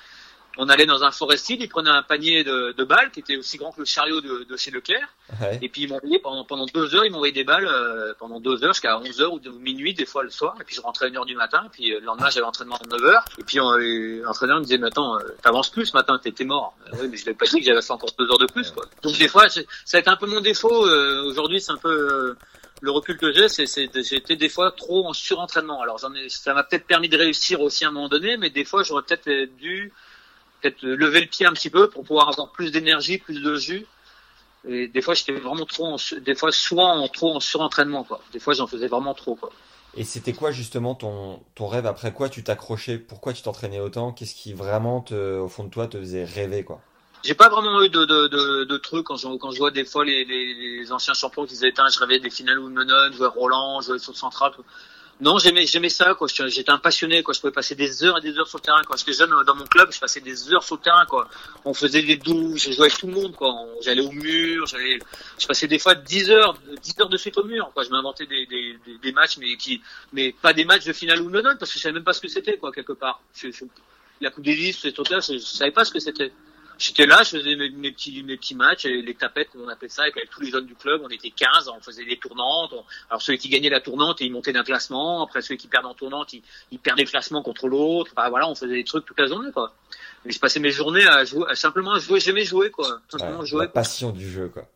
On 0.57 0.67
allait 0.69 0.85
dans 0.85 1.03
un 1.03 1.11
forestier, 1.11 1.57
il 1.59 1.69
prenait 1.69 1.89
un 1.89 2.03
panier 2.03 2.43
de, 2.43 2.73
de 2.77 2.83
balles 2.83 3.09
qui 3.11 3.21
était 3.21 3.37
aussi 3.37 3.57
grand 3.57 3.71
que 3.71 3.79
le 3.79 3.85
chariot 3.85 4.19
de, 4.21 4.43
de 4.49 4.57
chez 4.57 4.69
Leclerc. 4.71 5.07
Ouais. 5.41 5.59
Et 5.61 5.69
puis 5.69 5.83
ils 5.83 5.89
m'envoyaient 5.89 6.19
pendant, 6.19 6.43
pendant 6.43 6.65
deux 6.65 6.93
heures, 6.93 7.05
ils 7.05 7.11
m'envoyaient 7.11 7.31
des 7.33 7.43
balles 7.45 7.67
euh, 7.67 8.13
pendant 8.19 8.39
deux 8.41 8.63
heures 8.63 8.73
jusqu'à 8.73 8.97
11 8.99 9.21
heures 9.21 9.33
ou 9.33 9.39
minuit 9.59 9.93
des 9.93 10.05
fois 10.05 10.23
le 10.23 10.29
soir. 10.29 10.55
Et 10.59 10.63
puis 10.65 10.75
je 10.75 10.81
rentrais 10.81 11.05
à 11.05 11.09
1 11.09 11.15
heure 11.15 11.25
du 11.25 11.35
matin. 11.35 11.63
Et 11.65 11.69
puis 11.69 11.93
euh, 11.93 11.99
le 11.99 12.05
lendemain 12.05 12.29
j'avais 12.29 12.45
entraînement 12.45 12.75
à 12.75 12.87
9 12.87 13.03
heures. 13.05 13.25
Et 13.39 13.43
puis 13.43 13.59
on- 13.61 13.71
l'entraîneur 13.77 14.57
me 14.59 14.63
disait 14.63 14.77
mais 14.77 14.87
attends, 14.87 15.17
euh, 15.19 15.23
t'avances 15.41 15.69
plus 15.69 15.85
ce 15.85 15.93
matin, 15.95 16.19
t'es 16.21 16.43
mort. 16.43 16.75
Euh, 16.87 16.97
oui 17.01 17.07
mais 17.09 17.17
je 17.17 17.25
l'avais 17.25 17.37
pas 17.37 17.45
dit 17.45 17.59
que 17.59 17.65
j'avais 17.65 17.91
encore 17.91 18.09
deux 18.19 18.29
heures 18.29 18.37
de 18.37 18.47
plus 18.47 18.71
quoi. 18.71 18.85
Donc 19.03 19.17
des 19.17 19.27
fois 19.29 19.47
ça 19.49 19.61
a 19.93 19.99
été 19.99 20.09
un 20.09 20.15
peu 20.17 20.27
mon 20.27 20.41
défaut. 20.41 20.85
euh, 20.85 21.23
Aujourd'hui 21.29 21.61
c'est 21.61 21.71
un 21.71 21.77
peu 21.77 21.89
euh, 21.89 22.37
le 22.81 22.91
recul 22.91 23.17
que 23.17 23.31
j'ai, 23.31 23.47
c'est 23.47 23.67
c'est- 23.67 23.89
j'étais 24.03 24.35
des 24.35 24.49
fois 24.49 24.71
trop 24.71 25.07
en 25.07 25.13
surentraînement. 25.13 25.81
Alors 25.81 25.97
j'en 25.99 26.13
ai, 26.13 26.27
ça 26.29 26.53
m'a 26.53 26.63
peut-être 26.63 26.87
permis 26.87 27.07
de 27.09 27.17
réussir 27.17 27.61
aussi 27.61 27.85
à 27.85 27.89
un 27.89 27.91
moment 27.91 28.09
donné, 28.09 28.35
mais 28.37 28.49
des 28.49 28.65
fois 28.65 28.83
j'aurais 28.83 29.03
peut-être 29.03 29.29
dû 29.57 29.93
peut-être 30.61 30.81
lever 30.83 31.21
le 31.21 31.27
pied 31.27 31.45
un 31.45 31.53
petit 31.53 31.69
peu 31.69 31.89
pour 31.89 32.03
pouvoir 32.03 32.29
avoir 32.29 32.51
plus 32.51 32.71
d'énergie, 32.71 33.17
plus 33.17 33.41
de 33.41 33.55
jus. 33.55 33.85
Et 34.67 34.87
des 34.87 35.01
fois, 35.01 35.15
j'étais 35.15 35.33
vraiment 35.33 35.65
trop, 35.65 35.85
en, 35.85 35.97
des 36.21 36.35
fois, 36.35 36.51
soit 36.51 36.85
en 36.85 37.07
trop 37.07 37.35
en 37.35 37.39
surentraînement, 37.39 38.03
quoi. 38.03 38.21
Des 38.31 38.39
fois, 38.39 38.53
j'en 38.53 38.67
faisais 38.67 38.87
vraiment 38.87 39.15
trop, 39.15 39.35
quoi. 39.35 39.51
Et 39.97 40.03
c'était 40.05 40.33
quoi 40.33 40.51
justement 40.51 40.95
ton, 40.95 41.41
ton 41.55 41.67
rêve 41.67 41.85
Après 41.85 42.13
quoi 42.13 42.29
tu 42.29 42.43
t'accrochais? 42.43 42.97
Pourquoi 42.97 43.33
tu 43.33 43.41
t'entraînais 43.41 43.79
autant? 43.79 44.13
Qu'est-ce 44.13 44.35
qui 44.35 44.53
vraiment, 44.53 45.01
te, 45.01 45.39
au 45.39 45.49
fond 45.49 45.65
de 45.65 45.69
toi, 45.69 45.87
te 45.87 45.97
faisait 45.97 46.23
rêver 46.23 46.63
quoi? 46.63 46.79
J'ai 47.23 47.33
pas 47.33 47.49
vraiment 47.49 47.83
eu 47.83 47.89
de, 47.89 48.05
de, 48.05 48.27
de, 48.27 48.63
de 48.63 48.77
trucs 48.77 49.05
quand 49.05 49.17
je, 49.17 49.27
quand 49.37 49.51
je 49.51 49.57
vois 49.57 49.69
des 49.69 49.83
fois 49.83 50.05
les, 50.05 50.23
les, 50.25 50.53
les 50.79 50.91
anciens 50.91 51.13
champions 51.13 51.45
qui 51.45 51.53
disaient, 51.53 51.73
je 51.75 51.99
rêvais 51.99 52.19
des 52.19 52.29
finales 52.29 52.59
Wimbledon, 52.59 53.11
jouer 53.11 53.27
Roland, 53.27 53.81
jouer 53.81 53.99
sur 53.99 54.13
le 54.13 54.17
central. 54.17 54.53
Non, 55.19 55.37
j'aimais, 55.37 55.67
j'aimais 55.67 55.89
ça, 55.89 56.15
quoi. 56.15 56.27
J'étais 56.27 56.71
un 56.71 56.79
passionné, 56.79 57.21
quoi. 57.21 57.33
Je 57.35 57.39
pouvais 57.41 57.53
passer 57.53 57.75
des 57.75 58.03
heures 58.03 58.17
et 58.17 58.21
des 58.21 58.35
heures 58.39 58.47
sur 58.47 58.57
le 58.57 58.63
terrain. 58.63 58.81
Quand 58.87 58.97
j'étais 58.97 59.13
jeune, 59.13 59.29
dans 59.45 59.55
mon 59.55 59.65
club, 59.65 59.91
je 59.91 59.99
passais 59.99 60.19
des 60.21 60.51
heures 60.51 60.63
sur 60.63 60.77
le 60.77 60.81
terrain, 60.81 61.05
quoi. 61.05 61.27
On 61.63 61.75
faisait 61.75 62.01
des 62.01 62.17
douches, 62.17 62.63
je 62.67 62.71
jouais 62.71 62.87
avec 62.87 62.97
tout 62.97 63.05
le 63.05 63.13
monde, 63.13 63.35
quoi. 63.35 63.53
J'allais 63.83 64.01
au 64.01 64.11
mur, 64.11 64.65
j'allais, 64.65 64.97
je 65.37 65.45
passais 65.45 65.67
des 65.67 65.77
fois 65.77 65.93
10 65.93 66.31
heures, 66.31 66.57
10 66.81 66.95
heures 67.01 67.09
de 67.09 67.17
suite 67.17 67.37
au 67.37 67.43
mur, 67.43 67.69
quoi. 67.73 67.83
Je 67.83 67.89
m'inventais 67.89 68.25
des, 68.25 68.47
des, 68.47 68.77
des, 68.83 68.97
des 68.97 69.11
matchs, 69.11 69.37
mais 69.37 69.55
qui, 69.57 69.79
mais 70.11 70.33
pas 70.41 70.53
des 70.53 70.65
matchs 70.65 70.85
de 70.85 70.93
finale 70.93 71.21
Wimbledon, 71.21 71.55
parce 71.59 71.71
que 71.71 71.77
je 71.77 71.83
savais 71.83 71.93
même 71.93 72.03
pas 72.03 72.13
ce 72.13 72.21
que 72.21 72.27
c'était, 72.27 72.57
quoi, 72.57 72.71
quelque 72.71 72.93
part. 72.93 73.21
Je- 73.35 73.51
je- 73.51 73.65
la 74.21 74.31
Coupe 74.31 74.43
Davis, 74.45 74.79
ces 74.79 74.91
trucs-là, 74.91 75.19
je, 75.19 75.33
je 75.33 75.37
savais 75.39 75.71
pas 75.71 75.85
ce 75.85 75.91
que 75.91 75.99
c'était. 75.99 76.31
J'étais 76.81 77.05
là, 77.05 77.21
je 77.23 77.37
faisais 77.37 77.55
mes, 77.55 77.69
mes 77.69 77.91
petits, 77.91 78.23
mes 78.23 78.37
petits 78.37 78.55
matchs, 78.55 78.85
les 78.85 79.13
tapettes, 79.13 79.51
comme 79.51 79.61
on 79.61 79.67
appelait 79.67 79.87
ça, 79.87 80.01
avec, 80.01 80.15
tous 80.31 80.41
les 80.41 80.49
jeunes 80.49 80.65
du 80.65 80.73
club. 80.73 81.01
On 81.03 81.09
était 81.09 81.29
15, 81.29 81.67
on 81.69 81.79
faisait 81.79 82.05
des 82.05 82.17
tournantes. 82.17 82.73
On- 82.73 82.83
alors 83.11 83.21
ceux 83.21 83.35
qui 83.35 83.49
gagnaient 83.49 83.69
la 83.69 83.81
tournante, 83.81 84.19
ils 84.21 84.31
montaient 84.31 84.51
d'un 84.51 84.63
classement. 84.63 85.23
Après 85.23 85.43
ceux 85.43 85.55
qui 85.55 85.67
perdent 85.67 85.85
en 85.85 85.93
tournante, 85.93 86.33
ils, 86.33 86.41
ils 86.71 86.79
perdaient 86.79 87.03
le 87.03 87.09
classement 87.09 87.43
contre 87.43 87.67
l'autre. 87.67 88.11
Enfin 88.17 88.29
voilà, 88.29 88.49
on 88.49 88.55
faisait 88.55 88.73
des 88.73 88.83
trucs 88.83 89.05
toute 89.05 89.19
la 89.19 89.27
journée, 89.27 89.51
quoi. 89.51 89.75
Et 90.25 90.31
je 90.31 90.39
passais 90.39 90.59
mes 90.59 90.71
journées 90.71 91.05
à 91.05 91.23
jouer, 91.23 91.45
à 91.49 91.55
simplement 91.55 91.91
à 91.93 91.99
jouer. 91.99 92.19
J'aimais 92.19 92.45
jouer, 92.45 92.71
quoi. 92.71 92.99
Simplement 93.09 93.39
Ouais, 93.41 93.45
jouer. 93.45 93.61
La 93.65 93.67
passion 93.67 94.09
du 94.11 94.27
jeu 94.29 94.49
quoi. 94.49 94.67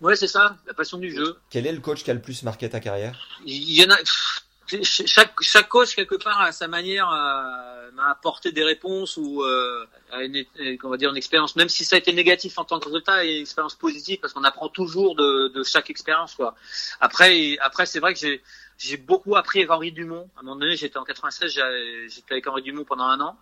Ouais, 0.00 0.16
c'est 0.16 0.26
ça, 0.26 0.56
la 0.66 0.74
passion 0.74 0.98
du 0.98 1.14
jeu. 1.14 1.36
Quel 1.50 1.66
est 1.66 1.72
le 1.72 1.80
coach 1.80 2.02
qui 2.02 2.10
a 2.10 2.14
le 2.14 2.20
plus 2.22 2.42
marqué 2.42 2.68
ta 2.68 2.80
carrière? 2.80 3.18
Il 3.46 3.72
y 3.72 3.82
en 3.84 3.90
a. 3.90 3.96
pff, 3.96 4.42
Chaque, 4.84 5.34
chaque 5.40 5.68
coach 5.68 5.94
quelque 5.96 6.14
part 6.14 6.40
à 6.40 6.52
sa 6.52 6.68
manière 6.68 7.10
euh, 7.10 7.90
m'a 7.92 8.10
apporté 8.10 8.52
des 8.52 8.62
réponses 8.62 9.16
ou 9.16 9.42
euh, 9.42 9.84
à 10.12 10.22
une, 10.22 10.36
euh, 10.60 10.76
on 10.84 10.88
va 10.88 10.96
dire 10.96 11.10
une 11.10 11.16
expérience, 11.16 11.56
même 11.56 11.68
si 11.68 11.84
ça 11.84 11.96
a 11.96 11.98
été 11.98 12.12
négatif 12.12 12.56
en 12.58 12.64
tant 12.64 12.78
que 12.78 12.84
résultat, 12.86 13.24
et 13.24 13.36
une 13.36 13.42
expérience 13.42 13.74
positive 13.74 14.20
parce 14.20 14.32
qu'on 14.32 14.44
apprend 14.44 14.68
toujours 14.68 15.16
de, 15.16 15.48
de 15.48 15.62
chaque 15.64 15.90
expérience 15.90 16.34
quoi. 16.34 16.54
Après, 17.00 17.58
après 17.60 17.86
c'est 17.86 18.00
vrai 18.00 18.14
que 18.14 18.20
j'ai 18.20 18.42
j'ai 18.78 18.96
beaucoup 18.96 19.36
appris 19.36 19.58
avec 19.58 19.70
Henri 19.70 19.92
Dumont. 19.92 20.30
À 20.36 20.40
un 20.40 20.42
moment 20.42 20.56
donné, 20.56 20.74
j'étais 20.76 20.96
en 20.96 21.04
96, 21.04 21.52
j'ai- 21.52 22.08
j'étais 22.08 22.32
avec 22.32 22.46
Henri 22.46 22.62
Dumont 22.62 22.84
pendant 22.84 23.04
un 23.04 23.20
an. 23.20 23.36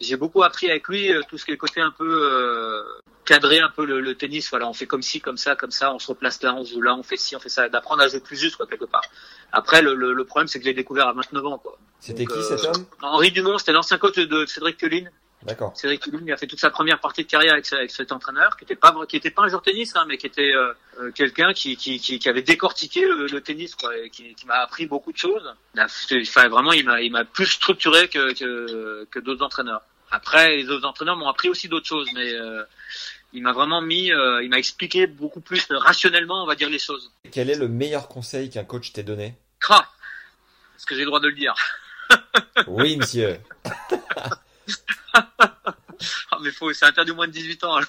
J'ai 0.00 0.16
beaucoup 0.16 0.42
appris 0.42 0.70
avec 0.70 0.86
lui 0.88 1.12
euh, 1.12 1.22
tout 1.28 1.36
ce 1.38 1.44
qui 1.44 1.50
est 1.52 1.56
côté 1.56 1.80
un 1.80 1.90
peu 1.90 2.06
euh, 2.08 2.82
cadrer 3.30 3.60
un 3.60 3.68
peu 3.68 3.84
le, 3.86 4.00
le 4.00 4.14
tennis. 4.16 4.50
Voilà, 4.50 4.68
on 4.68 4.72
fait 4.72 4.86
comme 4.86 5.02
ci, 5.02 5.20
comme 5.20 5.36
ça, 5.36 5.54
comme 5.54 5.70
ça, 5.70 5.94
on 5.94 6.00
se 6.00 6.08
replace 6.08 6.42
là, 6.42 6.52
on 6.54 6.64
joue 6.64 6.80
là, 6.80 6.96
on 6.96 7.04
fait 7.04 7.16
ci, 7.16 7.36
on 7.36 7.40
fait 7.40 7.48
ça, 7.48 7.68
d'apprendre 7.68 8.02
à 8.02 8.08
jouer 8.08 8.18
plus 8.20 8.36
juste 8.36 8.56
quoi 8.56 8.66
quelque 8.66 8.86
part. 8.86 9.04
Après, 9.52 9.82
le, 9.82 9.94
le, 9.94 10.12
le 10.12 10.24
problème 10.24 10.48
c'est 10.48 10.58
que 10.58 10.64
je 10.64 10.70
l'ai 10.70 10.74
découvert 10.74 11.06
à 11.06 11.12
29 11.12 11.46
ans 11.46 11.58
quoi. 11.58 11.78
C'était 12.00 12.26
qui 12.26 12.32
euh, 12.32 12.42
cet 12.42 12.64
homme? 12.64 12.84
Henri 13.02 13.30
Dumont, 13.30 13.58
c'était 13.58 13.72
l'ancien 13.72 13.98
coach 13.98 14.16
de 14.16 14.46
Cédric 14.46 14.78
Queline. 14.78 15.10
D'accord. 15.44 15.72
Cédric 15.74 16.04
il 16.06 16.32
a 16.32 16.36
fait 16.36 16.46
toute 16.48 16.58
sa 16.60 16.70
première 16.70 16.98
partie 16.98 17.22
de 17.24 17.28
carrière 17.28 17.52
avec, 17.52 17.72
avec 17.72 17.90
cet 17.92 18.10
entraîneur, 18.10 18.56
qui 18.56 18.64
était 18.64 18.74
pas 18.74 18.94
qui 19.08 19.16
était 19.16 19.30
pas 19.30 19.42
un 19.42 19.48
joueur 19.48 19.62
de 19.62 19.70
tennis, 19.70 19.94
hein, 19.94 20.04
mais 20.08 20.18
qui 20.18 20.26
était 20.26 20.52
euh, 20.52 20.72
euh, 21.00 21.12
quelqu'un 21.12 21.52
qui, 21.54 21.76
qui, 21.76 22.00
qui, 22.00 22.18
qui 22.18 22.28
avait 22.28 22.42
décortiqué 22.42 23.06
le, 23.06 23.26
le 23.26 23.40
tennis, 23.40 23.74
quoi, 23.76 23.96
et 23.96 24.10
qui, 24.10 24.34
qui 24.34 24.46
m'a 24.46 24.56
appris 24.56 24.86
beaucoup 24.86 25.12
de 25.12 25.16
choses. 25.16 25.54
Enfin, 25.78 26.48
vraiment, 26.48 26.72
il 26.72 26.84
m'a 26.84 27.00
il 27.00 27.12
m'a 27.12 27.24
plus 27.24 27.46
structuré 27.46 28.08
que 28.08 28.34
que, 28.34 29.06
que 29.10 29.18
d'autres 29.20 29.44
entraîneurs. 29.44 29.82
Après, 30.10 30.56
les 30.56 30.68
autres 30.70 30.86
entraîneurs 30.86 31.16
m'ont 31.16 31.28
appris 31.28 31.48
aussi 31.48 31.68
d'autres 31.68 31.86
choses, 31.86 32.08
mais 32.14 32.34
euh, 32.34 32.64
il 33.32 33.42
m'a 33.42 33.52
vraiment 33.52 33.80
mis, 33.80 34.12
euh, 34.12 34.42
il 34.42 34.50
m'a 34.50 34.58
expliqué 34.58 35.06
beaucoup 35.06 35.40
plus 35.40 35.64
rationnellement, 35.70 36.42
on 36.42 36.46
va 36.46 36.54
dire 36.54 36.68
les 36.68 36.78
choses. 36.78 37.12
Quel 37.30 37.50
est 37.50 37.56
le 37.56 37.68
meilleur 37.68 38.08
conseil 38.08 38.50
qu'un 38.50 38.64
coach 38.64 38.92
t'ait 38.92 39.02
donné? 39.02 39.34
Cra, 39.60 39.88
est-ce 40.76 40.86
que 40.86 40.94
j'ai 40.94 41.02
le 41.02 41.06
droit 41.06 41.20
de 41.20 41.28
le 41.28 41.34
dire 41.34 41.54
Oui, 42.66 42.96
monsieur. 42.96 43.38
Ah, 46.32 46.38
mais 46.40 46.50
faut, 46.50 46.72
c'est 46.72 46.86
interdit 46.86 47.10
au 47.10 47.14
moins 47.14 47.26
de 47.26 47.32
18 47.32 47.64
ans. 47.64 47.74
Alors. 47.74 47.88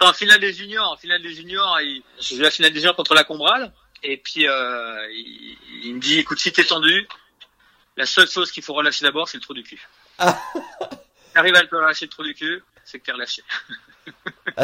En 0.00 0.12
finale 0.12 0.38
des 0.38 0.52
juniors, 0.52 0.92
en 0.92 0.96
finale 0.96 1.22
des 1.22 1.34
juniors, 1.34 1.80
il, 1.80 2.02
j'ai 2.20 2.36
vu 2.36 2.42
la 2.42 2.50
finale 2.50 2.72
des 2.72 2.78
juniors 2.78 2.94
contre 2.94 3.14
la 3.14 3.24
Combrale, 3.24 3.72
et 4.02 4.16
puis 4.18 4.46
euh, 4.46 5.10
il, 5.10 5.56
il 5.82 5.94
me 5.96 6.00
dit, 6.00 6.20
écoute, 6.20 6.38
si 6.38 6.52
t'es 6.52 6.62
tendu, 6.62 7.08
la 7.96 8.06
seule 8.06 8.28
chose 8.28 8.52
qu'il 8.52 8.62
faut 8.62 8.74
relâcher 8.74 9.04
d'abord, 9.04 9.28
c'est 9.28 9.38
le 9.38 9.42
trou 9.42 9.54
du 9.54 9.64
cul. 9.64 9.80
Ah. 10.18 10.38
T'arrives 11.34 11.56
à 11.56 11.66
te 11.66 11.74
relâcher 11.74 12.06
le 12.06 12.10
trou 12.10 12.22
du 12.22 12.34
cul, 12.34 12.62
c'est 12.88 12.98
que 12.98 13.04
t'es 13.04 13.12
relâché. 13.12 13.42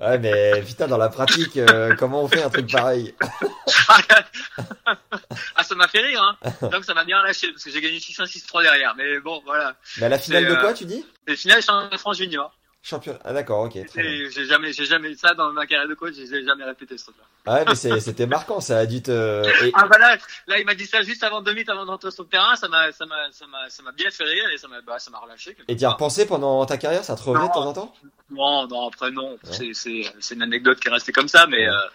Ouais, 0.00 0.18
mais 0.18 0.60
putain, 0.62 0.88
dans 0.88 0.96
la 0.98 1.08
pratique, 1.08 1.56
euh, 1.56 1.94
comment 1.94 2.24
on 2.24 2.28
fait 2.28 2.42
un 2.42 2.50
truc 2.50 2.70
pareil? 2.70 3.14
Ah, 5.56 5.62
ça 5.62 5.74
m'a 5.76 5.86
fait 5.86 6.00
rire, 6.00 6.20
hein. 6.20 6.36
Donc 6.68 6.84
ça 6.84 6.94
m'a 6.94 7.04
bien 7.04 7.20
relâché 7.20 7.50
parce 7.52 7.62
que 7.62 7.70
j'ai 7.70 7.80
gagné 7.80 7.98
6-1, 7.98 8.26
6-3 8.26 8.62
derrière. 8.62 8.94
Mais 8.96 9.20
bon, 9.20 9.40
voilà. 9.44 9.76
Mais 9.98 10.06
à 10.06 10.08
la 10.08 10.18
finale 10.18 10.44
C'est, 10.44 10.50
de 10.50 10.56
euh, 10.56 10.60
quoi, 10.60 10.72
tu 10.72 10.84
dis? 10.84 11.06
C'est 11.28 11.36
finale 11.36 11.62
championnat 11.62 11.90
de 11.90 11.96
France 11.96 12.16
junior. 12.16 12.52
Champion. 12.86 13.18
Ah 13.24 13.32
d'accord, 13.32 13.60
ok. 13.60 13.78
J'ai 13.94 14.44
jamais, 14.44 14.74
j'ai 14.74 14.84
jamais 14.84 15.14
ça 15.14 15.32
dans 15.32 15.50
ma 15.52 15.66
carrière 15.66 15.88
de 15.88 15.94
coach, 15.94 16.12
j'ai 16.16 16.44
jamais 16.44 16.64
répété 16.64 16.98
ce 16.98 17.04
truc-là. 17.04 17.24
Ah 17.46 17.54
ouais, 17.54 17.64
mais 17.66 17.74
c'était 17.74 18.26
marquant, 18.26 18.60
ça 18.60 18.76
a 18.78 18.84
dû 18.84 19.00
te. 19.02 19.10
et- 19.64 19.72
Ah 19.74 19.88
bah 19.88 19.96
là, 19.96 20.18
là 20.46 20.58
il 20.58 20.66
m'a 20.66 20.74
dit 20.74 20.84
ça 20.84 21.00
juste 21.00 21.22
avant 21.24 21.40
minutes 21.40 21.70
avant 21.70 21.86
d'entrer 21.86 22.10
sur 22.10 22.24
le 22.24 22.28
terrain, 22.28 22.56
ça 22.56 22.68
m'a, 22.68 22.92
ça 22.92 23.06
m'a, 23.06 23.32
ça 23.32 23.46
m'a, 23.46 23.70
ça 23.70 23.82
m'a 23.82 23.92
bien 23.92 24.10
fait 24.10 24.24
rire 24.24 24.50
et 24.50 24.58
ça 24.58 24.68
m'a, 24.68 24.82
bah, 24.82 24.98
ça 24.98 25.10
m'a 25.10 25.18
relâché. 25.18 25.56
Et 25.66 25.76
t'y 25.76 25.84
as 25.86 25.90
repensé 25.92 26.26
pendant 26.26 26.66
ta 26.66 26.76
carrière, 26.76 27.04
ça 27.04 27.16
te 27.16 27.22
revenait 27.22 27.48
de 27.48 27.52
temps 27.54 27.66
en 27.66 27.72
temps? 27.72 27.94
Non, 28.30 28.66
non, 28.68 28.88
après 28.88 29.10
non, 29.10 29.38
c'est, 29.44 29.72
c'est, 29.72 30.02
c'est 30.20 30.34
une 30.34 30.42
anecdote 30.42 30.78
qui 30.78 30.88
est 30.88 30.92
restée 30.92 31.12
comme 31.12 31.28
ça, 31.28 31.46
mais 31.46 31.66
Ouais. 31.66 31.74
euh, 31.74 31.88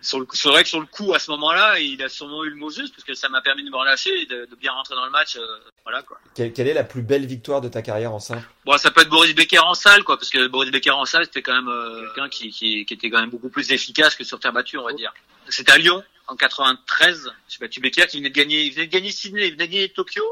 sur 0.00 0.18
le, 0.20 0.26
coup- 0.26 0.36
c'est 0.36 0.48
vrai 0.48 0.62
que 0.62 0.68
sur 0.68 0.80
le 0.80 0.86
coup 0.86 1.12
à 1.14 1.18
ce 1.18 1.30
moment-là, 1.32 1.78
il 1.80 2.02
a 2.02 2.08
sûrement 2.08 2.44
eu 2.44 2.50
le 2.50 2.56
mot 2.56 2.70
juste 2.70 2.94
parce 2.94 3.04
que 3.04 3.14
ça 3.14 3.28
m'a 3.28 3.40
permis 3.40 3.64
de 3.64 3.70
me 3.70 3.76
relâcher 3.76 4.10
et 4.22 4.26
de, 4.26 4.44
de 4.46 4.54
bien 4.56 4.72
rentrer 4.72 4.94
dans 4.94 5.04
le 5.04 5.10
match, 5.10 5.36
euh, 5.36 5.40
voilà 5.84 6.02
quoi. 6.02 6.18
quelle, 6.34 6.52
quelle 6.52 6.68
est 6.68 6.74
la 6.74 6.84
plus 6.84 7.02
belle 7.02 7.26
victoire 7.26 7.60
de 7.60 7.68
ta 7.68 7.82
carrière 7.82 8.12
en 8.12 8.20
simple? 8.20 8.42
Bon, 8.64 8.76
ça 8.78 8.90
peut 8.90 9.00
être 9.00 9.08
Boris 9.08 9.34
Becker 9.34 9.58
en 9.58 9.74
salle, 9.74 10.04
quoi, 10.04 10.16
parce 10.16 10.30
que 10.30 10.46
Boris 10.46 10.70
Becker 10.70 10.90
en 10.92 11.04
salle, 11.04 11.24
c'était 11.24 11.42
quand 11.42 11.54
même 11.54 11.68
euh, 11.68 12.02
quelqu'un 12.14 12.28
qui, 12.28 12.50
qui, 12.50 12.84
qui 12.86 12.94
était 12.94 13.10
quand 13.10 13.20
même 13.20 13.30
beaucoup 13.30 13.48
plus 13.48 13.70
efficace 13.72 14.14
que 14.14 14.24
sur 14.24 14.38
terre 14.40 14.52
battue, 14.52 14.78
on 14.78 14.84
va 14.84 14.92
dire. 14.92 15.12
C'était 15.48 15.72
à 15.72 15.78
Lyon, 15.78 16.04
en 16.26 16.36
93. 16.36 17.32
J'ai 17.48 17.58
battu 17.58 17.80
Becker 17.80 18.06
qui 18.06 18.18
venait 18.18 18.28
de 18.30 18.34
gagner, 18.34 18.62
il 18.64 18.72
venait 18.74 18.86
de 18.86 18.92
gagner 18.92 19.10
Sydney, 19.10 19.46
il 19.48 19.52
venait 19.54 19.66
de 19.66 19.72
gagner 19.72 19.88
Tokyo. 19.88 20.22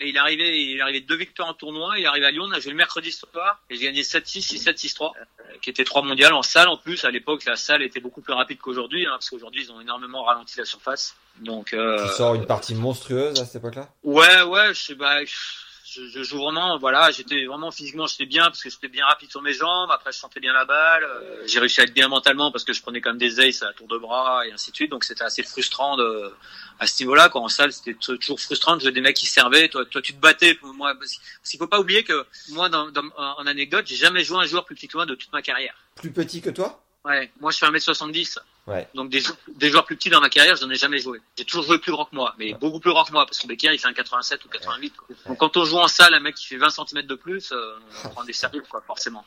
Et 0.00 0.10
il 0.10 0.16
est 0.16 0.20
arrivé, 0.20 0.62
il 0.62 0.78
est 0.78 0.80
arrivé 0.80 1.00
deux 1.00 1.16
victoires 1.16 1.48
en 1.48 1.54
tournoi, 1.54 1.98
il 1.98 2.04
est 2.04 2.06
arrivé 2.06 2.26
à 2.26 2.30
Lyon, 2.30 2.44
on 2.46 2.52
a 2.52 2.60
joué 2.60 2.70
le 2.70 2.76
mercredi 2.76 3.10
soir, 3.10 3.60
et 3.68 3.74
j'ai 3.74 3.84
gagné 3.84 4.02
7-6, 4.02 4.62
6-7, 4.62 4.76
6-3, 4.76 5.12
euh, 5.16 5.22
qui 5.60 5.70
était 5.70 5.82
trois 5.82 6.02
mondiales 6.02 6.34
en 6.34 6.42
salle 6.42 6.68
en 6.68 6.76
plus. 6.76 7.04
À 7.04 7.10
l'époque, 7.10 7.44
la 7.46 7.56
salle 7.56 7.82
était 7.82 7.98
beaucoup 7.98 8.20
plus 8.20 8.32
rapide 8.32 8.58
qu'aujourd'hui, 8.58 9.06
hein, 9.06 9.10
parce 9.12 9.28
qu'aujourd'hui, 9.28 9.64
ils 9.64 9.72
ont 9.72 9.80
énormément 9.80 10.22
ralenti 10.22 10.56
la 10.56 10.64
surface. 10.64 11.16
Donc, 11.40 11.72
euh, 11.72 12.06
Tu 12.06 12.14
sors 12.14 12.34
une 12.34 12.46
partie 12.46 12.76
monstrueuse 12.76 13.40
à 13.40 13.44
cette 13.44 13.56
époque-là? 13.56 13.88
Ouais, 14.04 14.42
ouais, 14.42 14.68
je 14.68 14.80
sais 14.80 14.94
pas. 14.94 15.24
Je, 15.24 15.34
je 15.90 16.22
joue 16.22 16.38
vraiment, 16.38 16.78
voilà, 16.78 17.10
j'étais 17.10 17.46
vraiment 17.46 17.70
physiquement, 17.70 18.06
j'étais 18.06 18.26
bien 18.26 18.44
parce 18.44 18.62
que 18.62 18.68
j'étais 18.70 18.88
bien 18.88 19.06
rapide 19.06 19.30
sur 19.30 19.40
mes 19.42 19.52
jambes. 19.52 19.90
Après, 19.90 20.12
je 20.12 20.18
sentais 20.18 20.40
bien 20.40 20.52
la 20.52 20.64
balle. 20.64 21.04
Euh, 21.04 21.42
J'ai 21.46 21.58
réussi 21.60 21.80
à 21.80 21.84
être 21.84 21.94
bien 21.94 22.08
mentalement 22.08 22.50
parce 22.52 22.64
que 22.64 22.72
je 22.72 22.82
prenais 22.82 23.00
quand 23.00 23.10
même 23.10 23.18
des 23.18 23.40
aces 23.40 23.62
à 23.62 23.72
tour 23.72 23.88
de 23.88 23.96
bras 23.98 24.46
et 24.46 24.52
ainsi 24.52 24.70
de 24.70 24.76
suite. 24.76 24.90
Donc, 24.90 25.04
c'était 25.04 25.24
assez 25.24 25.42
frustrant 25.42 25.96
de, 25.96 26.32
à 26.78 26.86
ce 26.86 27.02
niveau-là. 27.02 27.28
Quand 27.28 27.42
en 27.42 27.48
salle, 27.48 27.72
c'était 27.72 27.94
toujours 27.94 28.40
frustrant 28.40 28.76
de 28.76 28.82
jouer 28.82 28.92
des 28.92 29.00
mecs 29.00 29.16
qui 29.16 29.26
servaient. 29.26 29.68
Toi, 29.68 29.84
toi, 29.86 30.02
tu 30.02 30.12
te 30.14 30.20
battais. 30.20 30.58
Moi, 30.62 30.94
parce 30.98 31.18
qu'il 31.48 31.58
faut 31.58 31.66
pas 31.66 31.80
oublier 31.80 32.04
que 32.04 32.26
moi, 32.50 32.68
dans, 32.68 32.90
dans- 32.90 33.10
en 33.16 33.46
anecdote, 33.46 33.86
j'ai 33.86 33.96
jamais 33.96 34.24
joué 34.24 34.38
un 34.38 34.46
joueur 34.46 34.64
plus 34.64 34.74
petit 34.74 34.88
que 34.88 34.96
moi 34.96 35.06
de 35.06 35.14
toute 35.14 35.32
ma 35.32 35.42
carrière. 35.42 35.74
Plus 35.96 36.12
petit 36.12 36.40
que 36.40 36.50
toi? 36.50 36.82
Ouais, 37.08 37.32
moi, 37.40 37.50
je 37.50 37.58
fais 37.58 37.66
1m70. 37.66 38.38
Ouais. 38.66 38.86
Donc 38.94 39.08
des, 39.08 39.20
jou- 39.20 39.32
des 39.48 39.70
joueurs 39.70 39.86
plus 39.86 39.96
petits 39.96 40.10
dans 40.10 40.20
ma 40.20 40.28
carrière, 40.28 40.54
j'en 40.56 40.68
ai 40.68 40.74
jamais 40.74 40.98
joué. 40.98 41.20
J'ai 41.38 41.44
toujours 41.46 41.64
joué 41.64 41.78
plus 41.78 41.90
grand 41.90 42.04
que 42.04 42.14
moi, 42.14 42.34
mais 42.38 42.52
beaucoup 42.52 42.80
plus 42.80 42.90
grand 42.90 43.02
que 43.04 43.12
moi, 43.12 43.24
parce 43.24 43.38
que 43.38 43.46
Becker, 43.46 43.72
il 43.72 43.78
fait 43.78 43.88
un 43.88 43.94
87 43.94 44.44
ou 44.44 44.48
88. 44.48 44.94
Quoi. 44.94 45.16
Donc 45.26 45.38
quand 45.38 45.56
on 45.56 45.64
joue 45.64 45.78
en 45.78 45.88
salle, 45.88 46.12
un 46.12 46.20
mec 46.20 46.34
qui 46.34 46.46
fait 46.46 46.58
20 46.58 46.68
cm 46.68 47.02
de 47.06 47.14
plus, 47.14 47.50
euh, 47.52 47.78
on 48.04 48.08
prend 48.10 48.24
des 48.24 48.34
sérieux, 48.34 48.62
quoi, 48.68 48.82
forcément. 48.86 49.24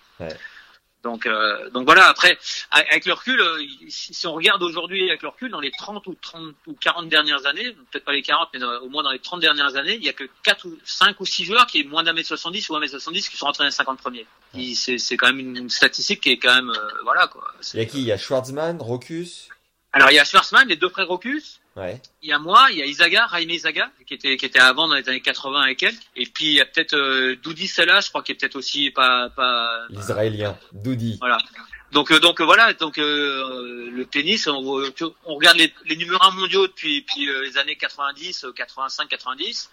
Ouais. 1.04 1.12
Donc, 1.12 1.26
euh, 1.26 1.70
donc 1.72 1.86
voilà, 1.86 2.08
après, 2.08 2.38
avec 2.72 3.06
le 3.06 3.14
recul, 3.14 3.40
euh, 3.40 3.64
si, 3.90 4.14
si 4.14 4.28
on 4.28 4.34
regarde 4.34 4.62
aujourd'hui 4.64 5.10
avec 5.10 5.22
le 5.24 5.30
recul, 5.30 5.50
dans 5.50 5.60
les 5.60 5.72
30 5.72 6.06
ou 6.08 6.16
30 6.22 6.54
ou 6.68 6.74
40 6.74 7.10
dernières 7.10 7.46
années, 7.46 7.76
peut-être 7.92 8.06
pas 8.06 8.12
les 8.14 8.22
40, 8.22 8.50
mais 8.54 8.60
dans- 8.60 8.80
au 8.82 8.90
moins 8.90 9.04
dans 9.04 9.12
les 9.12 9.20
30 9.20 9.40
dernières 9.40 9.76
années, 9.76 9.96
il 9.96 10.04
y 10.04 10.10
a 10.10 10.14
que 10.14 10.26
4 10.44 10.66
ou 10.68 10.78
5 10.86 11.20
ou 11.20 11.26
6 11.26 11.46
joueurs 11.46 11.66
qui 11.68 11.80
est 11.82 11.84
moins 11.84 12.04
d'un 12.04 12.14
mètre 12.14 12.28
70 12.28 12.70
ou 12.70 12.76
un 12.76 12.80
mètre 12.80 12.92
70 12.92 13.30
qui 13.30 13.38
sont 13.38 13.46
rentrés 13.46 13.64
dans 13.64 13.68
les 13.68 13.72
50 13.72 13.98
premiers. 14.00 14.26
Qui- 14.54 14.76
C'est 14.76 14.98
c'est 14.98 15.18
quand 15.18 15.28
même 15.28 15.40
une, 15.40 15.58
une 15.58 15.70
statistique 15.70 16.22
qui 16.22 16.32
est 16.32 16.38
quand 16.38 16.54
même, 16.54 16.70
euh, 16.70 16.90
voilà, 17.04 17.28
quoi. 17.28 17.44
Il 17.74 17.80
y 17.80 17.84
a 17.84 17.86
qui? 17.86 18.00
Il 18.02 18.06
y 18.08 18.12
a 18.12 18.18
Schwartzmann, 18.18 18.78
Rocus? 18.82 19.50
Alors 19.94 20.12
il 20.12 20.16
y 20.16 20.20
a 20.20 20.24
Schwarzman, 20.24 20.68
les 20.68 20.76
deux 20.76 20.90
frères 20.90 21.08
Rocus, 21.08 21.61
Ouais. 21.78 22.02
il 22.22 22.30
y 22.30 22.34
a 22.34 22.40
moi, 22.40 22.68
il 22.72 22.78
y 22.80 22.82
a 22.82 22.86
Isaga, 22.86 23.28
Jaime 23.32 23.50
Isaga, 23.50 23.90
qui 24.06 24.14
était, 24.14 24.36
qui 24.36 24.46
était 24.46 24.60
avant 24.60 24.90
dans 24.90 24.96
les 24.96 25.08
années 25.08 25.22
80 25.22 25.66
et 25.68 25.76
quelques. 25.76 25.96
Et 26.18 26.26
puis 26.26 26.46
il 26.48 26.54
y 26.54 26.62
a 26.62 26.66
peut-être 26.66 26.96
euh, 26.96 27.38
Doudi 27.42 27.68
Sella, 27.68 28.02
je 28.02 28.10
crois, 28.10 28.24
qui 28.24 28.34
est 28.34 28.36
peut-être 28.36 28.58
aussi 28.58 28.92
pas, 28.92 29.30
pas. 29.30 29.86
L'Israélien, 29.90 30.58
Doudi. 30.74 31.18
Voilà. 31.22 31.38
Donc, 31.94 32.12
euh, 32.12 32.20
donc 32.20 32.40
euh, 32.42 32.46
voilà, 32.46 32.74
donc 32.74 32.98
euh, 32.98 33.90
le 33.92 34.06
tennis, 34.06 34.48
on, 34.48 34.62
voit- 34.62 34.90
on 35.26 35.36
regarde 35.36 35.58
les, 35.58 35.74
les 35.86 35.96
numéros 35.98 36.24
1 36.24 36.32
mondiaux 36.32 36.68
depuis, 36.68 37.02
depuis 37.02 37.30
euh, 37.30 37.44
les 37.44 37.58
années 37.58 37.76
90, 37.76 38.46
euh, 38.46 38.52
85, 38.54 39.08
90. 39.10 39.70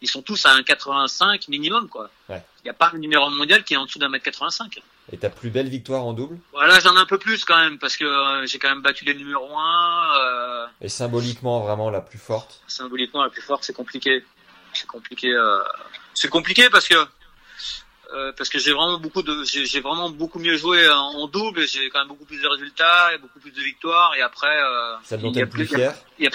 Ils 0.00 0.08
sont 0.08 0.22
tous 0.22 0.46
à 0.46 0.52
un 0.52 0.62
85 0.62 1.48
minimum, 1.48 1.88
quoi. 1.88 2.08
Ouais. 2.28 2.42
Il 2.60 2.64
n'y 2.64 2.70
a 2.70 2.74
pas 2.74 2.90
un 2.94 2.98
numéro 2.98 3.24
1 3.26 3.30
mondial 3.30 3.64
qui 3.64 3.74
est 3.74 3.76
en 3.76 3.84
dessous 3.86 3.98
d'un 3.98 4.08
mètre 4.08 4.24
85. 4.24 4.80
Et 5.10 5.16
ta 5.18 5.30
plus 5.30 5.50
belle 5.50 5.68
victoire 5.68 6.04
en 6.04 6.12
double? 6.12 6.38
Voilà, 6.52 6.78
j'en 6.80 6.94
ai 6.94 6.98
un 6.98 7.06
peu 7.06 7.18
plus 7.18 7.44
quand 7.44 7.56
même, 7.56 7.78
parce 7.78 7.96
que 7.96 8.04
euh, 8.04 8.46
j'ai 8.46 8.58
quand 8.58 8.68
même 8.68 8.82
battu 8.82 9.04
les 9.04 9.14
numéros 9.14 9.56
1. 9.58 10.18
Euh, 10.20 10.66
Et 10.82 10.88
symboliquement, 10.88 11.60
vraiment 11.60 11.90
la 11.90 12.00
plus 12.00 12.18
forte? 12.18 12.60
Symboliquement 12.68 13.22
la 13.24 13.30
plus 13.30 13.42
forte, 13.42 13.64
c'est 13.64 13.72
compliqué. 13.72 14.24
C'est 14.74 14.86
compliqué. 14.86 15.32
Euh... 15.32 15.62
C'est 16.14 16.28
compliqué 16.28 16.68
parce 16.70 16.86
que 16.86 16.94
euh, 18.14 18.32
parce 18.36 18.48
que 18.48 18.58
j'ai 18.58 18.72
vraiment 18.72 18.98
beaucoup 18.98 19.22
de 19.22 19.44
j'ai 19.44 19.80
vraiment 19.80 20.08
beaucoup 20.10 20.38
mieux 20.38 20.56
joué 20.56 20.88
en, 20.88 20.96
en 20.96 21.26
double. 21.28 21.66
J'ai 21.66 21.90
quand 21.90 22.00
même 22.00 22.08
beaucoup 22.08 22.24
plus 22.24 22.40
de 22.40 22.46
résultats 22.48 23.14
et 23.14 23.18
beaucoup 23.18 23.38
plus 23.38 23.50
de 23.50 23.60
victoires. 23.60 24.14
Et 24.16 24.22
après, 24.22 24.62
euh, 24.62 24.94
Celle 25.04 25.20
dont 25.20 25.30
il 25.30 25.38
y 25.38 25.42
a 25.42 25.46
plus 25.46 25.66
plus- 25.66 25.76
il 25.76 25.80
y 25.80 25.84
a- 25.84 25.92
fier? 25.92 26.02
il 26.18 26.24
y 26.24 26.26
a 26.26 26.30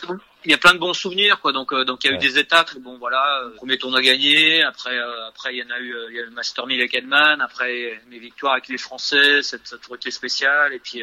il 0.46 0.52
y 0.52 0.54
a 0.54 0.58
plein 0.58 0.74
de 0.74 0.80
bons 0.80 0.94
souvenirs 0.94 1.40
quoi. 1.42 1.52
Donc 1.52 1.72
euh, 1.74 1.86
donc 1.86 2.04
il 2.04 2.08
y 2.08 2.10
a 2.10 2.18
Ouais. 2.18 2.24
eu 2.24 2.28
des 2.28 2.38
étapes. 2.40 2.76
Bon 2.80 2.98
voilà, 2.98 3.42
euh, 3.44 3.56
premier 3.56 3.78
tournoi 3.78 4.02
gagné. 4.02 4.64
Après 4.64 4.98
euh, 4.98 5.28
après 5.28 5.56
il 5.56 5.60
y 5.60 5.64
en 5.64 5.70
a 5.74 5.80
eu 5.80 5.94
euh, 5.96 6.08
il 6.10 6.16
y 6.16 6.20
a 6.20 6.22
eu 6.24 6.26
le 6.26 6.32
Master 6.32 6.66
1000 6.68 6.80
avec 6.80 6.94
Edman. 6.94 7.42
Après 7.42 8.02
mes 8.10 8.20
victoires 8.20 8.54
avec 8.54 8.68
les 8.68 8.78
Français, 8.78 9.42
cette 9.44 9.68
cette 9.68 10.12
spéciale. 10.12 10.74
Et 10.74 10.80
puis 10.80 11.02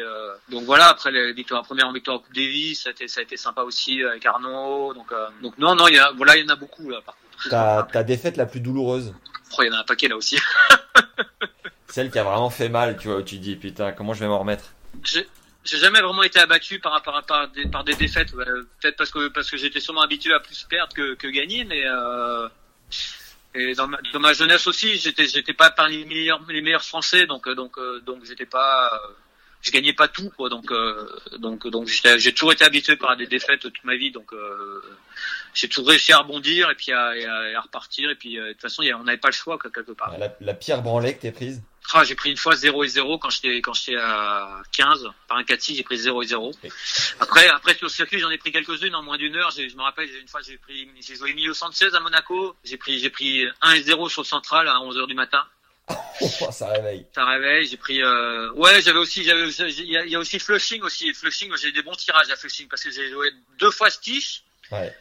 donc 0.49 0.63
voilà 0.63 0.87
après 0.89 1.11
les 1.11 1.33
victoires 1.33 1.63
première 1.63 1.87
en 1.87 1.93
victoire 1.93 2.17
en 2.17 2.19
Coupe 2.19 2.33
Davis, 2.33 2.83
ça 2.83 2.89
a 2.89 2.91
été 2.91 3.07
ça 3.07 3.19
a 3.21 3.23
été 3.23 3.37
sympa 3.37 3.61
aussi 3.63 4.03
avec 4.03 4.25
Arnaud. 4.25 4.93
Donc 4.93 5.13
donc 5.41 5.57
non 5.57 5.75
non 5.75 5.87
il 5.87 5.95
y 5.95 5.99
a 5.99 6.11
voilà 6.15 6.37
il 6.37 6.43
y 6.43 6.45
en 6.49 6.53
a 6.53 6.55
beaucoup 6.55 6.89
là 6.89 7.01
par 7.05 7.15
contre. 7.15 7.49
ta, 7.49 7.87
ta 7.91 8.03
défaite 8.03 8.37
la 8.37 8.45
plus 8.45 8.59
douloureuse? 8.59 9.13
Oh, 9.57 9.63
il 9.63 9.67
y 9.67 9.69
en 9.69 9.73
a 9.73 9.79
un 9.79 9.83
paquet 9.83 10.07
là 10.07 10.15
aussi. 10.15 10.37
Celle 11.87 12.09
qui 12.09 12.19
a 12.19 12.23
vraiment 12.23 12.49
fait 12.49 12.69
mal, 12.69 12.95
tu 12.97 13.09
vois, 13.09 13.17
où 13.17 13.21
tu 13.21 13.37
dis 13.37 13.57
putain, 13.57 13.91
comment 13.91 14.13
je 14.13 14.21
vais 14.21 14.27
m'en 14.27 14.39
remettre? 14.39 14.63
J'ai 15.63 15.77
jamais 15.77 16.01
vraiment 16.01 16.23
été 16.23 16.39
abattu 16.39 16.79
par 16.79 16.95
à 16.95 17.01
par 17.21 17.47
des, 17.49 17.67
par 17.67 17.83
des 17.83 17.93
défaites. 17.93 18.31
Peut-être 18.31 18.97
parce 18.97 19.11
que 19.11 19.27
parce 19.27 19.49
que 19.49 19.57
j'étais 19.57 19.79
sûrement 19.79 20.01
habitué 20.01 20.33
à 20.33 20.39
plus 20.39 20.63
perdre 20.63 20.93
que, 20.93 21.13
que 21.13 21.27
gagner, 21.27 21.63
mais 21.65 21.83
euh, 21.85 22.47
et 23.53 23.73
dans 23.75 23.87
ma, 23.87 23.99
dans 24.13 24.19
ma 24.19 24.33
jeunesse 24.33 24.65
aussi, 24.67 24.97
j'étais 24.97 25.27
j'étais 25.27 25.53
pas 25.53 25.69
parmi 25.69 25.97
les 25.97 26.05
meilleurs 26.05 26.41
les 26.49 26.61
meilleurs 26.61 26.83
Français, 26.83 27.25
donc 27.27 27.47
euh, 27.47 27.53
donc 27.55 27.77
euh, 27.77 27.99
donc 27.99 28.25
j'étais 28.25 28.45
pas 28.45 28.91
euh, 28.93 29.13
je 29.61 29.71
gagnais 29.71 29.93
pas 29.93 30.07
tout 30.07 30.31
quoi, 30.35 30.49
donc 30.49 30.71
euh, 30.71 31.07
donc 31.37 31.67
donc 31.67 31.87
j'ai 31.87 32.33
toujours 32.33 32.53
été 32.53 32.63
habitué 32.65 32.95
par 32.95 33.15
des 33.15 33.27
défaites 33.27 33.59
toute 33.59 33.83
ma 33.83 33.95
vie, 33.95 34.11
donc 34.11 34.33
euh, 34.33 34.81
j'ai 35.53 35.69
toujours 35.69 35.89
réussi 35.89 36.11
à 36.11 36.19
rebondir 36.19 36.71
et 36.71 36.75
puis 36.75 36.91
à, 36.91 37.09
à, 37.55 37.61
repartir 37.61 38.09
et 38.09 38.15
puis 38.15 38.39
euh, 38.39 38.47
de 38.47 38.51
toute 38.53 38.61
façon 38.61 38.83
on 38.95 39.03
n'avait 39.03 39.17
pas 39.17 39.27
le 39.29 39.33
choix 39.33 39.59
quoi, 39.59 39.69
quelque 39.69 39.91
part. 39.91 40.17
la, 40.17 40.33
la 40.39 40.53
pire 40.53 40.81
branlée 40.81 41.15
que 41.15 41.21
t'aies 41.21 41.31
prise 41.31 41.61
Ah, 41.93 42.03
j'ai 42.05 42.15
pris 42.15 42.29
une 42.31 42.37
fois 42.37 42.55
0 42.55 42.83
et 42.83 42.87
0 42.87 43.17
quand 43.17 43.29
j'étais 43.29 43.59
quand 43.61 43.73
j'étais 43.73 43.97
à 43.97 44.61
15 44.71 45.09
par 45.27 45.37
un 45.37 45.43
4 45.43 45.61
j'ai 45.73 45.83
pris 45.83 45.97
0 45.97 46.21
et 46.23 46.27
0. 46.27 46.51
Et- 46.63 46.69
Après 47.19 47.47
après 47.49 47.75
sur 47.75 47.85
le 47.87 47.91
circuit, 47.91 48.19
j'en 48.19 48.29
ai 48.29 48.37
pris 48.37 48.51
quelques-unes 48.51 48.95
en 48.95 49.01
moins 49.03 49.17
d'une 49.17 49.35
heure, 49.35 49.51
je 49.51 49.63
me 49.75 49.81
rappelle 49.81 50.07
j'ai- 50.07 50.19
une 50.21 50.27
fois 50.27 50.41
j'ai 50.41 50.57
pris 50.57 50.89
j'ai 51.01 51.15
joué 51.15 51.31
Emilio 51.31 51.53
Sanchez 51.53 51.93
à 51.93 51.99
Monaco, 51.99 52.55
j'ai 52.63 52.77
pris 52.77 52.99
j'ai 52.99 53.09
pris 53.09 53.45
1 53.61 53.73
et 53.73 53.81
0 53.81 54.07
sur 54.09 54.21
le 54.21 54.27
central 54.27 54.67
à 54.69 54.75
11h 54.79 55.05
du 55.07 55.15
matin. 55.15 55.43
Oh, 56.41 56.51
ça 56.51 56.67
réveille. 56.69 57.05
Ça 57.15 57.25
réveille, 57.25 57.65
j'ai 57.65 57.77
pris 57.77 58.01
euh... 58.01 58.51
ouais, 58.53 58.79
j'avais 58.81 58.99
aussi 58.99 59.23
j'avais 59.23 59.49
il 59.49 59.79
y, 59.85 60.11
y 60.11 60.15
a 60.15 60.19
aussi 60.19 60.37
Flushing 60.39 60.81
aussi, 60.83 61.11
Flushing, 61.15 61.51
j'ai 61.57 61.71
des 61.71 61.81
bons 61.81 61.95
tirages 61.95 62.29
à 62.29 62.35
Flushing 62.35 62.67
parce 62.67 62.83
que 62.83 62.91
j'ai 62.91 63.09
joué 63.09 63.31
deux 63.59 63.71
fois 63.71 63.89
Stich, 63.89 64.43
Ouais. 64.71 64.95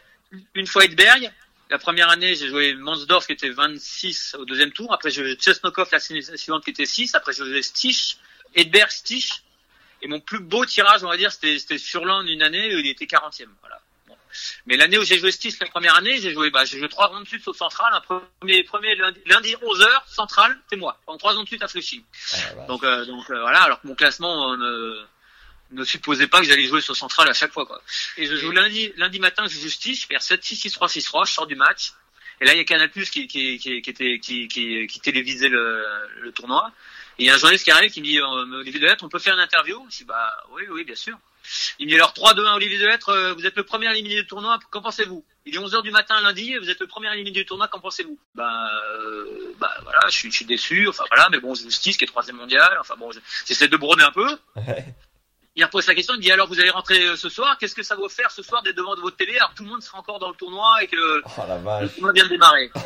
une 0.54 0.66
fois 0.66 0.84
Edberg. 0.86 1.30
La 1.70 1.78
première 1.78 2.10
année, 2.10 2.34
j'ai 2.34 2.48
joué 2.48 2.74
Mansdorf 2.74 3.26
qui 3.26 3.32
était 3.32 3.48
26 3.48 4.34
au 4.40 4.44
deuxième 4.44 4.72
tour. 4.72 4.92
Après, 4.92 5.08
j'ai 5.08 5.22
joué 5.22 5.38
Chesnokov 5.40 5.88
la 5.92 6.00
saison 6.00 6.36
suivante 6.36 6.64
qui 6.64 6.70
était 6.70 6.84
6. 6.84 7.14
Après, 7.14 7.32
j'ai 7.32 7.44
joué 7.44 7.62
Stich, 7.62 8.16
Edberg, 8.56 8.90
Stich. 8.90 9.44
Et 10.02 10.08
mon 10.08 10.18
plus 10.18 10.40
beau 10.40 10.66
tirage, 10.66 11.04
on 11.04 11.08
va 11.08 11.16
dire, 11.16 11.30
c'était 11.30 11.58
c'était 11.60 11.78
Furlan 11.78 12.22
une 12.22 12.42
année 12.42 12.74
où 12.74 12.78
il 12.78 12.88
était 12.88 13.04
40e. 13.04 13.46
Voilà. 13.60 13.80
Bon. 14.08 14.16
Mais 14.66 14.76
l'année 14.76 14.98
où 14.98 15.04
j'ai 15.04 15.18
joué 15.18 15.30
Stis 15.30 15.56
la 15.60 15.68
première 15.68 15.94
année, 15.94 16.18
j'ai 16.18 16.32
joué, 16.32 16.50
bah, 16.50 16.64
j'ai 16.64 16.78
joué 16.78 16.88
trois 16.88 17.06
rondes 17.06 17.22
de 17.22 17.28
suite 17.28 17.46
au 17.46 17.54
central, 17.54 17.92
un 17.92 18.00
premier, 18.00 18.64
premier 18.64 18.96
lundi, 18.96 19.20
lundi 19.26 19.54
11h, 19.54 19.86
central, 20.08 20.58
c'est 20.68 20.76
moi. 20.76 20.98
Pendant 21.06 21.18
trois 21.18 21.34
rondes 21.34 21.44
de 21.44 21.48
suite 21.48 21.62
à 21.62 21.68
Flushing. 21.68 22.02
Ah, 22.32 22.66
Donc, 22.66 22.82
euh, 22.82 23.04
donc 23.04 23.30
euh, 23.30 23.40
voilà, 23.42 23.62
alors 23.62 23.80
que 23.80 23.86
mon 23.86 23.94
classement 23.94 24.54
euh, 24.54 25.06
ne, 25.72 25.84
supposait 25.84 26.26
pas 26.26 26.40
que 26.40 26.46
j'allais 26.46 26.64
jouer 26.64 26.80
sur 26.80 26.96
central 26.96 27.28
à 27.28 27.32
chaque 27.32 27.52
fois, 27.52 27.66
quoi. 27.66 27.82
Et 28.16 28.26
je 28.26 28.36
joue 28.36 28.50
lundi, 28.50 28.92
lundi 28.96 29.20
matin, 29.20 29.44
je 29.48 29.58
joue 29.58 29.68
Stis, 29.68 29.96
je 29.96 30.06
perds 30.06 30.20
7-6, 30.20 30.68
6-3, 30.68 30.88
6-3, 30.88 31.26
je 31.26 31.32
sors 31.32 31.46
du 31.46 31.56
match. 31.56 31.92
Et 32.40 32.46
là, 32.46 32.54
il 32.54 32.58
y 32.58 32.60
a 32.60 32.64
Canal 32.64 32.90
Plus 32.90 33.10
qui, 33.10 33.26
qui, 33.26 33.58
qui, 33.58 33.82
qui, 33.82 33.90
était, 33.90 34.18
qui, 34.18 34.48
qui, 34.48 34.86
qui 34.86 35.00
télévisait 35.00 35.48
le, 35.48 35.84
le 36.20 36.32
tournoi. 36.32 36.72
Et 37.18 37.24
il 37.24 37.26
y 37.26 37.30
a 37.30 37.34
un 37.34 37.38
journaliste 37.38 37.64
qui 37.64 37.70
arrive 37.70 37.90
qui 37.90 38.00
me 38.00 38.06
dit, 38.06 38.18
euh, 38.18 38.60
Olivier 38.60 38.80
Delettre, 38.80 39.04
on 39.04 39.08
peut 39.10 39.18
faire 39.18 39.34
une 39.34 39.40
interview? 39.40 39.84
Je 39.90 39.98
dis, 39.98 40.04
bah 40.04 40.32
oui, 40.52 40.62
oui, 40.70 40.84
bien 40.84 40.94
sûr. 40.94 41.18
Il 41.78 41.86
me 41.86 41.90
dit 41.90 41.96
alors 41.96 42.12
3-2-1 42.12 42.54
Olivier 42.54 42.78
Delettre, 42.78 43.10
euh, 43.10 43.34
vous 43.34 43.46
êtes 43.46 43.56
le 43.56 43.64
premier 43.64 43.90
éliminé 43.90 44.14
du 44.14 44.26
tournoi, 44.26 44.58
qu'en 44.70 44.80
pensez-vous? 44.80 45.24
Il 45.46 45.54
est 45.54 45.58
11h 45.58 45.82
du 45.82 45.90
matin 45.90 46.20
lundi, 46.20 46.56
vous 46.56 46.70
êtes 46.70 46.80
le 46.80 46.86
premier 46.86 47.12
éliminé 47.12 47.40
du 47.40 47.46
tournoi, 47.46 47.68
qu'en 47.68 47.80
pensez-vous? 47.80 48.18
Bah, 48.34 48.70
euh, 48.94 49.54
bah 49.58 49.70
voilà, 49.82 50.00
je 50.08 50.16
suis, 50.16 50.30
je 50.30 50.36
suis 50.36 50.44
déçu, 50.44 50.88
enfin 50.88 51.04
voilà, 51.10 51.28
mais 51.30 51.40
bon, 51.40 51.54
Justice 51.54 51.96
qui 51.96 52.04
est 52.04 52.06
troisième 52.06 52.36
mondial, 52.36 52.76
enfin 52.80 52.94
bon, 52.98 53.10
j'essaie 53.46 53.68
de 53.68 53.76
broder 53.76 54.04
un 54.04 54.12
peu. 54.12 54.38
Il 55.60 55.64
repose 55.64 55.86
la 55.88 55.94
question, 55.94 56.14
il 56.14 56.20
dit 56.20 56.32
alors 56.32 56.48
vous 56.48 56.58
allez 56.58 56.70
rentrer 56.70 57.04
euh, 57.04 57.16
ce 57.16 57.28
soir, 57.28 57.58
qu'est-ce 57.58 57.74
que 57.74 57.82
ça 57.82 57.94
va 57.94 58.08
faire 58.08 58.30
ce 58.30 58.42
soir 58.42 58.62
d'être 58.62 58.76
devant 58.78 58.94
de 58.96 59.02
votre 59.02 59.18
télé 59.18 59.36
alors 59.36 59.50
que 59.50 59.56
tout 59.56 59.64
le 59.64 59.68
monde 59.68 59.82
sera 59.82 59.98
encore 59.98 60.18
dans 60.18 60.30
le 60.30 60.34
tournoi 60.34 60.82
et 60.82 60.86
que 60.86 61.20
Oh 61.22 61.42
la 61.46 61.58
le 61.58 61.62
vache. 61.64 61.94
tournoi 61.96 62.12
vient 62.14 62.24
de 62.24 62.30
démarrer. 62.30 62.70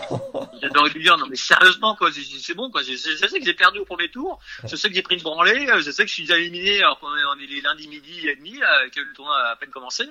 De 0.65 0.89
lui 0.93 1.03
dire 1.03 1.17
non 1.17 1.27
mais 1.29 1.37
sérieusement 1.37 1.95
quoi, 1.95 2.11
c'est- 2.11 2.55
bon 2.55 2.71
quoi, 2.71 2.83
je, 2.83 2.97
sais 2.97 3.39
que 3.39 3.45
j'ai 3.45 3.55
perdu 3.55 3.79
au 3.79 3.85
premier 3.85 4.09
tour, 4.11 4.41
je 4.65 4.75
sais 4.75 4.89
que 4.89 4.95
j'ai 4.95 5.03
pris 5.03 5.15
une 5.17 5.23
branlée, 5.23 5.69
euh, 5.69 5.81
je 5.83 5.91
sais 5.93 6.03
que 6.03 6.09
je 6.09 6.15
suis 6.15 6.23
déjà 6.25 6.37
éliminé 6.39 6.79
alors 6.83 6.99
qu'on 6.99 7.15
est, 7.17 7.25
on 7.25 7.39
est 7.39 7.61
lundi 7.63 7.87
midi 7.87 8.27
et 8.29 8.35
demi 8.35 8.59
là, 8.59 8.89
que 8.89 9.01
le 9.01 9.13
tournoi 9.13 9.37
a 9.39 9.51
à 9.53 9.57
peine 9.57 9.71
commencé. 9.71 10.05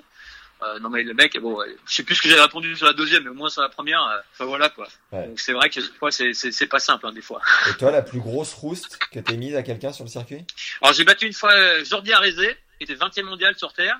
Euh, 0.62 0.78
non 0.78 0.88
mais 0.88 1.02
le 1.02 1.14
mec, 1.14 1.38
bon, 1.38 1.58
je 1.86 1.94
sais 1.94 2.02
plus 2.04 2.14
ce 2.14 2.22
que 2.22 2.28
j'ai 2.28 2.40
répondu 2.40 2.74
sur 2.76 2.86
la 2.86 2.92
deuxième, 2.92 3.24
mais 3.24 3.30
au 3.30 3.34
moins 3.34 3.50
sur 3.50 3.60
la 3.60 3.68
première, 3.68 4.02
euh, 4.02 4.18
enfin 4.32 4.44
voilà 4.44 4.68
quoi. 4.68 4.88
Ouais. 5.12 5.26
Donc 5.26 5.40
c'est 5.40 5.52
vrai 5.52 5.68
que 5.68 5.80
fois 5.80 6.10
c'est 6.10 6.32
c'est 6.32 6.52
c'est 6.52 6.66
pas 6.66 6.78
simple 6.78 7.06
hein, 7.06 7.12
des 7.12 7.22
fois. 7.22 7.40
Et 7.68 7.76
toi, 7.76 7.90
la 7.90 8.02
plus 8.02 8.20
grosse 8.20 8.54
rouste 8.54 8.98
que 9.10 9.18
t'aies 9.18 9.36
mise 9.36 9.56
à 9.56 9.62
quelqu'un 9.62 9.92
sur 9.92 10.04
le 10.04 10.10
circuit? 10.10 10.44
Alors 10.80 10.94
j'ai 10.94 11.04
battu 11.04 11.26
une 11.26 11.32
fois 11.32 11.52
euh, 11.52 11.84
Jordi 11.84 12.12
Arezé, 12.12 12.56
qui 12.78 12.84
était 12.84 12.94
20e 12.94 13.24
mondial 13.24 13.56
sur 13.56 13.72
terre. 13.72 13.98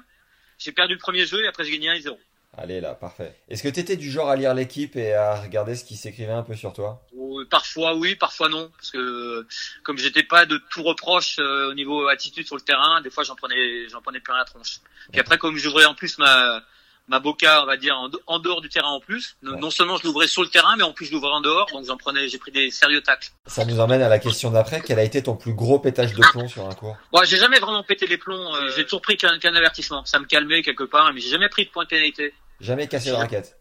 J'ai 0.58 0.72
perdu 0.72 0.94
le 0.94 1.00
premier 1.00 1.26
jeu 1.26 1.42
et 1.42 1.48
après 1.48 1.64
j'ai 1.64 1.72
gagné 1.72 1.88
1-0. 2.00 2.16
Allez 2.56 2.80
là, 2.80 2.94
parfait. 2.94 3.34
Est-ce 3.48 3.62
que 3.62 3.68
t'étais 3.68 3.96
du 3.96 4.10
genre 4.10 4.30
à 4.30 4.36
lire 4.36 4.54
l'équipe 4.54 4.96
et 4.96 5.12
à 5.12 5.34
regarder 5.40 5.74
ce 5.74 5.84
qui 5.84 5.96
s'écrivait 5.96 6.32
un 6.32 6.42
peu 6.42 6.54
sur 6.54 6.72
toi? 6.72 7.02
Euh, 7.16 7.44
Parfois 7.50 7.94
oui, 7.94 8.14
parfois 8.14 8.48
non, 8.48 8.70
parce 8.76 8.90
que 8.90 9.46
comme 9.82 9.98
j'étais 9.98 10.22
pas 10.22 10.46
de 10.46 10.60
tout 10.70 10.82
reproche 10.82 11.36
euh, 11.40 11.70
au 11.70 11.74
niveau 11.74 12.06
attitude 12.08 12.46
sur 12.46 12.56
le 12.56 12.62
terrain, 12.62 13.00
des 13.00 13.10
fois 13.10 13.24
j'en 13.24 13.34
prenais 13.34 13.88
j'en 13.88 14.00
prenais 14.00 14.20
plein 14.20 14.36
la 14.36 14.44
tronche. 14.44 14.78
Puis 15.10 15.20
après 15.20 15.36
comme 15.36 15.56
j'ouvrais 15.56 15.84
en 15.84 15.94
plus 15.94 16.16
ma 16.18 16.62
ma 17.08 17.18
boca, 17.20 17.62
on 17.62 17.66
va 17.66 17.76
dire 17.76 17.98
en, 17.98 18.08
en 18.26 18.38
dehors 18.38 18.60
du 18.62 18.68
terrain 18.68 18.88
en 18.88 19.00
plus, 19.00 19.36
non, 19.42 19.52
Ouais. 19.52 19.60
non 19.60 19.70
seulement 19.70 19.96
je 19.98 20.04
l'ouvrais 20.04 20.26
sur 20.26 20.42
le 20.42 20.48
terrain, 20.48 20.74
mais 20.76 20.84
en 20.84 20.92
plus 20.92 21.06
je 21.06 21.12
l'ouvrais 21.12 21.30
en 21.32 21.40
dehors, 21.42 21.66
donc 21.72 21.84
j'en 21.84 21.96
prenais 21.98 22.28
j'ai 22.28 22.38
pris 22.38 22.50
des 22.50 22.70
sérieux 22.70 23.02
tacles. 23.02 23.28
Ça 23.46 23.64
nous 23.66 23.78
emmène 23.80 24.00
à 24.02 24.08
la 24.08 24.18
question 24.18 24.50
d'après. 24.50 24.80
Quel 24.80 24.98
a 24.98 25.02
été 25.02 25.22
ton 25.22 25.36
plus 25.36 25.52
gros 25.54 25.78
pétage 25.78 26.14
de 26.14 26.22
plomb 26.32 26.48
sur 26.48 26.66
un 26.66 26.74
cours? 26.74 26.96
Moi 27.12 27.24
j'ai 27.24 27.36
jamais 27.36 27.58
vraiment 27.58 27.82
pété 27.82 28.06
les 28.06 28.16
plombs, 28.18 28.54
euh, 28.54 28.70
j'ai 28.74 28.84
toujours 28.84 29.02
pris 29.02 29.16
qu'un 29.18 29.38
avertissement, 29.54 30.04
ça 30.06 30.18
me 30.18 30.24
calmait 30.24 30.62
quelque 30.62 30.84
part, 30.84 31.12
mais 31.12 31.20
j'ai 31.20 31.28
jamais 31.30 31.48
pris 31.50 31.66
de 31.66 31.70
point 31.70 31.84
de 31.84 31.88
pénalité. 31.90 32.32
Jamais 32.60 32.88
cassé 32.88 33.10
de 33.10 33.14
raquette? 33.16 33.56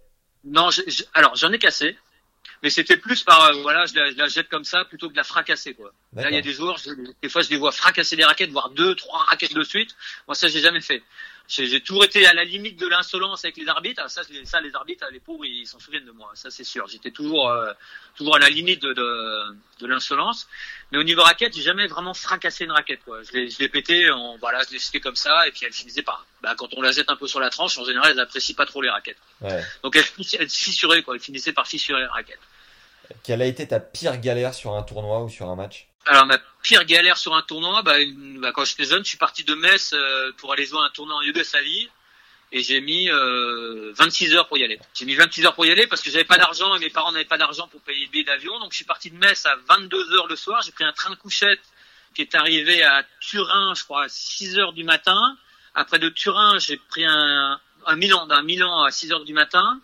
Non, 0.46 0.70
alors 1.14 1.36
j'en 1.36 1.52
ai 1.52 1.60
cassé, 1.60 1.98
mais 2.62 2.70
c'était 2.70 2.98
plus 2.98 3.24
par 3.24 3.44
euh, 3.46 3.54
voilà, 3.62 3.86
je 3.86 3.94
la, 3.96 4.12
je 4.12 4.16
la 4.18 4.28
jette 4.28 4.48
comme 4.50 4.64
ça 4.64 4.86
plutôt 4.86 5.08
que 5.08 5.14
de 5.14 5.18
la 5.18 5.24
fracasser 5.26 5.74
quoi. 5.74 5.92
Là, 6.14 6.30
il 6.30 6.36
y 6.36 6.38
a 6.38 6.42
des 6.42 6.54
joueurs, 6.54 6.78
je- 6.78 6.92
des 7.22 7.30
fois 7.30 7.42
je 7.42 7.50
les 7.50 7.58
vois 7.58 7.72
fracasser 7.74 8.16
des 8.16 8.24
raquettes, 8.24 8.52
voire 8.52 8.70
deux, 8.70 8.96
trois 8.96 9.20
raquettes 9.26 9.54
de 9.54 9.64
suite. 9.64 9.96
Moi 10.28 10.36
ça 10.36 10.48
j'ai 10.48 10.62
jamais 10.62 10.82
fait. 10.82 11.04
J'ai 11.50 11.82
toujours 11.82 12.06
été 12.06 12.26
à 12.26 12.34
la 12.34 12.46
limite 12.46 12.80
de 12.80 12.88
l'insolence 12.88 13.44
avec 13.44 13.58
les 13.58 13.68
arbitres. 13.68 14.02
Ah, 14.04 14.10
Ça, 14.10 14.22
ça 14.46 14.62
les 14.62 14.74
arbitres, 14.76 15.06
les 15.12 15.20
pauvres, 15.20 15.46
ils 15.46 15.68
s'en 15.68 15.78
souviennent 15.78 16.06
de 16.06 16.12
moi. 16.12 16.32
Ça 16.36 16.50
c'est 16.50 16.64
sûr. 16.64 16.88
J'étais 16.88 17.12
toujours 17.12 17.50
euh, 17.50 17.74
toujours 18.16 18.38
à 18.38 18.40
la 18.40 18.50
limite 18.50 18.82
de 18.82 18.94
de, 18.94 19.56
de 19.80 19.88
l'insolence. 19.88 20.48
Mais 20.92 20.98
au 20.98 21.04
niveau 21.04 21.22
raquette, 21.22 21.54
j'ai 21.54 21.62
jamais 21.62 21.86
vraiment 21.88 22.14
fracassé 22.14 22.64
une 22.64 22.72
raquette 22.72 23.04
quoi. 23.04 23.22
Je 23.24 23.60
l'ai 23.60 23.70
pété, 23.70 24.10
en, 24.10 24.38
voilà, 24.38 24.62
je 24.68 24.74
l'ai 24.74 24.80
jeté 24.80 25.00
comme 25.02 25.18
ça 25.18 25.48
et 25.48 25.52
puis 25.52 25.66
elle 25.66 25.74
finissait 25.74 26.02
par. 26.02 26.26
Bah, 26.42 26.56
quand 26.58 26.70
on 26.76 26.82
la 26.82 26.92
jette 26.92 27.10
un 27.10 27.18
peu 27.18 27.28
sur 27.28 27.42
la 27.42 27.50
tranche, 27.50 27.78
en 27.78 27.86
général, 27.86 28.12
elles 28.12 28.20
apprécient 28.20 28.56
pas 28.56 28.66
trop 28.66 28.82
les 28.82 28.90
raquettes. 28.90 29.20
Ouais. 29.42 29.62
Donc 29.84 29.96
elle, 29.98 30.06
elle 30.40 30.50
fissurait 30.50 31.04
quoi, 31.04 31.16
elle 31.16 31.22
finissait 31.22 31.54
par 31.54 31.68
fissurer 31.68 32.02
la 32.02 32.10
raquette. 32.12 32.40
Quelle 33.24 33.42
a 33.42 33.46
été 33.46 33.68
ta 33.68 33.82
pire 33.82 34.18
galère 34.18 34.54
sur 34.54 34.74
un 34.74 34.82
tournoi 34.84 35.22
ou 35.24 35.30
sur 35.30 35.50
un 35.50 35.56
match? 35.56 35.88
Alors 36.06 36.26
ma 36.26 36.38
pire 36.62 36.84
galère 36.86 37.18
sur 37.18 37.34
un 37.34 37.42
tournoi, 37.42 37.82
bah, 37.82 38.00
une- 38.00 38.40
bah, 38.42 38.52
quand 38.54 38.66
j'étais 38.66 38.84
jeune, 38.86 39.04
je 39.04 39.10
suis 39.10 39.18
parti 39.18 39.44
de 39.44 39.54
Metz 39.56 39.94
euh, 39.94 40.32
pour 40.38 40.52
aller 40.52 40.66
jouer 40.66 40.80
un 40.82 40.90
tournoi 40.90 41.16
en 41.16 41.22
Yougoslavie 41.22 41.90
et 42.52 42.62
j'ai 42.62 42.82
mis 42.82 43.10
euh, 43.10 43.92
26 43.96 44.36
heures 44.36 44.48
pour 44.48 44.58
y 44.58 44.64
aller. 44.64 44.80
J'ai 44.94 45.06
mis 45.06 45.16
26 45.16 45.46
heures 45.46 45.56
pour 45.56 45.66
y 45.66 45.72
aller 45.72 45.88
parce 45.88 46.02
que 46.02 46.12
j'avais 46.12 46.26
pas 46.26 46.38
d'argent 46.38 46.76
et 46.76 46.80
mes 46.80 46.90
parents 46.90 47.12
n'avaient 47.12 47.26
pas 47.26 47.38
d'argent 47.38 47.68
pour 47.70 47.82
payer 47.82 48.06
le 48.06 48.12
billet 48.12 48.24
d'avion, 48.26 48.60
donc 48.60 48.72
je 48.72 48.78
suis 48.78 48.86
parti 48.86 49.12
de 49.12 49.18
Metz 49.18 49.46
à 49.46 49.56
22 49.68 50.14
heures 50.14 50.28
le 50.28 50.36
soir. 50.36 50.62
J'ai 50.66 50.72
pris 50.74 50.84
un 50.84 50.94
train 50.94 51.10
de 51.10 51.16
couchette 51.16 51.62
qui 52.14 52.22
est 52.22 52.36
arrivé 52.36 52.84
à 52.84 53.04
Turin, 53.22 53.74
je 53.74 53.84
crois, 53.84 54.04
à 54.04 54.10
6 54.10 54.60
heures 54.60 54.74
du 54.74 54.84
matin. 54.84 55.38
Après 55.74 56.00
de 56.00 56.10
Turin, 56.10 56.60
j'ai 56.60 56.78
pris 56.78 57.06
un, 57.06 57.60
un 57.88 57.96
Milan, 57.96 58.28
d'un 58.28 58.44
Milan 58.44 58.84
à 58.84 58.92
6 58.92 59.12
heures 59.14 59.24
du 59.26 59.34
matin. 59.34 59.80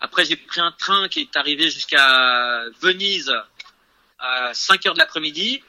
Après, 0.00 0.24
j'ai 0.24 0.36
pris 0.36 0.60
un 0.60 0.70
train 0.72 1.08
qui 1.08 1.20
est 1.22 1.36
arrivé 1.36 1.70
jusqu'à 1.70 2.62
Venise 2.80 3.34
à 4.18 4.54
5 4.54 4.86
heures 4.86 4.94
de 4.94 4.98
l'après-midi. 4.98 5.62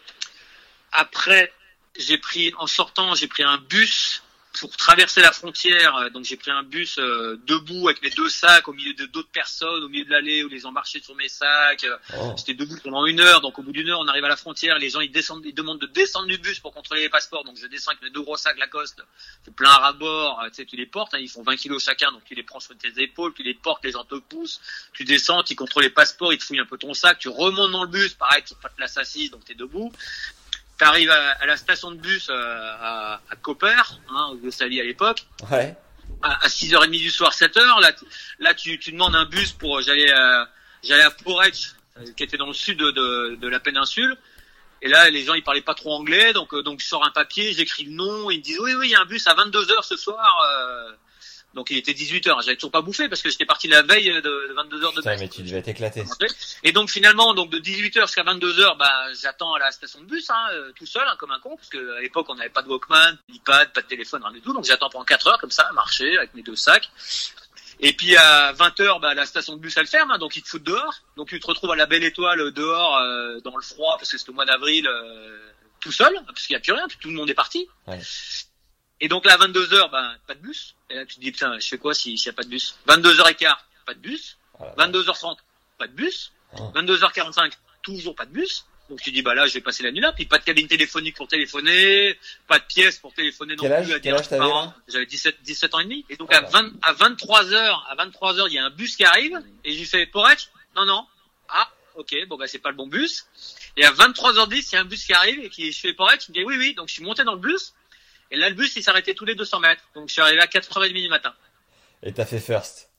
Après, 0.91 1.53
j'ai 1.97 2.17
pris, 2.17 2.53
en 2.57 2.67
sortant, 2.67 3.15
j'ai 3.15 3.27
pris 3.27 3.43
un 3.43 3.57
bus 3.57 4.23
pour 4.59 4.75
traverser 4.75 5.21
la 5.21 5.31
frontière. 5.31 6.09
Donc, 6.11 6.25
j'ai 6.25 6.37
pris 6.37 6.51
un 6.51 6.63
bus 6.63 6.97
euh, 6.99 7.39
debout 7.45 7.87
avec 7.87 8.01
mes 8.01 8.09
deux 8.09 8.29
sacs 8.29 8.67
au 8.67 8.73
milieu 8.73 8.93
de 8.93 9.05
d'autres 9.05 9.29
personnes, 9.29 9.83
au 9.83 9.89
milieu 9.89 10.05
de 10.05 10.11
l'allée 10.11 10.43
où 10.43 10.49
les 10.49 10.59
gens 10.59 10.71
marchaient 10.71 11.01
sur 11.01 11.15
mes 11.15 11.29
sacs. 11.29 11.85
Oh. 12.17 12.33
J'étais 12.37 12.53
debout 12.53 12.77
pendant 12.83 13.05
une 13.05 13.19
heure, 13.19 13.41
donc 13.41 13.57
au 13.59 13.63
bout 13.63 13.71
d'une 13.71 13.89
heure, 13.89 13.99
on 13.99 14.07
arrive 14.07 14.25
à 14.25 14.29
la 14.29 14.37
frontière, 14.37 14.77
les 14.77 14.89
gens 14.89 14.99
ils 14.99 15.11
descendent, 15.11 15.45
ils 15.45 15.53
demandent 15.53 15.79
de 15.79 15.87
descendre 15.87 16.27
du 16.27 16.37
bus 16.37 16.59
pour 16.59 16.73
contrôler 16.73 17.01
les 17.01 17.09
passeports, 17.09 17.43
donc 17.43 17.57
je 17.57 17.67
descends 17.67 17.91
avec 17.91 18.01
mes 18.01 18.09
deux 18.09 18.21
gros 18.21 18.37
sacs 18.37 18.57
Lacoste, 18.57 19.01
c'est 19.43 19.53
plein 19.53 19.69
à 19.69 19.77
ras-bord, 19.77 20.41
tu 20.47 20.55
sais, 20.55 20.65
tu 20.65 20.75
les 20.75 20.85
portes, 20.85 21.13
hein, 21.13 21.19
ils 21.19 21.29
font 21.29 21.43
20 21.43 21.55
kilos 21.55 21.83
chacun, 21.83 22.11
donc 22.11 22.23
tu 22.25 22.35
les 22.35 22.43
prends 22.43 22.59
sur 22.59 22.77
tes 22.77 23.01
épaules, 23.01 23.33
tu 23.33 23.43
les 23.43 23.53
portes, 23.53 23.83
les 23.83 23.91
gens 23.91 24.03
te 24.03 24.15
poussent, 24.15 24.61
tu 24.93 25.03
descends, 25.03 25.43
tu 25.43 25.55
contrôles 25.55 25.83
les 25.83 25.89
passeports, 25.89 26.33
ils 26.33 26.37
te 26.37 26.43
fouillent 26.43 26.59
un 26.59 26.65
peu 26.65 26.77
ton 26.77 26.93
sac, 26.93 27.19
tu 27.19 27.29
remontes 27.29 27.71
dans 27.71 27.83
le 27.83 27.89
bus, 27.89 28.13
pareil, 28.13 28.43
tu 28.45 28.55
pas 28.55 28.69
de 28.69 28.75
place 28.75 28.97
assise, 28.97 29.31
donc 29.31 29.45
t'es 29.45 29.55
debout. 29.55 29.91
T'arrives 30.77 31.09
à, 31.09 31.31
à 31.31 31.45
la 31.47 31.57
station 31.57 31.91
de 31.91 31.97
bus 31.97 32.27
euh, 32.29 32.35
à, 32.79 33.19
à 33.29 33.35
Koper, 33.35 33.81
hein, 34.09 34.29
Yougoslavie 34.33 34.79
à 34.79 34.83
l'époque, 34.83 35.25
Ouais. 35.49 35.75
à, 36.21 36.43
à 36.45 36.47
6h30 36.47 36.91
du 36.91 37.09
soir, 37.09 37.31
7h, 37.33 37.81
là, 37.81 37.93
tu- 37.93 38.05
là 38.39 38.53
tu, 38.53 38.77
tu 38.77 38.91
demandes 38.91 39.15
un 39.15 39.25
bus 39.25 39.53
pour 39.53 39.81
j'allais 39.81 40.11
à, 40.11 40.47
j'allais 40.83 41.01
à 41.03 41.09
euh, 41.97 42.05
qui 42.15 42.23
était 42.23 42.37
dans 42.37 42.45
le 42.47 42.53
sud 42.53 42.77
de, 42.77 42.91
de, 42.91 43.37
de 43.41 43.47
la 43.47 43.59
péninsule. 43.59 44.15
Et 44.83 44.87
là, 44.89 45.09
les 45.09 45.23
gens 45.25 45.33
ils 45.33 45.43
parlaient 45.43 45.61
pas 45.61 45.73
trop 45.73 45.93
anglais, 45.95 46.33
donc 46.33 46.53
euh, 46.53 46.61
donc 46.61 46.79
je 46.79 46.85
sors 46.85 47.03
un 47.03 47.09
papier, 47.09 47.51
j'écris 47.53 47.85
le 47.85 47.91
nom, 47.93 48.29
ils 48.29 48.37
me 48.37 48.43
disent 48.43 48.59
oui 48.59 48.75
oui, 48.75 48.89
il 48.89 48.91
y 48.91 48.95
a 48.95 49.01
un 49.01 49.05
bus 49.05 49.25
à 49.25 49.33
22h 49.33 49.81
ce 49.83 49.97
soir. 49.97 50.39
euh. 50.51 50.91
Donc 51.53 51.69
il 51.71 51.77
était 51.77 51.93
18h, 51.93 52.43
j'avais 52.43 52.55
toujours 52.55 52.71
pas 52.71 52.81
bouffé 52.81 53.09
parce 53.09 53.21
que 53.21 53.29
j'étais 53.29 53.45
parti 53.45 53.67
la 53.67 53.81
veille 53.81 54.09
de, 54.09 54.21
de 54.21 54.53
22h 54.53 54.95
de 54.95 54.97
Putain, 54.97 55.17
mais 55.17 55.27
tu 55.29 55.41
devais 55.41 55.61
t'éclater. 55.61 56.03
Et 56.63 56.71
donc 56.71 56.89
finalement, 56.89 57.33
donc 57.33 57.49
de 57.49 57.59
18h 57.59 58.01
jusqu'à 58.01 58.23
22h, 58.23 58.77
bah 58.77 59.07
j'attends 59.21 59.53
à 59.53 59.59
la 59.59 59.71
station 59.71 59.99
de 60.01 60.05
bus, 60.05 60.29
hein, 60.29 60.47
euh, 60.51 60.71
tout 60.77 60.85
seul, 60.85 61.07
hein, 61.07 61.15
comme 61.17 61.31
un 61.31 61.39
con, 61.39 61.55
parce 61.55 61.69
que 61.69 61.97
à 61.97 62.01
l'époque 62.01 62.27
on 62.29 62.35
n'avait 62.35 62.49
pas 62.49 62.61
de 62.61 62.69
Walkman, 62.69 63.17
d'iPad, 63.29 63.73
pas 63.73 63.81
de 63.81 63.87
téléphone, 63.87 64.21
rien 64.23 64.33
du 64.33 64.41
tout. 64.41 64.53
Donc 64.53 64.65
j'attends 64.65 64.89
pendant 64.89 65.05
4 65.05 65.27
heures 65.27 65.39
comme 65.39 65.51
ça, 65.51 65.63
à 65.63 65.73
marcher 65.73 66.17
avec 66.17 66.33
mes 66.33 66.43
deux 66.43 66.55
sacs. 66.55 66.89
Et 67.79 67.93
puis 67.93 68.15
à 68.17 68.53
20h, 68.53 68.99
bah, 68.99 69.13
la 69.13 69.25
station 69.25 69.55
de 69.55 69.59
bus 69.61 69.75
elle 69.77 69.87
ferme, 69.87 70.11
hein, 70.11 70.17
donc 70.17 70.35
ils 70.35 70.41
te 70.41 70.47
foutent 70.47 70.63
dehors. 70.63 70.95
Donc 71.15 71.29
tu 71.29 71.39
te 71.39 71.47
retrouves 71.47 71.71
à 71.71 71.75
la 71.75 71.85
belle 71.85 72.03
étoile 72.03 72.39
euh, 72.41 72.51
dehors 72.51 72.97
euh, 72.97 73.39
dans 73.41 73.55
le 73.55 73.61
froid, 73.61 73.95
parce 73.97 74.11
que 74.11 74.17
c'est 74.17 74.29
au 74.29 74.33
mois 74.33 74.45
d'avril, 74.45 74.87
euh, 74.87 75.37
tout 75.79 75.91
seul, 75.91 76.13
parce 76.25 76.47
qu'il 76.47 76.55
n'y 76.55 76.57
a 76.57 76.61
plus 76.61 76.73
rien, 76.73 76.87
puis 76.87 76.97
tout 76.99 77.09
le 77.09 77.15
monde 77.15 77.29
est 77.29 77.35
parti. 77.35 77.67
Ouais. 77.85 77.99
Et 78.99 79.07
donc 79.07 79.25
là 79.25 79.33
à 79.33 79.37
22h, 79.37 79.91
bah, 79.91 80.13
pas 80.25 80.35
de 80.35 80.39
bus. 80.41 80.75
Et 80.89 80.95
là 80.95 81.05
tu 81.05 81.15
te 81.15 81.19
dis 81.21 81.31
putain, 81.31 81.59
je 81.59 81.67
fais 81.67 81.77
quoi 81.77 81.93
si- 81.93 82.17
s'il 82.17 82.29
n'y 82.29 82.33
a 82.33 82.37
pas 82.37 82.43
de 82.43 82.49
bus? 82.49 82.75
22h15, 82.87 83.55
pas 83.85 83.93
de 83.93 83.99
bus. 83.99 84.37
Voilà. 84.57 84.73
22h30, 84.77 85.37
pas 85.77 85.87
de 85.87 85.93
bus. 85.93 86.31
Oh. 86.57 86.71
22h45, 86.75 87.51
toujours 87.83 88.15
pas 88.15 88.25
de 88.25 88.31
bus. 88.31 88.65
Donc 88.89 89.01
tu 89.01 89.11
dis 89.11 89.21
bah 89.21 89.35
là 89.35 89.45
je 89.45 89.53
vais 89.53 89.59
passer 89.61 89.83
la 89.83 89.91
nuit 89.91 89.99
là, 89.99 90.13
puis 90.13 90.25
pas 90.25 90.37
de 90.39 90.45
cabine 90.45 90.65
téléphonique 90.67 91.15
pour 91.17 91.27
téléphoner, 91.27 92.17
pas 92.47 92.57
de 92.57 92.63
pièce 92.63 92.97
pour 92.99 93.13
téléphoner 93.13 93.55
non 93.57 93.63
Quel 93.63 93.73
âge- 93.73 93.85
plus 93.85 93.93
à 93.93 93.99
quel 93.99 94.13
âge 94.13 94.21
à 94.21 94.23
t'avais, 94.29 94.39
parents. 94.39 94.65
là? 94.67 94.75
J'avais 94.87 95.05
17 95.05 95.41
17 95.43 95.73
ans 95.75 95.79
et 95.79 95.83
demi 95.83 96.05
et 96.09 96.15
donc 96.15 96.29
Oh 96.31 96.35
à 96.35 96.41
là. 96.41 96.47
20 96.47 96.71
à 96.81 96.93
23h, 96.93 97.83
à 97.89 97.95
23h, 97.97 98.45
il 98.47 98.53
y 98.53 98.57
a 98.59 98.65
un 98.65 98.69
bus 98.69 98.95
qui 98.95 99.03
arrive 99.03 99.37
et 99.65 99.73
je 99.73 99.79
lui 99.79 99.85
fais 99.85 100.05
Porec 100.05 100.47
Non 100.77 100.85
non. 100.85 101.05
Ah, 101.49 101.69
OK, 101.95 102.15
bon 102.29 102.37
bah 102.37 102.47
c'est 102.47 102.59
pas 102.59 102.69
le 102.69 102.75
bon 102.77 102.87
bus. 102.87 103.25
Et 103.75 103.83
à 103.83 103.91
23h10, 103.91 104.69
il 104.71 104.73
y 104.73 104.77
a 104.77 104.81
un 104.81 104.85
bus 104.85 105.03
qui 105.05 105.11
arrive 105.13 105.39
et 105.43 105.49
qui 105.49 105.69
je 105.71 105.79
fais 105.81 105.91
Porec, 105.93 106.25
il 106.29 106.31
me 106.31 106.33
dit 106.35 106.43
oui 106.45 106.55
oui, 106.57 106.73
donc 106.73 106.87
je 106.87 106.93
suis 106.93 107.03
monté 107.03 107.25
dans 107.25 107.33
le 107.33 107.39
bus 107.41 107.73
et 108.31 108.35
là 108.37 108.49
le 108.49 108.55
bus 108.55 108.75
il 108.75 108.83
s'arrêtait 108.83 109.13
tous 109.13 109.25
les 109.25 109.35
200 109.35 109.59
mètres. 109.59 109.83
Donc 109.95 110.07
je 110.09 110.13
suis 110.13 110.21
arrivé 110.21 110.41
à 110.41 110.45
4h30 110.47 110.91
du 110.93 111.09
matin. 111.09 111.33
Et 112.03 112.13
t'as 112.13 112.25
fait 112.25 112.39
first. 112.39 112.89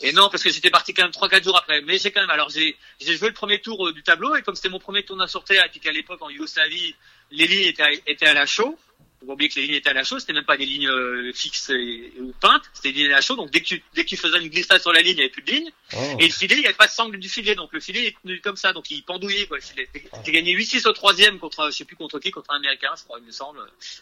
Et 0.00 0.12
non, 0.12 0.28
parce 0.28 0.42
que 0.42 0.50
j'étais 0.50 0.70
parti 0.70 0.94
quand 0.94 1.02
même 1.02 1.10
3-4 1.10 1.42
jours 1.42 1.56
après. 1.56 1.80
Mais 1.80 1.98
j'ai 1.98 2.12
quand 2.12 2.20
même, 2.20 2.30
alors 2.30 2.48
j'ai, 2.48 2.76
j'ai 3.00 3.16
joué 3.16 3.28
le 3.28 3.34
premier 3.34 3.60
tour 3.60 3.88
euh, 3.88 3.92
du 3.92 4.04
tableau, 4.04 4.36
et 4.36 4.42
comme 4.42 4.54
c'était 4.54 4.68
mon 4.68 4.78
premier 4.78 5.04
tournoi 5.04 5.26
sur 5.26 5.42
terre, 5.42 5.64
et 5.64 5.68
puis 5.68 5.80
qu'à 5.80 5.90
l'époque 5.90 6.22
en 6.22 6.30
Yougoslavie, 6.30 6.94
les 7.32 7.46
lignes 7.48 7.66
étaient, 7.66 7.82
à- 7.82 7.90
étaient 8.06 8.26
à 8.26 8.34
la 8.34 8.46
chaux, 8.46 8.78
Faut 9.24 9.28
pas 9.28 9.32
oublier 9.32 9.48
que 9.48 9.58
les 9.58 9.66
lignes 9.66 9.76
étaient 9.76 9.88
à 9.88 9.94
la 9.94 10.04
chaux, 10.04 10.18
c'était 10.18 10.34
même 10.34 10.44
pas 10.44 10.58
des 10.58 10.66
lignes 10.66 10.88
euh, 10.88 11.32
fixes 11.32 11.70
et, 11.70 12.12
ou 12.20 12.34
peintes, 12.40 12.64
c'était 12.74 12.92
des 12.92 13.04
lignes 13.04 13.12
à 13.12 13.16
la 13.16 13.20
chaux. 13.22 13.36
Donc 13.36 13.50
dès 13.50 13.60
que 13.60 13.66
tu, 13.66 13.82
dès 13.94 14.04
que 14.04 14.08
tu 14.08 14.18
faisais 14.18 14.38
une 14.38 14.48
glissade 14.48 14.82
sur 14.82 14.92
la 14.92 15.00
ligne, 15.00 15.12
il 15.12 15.16
n'y 15.16 15.22
avait 15.22 15.30
plus 15.30 15.42
de 15.42 15.50
ligne. 15.50 15.70
Oh. 15.94 16.16
Et 16.20 16.26
le 16.26 16.32
filet, 16.32 16.56
il 16.56 16.60
n'y 16.60 16.66
avait 16.66 16.74
pas 16.74 16.86
de 16.86 16.92
sangle 16.92 17.18
du 17.18 17.28
filet, 17.28 17.54
donc 17.54 17.72
le 17.72 17.80
filet 17.80 18.08
est 18.08 18.16
tenu 18.22 18.38
comme 18.42 18.56
ça, 18.56 18.74
donc 18.74 18.90
il 18.90 19.02
pendouillait 19.02 19.46
quoi. 19.46 19.56
Le 19.56 19.62
filet. 19.62 19.88
J'ai 20.26 20.32
gagné 20.32 20.54
8-6 20.54 20.86
au 20.86 20.92
troisième 20.92 21.38
contre, 21.38 21.70
je 21.70 21.76
sais 21.76 21.84
plus 21.84 21.96
contre 21.96 22.18
qui, 22.18 22.30
contre 22.30 22.50
un 22.52 22.56
américain, 22.56 22.90
je 22.98 23.04
crois, 23.04 23.18
il 23.18 23.24
me 23.24 23.32
semble. 23.32 23.60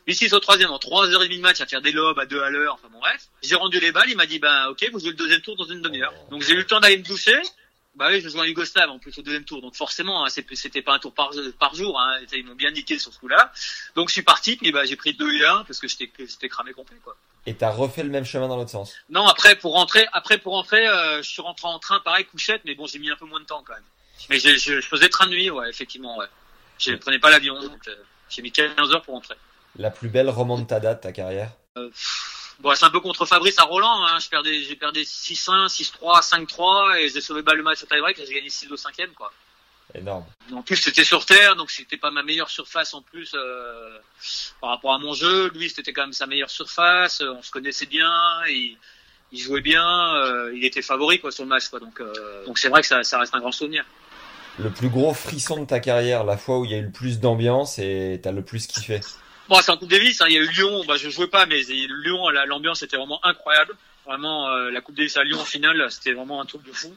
8-6 0.09 0.35
au 0.35 0.41
troisième 0.41 0.71
en 0.71 0.79
3h30 0.79 1.37
de 1.37 1.41
match 1.41 1.61
à 1.61 1.67
faire 1.67 1.83
des 1.83 1.93
lobes 1.93 2.19
à 2.19 2.27
deux 2.27 2.41
à 2.41 2.51
l'heure, 2.51 2.75
enfin 2.75 2.89
bon 2.93 2.99
bref. 2.99 3.29
J'ai 3.43 3.55
rendu 3.55 3.79
les 3.79 3.93
balles, 3.93 4.11
il 4.11 4.17
m'a 4.17 4.27
dit 4.27 4.41
ben 4.41 4.69
ok, 4.71 4.89
vous 4.93 4.99
jouez 4.99 5.11
le 5.11 5.17
deuxième 5.17 5.41
tour 5.41 5.57
dans 5.57 5.65
une 5.65 5.83
demi-heure. 5.83 6.15
Donc 6.31 6.43
j'ai 6.43 6.53
eu 6.53 6.59
le 6.59 6.67
temps 6.67 6.81
d'aller 6.81 6.99
me 6.99 7.05
doucher. 7.05 7.41
Bah 7.95 8.09
oui, 8.11 8.23
je 8.23 8.29
joue 8.31 8.39
en 8.39 8.45
Yougoslave 8.45 8.89
en 8.89 8.99
plus 8.99 9.17
au 9.19 9.23
deuxième 9.23 9.45
tour, 9.45 9.61
donc 9.61 9.75
forcément, 9.75 10.25
hein, 10.25 10.29
c'était 10.31 10.81
pas 10.81 10.95
un 10.95 10.99
tour 10.99 11.13
par, 11.13 11.31
par 11.59 11.75
jour, 11.75 12.01
hein, 12.01 12.21
ils 12.33 12.45
m'ont 12.45 12.55
bien 12.55 12.71
niqué 12.71 12.99
sur 12.99 13.13
ce 13.13 13.19
coup-là. 13.19 13.53
Donc 13.95 14.09
je 14.09 14.15
suis 14.15 14.23
parti, 14.23 14.57
puis 14.57 14.73
bah 14.73 14.87
j'ai 14.87 14.97
pris 14.97 15.13
2 15.13 15.31
et 15.35 15.45
1 15.45 15.65
parce 15.65 15.79
que 15.79 15.89
j'étais 15.89 16.49
cramé 16.49 16.73
complet 16.73 16.97
quoi. 17.05 17.17
Et 17.45 17.55
t'as 17.55 17.71
refait 17.71 18.03
le 18.03 18.09
même 18.09 18.25
chemin 18.25 18.49
dans 18.49 18.57
l'autre 18.57 18.71
sens? 18.71 18.95
Non, 19.11 19.27
après 19.27 19.57
pour 19.57 19.75
rentrer, 19.75 20.07
après 20.13 20.39
pour 20.39 20.55
rentrer, 20.55 20.89
euh, 20.89 21.23
je 21.23 21.29
suis 21.29 21.43
rentré 21.43 21.69
en 21.69 21.79
train 21.79 22.01
pareil 22.01 22.25
couchette, 22.25 22.63
mais 22.65 22.75
bon 22.75 22.87
j'ai 22.87 22.99
mis 22.99 23.11
un 23.11 23.17
peu 23.17 23.27
moins 23.27 23.41
de 23.41 23.45
temps 23.45 23.63
quand 23.67 23.75
même. 23.75 23.83
Mais 24.31 24.39
je, 24.39 24.57
je 24.57 24.81
faisais 24.81 25.11
train 25.11 25.27
de 25.27 25.33
nuit, 25.33 25.51
ouais, 25.51 25.69
effectivement, 25.69 26.17
ouais. 26.17 26.27
Je 26.79 26.95
prenais 26.95 27.19
pas 27.19 27.31
l'avion, 27.31 27.61
donc 27.61 27.89
euh, 27.89 27.95
j'ai 28.31 28.41
mis 28.41 28.53
15 28.53 28.93
heures 28.93 29.03
pour 29.03 29.15
rentrer. 29.15 29.35
La 29.77 29.91
plus 29.91 30.09
belle 30.09 30.31
remontada 30.31 30.95
de 30.95 31.01
ta 31.01 31.13
carrière? 31.13 31.51
Euh, 31.77 31.89
pff, 31.89 32.42
bon, 32.63 32.75
c'est 32.75 32.85
un 32.85 32.91
peu 32.91 33.01
contre 33.01 33.27
Fabrice 33.27 33.59
à 33.59 33.65
Roland, 33.65 34.07
hein. 34.07 34.19
Je 34.21 34.29
perdais, 34.29 34.63
j'ai 34.63 34.77
perdu 34.77 35.01
6-1, 35.01 35.67
6-3, 35.69 36.23
5-3, 36.23 36.97
et 36.99 37.09
j'ai 37.09 37.21
sauvé 37.21 37.43
le 37.45 37.63
match 37.63 37.83
au 37.83 37.87
tie-break, 37.87 38.19
et 38.19 38.27
j'ai 38.27 38.35
gagné 38.35 38.49
6 38.49 38.71
au 38.73 38.77
cinquième, 38.77 39.11
quoi. 39.11 39.33
Énorme. 39.95 40.25
En 40.55 40.63
plus, 40.63 40.77
c'était 40.77 41.05
sur 41.05 41.27
terre, 41.27 41.55
donc 41.55 41.71
c'était 41.71 41.99
pas 41.99 42.11
ma 42.11 42.23
meilleure 42.23 42.49
surface 42.49 42.95
en 42.95 43.03
plus 43.03 43.33
euh, 43.35 43.99
par 44.61 44.71
rapport 44.71 44.95
à 44.95 44.99
mon 44.99 45.13
jeu. 45.13 45.51
Lui, 45.55 45.69
c'était 45.69 45.93
quand 45.93 46.03
même 46.03 46.15
sa 46.15 46.27
meilleure 46.27 46.49
surface. 46.49 47.21
euh, 47.21 47.35
On 47.35 47.43
se 47.43 47.51
connaissait 47.51 47.85
bien, 47.85 48.11
il, 48.49 48.79
il 49.33 49.39
jouait 49.39 49.61
bien, 49.61 50.15
euh, 50.15 50.51
il 50.57 50.65
était 50.65 50.81
favori 50.81 51.21
quoi 51.21 51.31
sur 51.31 51.43
le 51.43 51.51
match, 51.51 51.69
quoi. 51.69 51.79
Donc, 51.79 52.01
euh, 52.01 52.47
donc 52.47 52.59
c'est 52.59 52.71
vrai 52.71 52.81
que 52.81 52.87
ça, 52.87 53.03
ça 53.03 53.19
reste 53.19 53.35
un 53.35 53.41
grand 53.41 53.53
souvenir. 53.53 53.85
Le 54.59 54.71
plus 54.71 54.89
gros 54.89 55.13
frisson 55.13 55.61
de 55.61 55.67
ta 55.67 55.81
carrière, 55.81 56.25
la 56.25 56.39
fois 56.39 56.59
où 56.59 56.65
il 56.65 56.71
y 56.71 56.75
a 56.75 56.79
eu 56.79 56.85
le 56.85 56.91
plus 56.93 57.21
d'ambiance 57.21 57.79
et 57.79 58.21
t'as 58.23 58.33
le 58.33 58.43
plus 58.43 58.67
kiffé? 58.67 59.01
Bon, 59.53 59.61
c'est 59.61 59.71
en 59.71 59.77
Coupe 59.77 59.91
Davis. 59.91 60.19
Hein, 60.23 60.27
il 60.31 60.35
y 60.35 60.39
a 60.39 60.41
eu 60.41 60.49
Lyon. 60.49 60.83
Bah, 60.89 60.97
je 60.97 61.11
jouais 61.11 61.27
pas, 61.27 61.45
mais 61.45 61.61
Lyon, 61.61 62.31
la- 62.31 62.47
l'ambiance 62.47 62.83
était 62.83 62.97
vraiment 62.97 63.23
incroyable. 63.23 63.77
Vraiment, 64.07 64.49
euh, 64.49 64.71
la 64.71 64.81
Coupe 64.81 64.95
Davis 64.95 65.15
à 65.19 65.25
Lyon 65.25 65.39
en 65.41 65.45
finale, 65.45 65.87
c'était 65.91 66.15
vraiment 66.15 66.41
un 66.41 66.47
truc 66.47 66.63
de 66.63 66.73
fou. 66.73 66.97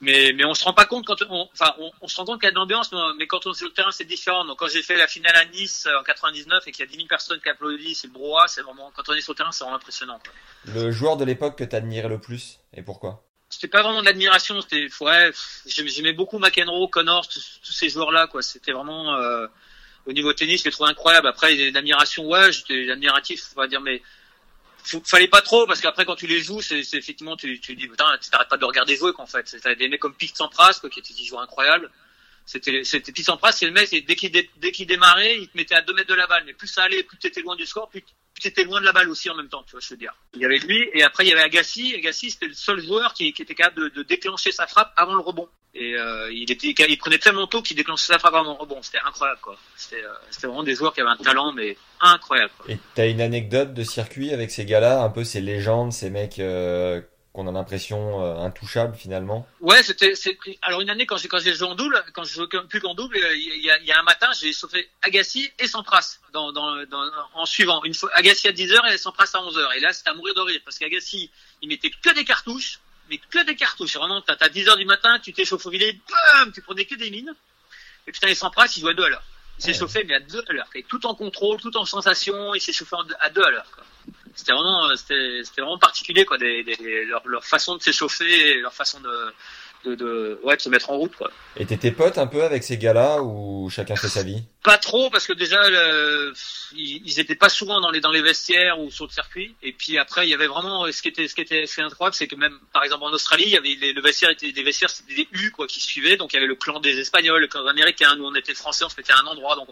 Mais, 0.00 0.32
mais 0.32 0.44
on 0.44 0.54
se 0.54 0.62
rend 0.62 0.72
pas 0.72 0.84
compte 0.84 1.04
quand 1.04 1.20
on, 1.28 1.48
enfin, 1.52 1.74
on, 1.80 1.90
on 2.00 2.06
se 2.06 2.14
rend 2.16 2.24
compte 2.26 2.40
qu'il 2.40 2.46
y 2.46 2.48
a 2.48 2.52
de 2.52 2.56
l'ambiance, 2.56 2.92
mais- 3.18 3.26
quand 3.26 3.44
on 3.44 3.50
est 3.50 3.56
sur 3.56 3.66
le 3.66 3.72
terrain, 3.72 3.90
c'est 3.90 4.04
différent. 4.04 4.44
Donc, 4.44 4.60
quand 4.60 4.68
j'ai 4.68 4.82
fait 4.82 4.94
la 4.96 5.08
finale 5.08 5.34
à 5.34 5.44
Nice 5.46 5.86
euh, 5.88 5.98
en 5.98 6.04
99 6.04 6.62
et 6.68 6.70
qu'il 6.70 6.84
y 6.84 6.88
a 6.88 6.90
10 6.90 6.94
000 6.96 7.08
personnes 7.08 7.40
qui 7.40 7.48
applaudissent, 7.48 8.02
c'est 8.02 8.06
le 8.06 8.12
brouhaha, 8.12 8.46
c'est 8.46 8.62
vraiment, 8.62 8.92
quand 8.94 9.02
on 9.08 9.14
est 9.14 9.20
sur 9.20 9.32
le 9.32 9.38
terrain, 9.38 9.50
c'est 9.50 9.64
vraiment 9.64 9.76
impressionnant. 9.78 10.20
quoi. 10.22 10.72
Le 10.72 10.92
joueur 10.92 11.16
de 11.16 11.24
l'époque 11.24 11.58
que 11.58 11.64
t'admirais 11.64 12.08
le 12.08 12.20
plus 12.20 12.60
et 12.72 12.82
pourquoi? 12.82 13.24
C'était 13.48 13.66
pas 13.66 13.82
vraiment 13.82 14.00
de 14.00 14.06
l'admiration, 14.06 14.60
c'était, 14.60 14.86
ouais, 15.00 15.32
j'aimais 15.66 16.12
beaucoup 16.12 16.38
McEnroe, 16.38 16.86
Connors, 16.88 17.26
tous, 17.26 17.58
tous 17.64 17.72
ces 17.72 17.88
joueurs-là, 17.88 18.28
quoi. 18.28 18.42
C'était 18.42 18.70
vraiment, 18.70 19.16
euh, 19.16 19.48
au 20.10 20.12
niveau 20.12 20.32
tennis, 20.32 20.60
je 20.60 20.64
les 20.64 20.70
trouvais 20.72 20.90
incroyables. 20.90 21.28
Après, 21.28 21.54
l'admiration, 21.70 22.26
ouais, 22.26 22.50
j'étais 22.50 22.90
admiratif, 22.90 23.44
on 23.56 23.60
va 23.60 23.68
dire, 23.68 23.80
mais 23.80 24.02
fallait 25.04 25.28
pas 25.28 25.40
trop 25.40 25.66
parce 25.66 25.80
qu'après 25.80 26.06
quand 26.06 26.16
tu 26.16 26.26
les 26.26 26.40
joues 26.40 26.62
c'est 26.62 26.80
effectivement 26.94 27.36
tu 27.36 27.60
tu 27.60 27.76
dis 27.76 27.86
putain 27.86 28.16
tu 28.18 28.30
t'arrêtes 28.30 28.48
pas 28.48 28.56
de 28.56 28.64
regarder 28.64 28.96
jouer 28.96 29.12
quoi 29.12 29.24
en 29.24 29.26
fait. 29.26 29.46
C'était 29.46 29.76
des 29.76 29.88
mecs 29.88 30.00
comme 30.00 30.14
Pete 30.14 30.34
Sampras 30.34 30.78
quoi 30.80 30.88
qui 30.88 31.00
était 31.00 31.12
des 31.12 31.22
joueurs 31.22 31.42
incroyables. 31.42 31.90
C'était 32.46 32.82
c'était 32.82 33.12
Pete 33.12 33.26
Sampras 33.26 33.52
c'est 33.52 33.66
le 33.66 33.72
mec 33.72 33.92
et 33.92 34.00
dès 34.00 34.16
qu'il 34.16 34.32
dès 34.32 34.72
qu'il 34.72 34.86
démarrait 34.86 35.38
il 35.38 35.48
te 35.48 35.56
mettait 35.58 35.74
à 35.74 35.82
2 35.82 35.92
mètres 35.92 36.08
de 36.08 36.14
la 36.14 36.26
balle. 36.26 36.44
Mais 36.46 36.54
plus 36.54 36.66
ça 36.66 36.84
allait 36.84 37.02
plus 37.02 37.18
t'étais 37.18 37.42
loin 37.42 37.56
du 37.56 37.66
score 37.66 37.90
plus 37.90 38.00
plus 38.00 38.40
t'étais 38.40 38.64
loin 38.64 38.80
de 38.80 38.86
la 38.86 38.92
balle 38.92 39.10
aussi 39.10 39.28
en 39.28 39.34
même 39.34 39.50
temps 39.50 39.62
tu 39.64 39.72
vois 39.72 39.80
je 39.80 39.90
veux 39.90 39.98
dire. 39.98 40.14
Il 40.34 40.40
y 40.40 40.46
avait 40.46 40.58
lui 40.58 40.88
et 40.94 41.02
après 41.02 41.26
il 41.26 41.28
y 41.28 41.32
avait 41.32 41.42
Agassi. 41.42 41.94
Agassi 41.94 42.30
c'était 42.30 42.46
le 42.46 42.54
seul 42.54 42.80
joueur 42.80 43.12
qui, 43.12 43.34
qui 43.34 43.42
était 43.42 43.54
capable 43.54 43.82
de, 43.82 43.88
de 43.90 44.02
déclencher 44.02 44.50
sa 44.50 44.66
frappe 44.66 44.94
avant 44.96 45.14
le 45.14 45.20
rebond 45.20 45.48
et 45.74 45.94
euh, 45.94 46.32
il 46.32 46.50
était 46.50 46.74
il 46.88 46.98
prenait 46.98 47.18
tellement 47.18 47.46
tôt 47.46 47.62
qu'il 47.62 47.76
déclenchait 47.76 48.06
sa 48.06 48.18
frappe. 48.18 48.34
Avant 48.34 48.52
le 48.52 48.58
rebond 48.58 48.82
c'était 48.82 48.98
incroyable 49.04 49.40
quoi. 49.40 49.56
C'était 49.76 50.02
euh, 50.02 50.12
c'était 50.30 50.46
vraiment 50.46 50.62
des 50.62 50.74
joueurs 50.74 50.92
qui 50.92 51.00
avaient 51.00 51.10
un 51.10 51.16
talent 51.16 51.52
mais 51.52 51.76
incroyable 52.00 52.52
quoi. 52.58 52.72
Et 52.72 52.78
t'as 52.94 53.08
une 53.08 53.20
anecdote 53.20 53.72
de 53.72 53.84
circuit 53.84 54.32
avec 54.32 54.50
ces 54.50 54.64
gars-là, 54.64 55.02
un 55.02 55.10
peu 55.10 55.24
ces 55.24 55.40
légendes, 55.40 55.92
ces 55.92 56.10
mecs 56.10 56.38
euh, 56.40 57.00
qu'on 57.32 57.46
a 57.46 57.52
l'impression 57.52 58.20
intouchables 58.42 58.96
finalement? 58.96 59.46
Ouais, 59.60 59.84
c'était 59.84 60.16
c'est 60.16 60.36
alors 60.62 60.80
une 60.80 60.90
année 60.90 61.06
quand 61.06 61.16
j'ai 61.16 61.28
quand 61.28 61.38
j'ai 61.38 61.54
joué 61.54 61.68
en 61.68 61.76
double, 61.76 62.02
quand 62.12 62.24
je 62.24 62.34
jouais 62.34 62.48
plus 62.68 62.80
qu'en 62.80 62.94
double, 62.94 63.16
il 63.36 63.64
y 63.64 63.70
a, 63.70 63.78
il 63.78 63.86
y 63.86 63.92
a 63.92 64.00
un 64.00 64.02
matin, 64.02 64.26
j'ai 64.38 64.52
sauvé 64.52 64.88
Agassi 65.02 65.48
et 65.60 65.68
Sampras 65.68 66.18
dans, 66.32 66.50
dans, 66.50 66.84
dans 66.86 67.04
en 67.34 67.46
suivant. 67.46 67.84
Une 67.84 67.94
fois 67.94 68.10
Agassi 68.14 68.48
à 68.48 68.52
10h 68.52 68.92
et 68.92 68.98
Sampras 68.98 69.30
à 69.34 69.38
11h 69.38 69.76
et 69.76 69.80
là 69.80 69.92
c'était 69.92 70.10
à 70.10 70.14
mourir 70.14 70.34
de 70.34 70.40
rire 70.40 70.60
parce 70.64 70.78
qu'Agassi, 70.78 71.30
il 71.62 71.68
mettait 71.68 71.90
que 71.90 72.12
des 72.12 72.24
cartouches, 72.24 72.80
mais 73.10 73.18
que 73.18 73.44
des 73.44 73.56
cartouches, 73.56 73.96
vraiment 73.96 74.22
t'as 74.22 74.36
t'as 74.36 74.48
10h 74.48 74.76
du 74.78 74.84
matin, 74.86 75.18
tu 75.18 75.32
t'échauffes 75.32 75.66
au 75.66 75.70
filet, 75.70 75.98
bam, 76.08 76.52
tu 76.52 76.62
prenais 76.62 76.84
que 76.86 76.94
des 76.94 77.10
mines. 77.10 77.34
Et 78.06 78.12
putain, 78.12 78.28
les 78.28 78.34
Sampras, 78.34 78.72
il 78.76 78.80
jouait 78.80 78.92
à 78.92 78.94
2 78.94 79.04
à 79.04 79.08
l'heure. 79.10 79.22
Il 79.58 79.62
s'est 79.64 79.74
chauffé 79.74 80.04
mais 80.04 80.14
à 80.14 80.20
2 80.20 80.42
à 80.48 80.52
l'heure, 80.54 80.68
Et 80.74 80.84
tout 80.84 81.04
en 81.04 81.14
contrôle, 81.14 81.60
tout 81.60 81.76
en 81.76 81.84
sensation, 81.84 82.54
il 82.54 82.60
s'est 82.62 82.72
chauffé 82.72 82.96
à 83.20 83.28
2 83.28 83.42
à 83.42 83.50
l'heure 83.50 83.70
quoi. 83.74 83.84
C'était 84.34 84.52
vraiment 84.52 84.86
euh, 84.88 84.96
c'était 84.96 85.42
c'était 85.44 85.60
vraiment 85.60 85.76
particulier 85.78 86.24
quoi 86.24 86.38
des, 86.38 86.64
des- 86.64 87.04
leur, 87.04 87.26
leur 87.28 87.44
façon 87.44 87.76
de 87.76 87.82
s'échauffer, 87.82 88.54
leur 88.60 88.72
façon 88.72 89.00
de 89.00 89.34
de, 89.84 89.94
de, 89.94 90.40
ouais, 90.42 90.56
de 90.56 90.60
se 90.60 90.68
mettre 90.68 90.90
en 90.90 90.96
route 90.96 91.14
quoi. 91.16 91.30
Et 91.56 91.66
t'étais 91.66 91.90
pote 91.90 92.18
un 92.18 92.26
peu 92.26 92.42
avec 92.42 92.62
ces 92.62 92.76
gars-là 92.76 93.22
ou 93.22 93.70
chacun 93.70 93.96
fait 93.96 94.08
sa 94.08 94.22
vie? 94.22 94.42
Pas 94.62 94.78
trop 94.78 95.10
parce 95.10 95.26
que 95.26 95.32
déjà 95.32 95.68
le, 95.70 96.32
ils, 96.74 97.02
ils 97.04 97.18
étaient 97.20 97.34
pas 97.34 97.48
souvent 97.48 97.80
dans 97.80 97.90
les 97.90 98.00
dans 98.00 98.10
les 98.10 98.22
vestiaires 98.22 98.78
ou 98.78 98.90
sur 98.90 99.06
le 99.06 99.10
circuit. 99.10 99.54
Et 99.62 99.72
puis 99.72 99.98
après 99.98 100.26
il 100.26 100.30
y 100.30 100.34
avait 100.34 100.46
vraiment 100.46 100.90
ce 100.92 101.00
qui 101.02 101.08
était 101.08 101.28
ce 101.28 101.34
qui 101.34 101.40
était 101.40 101.66
ce 101.66 101.74
qui 101.74 101.80
était 101.80 101.86
incroyable 101.86 102.14
c'est 102.14 102.26
que 102.26 102.36
même 102.36 102.58
par 102.72 102.84
exemple 102.84 103.04
en 103.04 103.12
Australie 103.12 103.44
il 103.46 103.52
y 103.52 103.56
avait 103.56 103.74
les, 103.80 103.92
le 103.92 104.02
vestiaire 104.02 104.30
était 104.30 104.52
des 104.52 104.62
vestiaires 104.62 104.90
c'était 104.90 105.14
des 105.14 105.28
U 105.32 105.50
quoi 105.50 105.66
qui 105.66 105.80
suivaient. 105.80 106.16
Donc 106.16 106.32
il 106.32 106.36
y 106.36 106.38
avait 106.38 106.46
le 106.46 106.56
clan 106.56 106.80
des 106.80 106.98
Espagnols 106.98 107.40
le 107.40 107.48
clan 107.48 107.64
des 107.64 107.70
Américains. 107.70 108.14
Nous 108.16 108.24
on 108.24 108.34
était 108.34 108.54
Français 108.54 108.84
on 108.84 108.88
se 108.88 108.96
mettait 108.96 109.12
à 109.12 109.20
un 109.20 109.26
endroit. 109.26 109.56
Donc 109.56 109.68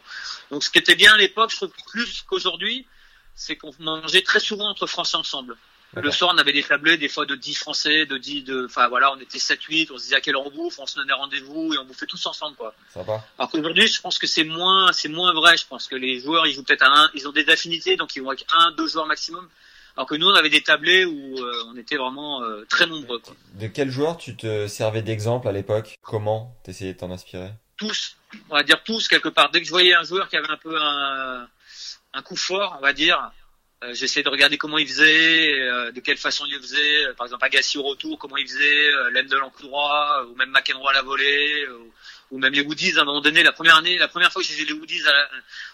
donc 0.50 0.64
ce 0.64 0.70
qui 0.70 0.78
était 0.78 0.96
bien 0.96 1.14
à 1.14 1.18
l'époque 1.18 1.50
je 1.50 1.56
trouve 1.56 1.72
plus 1.92 2.22
qu'aujourd'hui 2.28 2.86
c'est 3.34 3.56
qu'on 3.56 3.72
mangeait 3.78 4.22
très 4.22 4.40
souvent 4.40 4.68
entre 4.68 4.86
Français 4.86 5.16
ensemble 5.16 5.56
le 5.94 6.10
soir, 6.10 6.32
on 6.34 6.38
avait 6.38 6.52
des 6.52 6.62
tablés, 6.62 6.98
des 6.98 7.08
fois 7.08 7.24
de 7.24 7.34
10 7.34 7.54
Français, 7.54 8.06
de 8.06 8.18
10, 8.18 8.44
de, 8.44 8.66
enfin 8.66 8.88
voilà, 8.88 9.12
on 9.12 9.20
était 9.20 9.38
7, 9.38 9.62
8, 9.62 9.90
on 9.90 9.96
se 9.96 10.04
disait 10.04 10.16
à 10.16 10.20
quelle 10.20 10.36
heure 10.36 10.46
on 10.46 10.50
bouffe, 10.50 10.78
on 10.78 10.86
se 10.86 10.96
donnait 10.96 11.12
rendez-vous 11.12 11.72
et 11.74 11.78
on 11.78 11.84
bouffait 11.84 12.06
tous 12.06 12.24
ensemble, 12.26 12.56
quoi. 12.56 12.74
Sympa. 12.92 13.24
Alors 13.38 13.50
qu'aujourd'hui, 13.50 13.86
je 13.88 14.00
pense 14.00 14.18
que 14.18 14.26
c'est 14.26 14.44
moins, 14.44 14.92
c'est 14.92 15.08
moins 15.08 15.32
vrai. 15.32 15.56
Je 15.56 15.66
pense 15.66 15.86
que 15.86 15.96
les 15.96 16.20
joueurs, 16.20 16.46
ils 16.46 16.54
jouent 16.54 16.62
peut-être 16.62 16.82
à 16.82 17.04
un, 17.04 17.10
ils 17.14 17.26
ont 17.26 17.32
des 17.32 17.48
affinités, 17.48 17.96
donc 17.96 18.14
ils 18.16 18.22
vont 18.22 18.28
avec 18.28 18.44
un, 18.52 18.70
deux 18.72 18.86
joueurs 18.86 19.06
maximum. 19.06 19.48
Alors 19.96 20.06
que 20.06 20.14
nous, 20.14 20.28
on 20.28 20.34
avait 20.34 20.50
des 20.50 20.62
tablés 20.62 21.04
où 21.04 21.38
euh, 21.38 21.64
on 21.66 21.76
était 21.76 21.96
vraiment 21.96 22.42
euh, 22.42 22.64
très 22.68 22.86
nombreux, 22.86 23.18
quoi. 23.18 23.34
De 23.54 23.66
quel 23.66 23.90
joueur 23.90 24.16
tu 24.16 24.36
te 24.36 24.68
servais 24.68 25.02
d'exemple 25.02 25.48
à 25.48 25.52
l'époque? 25.52 25.96
Comment 26.02 26.54
t'essayais 26.62 26.92
de 26.92 26.98
t'en 26.98 27.10
inspirer? 27.10 27.50
Tous, 27.76 28.16
on 28.50 28.54
va 28.54 28.62
dire 28.62 28.82
tous 28.84 29.08
quelque 29.08 29.28
part. 29.28 29.50
Dès 29.50 29.60
que 29.60 29.66
je 29.66 29.70
voyais 29.70 29.94
un 29.94 30.04
joueur 30.04 30.28
qui 30.28 30.36
avait 30.36 30.50
un 30.50 30.56
peu 30.56 30.80
un, 30.80 31.48
un 32.12 32.22
coup 32.22 32.36
fort, 32.36 32.76
on 32.78 32.82
va 32.82 32.92
dire, 32.92 33.32
euh, 33.84 33.94
j'essayais 33.94 34.24
de 34.24 34.28
regarder 34.28 34.58
comment 34.58 34.78
il 34.78 34.88
faisait, 34.88 35.60
euh, 35.60 35.92
de 35.92 36.00
quelle 36.00 36.16
façon 36.16 36.44
il 36.46 36.54
le 36.54 36.60
faisait. 36.60 37.06
Euh, 37.06 37.14
Par 37.14 37.26
exemple, 37.26 37.44
Agassi 37.44 37.78
au 37.78 37.82
retour, 37.82 38.18
comment 38.18 38.36
il 38.36 38.46
faisait, 38.46 38.92
euh, 38.92 39.48
coup 39.50 39.62
droit, 39.62 40.20
euh, 40.20 40.26
ou 40.26 40.34
même 40.34 40.50
McEnroe 40.50 40.88
à 40.88 40.92
la 40.94 41.02
volée, 41.02 41.66
ou 42.30 42.38
même 42.38 42.52
les 42.52 42.62
Woodies. 42.62 42.98
À 42.98 43.02
un 43.02 43.04
moment 43.04 43.20
donné, 43.20 43.42
la 43.42 43.52
première 43.52 43.76
année, 43.76 43.96
la 43.98 44.08
première 44.08 44.32
fois 44.32 44.42
que 44.42 44.48
j'ai 44.48 44.64
les 44.64 44.72
Woodies 44.72 45.04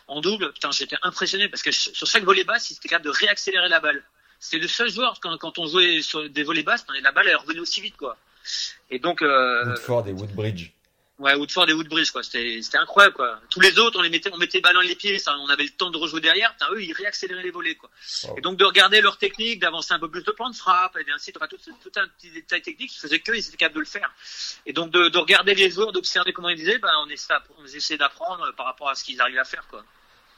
en 0.07 0.21
double, 0.21 0.53
putain, 0.53 0.71
j'étais 0.71 0.97
impressionné 1.03 1.49
parce 1.49 1.63
que 1.63 1.73
sur 1.73 2.07
chaque 2.07 2.25
volée 2.25 2.45
basse, 2.45 2.71
il 2.71 2.75
était 2.75 2.89
capable 2.89 3.07
de 3.07 3.19
réaccélérer 3.19 3.69
la 3.69 3.81
balle. 3.81 4.05
C'était 4.39 4.59
le 4.59 4.69
seul 4.69 4.91
joueur 4.91 5.19
quand, 5.21 5.39
quand 5.39 5.59
on 5.59 5.67
jouait 5.67 6.03
sur 6.03 6.29
des 6.29 6.43
volées 6.43 6.63
basses, 6.63 6.85
la 7.03 7.13
balle 7.13 7.29
elle 7.29 7.37
revenait 7.37 7.61
aussi 7.61 7.81
vite, 7.81 7.97
quoi. 7.97 8.19
Et 8.91 8.99
donc, 8.99 9.23
euh, 9.23 9.65
Woodford 9.65 10.09
et 10.09 10.13
Woodbridge. 10.13 10.71
Ouais, 11.25 11.35
Woodford 11.35 11.71
et 11.71 11.73
Woodbridge, 11.73 12.11
quoi. 12.11 12.23
C'était, 12.23 12.61
c'était 12.61 12.77
incroyable, 12.77 13.15
quoi. 13.15 13.41
Tous 13.49 13.59
les 13.59 13.79
autres, 13.79 13.99
on 13.99 14.03
les 14.03 14.11
mettait, 14.11 14.31
on 14.31 14.37
mettait 14.37 14.61
dans 14.61 14.83
les 14.83 14.95
pieds, 14.95 15.19
ça, 15.19 15.35
on 15.39 15.49
avait 15.49 15.63
le 15.63 15.71
temps 15.71 15.91
de 15.91 15.97
rejouer 15.97 16.21
derrière. 16.21 16.53
Putain, 16.53 16.67
eux, 16.73 16.83
ils 16.83 16.93
réaccéléraient 16.93 17.43
les 17.43 17.51
volets, 17.51 17.77
quoi. 17.77 17.89
Et 18.37 18.43
donc, 18.43 18.59
de 18.59 18.65
regarder 18.67 19.01
leur 19.01 19.17
technique, 19.17 19.59
d'avancer 19.59 19.95
un 19.95 19.99
peu 19.99 20.11
plus 20.11 20.23
de 20.23 20.33
plan 20.33 20.51
de 20.51 20.55
frappe, 20.55 20.99
et 20.99 21.11
ainsi, 21.13 21.33
tout, 21.33 21.41
tout 21.41 21.93
un 21.97 22.07
petit 22.09 22.31
détail 22.31 22.61
technique 22.61 22.91
qui 22.91 22.99
faisait 22.99 23.21
qu'eux, 23.21 23.39
ils 23.39 23.49
étaient 23.49 23.57
capables 23.57 23.77
de 23.77 23.81
le 23.81 23.87
faire. 23.87 24.13
Et 24.67 24.75
donc, 24.75 24.91
de, 24.91 25.09
de 25.09 25.17
regarder 25.17 25.55
les 25.55 25.71
joueurs, 25.71 25.93
d'observer 25.93 26.35
comment 26.35 26.51
ils 26.51 26.59
disaient, 26.59 26.77
ben, 26.77 26.93
on 27.07 27.09
essaie 27.09 27.97
d'apprendre 27.97 28.53
par 28.55 28.67
rapport 28.67 28.91
à 28.91 28.95
ce 28.95 29.03
qu'ils 29.03 29.19
arrivent 29.23 29.39
à 29.39 29.45
faire, 29.45 29.67
quoi. 29.69 29.83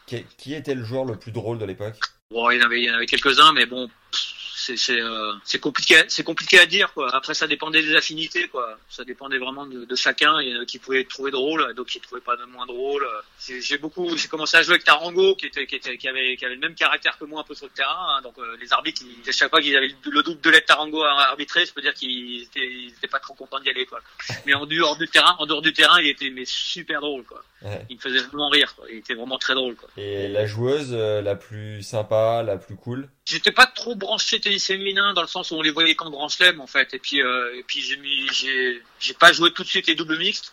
Qui, 0.06 0.24
qui 0.38 0.54
était 0.54 0.76
le 0.76 0.84
joueur 0.84 1.04
le 1.04 1.18
plus 1.18 1.32
drôle 1.32 1.58
de 1.58 1.64
l'époque? 1.64 1.96
Bon, 2.30 2.48
il 2.50 2.60
y 2.60 2.62
en 2.62 2.66
avait, 2.66 2.80
il 2.80 2.84
y 2.84 2.90
en 2.92 2.94
avait 2.94 3.06
quelques-uns, 3.06 3.52
mais 3.52 3.66
bon, 3.66 3.88
pff, 3.88 4.34
c'est 4.66 4.76
c'est 4.76 5.00
euh, 5.00 5.32
c'est 5.44 5.60
compliqué 5.60 6.02
c'est 6.08 6.24
compliqué 6.24 6.58
à 6.58 6.66
dire 6.66 6.92
quoi. 6.92 7.14
Après 7.14 7.34
ça 7.34 7.46
dépendait 7.46 7.82
des 7.82 7.94
affinités 7.94 8.48
quoi. 8.48 8.78
Ça 8.88 9.04
dépendait 9.04 9.38
vraiment 9.38 9.64
de, 9.66 9.84
de 9.84 9.94
chacun. 9.96 10.40
Il 10.40 10.48
y 10.48 10.58
en 10.58 10.62
a 10.62 10.64
qui 10.64 10.78
pouvaient 10.78 11.04
trouver 11.04 11.30
drôle, 11.30 11.72
d'autres 11.74 11.90
qui 11.90 12.00
trouvaient 12.00 12.20
pas 12.20 12.36
de 12.36 12.44
moins 12.44 12.66
drôle. 12.66 13.06
J'ai 13.38 13.78
beaucoup 13.78 14.16
j'ai 14.16 14.28
commencé 14.28 14.56
à 14.56 14.62
jouer 14.62 14.74
avec 14.74 14.84
Tarango 14.84 15.36
qui 15.36 15.46
était 15.46 15.66
qui 15.66 15.76
était 15.76 15.96
qui 15.98 16.08
avait 16.08 16.36
qui 16.36 16.44
avait 16.44 16.54
le 16.54 16.60
même 16.60 16.74
caractère 16.74 17.16
que 17.18 17.24
moi 17.24 17.42
un 17.42 17.44
peu 17.44 17.54
sur 17.54 17.66
le 17.66 17.72
terrain. 17.72 18.16
hein. 18.16 18.22
Donc 18.22 18.36
euh, 18.38 18.56
les 18.60 18.72
arbitres 18.72 19.02
ils, 19.04 19.32
chaque 19.32 19.50
fois 19.50 19.60
qu'ils 19.60 19.76
avaient 19.76 19.88
le, 19.88 20.10
le 20.10 20.22
double 20.22 20.40
de 20.40 20.50
l'aide 20.50 20.66
Tarango 20.66 21.02
à 21.02 21.28
arbitrer, 21.30 21.64
je 21.64 21.72
peux 21.72 21.82
dire 21.82 21.94
qu'ils 21.94 22.42
étaient 22.42 22.66
ils 22.66 22.88
étaient 22.96 23.06
pas 23.08 23.20
trop 23.20 23.34
contents 23.34 23.60
d'y 23.60 23.70
aller 23.70 23.86
quoi. 23.86 24.00
Mais 24.46 24.54
en 24.54 24.66
dehors 24.66 24.96
du 24.96 25.06
terrain 25.08 25.36
en 25.38 25.46
dehors 25.46 25.62
du 25.62 25.72
terrain 25.72 26.00
il 26.00 26.08
était 26.08 26.30
mais 26.30 26.44
super 26.44 27.00
drôle 27.00 27.22
quoi. 27.24 27.42
Ouais. 27.62 27.86
Il 27.88 27.96
me 27.96 28.00
faisait 28.00 28.18
vraiment 28.18 28.48
rire 28.48 28.74
quoi. 28.74 28.86
Il 28.90 28.98
était 28.98 29.14
vraiment 29.14 29.38
très 29.38 29.54
drôle 29.54 29.76
quoi. 29.76 29.88
Et 29.96 30.28
la 30.28 30.46
joueuse 30.46 30.90
euh, 30.92 31.22
la 31.22 31.36
plus 31.36 31.82
sympa, 31.82 32.42
la 32.42 32.56
plus 32.56 32.76
cool? 32.76 33.08
J'étais 33.26 33.50
pas 33.52 33.66
trop 33.66 33.96
branché 33.96 34.40
tennis 34.40 34.64
féminin 34.66 35.12
dans 35.12 35.20
le 35.22 35.26
sens 35.26 35.50
où 35.50 35.56
on 35.56 35.62
les 35.62 35.70
voyait 35.72 35.96
qu'en 35.96 36.10
grand 36.10 36.28
chelem 36.28 36.60
en 36.60 36.68
fait. 36.68 36.94
Et 36.94 36.98
puis 37.00 37.20
euh, 37.22 37.58
et 37.58 37.64
puis 37.64 37.82
j'ai 37.82 37.96
mis 37.96 38.28
j'ai 38.32 38.80
j'ai 39.00 39.14
pas 39.14 39.32
joué 39.32 39.52
tout 39.52 39.64
de 39.64 39.68
suite 39.68 39.88
les 39.88 39.96
doubles 39.96 40.16
mixtes. 40.16 40.52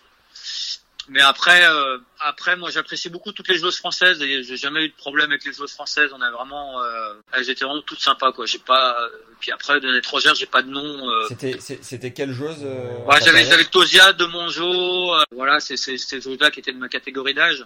Mais 1.10 1.22
après 1.22 1.66
euh, 1.68 2.00
après 2.20 2.56
moi 2.56 2.72
j'apprécie 2.72 3.10
beaucoup 3.10 3.32
toutes 3.32 3.50
les 3.50 3.58
joueuses 3.58 3.78
françaises 3.78 4.22
et 4.22 4.42
j'ai 4.42 4.58
jamais 4.58 4.86
eu 4.86 4.90
de 4.90 4.96
problème 4.96 5.30
avec 5.32 5.46
les 5.46 5.54
joueuses 5.54 5.74
françaises. 5.74 6.10
On 6.14 6.22
a 6.22 6.32
vraiment 6.32 6.82
euh, 6.82 7.14
elles 7.34 7.50
étaient 7.50 7.66
vraiment 7.66 7.82
toutes 7.84 8.00
sympas 8.00 8.32
quoi. 8.32 8.46
J'ai 8.48 8.58
pas 8.58 8.98
puis 9.40 9.52
après 9.52 9.80
de 9.80 9.90
l'étrangère 9.92 10.34
j'ai 10.34 10.46
pas 10.48 10.64
de 10.64 10.70
nom. 10.70 11.08
euh, 11.10 11.28
C'était 11.28 11.60
c'était 11.60 12.12
quelle 12.12 12.32
joueuse 12.32 12.58
euh, 12.64 12.98
Ouais, 13.06 13.18
j'avais 13.24 13.44
j'avais 13.46 13.66
Tosia 13.66 14.14
de 14.14 14.26
Monjo, 14.26 15.14
euh, 15.14 15.24
voilà, 15.32 15.60
c'est 15.60 15.78
c'est 15.78 15.98
ces 15.98 16.22
joueuses-là 16.22 16.50
qui 16.50 16.62
étaient 16.62 16.74
de 16.74 16.80
ma 16.80 16.90
catégorie 16.90 17.34
d'âge. 17.36 17.64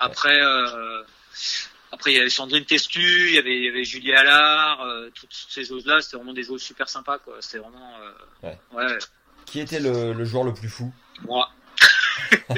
Après 0.00 0.40
euh, 0.40 1.02
après 1.92 2.12
il 2.12 2.16
y 2.16 2.20
avait 2.20 2.30
Sandrine 2.30 2.64
Testu, 2.64 3.28
il 3.28 3.34
y 3.34 3.38
avait 3.38 3.56
il 3.56 3.64
y 3.64 3.68
avait 3.68 3.84
Julie 3.84 4.12
Allard, 4.14 4.80
euh, 4.82 5.10
toutes 5.14 5.32
ces 5.32 5.64
joueuses-là, 5.64 6.00
c'était 6.00 6.16
vraiment 6.16 6.32
des 6.32 6.42
joueuses 6.42 6.62
super 6.62 6.88
sympas 6.88 7.18
quoi. 7.18 7.36
C'était 7.40 7.58
vraiment 7.58 7.92
euh, 8.44 8.52
ouais. 8.72 8.98
Qui 9.46 9.60
était 9.60 9.80
le, 9.80 10.12
le 10.12 10.24
joueur 10.24 10.44
le 10.44 10.52
plus 10.54 10.68
fou? 10.68 10.92
Moi. 11.22 11.48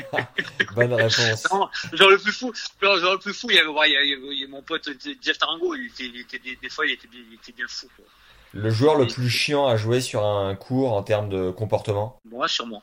Bonne 0.75 0.95
réponse. 0.95 1.47
Non, 1.53 1.69
genre 1.93 2.11
le 2.11 2.19
plus 2.19 2.33
fou, 2.33 2.53
genre, 2.81 2.99
genre 2.99 3.13
le 3.15 3.19
plus 3.19 3.35
fou, 3.35 3.49
il 3.51 3.57
y 3.57 3.59
avait, 3.59 3.69
ouais, 3.69 3.91
il 3.91 3.93
y 3.93 3.97
avait- 3.97 4.27
il 4.35 4.39
y 4.39 4.43
avait 4.43 4.51
mon 4.51 4.63
pote 4.63 4.89
Jeff 5.23 5.39
Tarango, 5.39 5.75
il 5.75 5.87
était, 5.87 6.05
il 6.07 6.21
était 6.21 6.39
des, 6.39 6.57
des 6.57 6.69
fois 6.69 6.87
il 6.87 6.93
était, 6.93 7.09
bien- 7.09 7.21
il 7.29 7.35
était 7.35 7.53
bien 7.53 7.67
fou 7.69 7.89
quoi. 7.97 8.05
Le 8.53 8.71
joueur 8.71 8.97
le 8.97 9.07
plus 9.07 9.31
chiant 9.31 9.69
à 9.69 9.77
jouer 9.77 10.01
sur 10.01 10.25
un 10.25 10.57
cours 10.57 10.93
en 10.95 11.03
termes 11.05 11.29
de 11.29 11.51
comportement? 11.51 12.21
Moi 12.25 12.49
sûrement. 12.49 12.83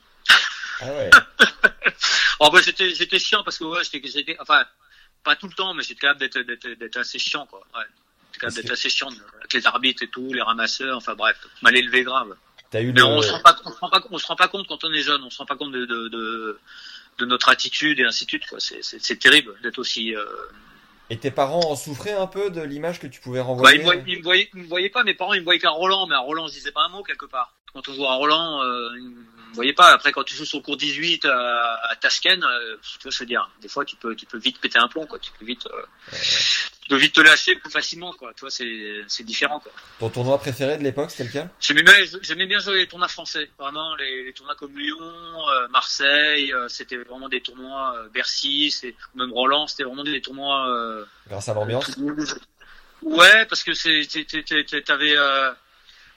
Ah 0.82 0.86
ouais. 0.86 1.10
Oh 2.40 2.52
bah 2.52 2.60
j'étais 2.64 2.94
j'étais 2.94 3.18
chiant 3.18 3.44
parce 3.44 3.58
que 3.58 3.64
ouais, 3.64 3.82
j'étais 3.84 4.38
enfin 4.40 4.64
pas 5.28 5.36
tout 5.36 5.48
le 5.48 5.54
temps 5.54 5.74
mais 5.74 5.84
j'étais 5.84 6.02
capable 6.02 6.22
d'être 6.22 6.40
d'être 6.40 6.68
d'être 6.68 6.98
assez 6.98 7.20
chiant 7.20 7.46
quoi. 7.46 7.62
Ouais. 7.76 7.84
J'étais 8.32 8.40
capable 8.40 8.62
d'être 8.62 8.72
assez 8.72 8.90
chiant 8.90 9.10
avec 9.40 9.54
les 9.54 9.68
arbitres 9.68 10.04
et 10.04 10.08
tout, 10.08 10.32
les 10.34 10.42
ramasseurs, 10.42 10.98
enfin 10.98 11.16
bref, 11.16 11.38
m'allait 11.62 11.82
lever 11.82 12.04
grave. 12.04 12.36
T'as 12.72 12.82
eu 12.82 12.92
Mais 12.94 13.00
le. 13.00 13.06
on 13.06 13.22
se 13.22 13.32
rend 13.32 13.42
pas 13.42 13.56
on 13.66 13.72
se 13.72 13.80
rend 13.80 13.90
pas 13.90 14.02
on 14.10 14.18
se 14.18 14.28
rend 14.28 14.36
pas 14.36 14.48
compte 14.48 14.68
quand 14.68 14.84
on 14.84 14.94
est 14.94 15.02
jeune, 15.02 15.22
on 15.24 15.30
se 15.30 15.38
rend 15.38 15.46
pas 15.46 15.56
compte 15.56 15.72
de 15.72 15.86
de 15.86 16.08
de, 16.08 16.60
de 17.20 17.26
notre 17.26 17.50
attitude 17.50 18.00
et 18.00 18.06
ainsi 18.06 18.26
de 18.26 18.30
suite 18.30 18.46
quoi. 18.48 18.60
C'est 18.60 19.20
terrible 19.20 19.56
d'être 19.62 19.80
aussi 19.80 20.16
euh... 20.16 20.26
Et 21.10 21.18
tes 21.18 21.32
parents 21.32 21.72
en 21.72 21.76
souffraient 21.76 22.12
un 22.12 22.28
peu 22.28 22.50
de 22.50 22.62
l'image 22.62 23.00
que 23.00 23.08
tu 23.08 23.22
pouvais 23.22 23.40
bah, 23.40 23.46
renvoyer 23.46 23.78
ils, 23.78 23.80
me 23.80 23.86
voyaient, 23.86 24.04
ils 24.08 24.18
me 24.18 24.24
voyaient 24.24 24.50
me 24.54 24.68
voyaient 24.68 24.90
pas 24.90 25.04
mes 25.04 25.14
parents, 25.14 25.34
ils 25.34 25.40
me 25.40 25.46
voyaient 25.46 25.60
qu'un 25.60 25.70
Roland 25.70 26.08
mais 26.08 26.16
un 26.16 26.20
Roland 26.20 26.48
je 26.48 26.54
disais 26.54 26.72
pas 26.72 26.84
un 26.84 26.90
mot 26.90 27.04
quelque 27.04 27.26
part. 27.26 27.54
Quand 27.74 27.88
on 27.88 27.94
joue 27.94 28.06
à 28.06 28.16
Roland 28.16 28.62
euh, 28.64 28.90
me 29.50 29.54
voyaient 29.56 29.74
pas 29.74 29.92
après 29.92 30.12
quand 30.12 30.24
tu 30.24 30.36
joues 30.36 30.46
sur 30.46 30.60
le 30.60 30.64
cours 30.64 30.78
18 30.78 31.26
à, 31.26 31.80
à 31.90 31.96
Tashkent 31.96 32.44
euh, 32.44 32.78
tu 32.82 33.04
vois 33.04 33.12
je 33.12 33.20
veux 33.20 33.26
dire 33.26 33.50
des 33.62 33.68
fois 33.68 33.86
tu 33.86 33.96
peux 33.96 34.16
tu 34.16 34.26
peux 34.26 34.38
vite 34.38 34.60
péter 34.60 34.80
un 34.80 34.88
plomb 34.88 35.06
quoi, 35.06 35.20
tu 35.20 35.32
peux 35.38 35.46
vite 35.46 35.68
euh, 35.68 36.16
tu 36.88 36.90
peux 36.96 37.02
vite 37.02 37.16
te 37.16 37.22
lâcher 37.22 37.56
plus 37.58 37.70
facilement 37.70 38.14
quoi. 38.14 38.34
Tu 38.34 38.42
vois 38.42 38.50
c'est 38.50 39.02
c'est 39.08 39.24
différent 39.24 39.60
quoi. 39.60 39.74
Ton 40.00 40.10
tournoi 40.10 40.38
préféré 40.38 40.78
de 40.78 40.84
l'époque, 40.84 41.12
c'était 41.12 41.26
lequel? 41.26 41.50
J'aimais 41.60 41.84
bien, 41.84 41.94
j'aimais 42.22 42.46
bien 42.46 42.60
jouer 42.60 42.78
les 42.78 42.88
tournois 42.88 43.10
français. 43.10 43.50
Vraiment, 43.60 43.94
les, 43.98 44.24
les 44.24 44.32
tournois 44.32 44.56
comme 44.56 44.78
Lyon, 44.78 44.98
euh, 45.02 45.68
Marseille, 45.68 46.54
euh, 46.54 46.70
c'était 46.70 46.96
vraiment 46.96 47.28
des 47.28 47.42
tournois 47.42 47.94
euh, 47.98 48.08
Bercy, 48.08 48.72
c'est 48.72 48.96
même 49.16 49.34
Roland, 49.34 49.68
c'était 49.68 49.84
vraiment 49.84 50.06
des 50.06 50.22
tournois. 50.22 50.70
Euh, 50.70 51.04
Grâce 51.28 51.50
à 51.50 51.54
l'ambiance? 51.54 51.92
Ouais, 53.02 53.46
parce 53.48 53.64
que 53.64 53.74
c'est, 53.74 54.08
t'avais, 54.86 55.18
euh, 55.18 55.52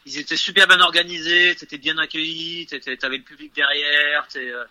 ils 0.07 0.18
étaient 0.18 0.36
super 0.36 0.66
bien 0.66 0.80
organisés, 0.80 1.55
t'étais 1.57 1.78
bien 1.78 1.98
accueilli, 1.98 2.66
t'avais 2.66 3.18
le 3.18 3.22
public 3.22 3.55
derrière, 3.55 4.26
euh, 4.36 4.64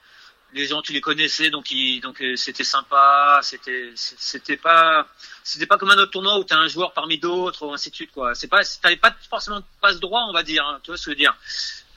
les 0.54 0.66
gens 0.66 0.82
tu 0.82 0.94
les 0.94 1.02
connaissais, 1.02 1.50
donc 1.50 1.72
ils, 1.72 2.02
donc 2.02 2.22
euh, 2.22 2.36
c'était 2.36 2.64
sympa, 2.64 3.40
c'était, 3.44 3.92
c'était 3.96 4.58
pas, 4.58 5.08
c'était 5.44 5.68
pas 5.68 5.78
comme 5.78 5.92
un 5.92 5.98
autre 5.98 6.12
tournoi 6.12 6.40
où 6.40 6.44
t'as 6.44 6.58
un 6.58 6.68
joueur 6.68 6.94
parmi 6.94 7.20
d'autres 7.20 7.66
ou 7.66 7.74
ainsi 7.74 7.92
de 7.92 7.96
suite 7.96 8.12
quoi. 8.12 8.34
C'est 8.34 8.48
pas, 8.48 8.62
t'avais 8.82 8.98
pas 8.98 9.16
forcément 9.30 9.60
de 9.60 9.66
passe 9.82 10.00
droit, 10.00 10.26
on 10.28 10.34
va 10.34 10.44
dire, 10.44 10.66
hein, 10.66 10.80
tu 10.84 10.92
vois 10.92 10.98
ce 10.98 11.06
que 11.06 11.12
je 11.12 11.16
veux 11.16 11.20
dire. 11.20 11.38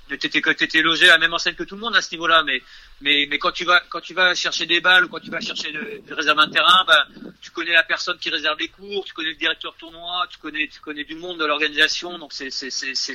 T'étais, 0.08 0.42
t'étais 0.54 0.82
logé 0.82 1.08
à 1.08 1.12
la 1.12 1.18
même 1.18 1.32
enseigne 1.32 1.54
que 1.54 1.62
tout 1.62 1.74
le 1.74 1.80
monde 1.80 1.96
à 1.96 2.02
ce 2.02 2.10
niveau-là, 2.10 2.42
mais, 2.42 2.62
mais, 3.02 3.26
mais 3.28 3.38
quand 3.38 3.50
tu 3.50 3.64
vas, 3.64 3.80
quand 3.90 4.00
tu 4.00 4.14
vas 4.14 4.34
chercher 4.34 4.66
des 4.66 4.80
balles 4.80 5.04
ou 5.04 5.08
quand 5.08 5.20
tu 5.20 5.30
vas 5.30 5.40
chercher 5.40 5.72
de, 5.72 6.02
de 6.06 6.14
réserver 6.14 6.42
un 6.42 6.50
terrain, 6.50 6.84
ben, 6.86 7.32
tu 7.40 7.50
connais 7.50 7.72
la 7.72 7.82
personne 7.82 8.16
qui 8.18 8.30
réserve 8.30 8.58
les 8.58 8.68
cours, 8.68 9.04
tu 9.04 9.12
connais 9.12 9.30
le 9.30 9.36
directeur 9.36 9.74
tournoi, 9.74 10.26
tu 10.30 10.38
connais, 10.38 10.68
tu 10.68 10.80
connais 10.80 11.04
du 11.04 11.16
monde 11.16 11.38
de 11.38 11.44
l'organisation, 11.44 12.18
donc 12.18 12.32
c'est, 12.32 12.48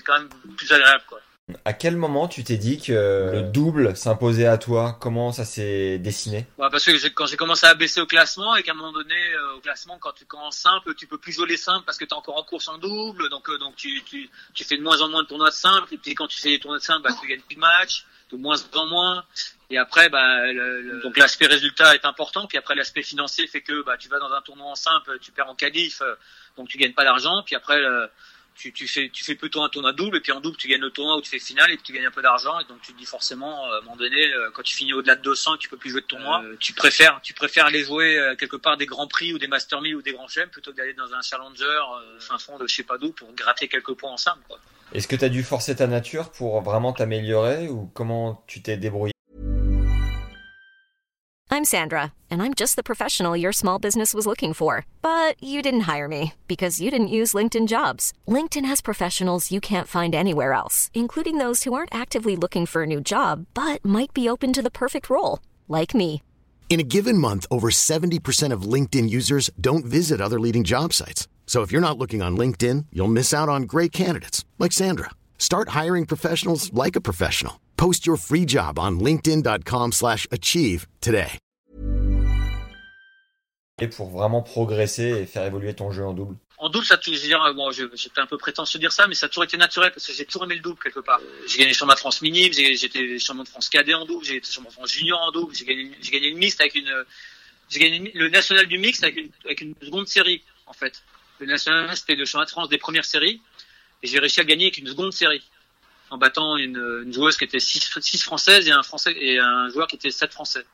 quand 0.02 0.20
même 0.20 0.30
plus 0.58 0.72
agréable, 0.72 1.04
quoi. 1.08 1.22
À 1.64 1.72
quel 1.72 1.96
moment 1.96 2.28
tu 2.28 2.44
t'es 2.44 2.58
dit 2.58 2.78
que 2.82 3.32
le 3.34 3.42
double 3.44 3.96
s'imposait 3.96 4.48
à 4.48 4.58
toi? 4.58 4.98
Comment 5.00 5.32
ça 5.32 5.46
s'est 5.46 5.98
dessiné? 5.98 6.46
Ouais, 6.58 6.68
parce 6.70 6.84
que 6.84 7.08
quand 7.08 7.26
j'ai 7.26 7.38
commencé 7.38 7.66
à 7.66 7.74
baisser 7.74 8.02
au 8.02 8.06
classement 8.06 8.58
et 8.58 8.64
qu'à 8.64 8.74
un 8.74 8.76
moment 8.76 8.92
donné 8.92 9.16
euh, 9.16 9.56
au 9.56 9.62
classement 9.62 9.98
quand 9.98 10.12
tu 10.12 10.26
commences 10.26 10.58
simple 10.58 10.94
tu 10.96 11.08
peux 11.08 11.18
plus 11.18 11.32
jouer 11.32 11.48
les 11.48 11.56
simples 11.56 11.86
parce 11.86 11.98
que 11.98 12.04
tu 12.04 12.14
es 12.14 12.18
encore 12.18 12.36
en 12.36 12.44
course 12.44 12.68
en 12.68 12.78
double 12.78 13.30
donc 13.30 13.50
euh, 13.50 13.58
donc 13.60 13.78
tu, 13.78 14.04
tu 14.04 14.30
tu 14.54 14.66
fais 14.66 14.76
de 14.76 14.84
moins 14.84 15.00
en 15.02 15.08
moins 15.08 15.24
de 15.24 15.28
tournois 15.30 15.50
de 15.50 15.56
simples 15.56 15.94
et 15.94 15.98
puis 15.98 16.16
quand 16.16 16.28
tu 16.28 16.42
fais 16.42 16.50
des 16.50 16.60
tournois 16.60 16.80
de 16.80 16.84
simples 16.84 17.04
bah, 17.04 17.16
tu 17.18 17.26
gagnes 17.30 17.40
plus 17.40 17.56
de 17.56 17.62
matchs 17.62 18.06
de 18.32 18.38
moins 18.38 18.58
en 18.74 18.86
moins 18.88 19.24
et 19.70 19.78
après 19.78 20.10
bah 20.10 20.52
le- 20.52 20.82
le- 20.82 21.02
donc 21.02 21.18
l'aspect 21.18 21.46
résultat 21.48 21.96
est 21.96 22.06
important 22.06 22.46
puis 22.48 22.58
après 22.58 22.76
l'aspect 22.76 23.04
financier 23.04 23.48
fait 23.48 23.62
que 23.62 23.82
bah 23.84 23.98
tu 23.98 24.10
vas 24.10 24.20
dans 24.20 24.32
un 24.32 24.42
tournoi 24.42 24.68
en 24.68 24.76
simple 24.76 25.18
tu 25.20 25.32
perds 25.32 25.50
en 25.50 25.56
qualif 25.56 26.02
euh, 26.02 26.16
donc 26.58 26.68
tu 26.68 26.78
gagnes 26.78 26.94
pas 26.94 27.04
d'argent 27.06 27.42
puis 27.46 27.56
après 27.56 27.80
le- 27.80 28.10
tu, 28.56 28.74
tu 28.74 28.88
fais 28.88 29.10
tu 29.14 29.24
fais 29.24 29.36
plutôt 29.36 29.62
un 29.62 29.70
tournoi 29.70 29.94
double 29.94 30.18
et 30.18 30.20
puis 30.20 30.32
en 30.32 30.42
double 30.42 30.58
tu 30.58 30.68
gagnes 30.68 30.82
le 30.82 30.90
tournoi 30.90 31.16
où 31.16 31.22
tu 31.22 31.30
fais 31.30 31.38
finale 31.40 31.70
et 31.72 31.78
tu 31.78 31.94
gagnes 31.94 32.08
un 32.08 32.12
peu 32.12 32.24
d'argent 32.24 32.60
et 32.60 32.64
donc 32.66 32.82
tu 32.82 32.92
te 32.92 32.98
dis 32.98 33.06
forcément 33.06 33.66
euh, 33.68 33.76
à 33.76 33.78
un 33.78 33.82
moment 33.82 33.96
donné 33.96 34.34
euh, 34.34 34.50
quand 34.52 34.64
tu 34.64 34.76
finis 34.76 34.94
au-delà 34.94 35.16
de 35.16 35.22
200 35.22 35.58
tu 35.58 35.70
peux 35.70 35.78
plus 35.78 35.92
jouer 35.92 36.02
de 36.02 36.08
tournoi 36.08 36.42
euh, 36.44 36.58
tu 36.60 36.74
préfères 36.74 37.20
tu 37.22 37.34
préfères 37.34 37.66
aller 37.68 37.84
jouer 37.84 38.18
euh, 38.18 38.36
quelque 38.36 38.56
part 38.58 38.76
des 38.76 38.88
grands 38.88 39.08
prix 39.08 39.32
ou 39.34 39.38
des 39.38 39.48
master 39.48 39.80
1000 39.80 39.96
ou 39.96 40.02
des 40.02 40.12
grands 40.12 40.28
chelems 40.28 40.50
plutôt 40.50 40.72
que 40.72 40.78
d'aller 40.78 40.94
dans 40.96 41.14
un 41.14 41.22
challenger 41.22 41.64
euh, 41.66 42.20
fin 42.20 42.40
fond 42.40 42.58
de 42.58 42.68
je 42.68 42.74
sais 42.76 42.84
pas 42.84 42.98
d'où 42.98 43.12
pour 43.12 43.32
gratter 43.34 43.68
quelques 43.68 43.94
points 43.94 44.12
en 44.12 44.18
simple 44.18 44.42
quoi. 44.48 44.60
Est-ce 44.94 45.08
que 45.08 45.18
t'as 45.18 45.30
dû 45.30 45.44
forcer 45.44 45.76
ta 45.76 45.88
nature 45.88 46.30
pour 46.30 46.62
vraiment 46.62 46.94
t'améliorer 46.94 47.68
ou 47.68 47.90
comment 47.94 48.42
tu 48.48 48.62
t'es 48.62 48.78
débrouillé 48.78 49.12
I'm 51.50 51.66
Sandra, 51.66 52.14
and 52.30 52.42
I'm 52.42 52.54
just 52.54 52.76
the 52.76 52.84
professional 52.84 53.36
your 53.36 53.52
small 53.52 53.80
business 53.80 54.14
was 54.14 54.26
looking 54.26 54.54
for. 54.54 54.86
But 55.02 55.42
you 55.42 55.62
didn't 55.62 55.88
hire 55.88 56.08
me 56.08 56.34
because 56.48 56.80
you 56.80 56.90
didn't 56.92 57.08
use 57.08 57.34
LinkedIn 57.34 57.68
jobs. 57.68 58.14
LinkedIn 58.28 58.66
has 58.66 58.82
professionals 58.82 59.52
you 59.52 59.60
can't 59.60 59.88
find 59.88 60.14
anywhere 60.16 60.54
else, 60.54 60.90
including 60.94 61.38
those 61.38 61.64
who 61.64 61.74
aren't 61.74 61.94
actively 61.94 62.36
looking 62.36 62.66
for 62.66 62.84
a 62.84 62.88
new 62.88 63.02
job 63.02 63.46
but 63.54 63.84
might 63.84 64.14
be 64.14 64.30
open 64.30 64.54
to 64.54 64.62
the 64.62 64.72
perfect 64.72 65.10
role, 65.10 65.40
like 65.68 65.96
me. 65.96 66.22
In 66.70 66.80
a 66.80 66.84
given 66.84 67.18
month, 67.18 67.46
over 67.50 67.70
70% 67.72 68.54
of 68.54 68.62
LinkedIn 68.74 69.10
users 69.10 69.50
don't 69.60 69.86
visit 69.86 70.22
other 70.22 70.40
leading 70.40 70.64
job 70.64 70.94
sites. 70.94 71.28
So 71.48 71.62
if 71.64 71.72
you're 71.72 71.82
not 71.82 71.98
looking 71.98 72.22
on 72.22 72.38
LinkedIn, 72.38 72.88
you'll 72.91 73.08
miss 73.08 73.34
out 73.34 73.48
on 73.50 73.62
great 73.64 73.91
candidates 73.93 74.43
like 74.60 74.74
Sandra. 74.74 75.10
Start 75.39 75.70
hiring 75.70 76.06
professionals 76.06 76.72
like 76.74 76.95
a 76.98 77.02
professional. 77.02 77.54
Post 77.78 78.06
your 78.06 78.18
free 78.18 78.45
job 78.45 78.78
on 78.78 79.00
linkedin.com/achieve 79.00 79.93
slash 79.93 80.28
achieve 80.30 80.86
today. 81.00 81.39
Et 83.80 83.88
pour 83.88 84.10
vraiment 84.10 84.41
progresser 84.41 85.22
et 85.22 85.26
faire 85.28 85.45
évoluer 85.45 85.74
ton 85.76 85.91
jeu 85.91 86.04
en 86.04 86.14
double 86.14 86.36
En 86.58 86.70
double, 86.70 86.84
ça 86.84 86.95
a 86.95 86.98
toujours, 86.98 87.16
je 87.18 87.22
veux 87.22 87.28
dire, 87.28 87.54
bon, 87.56 87.70
je- 87.72 87.84
j'étais 87.93 88.20
un 88.20 88.26
peu 88.26 88.39
prétentieux 88.39 88.80
de 88.80 88.82
dire 88.84 88.91
ça, 88.91 89.08
mais 89.08 89.14
ça 89.14 89.28
a 89.28 89.30
toujours 89.30 89.43
été 89.43 89.56
naturel 89.58 89.91
parce 89.93 90.08
que 90.08 90.14
j'ai 90.14 90.26
toujours 90.26 90.45
aimé 90.45 90.56
le 90.56 90.62
double 90.62 90.80
quelque 90.84 91.02
part. 91.02 91.20
Euh, 91.22 91.45
J'ai 91.48 91.60
gagné 91.60 91.74
champion 91.74 91.93
de 91.93 92.00
France 92.00 92.24
minime, 92.24 92.52
j'ai- 92.52 92.76
j'étais 92.76 93.20
champion 93.20 93.43
de 93.43 93.48
France 93.48 93.70
cadet 93.70 93.93
en 93.93 94.06
double, 94.06 94.26
j'ai 94.26 94.38
été 94.38 94.52
champion 94.52 94.70
de 94.70 94.74
France 94.74 94.91
junior 94.91 95.20
en 95.22 95.32
double, 95.32 95.54
j'ai 95.54 95.66
gagné, 95.66 95.91
j'ai 96.02 96.12
gagné 96.12 96.32
le 96.32 96.38
mixte 96.38 96.60
avec 96.60 96.74
une, 96.74 96.91
j'ai 97.70 97.80
gagné 97.80 98.12
le 98.16 98.30
national 98.30 98.66
du 98.66 98.80
mixte 98.80 99.04
avec 99.04 99.18
une, 99.18 99.30
avec 99.45 99.62
une 99.62 99.76
seconde 99.84 100.08
série, 100.08 100.41
en 100.66 100.74
fait. 100.74 101.04
Le 101.40 101.46
national, 101.46 101.96
c'était 101.96 102.16
le 102.16 102.26
championnat 102.26 102.46
de 102.46 102.52
France 102.52 102.70
des 102.70 102.78
premières 102.78 103.06
séries, 103.06 103.42
et 104.04 104.08
j'ai 104.08 104.20
réussi 104.20 104.40
à 104.40 104.44
gagner 104.44 104.66
avec 104.66 104.78
une 104.78 104.88
seconde 104.88 105.14
série. 105.14 105.44
En 106.10 106.18
battant 106.18 106.56
une, 106.58 107.12
joueuse 107.12 107.38
qui 107.38 107.44
était 107.44 107.60
6 107.60 108.22
françaises 108.24 108.68
et 108.68 108.72
un 108.72 108.84
français, 108.84 109.16
et 109.20 109.40
un 109.40 109.70
joueur 109.70 109.88
qui 109.88 109.98
était 109.98 110.12
7 110.12 110.32
français. 110.32 110.66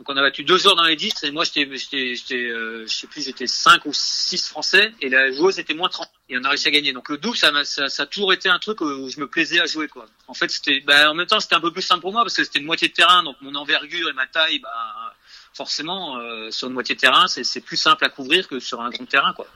Donc 0.00 0.08
on 0.08 0.16
a 0.16 0.22
battu 0.22 0.44
deux 0.44 0.56
joueurs 0.56 0.76
dans 0.76 0.84
les 0.84 0.96
10 0.96 1.24
et 1.24 1.30
moi 1.30 1.44
j'étais 1.44 1.68
j'étais 1.76 2.14
j'étais 2.14 2.48
euh, 2.48 2.86
je 2.86 2.94
sais 2.94 3.06
plus 3.06 3.22
j'étais 3.22 3.46
5 3.46 3.84
ou 3.84 3.92
6 3.92 4.48
français 4.48 4.94
et 5.02 5.10
la 5.10 5.30
joueuse 5.30 5.58
était 5.58 5.74
moins 5.74 5.90
30 5.90 6.08
et 6.30 6.38
on 6.38 6.44
a 6.44 6.48
réussi 6.48 6.68
à 6.68 6.70
gagner. 6.70 6.94
Donc 6.94 7.10
le 7.10 7.18
double 7.18 7.36
ça 7.36 7.50
a 7.98 8.06
toujours 8.06 8.32
été 8.32 8.48
un 8.48 8.58
truc 8.58 8.80
où 8.80 9.10
je 9.10 9.20
me 9.20 9.28
plaisais 9.28 9.60
à 9.60 9.66
jouer 9.66 9.88
quoi. 9.88 10.06
En 10.26 10.32
fait 10.32 10.50
c'était 10.50 10.80
bah, 10.80 11.10
en 11.10 11.14
même 11.14 11.26
temps 11.26 11.38
c'était 11.38 11.54
un 11.54 11.60
peu 11.60 11.70
plus 11.70 11.82
simple 11.82 12.00
pour 12.00 12.12
moi 12.12 12.22
parce 12.22 12.34
que 12.34 12.42
c'était 12.44 12.60
une 12.60 12.64
moitié 12.64 12.88
de 12.88 12.94
terrain 12.94 13.22
donc 13.24 13.36
mon 13.42 13.54
envergure 13.54 14.08
et 14.08 14.14
ma 14.14 14.26
taille 14.26 14.60
bah 14.60 15.14
forcément 15.52 16.16
euh, 16.16 16.50
sur 16.50 16.68
une 16.68 16.72
moitié 16.72 16.94
de 16.94 17.00
terrain 17.00 17.26
c'est 17.28 17.44
c'est 17.44 17.60
plus 17.60 17.76
simple 17.76 18.02
à 18.02 18.08
couvrir 18.08 18.48
que 18.48 18.58
sur 18.58 18.80
un 18.80 18.88
grand 18.88 19.04
terrain 19.04 19.34
quoi. 19.34 19.48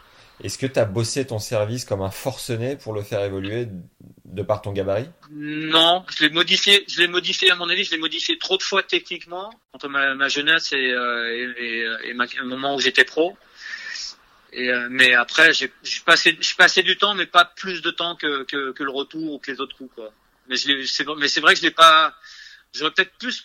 Est-ce 0.43 0.59
que 0.59 0.67
tu 0.67 0.79
as 0.79 0.85
bossé 0.85 1.27
ton 1.27 1.39
service 1.39 1.85
comme 1.85 2.03
un 2.03 2.11
forcené 2.11 2.77
pour 2.77 2.93
le 2.93 3.03
faire 3.03 3.23
évoluer 3.23 3.69
de 4.25 4.43
par 4.43 4.63
ton 4.63 4.73
gabarit? 4.73 5.09
Non, 5.31 6.05
je 6.17 6.25
l'ai 6.25 6.31
modifié. 6.31 6.85
Je 6.89 7.01
l'ai 7.01 7.09
modifié 7.09 7.51
à 7.51 7.55
mon 7.55 7.69
avis. 7.69 7.85
Je 7.85 7.93
l'ai 7.93 7.99
modifié 7.99 8.37
trop 8.39 8.57
de 8.57 8.63
fois 8.63 8.83
techniquement 8.83 9.51
entre 9.73 9.89
ma, 9.89 10.15
ma 10.15 10.29
jeunesse 10.29 10.73
et, 10.73 10.91
euh, 10.91 12.15
ma, 12.15 12.27
le 12.27 12.47
moment 12.47 12.75
où 12.75 12.81
j'étais 12.81 13.05
pro. 13.05 13.37
Et, 14.53 14.71
euh, 14.71 14.89
mais 14.91 15.15
après, 15.15 15.53
j'ai 15.53 15.73
passé, 16.05 16.83
du 16.83 16.97
temps, 16.97 17.15
mais 17.15 17.27
pas 17.27 17.45
plus 17.45 17.83
de 17.83 17.91
temps 17.91 18.17
que, 18.17 18.45
que, 18.45 18.73
que 18.73 18.83
le 18.83 18.91
retour 18.91 19.35
ou 19.35 19.39
que 19.39 19.51
les 19.53 19.61
autres 19.61 19.77
coups. 19.77 20.01
Mais 20.49 20.57
c'est 20.57 21.41
vrai 21.41 21.55
que 21.55 21.61
je 21.61 21.65
l'ai 21.65 21.71
pas. 21.71 22.15
J'aurais 22.73 22.91
peut-être 22.91 23.13
plus 23.19 23.43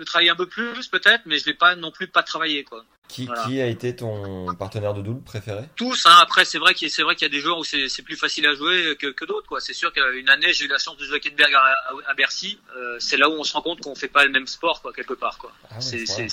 le, 0.00 0.04
le 0.04 0.04
travailler 0.04 0.30
un 0.30 0.36
peu 0.36 0.46
plus, 0.46 0.88
peut-être, 0.88 1.22
mais 1.26 1.38
je 1.38 1.46
l'ai 1.46 1.54
pas 1.54 1.76
non 1.76 1.90
plus 1.92 2.08
pas 2.08 2.22
travaillé 2.22 2.64
quoi. 2.64 2.84
Qui, 3.10 3.28
qui 3.44 3.60
a 3.60 3.66
été 3.66 3.96
ton 3.96 4.54
partenaire 4.54 4.94
de 4.94 5.02
double 5.02 5.22
préféré? 5.24 5.64
Tous. 5.74 6.06
Hein, 6.06 6.14
après, 6.20 6.44
c'est 6.44 6.58
vrai 6.58 6.74
qu'il 6.74 6.88
c'est 6.90 7.02
vrai 7.02 7.16
qu'il 7.16 7.26
y 7.26 7.30
a 7.30 7.32
des 7.32 7.40
joueurs 7.40 7.58
où 7.58 7.64
c'est 7.64 8.02
plus 8.02 8.16
facile 8.16 8.46
à 8.46 8.54
jouer 8.54 8.96
que, 9.00 9.08
que 9.08 9.24
d'autres. 9.24 9.48
Quoi. 9.48 9.60
C'est 9.60 9.72
sûr 9.72 9.92
qu'une 9.92 10.28
année, 10.28 10.52
j'ai 10.52 10.66
eu 10.66 10.68
la 10.68 10.78
chance 10.78 10.96
de 10.96 11.04
jouer 11.04 11.14
avec 11.14 11.26
Edberg 11.26 11.52
à, 11.52 11.74
à, 12.06 12.14
Bercy. 12.14 12.60
Euh, 12.76 12.96
c'est 13.00 13.16
là 13.16 13.28
où 13.28 13.32
on 13.32 13.42
se 13.42 13.52
rend 13.52 13.62
compte 13.62 13.80
qu'on 13.80 13.96
fait 13.96 14.06
pas 14.06 14.24
le 14.24 14.30
même 14.30 14.46
sport, 14.46 14.80
quoi, 14.80 14.92
quelque 14.92 15.14
part. 15.14 15.38
Quoi. 15.38 15.52
Ah 15.70 15.80
c'est 15.80 16.06
c'est 16.06 16.28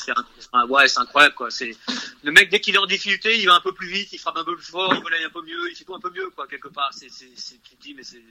ouais, 0.69 0.87
c'est 0.87 0.99
incroyable. 0.99 1.33
Quoi. 1.33 1.49
C'est 1.49 1.75
le 2.23 2.31
mec 2.31 2.51
dès 2.51 2.59
qu'il 2.59 2.75
est 2.75 2.79
en 2.79 2.85
difficulté, 2.85 3.39
il 3.39 3.47
va 3.47 3.55
un 3.55 3.61
peu 3.61 3.73
plus 3.73 3.89
vite, 3.89 4.13
il 4.13 4.19
frappe 4.19 4.37
un 4.37 4.43
peu 4.43 4.55
plus 4.55 4.69
fort, 4.69 4.93
il 4.93 5.01
volaille 5.01 5.23
un 5.23 5.31
peu 5.31 5.41
mieux, 5.41 5.71
il 5.71 5.75
fait 5.75 5.83
tout 5.83 5.95
un 5.95 5.99
peu 5.99 6.11
mieux, 6.11 6.29
quoi, 6.35 6.47
quelque 6.47 6.67
part. 6.67 6.91
C'est 6.93 7.09
c'est 7.09 7.59
tu 7.63 7.75
te 7.75 7.81
dis 7.81 7.95
mais 7.95 8.03
c'est 8.03 8.21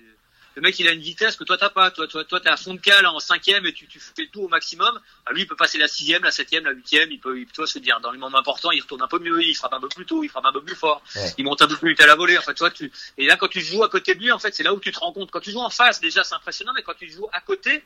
le 0.57 0.62
mec 0.62 0.78
il 0.80 0.88
a 0.88 0.92
une 0.92 1.00
vitesse 1.00 1.36
que 1.36 1.44
toi 1.44 1.59
t'as 1.59 1.68
pas. 1.68 1.90
Toi, 1.90 2.09
toi, 2.09 2.24
toi 2.24 2.40
t'es 2.40 2.48
à 2.48 2.57
fond 2.57 2.74
de 2.74 2.80
cale 2.80 3.07
en 3.07 3.20
cinquième 3.20 3.66
et 3.66 3.72
tu, 3.74 3.86
tu 3.86 4.00
fais 4.00 4.26
tout 4.26 4.42
au 4.42 4.48
maximum. 4.48 4.98
Ah, 5.26 5.32
lui 5.32 5.42
il 5.42 5.46
peut 5.46 5.54
passer 5.54 5.76
la 5.76 5.86
sixième, 5.86 6.24
la 6.24 6.30
septième, 6.30 6.64
la 6.64 6.72
huitième. 6.72 7.12
Il 7.12 7.20
peut, 7.20 7.38
il 7.38 7.46
peut 7.46 7.66
se 7.66 7.78
dire 7.78 8.00
dans 8.00 8.11
les 8.11 8.18
moments 8.18 8.38
importants, 8.38 8.70
il 8.70 8.80
retourne 8.80 9.02
un 9.02 9.09
peu 9.09 9.18
mieux, 9.18 9.42
il 9.42 9.54
frappe 9.54 9.74
un 9.74 9.80
peu 9.80 9.88
plus 9.88 10.07
tôt, 10.07 10.24
il 10.24 10.30
frappe 10.30 10.46
un 10.46 10.52
peu 10.52 10.62
plus 10.62 10.74
fort, 10.74 11.02
ouais. 11.14 11.34
il 11.36 11.44
monte 11.44 11.61
un 11.61 11.68
peu 11.68 11.76
plus 11.76 11.90
vite 11.90 12.00
à 12.00 12.07
la 12.07 12.14
volée. 12.14 12.38
En 12.38 12.42
fait, 12.42 12.54
toi 12.54 12.70
tu 12.70 12.90
et 13.18 13.26
là 13.26 13.36
quand 13.36 13.48
tu 13.48 13.61
joues 13.61 13.84
à 13.84 13.90
côté 13.90 14.14
de 14.14 14.20
lui, 14.20 14.32
en 14.32 14.38
fait 14.38 14.54
c'est 14.54 14.62
là 14.62 14.72
où 14.72 14.80
tu 14.80 14.90
te 14.92 14.98
rends 14.98 15.12
compte. 15.12 15.30
Quand 15.30 15.40
tu 15.40 15.50
joues 15.50 15.61
en 15.61 15.70
face 15.70 16.00
déjà 16.00 16.24
c'est 16.24 16.34
impressionnant, 16.34 16.72
mais 16.74 16.82
quand 16.82 16.96
tu 16.98 17.11
joues 17.11 17.28
à 17.32 17.40
côté 17.40 17.84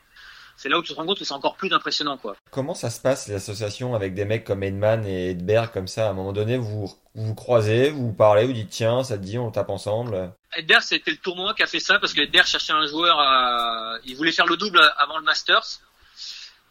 c'est 0.61 0.69
là 0.69 0.79
où 0.79 0.83
tu 0.83 0.93
te 0.93 0.99
rends 0.99 1.07
compte 1.07 1.19
que 1.19 1.25
c'est 1.25 1.33
encore 1.33 1.57
plus 1.57 1.73
impressionnant, 1.73 2.19
quoi. 2.19 2.37
Comment 2.51 2.75
ça 2.75 2.91
se 2.91 3.01
passe, 3.01 3.29
les 3.29 3.35
associations 3.35 3.95
avec 3.95 4.13
des 4.13 4.27
mecs 4.27 4.45
comme 4.45 4.63
Edman 4.63 5.07
et 5.07 5.31
Edberg, 5.31 5.73
comme 5.73 5.89
ça, 5.89 6.09
à 6.09 6.11
un 6.11 6.13
moment 6.13 6.35
donné, 6.35 6.59
vous 6.59 6.95
vous, 7.15 7.35
croisez, 7.35 7.89
vous 7.89 8.13
parlez, 8.13 8.45
vous 8.45 8.53
dites, 8.53 8.69
tiens, 8.69 9.03
ça 9.03 9.17
te 9.17 9.23
dit, 9.23 9.39
on 9.39 9.51
tape 9.51 9.71
ensemble? 9.71 10.35
Edberg, 10.55 10.83
c'était 10.83 11.13
le 11.13 11.17
tournoi 11.17 11.55
qui 11.55 11.63
a 11.63 11.67
fait 11.67 11.81
ça, 11.81 11.99
parce 11.99 12.13
que 12.13 12.21
Edberg 12.21 12.47
cherchait 12.47 12.75
un 12.75 12.87
joueur 12.87 13.19
à, 13.19 13.97
il 14.05 14.15
voulait 14.17 14.33
faire 14.33 14.45
le 14.45 14.59
double 14.59 14.83
avant 14.99 15.17
le 15.17 15.25
Masters. 15.25 15.81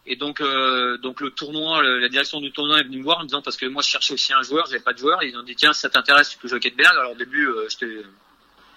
Et 0.06 0.16
donc, 0.16 0.40
euh, 0.40 1.00
donc 1.00 1.20
le 1.20 1.32
tournoi, 1.32 1.82
le, 1.82 1.98
la 1.98 2.10
direction 2.10 2.42
du 2.42 2.52
tournoi 2.52 2.82
est 2.82 2.84
venue 2.84 3.00
me 3.00 3.04
voir 3.04 3.18
en 3.18 3.22
me 3.22 3.28
disant, 3.28 3.42
parce 3.42 3.58
que 3.58 3.66
moi, 3.66 3.82
je 3.82 3.90
cherchais 3.90 4.14
aussi 4.14 4.34
un 4.34 4.44
joueur, 4.44 4.68
j'avais 4.68 4.84
pas 4.84 4.94
de 4.94 5.00
joueur, 5.00 5.24
ils 5.24 5.36
ont 5.36 5.42
dit, 5.42 5.56
tiens, 5.56 5.74
si 5.74 5.80
ça 5.80 5.90
t'intéresse, 5.90 6.30
tu 6.30 6.38
peux 6.38 6.48
jouer 6.48 6.58
avec 6.58 6.68
Edberg. 6.68 6.96
Alors, 6.96 7.14
au 7.14 7.16
début, 7.16 7.48
euh, 7.48 7.68
j'étais, 7.70 8.04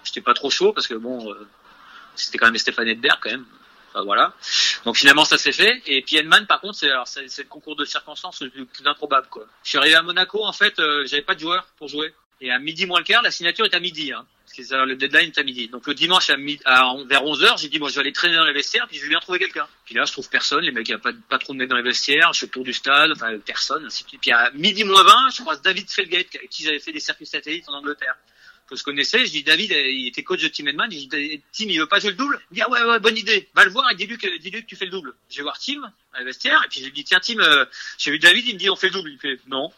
j'étais 0.05 0.23
pas 0.23 0.33
trop 0.33 0.49
chaud, 0.49 0.73
parce 0.73 0.87
que 0.87 0.95
bon, 0.95 1.31
euh, 1.31 1.47
c'était 2.17 2.39
quand 2.39 2.47
même 2.47 2.57
Stéphane 2.57 2.89
Edberg, 2.89 3.19
quand 3.21 3.31
même. 3.31 3.45
Enfin, 3.95 4.05
voilà. 4.05 4.33
Donc 4.85 4.97
finalement 4.97 5.25
ça 5.25 5.39
s'est 5.39 5.53
fait. 5.53 5.83
Et 5.87 6.03
puis 6.03 6.21
par 6.49 6.61
contre 6.61 6.75
c'est 6.75 6.91
alors 6.91 7.07
c'est, 7.07 7.27
le 7.39 7.45
concours 7.45 7.77
de 7.77 7.85
circonstances 7.85 8.43
le 8.43 8.51
plus, 8.51 8.87
improbable 8.87 9.27
quoi. 9.31 9.47
Je 9.63 9.71
suis 9.71 9.79
arrivé 9.79 9.95
à 9.95 10.03
Monaco 10.03 10.45
en 10.45 10.53
fait 10.53 10.79
euh, 10.79 11.05
j'avais 11.07 11.23
pas 11.23 11.35
de 11.35 11.41
joueur 11.41 11.67
pour 11.79 11.89
jouer. 11.89 12.13
Et 12.41 12.51
à 12.51 12.59
midi 12.59 12.87
moins 12.87 12.99
le 12.99 13.05
quart 13.05 13.23
la 13.23 13.31
signature 13.31 13.65
est 13.65 13.75
à 13.75 13.81
midi. 13.81 14.13
Hein, 14.13 14.27
parce 14.45 14.69
que 14.69 14.75
le 14.85 14.97
deadline 14.97 15.29
est 15.29 15.39
à 15.39 15.45
midi. 15.45 15.69
Donc 15.69 15.87
le 15.87 15.95
dimanche 15.95 16.29
à, 16.31 16.37
midi, 16.37 16.63
vers 17.07 17.25
11 17.25 17.43
h 17.45 17.61
j'ai 17.61 17.69
dit 17.69 17.79
bon 17.79 17.89
je 17.89 17.95
vais 17.95 18.01
aller 18.01 18.13
traîner 18.13 18.37
dans 18.37 18.45
les 18.45 18.53
vestiaires 18.53 18.87
puis 18.89 18.97
je 18.97 19.03
vais 19.03 19.09
bien 19.09 19.21
trouver 19.21 19.39
quelqu'un. 19.39 19.69
Puis 19.85 19.95
là 19.95 20.05
je 20.05 20.13
trouve 20.13 20.29
personne. 20.29 20.65
Les 20.65 20.73
mecs 20.73 20.89
il 20.89 20.93
y 20.93 20.95
a 20.95 20.99
pas, 20.99 21.13
pas 21.29 21.39
trop 21.39 21.53
de 21.53 21.59
mecs 21.59 21.69
dans 21.69 21.77
les 21.77 21.83
vestiaires. 21.83 22.33
Je 22.33 22.41
fais 22.41 22.47
le 22.47 22.53
tour 22.53 22.65
du 22.65 22.73
stade 22.73 23.13
enfin 23.13 23.39
personne. 23.39 23.85
Ainsi 23.87 24.03
de 24.03 24.09
suite. 24.09 24.21
Puis 24.21 24.33
à 24.33 24.51
midi 24.53 24.85
moins 24.85 25.05
20 25.05 25.31
je 25.37 25.43
croise 25.43 25.63
David 25.63 25.89
Felgate 25.89 26.27
qui 26.51 26.67
avait 26.69 26.81
fait 26.81 26.93
des 26.93 27.01
circuits 27.01 27.27
satellites 27.27 27.69
en 27.69 27.75
Angleterre 27.75 28.17
que 28.73 28.79
je 28.79 28.85
connaissais. 28.85 29.25
Je 29.27 29.31
dis 29.31 29.43
David, 29.43 29.71
il 29.71 30.09
était 30.09 30.23
coach 30.23 30.43
de 30.43 30.49
Tim 30.49 30.67
Edman. 30.67 30.91
Je 30.91 30.97
dis 30.97 31.43
Tim, 31.53 31.65
il 31.69 31.79
veut 31.79 31.87
pas 31.87 32.01
jouer 32.01 32.11
le 32.11 32.17
double? 32.17 32.41
Il 32.51 32.55
dit 32.55 32.63
ah 32.63 32.71
ouais 32.71 32.83
ouais 32.83 33.01
bonne 33.01 33.17
idée. 33.17 33.49
Va 33.55 33.65
le 33.65 33.71
voir 33.71 33.91
et 33.91 33.95
dis-lui 33.95 34.19
que 34.19 34.67
tu 34.67 34.77
fais 34.77 34.85
le 34.85 34.91
double. 34.91 35.15
Je 35.31 35.39
vais 35.39 35.43
voir 35.43 35.59
Tim 35.59 35.93
à 36.13 36.19
la 36.19 36.25
vestiaire 36.25 36.63
et 36.65 36.69
puis 36.69 36.81
je 36.81 36.87
lui 36.87 36.93
dis 36.93 37.05
tiens 37.05 37.21
Tim, 37.21 37.39
euh, 37.39 37.65
j'ai 37.99 38.11
vu 38.11 38.19
David, 38.19 38.47
il 38.47 38.55
me 38.55 38.59
dit 38.59 38.71
on 38.71 38.77
fait 38.77 38.89
le 38.89 38.95
double. 38.95 39.11
Il 39.11 39.19
fait 39.19 39.39
non, 39.47 39.73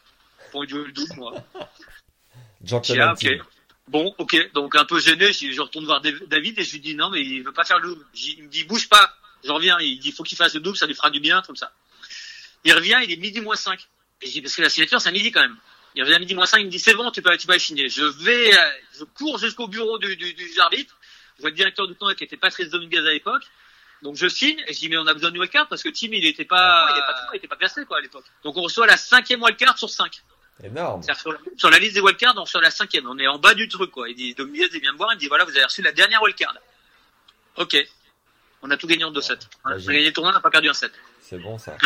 pour 0.50 0.68
jouer 0.68 0.84
le 0.86 0.92
double 0.92 1.14
moi. 1.16 1.34
Gentleman 2.64 3.14
ah. 3.20 3.44
Bon, 3.88 4.14
ok. 4.16 4.52
Donc 4.54 4.76
un 4.76 4.84
peu 4.84 4.98
gêné, 4.98 5.32
je, 5.32 5.50
je, 5.52 5.60
retourne 5.60 5.84
voir 5.84 6.00
David 6.00 6.58
et 6.58 6.64
je 6.64 6.72
lui 6.72 6.80
dis 6.80 6.94
non 6.94 7.10
mais 7.10 7.22
il 7.22 7.42
veut 7.42 7.52
pas 7.52 7.64
faire 7.64 7.78
le 7.78 7.90
double. 7.90 8.06
Il 8.14 8.44
me 8.44 8.48
dit 8.48 8.64
bouge 8.64 8.88
pas. 8.88 9.14
Je 9.44 9.50
reviens. 9.50 9.78
Il 9.80 9.98
dit 9.98 10.12
faut 10.12 10.22
qu'il 10.22 10.38
fasse 10.38 10.54
le 10.54 10.60
double, 10.60 10.76
ça 10.76 10.86
lui 10.86 10.94
fera 10.94 11.10
du 11.10 11.20
bien 11.20 11.42
comme 11.42 11.56
ça. 11.56 11.72
Il 12.64 12.72
revient, 12.72 12.98
il 13.04 13.12
est 13.12 13.16
midi 13.16 13.40
moins 13.40 13.56
5. 13.56 13.78
Et 14.22 14.26
je 14.26 14.32
dis 14.32 14.40
parce 14.40 14.56
que 14.56 14.62
la 14.62 14.70
signature 14.70 15.00
c'est 15.00 15.10
à 15.10 15.12
midi 15.12 15.30
quand 15.30 15.42
même. 15.42 15.56
Il 15.94 16.02
revient 16.02 16.14
à 16.14 16.18
midi 16.18 16.34
moins 16.34 16.46
5, 16.46 16.58
il 16.58 16.66
me 16.66 16.70
dit 16.70 16.80
c'est 16.80 16.94
bon, 16.94 17.10
tu 17.10 17.22
peux, 17.22 17.36
tu 17.36 17.46
peux 17.46 17.58
signer. 17.58 17.88
Je 17.88 18.04
vais, 18.04 18.50
je 18.98 19.04
cours 19.04 19.38
jusqu'au 19.38 19.68
bureau 19.68 19.98
du, 19.98 20.16
du, 20.16 20.34
du 20.34 20.60
arbitre. 20.60 20.96
Je 21.36 21.42
vois 21.42 21.50
le 21.50 21.56
directeur 21.56 21.86
du 21.86 21.94
tournoi 21.94 22.14
qui 22.14 22.24
était 22.24 22.36
Patrice 22.36 22.70
Dominguez 22.70 22.98
à 22.98 23.12
l'époque. 23.12 23.44
Donc 24.02 24.16
je 24.16 24.28
signe 24.28 24.62
et 24.66 24.72
je 24.74 24.78
dis 24.80 24.88
mais 24.88 24.98
on 24.98 25.06
a 25.06 25.14
besoin 25.14 25.30
de 25.30 25.38
wildcard 25.38 25.68
parce 25.68 25.82
que 25.82 25.88
Tim 25.88 26.08
il 26.12 26.26
était 26.26 26.44
pas, 26.44 26.88
il 26.90 26.98
était 26.98 27.06
pas, 27.06 27.28
il 27.32 27.36
était 27.38 27.48
pas 27.48 27.56
placé 27.56 27.84
quoi 27.86 27.98
à 27.98 28.00
l'époque. 28.00 28.24
Donc 28.42 28.56
on 28.56 28.62
reçoit 28.62 28.86
la 28.86 28.96
cinquième 28.96 29.42
wildcard 29.42 29.78
sur 29.78 29.88
5. 29.88 30.22
Énorme. 30.62 31.02
Sur 31.02 31.32
la, 31.32 31.38
sur 31.56 31.70
la 31.70 31.78
liste 31.78 31.94
des 31.94 32.00
wildcards, 32.00 32.34
on 32.36 32.42
reçoit 32.42 32.60
la 32.60 32.70
cinquième. 32.70 33.08
On 33.08 33.18
est 33.18 33.26
en 33.26 33.38
bas 33.38 33.54
du 33.54 33.68
truc 33.68 33.90
quoi. 33.90 34.08
Il 34.08 34.14
dit 34.14 34.34
Dominguez 34.34 34.68
il 34.74 34.80
vient 34.80 34.92
me 34.92 34.98
voir, 34.98 35.12
il 35.12 35.16
me 35.16 35.20
dit 35.20 35.28
voilà 35.28 35.44
vous 35.44 35.52
avez 35.52 35.64
reçu 35.64 35.80
la 35.80 35.92
dernière 35.92 36.20
wildcard. 36.22 36.54
Ok. 37.56 37.76
On 38.62 38.70
a 38.70 38.76
tout 38.76 38.86
gagné 38.86 39.04
en 39.04 39.12
2-7. 39.12 39.38
On 39.64 39.70
a 39.70 39.78
gagné 39.78 40.06
le 40.06 40.12
tournoi, 40.12 40.32
on 40.32 40.34
n'a 40.34 40.40
pas 40.40 40.50
perdu 40.50 40.68
un 40.68 40.74
7. 40.74 40.92
C'est 41.20 41.38
bon 41.38 41.56
ça. 41.58 41.76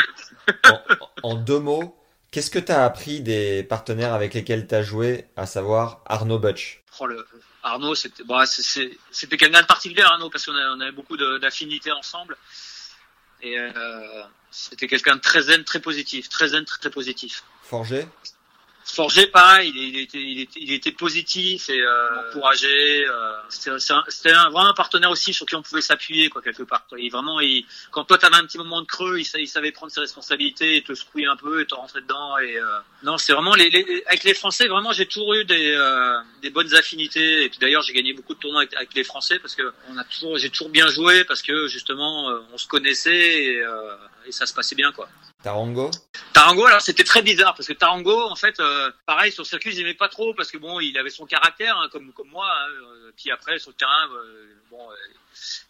en, 0.65 0.81
en 1.23 1.35
deux 1.35 1.59
mots, 1.59 1.97
Qu'est-ce 2.31 2.51
que 2.51 2.59
tu 2.59 2.73
as 2.73 2.85
appris 2.85 3.21
des 3.21 3.63
partenaires 3.63 4.13
avec 4.13 4.35
lesquels 4.35 4.67
tu 4.67 4.75
as 4.75 4.83
joué, 4.83 5.27
à 5.37 5.47
savoir 5.47 6.03
Arnaud 6.07 6.39
Butch? 6.39 6.83
Oh, 7.01 7.07
le, 7.07 7.27
Arnaud, 7.63 7.95
c'était 7.95 8.25
bon, 8.25 8.45
c'était 8.47 9.37
quelqu'un 9.37 9.63
de 9.63 9.67
particulier, 9.67 10.03
Arnaud, 10.03 10.31
parce 10.31 10.45
qu'on 10.45 10.53
on 10.53 10.81
avait 10.81 10.93
beaucoup 10.93 11.17
d'affinités 11.17 11.93
ensemble. 11.93 12.37
Et 13.41 13.59
euh, 13.59 14.23
c'était 14.51 14.89
quelqu'un 14.89 15.17
de 15.17 15.21
très 15.21 15.43
zen, 15.43 15.65
très 15.65 15.81
positif, 15.81 16.29
très 16.29 16.49
zen, 16.49 16.65
très, 16.65 16.79
très 16.79 16.91
positif. 16.91 17.45
Forgé? 17.63 18.07
Forgé, 18.91 19.27
pareil, 19.27 19.71
il, 19.75 19.83
il, 19.89 19.99
était, 20.01 20.19
il, 20.19 20.41
était, 20.41 20.61
il 20.61 20.73
était 20.73 20.93
positif 20.93 21.69
et 21.69 21.81
euh, 21.81 22.29
encouragé. 22.29 23.07
Euh, 23.07 23.37
C'était 23.51 24.31
un, 24.31 24.51
vraiment 24.51 24.69
un 24.69 24.75
partenaire 24.75 25.11
aussi 25.11 25.35
sur 25.35 25.45
qui 25.47 25.55
on 25.55 25.63
pouvait 25.63 25.83
s'appuyer, 25.83 26.31
quoi, 26.31 26.41
quelque 26.41 26.63
part. 26.63 26.87
Et 26.97 27.09
vraiment, 27.11 27.39
il, 27.41 27.67
quand 27.91 28.05
toi 28.05 28.17
t'avais 28.17 28.37
un 28.37 28.47
petit 28.47 28.59
moment 28.59 28.81
de 28.81 28.87
creux, 28.87 29.19
il, 29.19 29.47
savait 29.47 29.73
prendre 29.73 29.93
ses 29.93 30.01
responsabilités 30.01 30.77
et 30.77 30.83
te 30.83 30.95
secouer 30.95 31.27
un 31.27 31.37
peu 31.37 31.61
et 31.61 31.67
te 31.67 31.75
rentrer 31.75 32.01
dedans. 32.01 32.39
Et 32.39 32.57
euh, 32.57 32.79
non, 33.03 33.19
c'est 33.19 33.33
vraiment 33.35 33.55
les, 33.55 33.69
les, 33.69 34.03
avec 34.07 34.25
les 34.25 34.35
Français, 34.35 34.67
vraiment, 34.69 34.93
j'ai 34.93 35.07
toujours 35.07 35.35
eu 35.35 35.45
des, 35.45 35.73
euh, 35.73 36.19
des 36.43 36.51
bonnes 36.51 36.75
affinités. 36.75 37.45
Et 37.45 37.49
puis 37.51 37.59
d'ailleurs, 37.59 37.83
j'ai 37.83 37.93
gagné 37.93 38.15
beaucoup 38.15 38.35
de 38.35 38.39
tournois 38.41 38.63
avec, 38.63 38.75
avec, 38.75 38.95
les 38.95 39.05
Français 39.05 39.39
parce 39.39 39.55
que 39.55 39.73
on 39.91 39.99
a 39.99 40.05
toujours, 40.05 40.39
j'ai 40.39 40.51
toujours 40.51 40.71
bien 40.71 40.89
joué 40.89 41.25
parce 41.25 41.43
que 41.43 41.69
justement, 41.69 42.31
euh, 42.31 42.41
on 42.53 42.59
se 42.59 42.67
connaissait 42.67 43.45
et, 43.45 43.61
euh, 43.61 43.95
et 44.29 44.33
ça 44.33 44.47
se 44.47 44.55
passait 44.55 44.75
bien, 44.75 44.93
quoi. 44.93 45.09
Tarango 45.43 45.91
Tarango, 46.33 46.67
alors 46.67 46.81
c'était 46.81 47.05
très 47.05 47.23
bizarre 47.23 47.55
parce 47.55 47.69
que 47.69 47.73
Tarango, 47.73 48.23
en 48.25 48.35
fait, 48.35 48.59
euh, 48.61 48.91
pareil 49.07 49.33
sur 49.33 49.45
le 49.45 49.49
circuit, 49.49 49.73
j'aimais 49.73 49.95
pas 49.95 50.09
trop 50.09 50.35
parce 50.35 50.51
que 50.51 50.59
bon, 50.59 50.81
il 50.81 50.99
avait 50.99 51.11
son 51.11 51.27
caractère 51.27 51.77
hein, 51.79 51.89
comme 51.91 52.13
comme 52.13 52.29
moi. 52.29 52.49
Hein, 52.51 53.11
puis 53.17 53.31
après 53.31 53.59
sur 53.59 53.71
le 53.71 53.77
terrain, 53.77 54.09
euh, 54.13 54.47
bon. 54.71 54.91
Euh, 54.91 54.95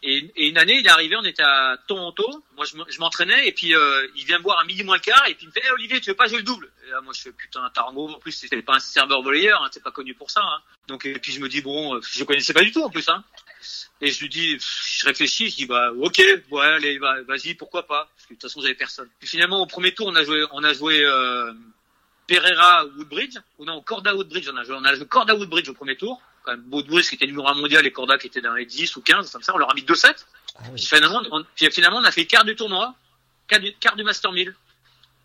et, 0.02 0.32
et, 0.36 0.48
une 0.48 0.56
année, 0.56 0.78
il 0.78 0.86
est 0.86 0.90
arrivé, 0.90 1.16
on 1.16 1.24
était 1.24 1.42
à 1.42 1.76
Toronto. 1.86 2.42
Moi, 2.56 2.64
je 2.64 2.98
m'entraînais 3.00 3.46
et 3.46 3.52
puis 3.52 3.74
il 4.14 4.24
vient 4.24 4.38
me 4.38 4.42
voir 4.42 4.58
à 4.60 4.64
midi 4.64 4.82
moins 4.82 4.96
le 4.96 5.02
quart 5.02 5.24
et 5.28 5.34
puis 5.34 5.44
il 5.44 5.48
me 5.48 5.52
fait 5.52 5.62
hey, 5.62 5.70
Olivier, 5.72 6.00
tu 6.00 6.10
veux 6.10 6.16
pas 6.16 6.26
jouer 6.26 6.38
le 6.38 6.44
double? 6.44 6.72
Et 6.86 6.90
là, 6.90 7.02
moi, 7.02 7.12
je 7.14 7.20
fais 7.20 7.32
putain 7.32 7.68
Tarango. 7.74 8.08
En 8.08 8.18
plus, 8.18 8.32
c'était 8.32 8.62
pas 8.62 8.76
un 8.76 8.80
serveur 8.80 9.20
volleyeur, 9.20 9.62
hein, 9.62 9.68
pas 9.84 9.90
connu 9.90 10.14
pour 10.14 10.30
ça. 10.30 10.40
Hein. 10.42 10.62
Donc 10.86 11.04
et 11.04 11.18
puis 11.18 11.32
je 11.32 11.40
me 11.40 11.48
dis 11.48 11.60
bon, 11.60 12.00
je 12.00 12.24
connaissais 12.24 12.54
pas 12.54 12.62
du 12.62 12.72
tout 12.72 12.82
en 12.82 12.88
plus. 12.88 13.06
Et 14.00 14.10
je 14.10 14.20
lui 14.20 14.28
dis, 14.28 14.58
je 14.58 15.06
réfléchis, 15.06 15.50
je 15.50 15.56
dis 15.56 15.66
bah 15.66 15.92
ok, 15.92 16.22
ouais, 16.50 16.64
allez, 16.64 16.98
bah, 16.98 17.22
vas-y, 17.26 17.54
pourquoi 17.54 17.86
pas 17.86 18.08
Parce 18.14 18.26
que 18.26 18.34
de 18.34 18.38
toute 18.38 18.42
façon, 18.42 18.60
j'avais 18.60 18.74
personne. 18.74 19.08
Puis 19.18 19.28
finalement, 19.28 19.62
au 19.62 19.66
premier 19.66 19.92
tour, 19.92 20.06
on 20.06 20.14
a 20.14 20.24
joué, 20.24 20.44
on 20.52 20.62
a 20.64 20.72
joué 20.72 21.04
euh, 21.04 21.52
Pereira 22.26 22.84
Woodbridge, 22.96 23.38
ou 23.58 23.64
non 23.64 23.80
Corda 23.82 24.14
Woodbridge, 24.14 24.48
on 24.52 24.56
a 24.56 24.64
joué, 24.64 24.76
on 24.78 24.84
a 24.84 24.94
joué 24.94 25.06
Corda 25.06 25.34
Woodbridge 25.34 25.68
au 25.68 25.74
premier 25.74 25.96
tour. 25.96 26.20
Quand 26.44 26.52
même, 26.52 26.64
Woodbridge 26.70 27.08
qui 27.08 27.16
était 27.16 27.26
numéro 27.26 27.48
1 27.48 27.54
mondial 27.54 27.86
et 27.86 27.92
Corda 27.92 28.16
qui 28.18 28.28
était 28.28 28.40
dans 28.40 28.54
les 28.54 28.66
10 28.66 28.96
ou 28.96 29.02
15, 29.02 29.30
comme 29.30 29.42
ça, 29.42 29.54
on 29.54 29.58
leur 29.58 29.70
a 29.70 29.74
mis 29.74 29.82
2-7. 29.82 30.14
Ah 30.54 30.62
oui. 30.64 30.70
puis, 30.76 30.86
finalement, 30.86 31.22
on, 31.30 31.44
puis 31.54 31.70
finalement, 31.70 31.98
on 31.98 32.04
a 32.04 32.12
fait 32.12 32.26
quart 32.26 32.44
du 32.44 32.54
tournoi, 32.54 32.94
quart 33.48 33.60
du, 33.60 33.74
quart 33.74 33.96
du 33.96 34.04
Master 34.04 34.32
1000 34.32 34.54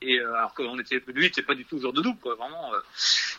et 0.03 0.19
euh, 0.19 0.35
alors 0.35 0.53
qu'on 0.53 0.77
était 0.79 1.01
lui 1.07 1.25
était 1.25 1.41
pas 1.41 1.55
du 1.55 1.65
tout 1.65 1.79
joueur 1.79 1.93
de 1.93 2.01
double 2.01 2.19
quoi 2.19 2.35
vraiment 2.35 2.73
euh. 2.73 2.79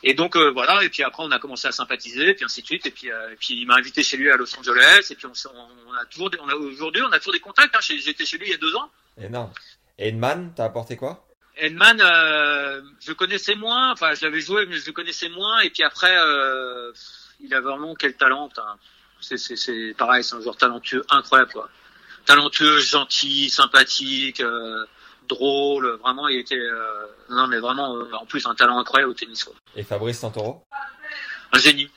et 0.02 0.14
donc 0.14 0.36
euh, 0.36 0.50
voilà 0.50 0.82
et 0.82 0.88
puis 0.88 1.02
après 1.02 1.22
on 1.22 1.30
a 1.30 1.38
commencé 1.38 1.68
à 1.68 1.72
sympathiser 1.72 2.30
et 2.30 2.34
puis 2.34 2.44
ainsi 2.44 2.62
de 2.62 2.66
suite 2.66 2.86
et 2.86 2.90
puis 2.90 3.08
et 3.08 3.36
puis 3.38 3.60
il 3.60 3.66
m'a 3.66 3.76
invité 3.76 4.02
chez 4.02 4.16
lui 4.16 4.30
à 4.30 4.36
Los 4.36 4.56
Angeles 4.58 5.08
et 5.10 5.14
puis 5.14 5.26
on, 5.26 5.94
a 5.94 6.04
toujours 6.06 6.30
des, 6.30 6.38
on 6.40 6.48
a 6.48 6.54
aujourd'hui 6.54 7.02
on 7.02 7.12
a 7.12 7.18
toujours 7.18 7.34
des 7.34 7.40
contacts 7.40 7.74
hein, 7.74 7.80
j'étais 7.80 8.24
chez 8.24 8.38
lui 8.38 8.46
il 8.46 8.52
y 8.52 8.54
a 8.54 8.58
deux 8.58 8.74
ans. 8.76 8.90
Énorme. 9.20 9.52
Et 9.98 10.08
Edman 10.08 10.52
t'as 10.56 10.64
apporté 10.64 10.96
quoi? 10.96 11.26
Edman 11.56 11.98
je 11.98 13.12
connaissais 13.12 13.54
moins 13.54 13.92
enfin 13.92 14.14
je 14.14 14.24
l'avais 14.24 14.40
joué 14.40 14.66
mais 14.66 14.78
je 14.78 14.86
le 14.86 14.92
connaissais 14.92 15.28
moins 15.28 15.60
et 15.60 15.70
puis 15.70 15.82
après 15.82 16.14
il 17.40 17.52
a 17.52 17.60
vraiment 17.60 17.94
quel 17.94 18.14
talent 18.16 18.48
c'est 19.20 19.94
pareil 19.96 20.24
c'est 20.24 20.36
un 20.36 20.40
joueur 20.40 20.56
talentueux 20.56 21.04
incroyable 21.10 21.52
quoi. 21.52 21.68
Talentueux 22.26 22.80
gentil 22.80 23.50
sympathique 23.50 24.42
drôle, 25.28 25.98
vraiment 26.02 26.28
il 26.28 26.38
était 26.38 26.58
euh, 26.58 27.06
non 27.30 27.46
mais 27.46 27.58
vraiment 27.58 27.96
euh, 27.96 28.12
en 28.12 28.26
plus 28.26 28.46
un 28.46 28.54
talent 28.54 28.78
incroyable 28.78 29.12
au 29.12 29.14
tennis 29.14 29.44
quoi. 29.44 29.54
Et 29.76 29.82
Fabrice 29.82 30.18
Santoro? 30.18 30.64
Un 31.52 31.58
génie. 31.58 31.88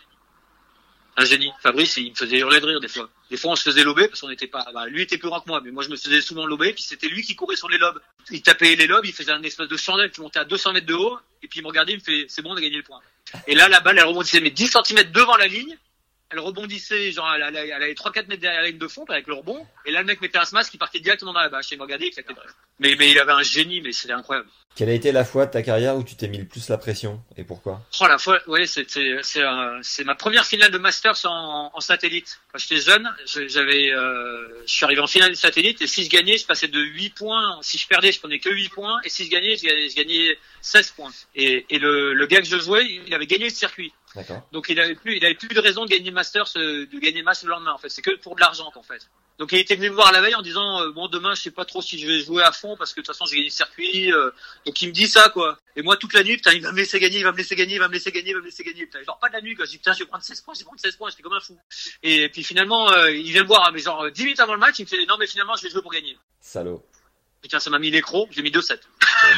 Un 1.19 1.25
génie. 1.25 1.51
Fabrice, 1.61 1.97
il 1.97 2.11
me 2.11 2.15
faisait 2.15 2.37
hurler 2.37 2.59
de 2.59 2.65
rire 2.67 2.79
des 2.79 2.87
fois. 2.87 3.09
Des 3.31 3.37
fois, 3.37 3.51
on 3.51 3.55
se 3.55 3.63
faisait 3.63 3.83
lober 3.83 4.07
parce 4.07 4.21
qu'on 4.21 4.29
n'était 4.29 4.47
pas. 4.47 4.67
Bah, 4.71 4.85
lui 4.85 5.01
était 5.01 5.17
plus 5.17 5.29
grand 5.29 5.41
que 5.41 5.47
moi, 5.47 5.61
mais 5.63 5.71
moi, 5.71 5.83
je 5.83 5.89
me 5.89 5.95
faisais 5.95 6.21
souvent 6.21 6.45
lober. 6.45 6.73
Puis 6.73 6.83
c'était 6.83 7.07
lui 7.07 7.23
qui 7.23 7.35
courait 7.35 7.55
sur 7.55 7.69
les 7.69 7.79
lobes. 7.79 7.99
Il 8.29 8.43
tapait 8.43 8.75
les 8.75 8.85
lobes, 8.85 9.03
il 9.03 9.13
faisait 9.13 9.31
un 9.31 9.41
espèce 9.41 9.67
de 9.67 9.77
chandelle 9.77 10.11
qui 10.11 10.21
montait 10.21 10.39
à 10.39 10.45
200 10.45 10.73
mètres 10.73 10.85
de 10.85 10.93
haut. 10.93 11.17
Et 11.41 11.47
puis 11.47 11.59
il 11.59 11.63
me 11.63 11.67
regardait, 11.69 11.93
il 11.93 11.99
me 11.99 12.03
fait, 12.03 12.27
c'est 12.29 12.43
bon, 12.43 12.51
on 12.51 12.55
a 12.55 12.61
gagné 12.61 12.77
le 12.77 12.83
point. 12.83 12.99
Et 13.47 13.55
là, 13.55 13.67
la 13.67 13.79
balle, 13.79 13.97
elle 13.97 14.05
rebondissait 14.05 14.39
mais 14.39 14.51
10 14.51 14.77
cm 14.85 15.11
devant 15.11 15.35
la 15.37 15.47
ligne. 15.47 15.75
Elle 16.29 16.39
rebondissait, 16.39 17.11
genre, 17.13 17.31
elle, 17.33 17.43
allait- 17.43 17.67
elle 17.69 17.83
allait 17.83 17.93
3-4 17.93 18.27
mètres 18.27 18.41
derrière 18.41 18.61
la 18.61 18.67
ligne 18.67 18.77
de 18.77 18.87
fond 18.87 19.05
avec 19.07 19.27
le 19.27 19.33
rebond. 19.35 19.65
Et 19.85 19.91
là, 19.91 20.01
le 20.01 20.05
mec 20.07 20.19
mettait 20.19 20.37
un 20.37 20.43
smash 20.45 20.69
qui 20.69 20.77
partait 20.77 20.99
directement 20.99 21.31
dans 21.31 21.39
la 21.39 21.47
bâche. 21.49 21.71
Et 21.71 21.75
il 21.75 21.77
me 21.77 21.83
regardait, 21.83 22.07
il. 22.07 22.23
Mais, 22.79 22.95
mais 22.99 23.09
il 23.11 23.17
avait 23.19 23.31
un 23.31 23.43
génie, 23.43 23.79
mais 23.81 23.93
c'était 23.93 24.13
incroyable. 24.13 24.49
Quelle 24.75 24.89
a 24.89 24.93
été 24.93 25.11
la 25.11 25.25
fois 25.25 25.45
de 25.47 25.51
ta 25.51 25.63
carrière 25.63 25.95
où 25.95 26.03
tu 26.03 26.15
t'es 26.15 26.27
mis 26.27 26.37
le 26.37 26.45
plus 26.45 26.69
la 26.69 26.77
pression 26.77 27.23
et 27.35 27.43
pourquoi? 27.43 27.81
Oh 27.99 28.05
la 28.07 28.19
fois, 28.19 28.39
ouais, 28.47 28.67
c'est 28.67 28.87
c'est 28.87 29.41
euh, 29.41 29.79
c'est 29.81 30.03
ma 30.03 30.13
première 30.13 30.45
finale 30.45 30.69
de 30.69 30.77
Masters 30.77 31.17
en, 31.25 31.71
en 31.73 31.79
satellite. 31.79 32.39
Quand 32.51 32.59
j'étais 32.59 32.81
jeune, 32.81 33.09
je- 33.25 33.47
j'avais, 33.47 33.89
euh, 33.91 34.47
je 34.67 34.71
suis 34.71 34.85
arrivé 34.85 35.01
en 35.01 35.07
finale 35.07 35.31
de 35.31 35.35
satellite 35.35 35.81
et 35.81 35.87
si 35.87 36.03
je 36.03 36.09
gagnais, 36.11 36.37
je 36.37 36.45
passais 36.45 36.67
de 36.67 36.79
8 36.79 37.09
points. 37.15 37.57
Si 37.63 37.79
je 37.79 37.87
perdais, 37.87 38.11
je 38.11 38.19
prenais 38.19 38.37
que 38.37 38.49
8 38.53 38.69
points 38.69 38.99
et 39.03 39.09
si 39.09 39.25
je 39.25 39.31
gagnais, 39.31 39.55
je 39.57 39.63
gagnais, 39.63 39.89
je 39.89 39.95
gagnais 39.95 40.37
16 40.61 40.91
points. 40.91 41.11
Et, 41.33 41.65
et 41.71 41.79
le, 41.79 42.13
le 42.13 42.25
gars 42.27 42.41
que 42.41 42.47
je 42.47 42.59
jouais, 42.59 42.85
il 43.07 43.11
avait 43.15 43.25
gagné 43.25 43.45
le 43.45 43.49
circuit. 43.49 43.91
Donc 44.51 44.69
il 44.69 44.79
avait 44.79 44.95
plus, 44.95 45.17
il 45.17 45.25
avait 45.25 45.35
plus 45.35 45.49
de 45.49 45.59
raison 45.59 45.85
de 45.85 45.89
gagner 45.89 46.11
Masters, 46.11 46.51
euh, 46.57 46.85
de 46.85 46.99
gagner 46.99 47.21
match 47.23 47.43
le 47.43 47.49
lendemain. 47.49 47.73
En 47.73 47.77
fait, 47.77 47.89
c'est 47.89 48.01
que 48.01 48.15
pour 48.15 48.35
de 48.35 48.41
l'argent 48.41 48.71
qu'en 48.71 48.83
fait. 48.83 49.07
Donc 49.37 49.51
il 49.51 49.59
était 49.59 49.75
venu 49.75 49.91
me 49.91 49.95
voir 49.95 50.11
la 50.11 50.19
veille 50.21 50.33
en 50.33 50.41
disant 50.41 50.81
euh, 50.81 50.91
bon 50.91 51.07
demain 51.07 51.35
je 51.35 51.41
sais 51.43 51.51
pas 51.51 51.63
trop 51.63 51.79
si 51.79 51.99
je 51.99 52.07
vais 52.07 52.21
jouer 52.21 52.41
à 52.41 52.51
fond 52.51 52.75
parce 52.75 52.93
que 52.93 53.01
de 53.01 53.05
toute 53.05 53.13
façon 53.15 53.25
j'ai 53.25 53.35
gagné 53.35 53.49
le 53.49 53.53
circuit. 53.53 54.11
euh, 54.11 54.31
donc 54.65 54.81
il 54.81 54.87
me 54.87 54.93
dit 54.93 55.07
ça 55.07 55.29
quoi. 55.29 55.59
Et 55.75 55.83
moi 55.83 55.95
toute 55.95 56.13
la 56.13 56.23
nuit 56.23 56.37
putain 56.37 56.53
il 56.53 56.61
va 56.63 56.71
me 56.71 56.77
laisser 56.77 56.99
gagner, 56.99 57.19
il 57.19 57.23
va 57.23 57.31
me 57.31 57.37
laisser 57.37 57.55
gagner, 57.55 57.75
il 57.75 57.79
va 57.79 57.87
me 57.87 57.93
laisser 57.93 58.11
gagner, 58.11 58.31
il 58.31 58.33
va 58.33 58.39
me 58.39 58.45
laisser 58.45 58.63
gagner. 58.63 58.85
Putain, 58.87 59.03
genre 59.03 59.19
pas 59.19 59.27
de 59.29 59.33
la 59.33 59.41
nuit 59.41 59.55
quoi. 59.55 59.65
Je 59.65 59.71
dis 59.71 59.77
putain 59.77 59.93
je 59.93 59.99
vais 59.99 60.05
prendre 60.05 60.23
16 60.23 60.41
points, 60.41 60.55
je 60.55 60.59
vais 60.59 60.65
prendre 60.65 60.79
16 60.79 60.95
points, 60.95 61.09
j'étais 61.11 61.21
comme 61.21 61.33
un 61.33 61.39
fou. 61.39 61.55
Et 62.01 62.29
puis 62.29 62.43
finalement 62.43 62.89
euh, 62.91 63.11
il 63.11 63.31
vient 63.31 63.43
me 63.43 63.47
voir 63.47 63.71
mais 63.71 63.79
genre 63.79 64.05
euh, 64.05 64.09
10 64.09 64.23
minutes 64.23 64.39
avant 64.39 64.53
le 64.53 64.59
match 64.59 64.79
il 64.79 64.83
me 64.85 64.87
fait 64.87 65.05
non 65.05 65.17
mais 65.19 65.27
finalement 65.27 65.55
je 65.55 65.61
vais 65.63 65.69
jouer 65.69 65.83
pour 65.83 65.91
gagner. 65.91 66.17
Salaud. 66.41 66.83
Putain 67.43 67.59
ça 67.59 67.69
m'a 67.69 67.77
mis 67.77 67.91
l'écro, 67.91 68.27
j'ai 68.31 68.41
mis 68.41 68.49
2-7. 68.49 68.79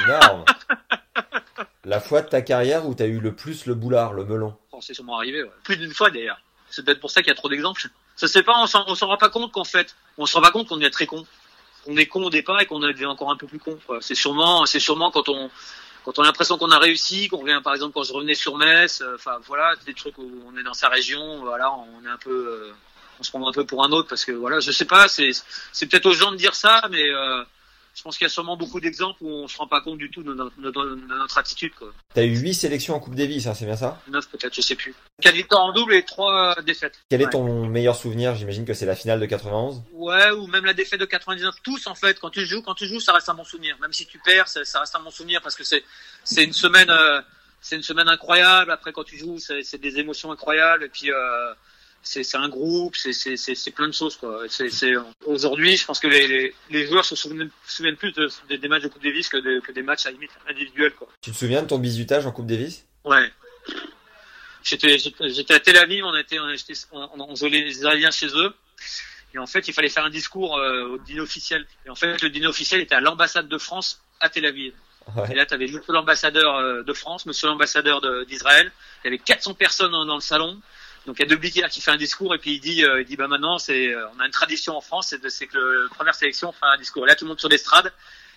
Énorme. 0.05 0.45
la 1.89 1.99
fois 1.99 2.21
de 2.21 2.29
ta 2.29 2.43
carrière 2.43 2.87
où 2.87 2.93
t'as 2.93 3.07
eu 3.07 3.19
le 3.19 3.33
plus 3.33 3.65
le 3.65 3.73
boulard, 3.73 4.13
le 4.13 4.23
melon. 4.23 4.55
Oh, 4.71 4.79
c'est 4.79 4.93
sûrement 4.93 5.17
arrivé, 5.17 5.43
plus 5.63 5.75
d'une 5.75 5.91
fois 5.91 6.11
d'ailleurs. 6.11 6.39
C'est 6.69 6.85
peut-être 6.85 6.99
pour 6.99 7.09
ça 7.09 7.21
qu'il 7.21 7.29
y 7.29 7.31
a 7.31 7.35
trop 7.35 7.49
d'exemples. 7.49 7.87
Ça 8.15 8.27
se 8.27 8.33
fait 8.33 8.43
pas, 8.43 8.53
on 8.61 8.67
s'en, 8.67 8.83
rend 8.83 9.17
pas 9.17 9.29
compte 9.29 9.51
qu'en 9.51 9.63
fait, 9.63 9.95
on 10.19 10.27
se 10.27 10.35
rend 10.35 10.41
pas 10.41 10.51
compte 10.51 10.67
qu'on 10.67 10.79
est 10.81 10.91
très 10.91 11.07
con. 11.07 11.25
On 11.87 11.97
est 11.97 12.05
con 12.05 12.23
au 12.23 12.29
départ 12.29 12.61
et 12.61 12.67
qu'on 12.67 12.79
devient 12.79 13.07
encore 13.07 13.31
un 13.31 13.37
peu 13.37 13.47
plus 13.47 13.57
con. 13.57 13.79
C'est 14.01 14.13
sûrement, 14.13 14.67
c'est 14.67 14.79
sûrement 14.79 15.09
quand 15.09 15.29
on, 15.29 15.49
quand 16.05 16.19
on 16.19 16.21
a 16.21 16.25
l'impression 16.27 16.59
qu'on 16.59 16.69
a 16.69 16.77
réussi, 16.77 17.27
qu'on 17.27 17.37
revient 17.37 17.59
par 17.63 17.73
exemple 17.73 17.93
quand 17.93 18.03
je 18.03 18.13
revenais 18.13 18.35
sur 18.35 18.55
Metz, 18.57 19.01
euh, 19.01 19.15
enfin 19.15 19.39
voilà, 19.47 19.73
des 19.87 19.95
trucs 19.95 20.17
où 20.19 20.29
on 20.45 20.55
est 20.59 20.63
dans 20.63 20.75
sa 20.75 20.89
région, 20.89 21.39
voilà, 21.39 21.73
on 21.73 22.05
est 22.05 22.11
un 22.11 22.17
peu, 22.17 22.29
euh, 22.29 22.73
on 23.19 23.23
se 23.23 23.31
prend 23.31 23.47
un 23.47 23.51
peu 23.51 23.65
pour 23.65 23.83
un 23.83 23.91
autre 23.91 24.07
parce 24.07 24.25
que 24.25 24.31
voilà, 24.31 24.59
je 24.59 24.71
sais 24.71 24.85
pas, 24.85 25.07
c'est, 25.07 25.31
c'est 25.71 25.87
peut-être 25.87 26.05
aux 26.05 26.13
gens 26.13 26.31
de 26.31 26.37
dire 26.37 26.53
ça, 26.53 26.83
mais 26.91 27.09
euh, 27.09 27.43
je 27.99 28.03
pense 28.03 28.17
qu'il 28.17 28.23
y 28.23 28.29
a 28.29 28.33
sûrement 28.33 28.55
beaucoup 28.55 28.79
d'exemples 28.79 29.17
où 29.21 29.27
on 29.29 29.47
se 29.49 29.57
rend 29.57 29.67
pas 29.67 29.81
compte 29.81 29.97
du 29.97 30.09
tout 30.09 30.23
de 30.23 30.33
notre, 30.33 30.55
de- 30.61 30.71
de 30.71 30.95
notre 31.17 31.37
attitude. 31.37 31.73
Quoi. 31.75 31.91
T'as 32.13 32.23
eu 32.23 32.37
8 32.37 32.53
sélections 32.53 32.95
en 32.95 32.99
Coupe 33.01 33.13
Davis, 33.13 33.45
hein, 33.45 33.53
c'est 33.53 33.65
bien 33.65 33.75
ça? 33.75 34.01
Neuf 34.07 34.29
peut-être, 34.29 34.55
je 34.55 34.61
sais 34.61 34.75
plus. 34.75 34.95
Victoires 35.21 35.63
en 35.63 35.73
double 35.73 35.93
et 35.95 36.03
trois 36.05 36.55
euh, 36.57 36.61
défaites. 36.61 36.97
Quel 37.09 37.21
est 37.21 37.29
ton 37.29 37.65
meilleur 37.67 37.97
souvenir? 37.97 38.35
J'imagine 38.35 38.65
que 38.65 38.73
c'est 38.73 38.85
la 38.85 38.95
finale 38.95 39.19
de 39.19 39.25
91. 39.25 39.81
Ouais, 39.91 40.31
ou 40.31 40.47
même 40.47 40.63
la 40.63 40.73
défaite 40.73 41.01
de 41.01 41.05
99. 41.05 41.55
Tous, 41.61 41.87
en 41.87 41.95
fait, 41.95 42.17
quand 42.21 42.29
tu 42.29 42.45
joues, 42.45 42.61
quand 42.61 42.73
tu 42.73 42.85
joues, 42.87 43.01
ça 43.01 43.11
reste 43.11 43.27
un 43.27 43.33
bon 43.33 43.43
souvenir. 43.43 43.75
Même 43.81 43.91
si 43.91 44.05
tu 44.05 44.17
perds, 44.19 44.47
ça, 44.47 44.63
ça 44.63 44.79
reste 44.79 44.95
un 44.95 45.01
bon 45.01 45.11
souvenir 45.11 45.41
parce 45.41 45.55
que 45.55 45.65
c'est, 45.65 45.83
c'est 46.23 46.45
une 46.45 46.53
semaine, 46.53 46.89
euh, 46.89 47.21
c'est 47.59 47.75
une 47.75 47.83
semaine 47.83 48.07
incroyable. 48.07 48.71
Après, 48.71 48.93
quand 48.93 49.03
tu 49.03 49.17
joues, 49.17 49.39
c'est, 49.39 49.61
c'est 49.63 49.77
des 49.77 49.99
émotions 49.99 50.31
incroyables. 50.31 50.85
Et 50.85 50.89
puis, 50.89 51.11
euh, 51.11 51.53
c'est, 52.01 52.35
un 52.35 52.49
groupe, 52.49 52.95
c'est, 52.95 53.71
plein 53.71 53.87
de 53.87 53.93
choses, 53.93 54.15
quoi. 54.17 54.45
Aujourd'hui, 55.25 55.77
je 55.77 55.85
pense 55.85 55.99
que 55.99 56.07
les, 56.07 56.27
les, 56.27 56.55
les 56.69 56.87
joueurs 56.87 57.05
se 57.05 57.15
souviennent, 57.15 57.49
se 57.67 57.75
souviennent 57.77 57.97
plus 57.97 58.11
de- 58.13 58.29
des, 58.47 58.57
des 58.57 58.67
matchs 58.67 58.83
de 58.83 58.87
Coupe 58.87 59.03
Davis 59.03 59.29
que, 59.29 59.37
de- 59.37 59.59
que 59.59 59.71
des 59.71 59.83
matchs 59.83 60.05
à 60.05 60.11
limite 60.11 60.31
individuels, 60.47 60.93
quoi. 60.93 61.07
Tu 61.21 61.31
te 61.31 61.35
souviens 61.37 61.61
de 61.61 61.67
ton 61.67 61.77
bisutage 61.79 62.25
en 62.25 62.31
Coupe 62.31 62.47
Davis? 62.47 62.85
Ouais. 63.05 63.31
J'étais, 64.63 64.97
à 65.53 65.59
Tel 65.59 65.77
Aviv, 65.77 66.03
on 66.05 66.15
était, 66.15 66.39
on, 66.39 66.49
était- 66.49 66.73
on, 66.91 67.09
on 67.17 67.35
jouait 67.35 67.49
les 67.49 67.69
Israéliens 67.71 68.11
chez 68.11 68.27
eux. 68.27 68.53
Et 69.33 69.37
en 69.37 69.47
fait, 69.47 69.67
il 69.67 69.73
fallait 69.73 69.89
faire 69.89 70.03
un 70.05 70.09
discours 70.09 70.57
euh, 70.57 70.87
au 70.89 70.97
dîner 70.97 71.19
officiel. 71.21 71.65
Et 71.85 71.89
en 71.89 71.95
fait, 71.95 72.21
le 72.21 72.29
dîner 72.29 72.47
officiel 72.47 72.81
était 72.81 72.95
à 72.95 72.99
l'ambassade 72.99 73.47
de 73.47 73.57
France 73.57 74.01
à 74.19 74.29
Tel 74.29 74.45
Aviv. 74.45 74.73
Et 75.31 75.33
là, 75.33 75.45
tu 75.45 75.53
avais 75.55 75.65
monsieur 75.67 75.93
l'ambassadeur 75.93 76.55
euh, 76.57 76.83
de 76.83 76.93
France, 76.93 77.25
monsieur 77.25 77.47
l'ambassadeur 77.47 78.01
de- 78.01 78.25
d'Israël. 78.25 78.71
Il 79.03 79.07
y 79.07 79.09
avait 79.09 79.17
400 79.17 79.53
personnes 79.55 79.91
dans, 79.91 80.05
dans 80.05 80.15
le 80.15 80.21
salon. 80.21 80.59
Donc 81.09 81.17
il 81.17 81.23
y 81.23 81.25
a 81.25 81.27
Debliquer 81.29 81.65
qui 81.71 81.81
fait 81.81 81.89
un 81.89 81.97
discours 81.97 82.35
et 82.35 82.37
puis 82.37 82.51
il 82.53 82.59
dit, 82.59 82.85
euh, 82.85 83.01
il 83.01 83.05
dit 83.07 83.15
bah 83.15 83.27
maintenant 83.27 83.57
c'est, 83.57 83.87
euh, 83.95 84.05
on 84.15 84.19
a 84.19 84.25
une 84.27 84.31
tradition 84.31 84.77
en 84.77 84.81
France, 84.81 85.07
c'est, 85.09 85.19
de- 85.19 85.27
c'est 85.29 85.47
que 85.47 85.57
le, 85.57 85.83
la 85.85 85.89
première 85.89 86.13
sélection 86.13 86.51
fait 86.51 86.67
un 86.67 86.77
discours. 86.77 87.03
Et 87.05 87.07
là, 87.07 87.15
tout 87.15 87.25
le 87.25 87.29
monde 87.29 87.39
sur 87.39 87.49
l'estrade 87.49 87.91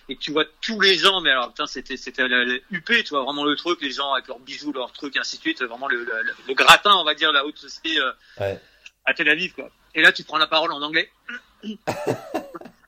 et 0.09 0.15
que 0.15 0.19
tu 0.19 0.31
vois 0.31 0.43
tous 0.59 0.79
les 0.81 0.97
gens, 0.97 1.21
mais 1.21 1.29
alors 1.29 1.49
putain, 1.49 1.67
c'était 1.67 1.97
c'était 1.97 2.23
UP, 2.71 2.85
tu 2.87 3.09
vois 3.11 3.21
vraiment 3.23 3.43
le 3.45 3.55
truc, 3.55 3.79
les 3.83 3.91
gens 3.91 4.11
avec 4.13 4.27
leurs 4.27 4.39
bijoux, 4.39 4.73
leurs 4.73 4.91
trucs, 4.91 5.15
et 5.15 5.19
ainsi 5.19 5.35
de 5.37 5.41
suite, 5.41 5.61
vraiment 5.61 5.87
le, 5.87 6.03
le, 6.03 6.23
le- 6.23 6.33
le 6.47 6.53
gratin, 6.55 6.95
on 6.95 7.03
va 7.03 7.13
dire, 7.13 7.31
la 7.31 7.45
haute 7.45 7.59
société 7.59 7.99
euh, 8.01 8.11
Ouais. 8.39 8.59
à 9.05 9.13
Tel 9.13 9.29
Aviv, 9.29 9.53
quoi. 9.53 9.69
Et 9.93 10.01
là, 10.01 10.11
tu 10.11 10.23
prends 10.23 10.39
la 10.39 10.47
parole 10.47 10.71
en 10.73 10.81
anglais. 10.81 11.11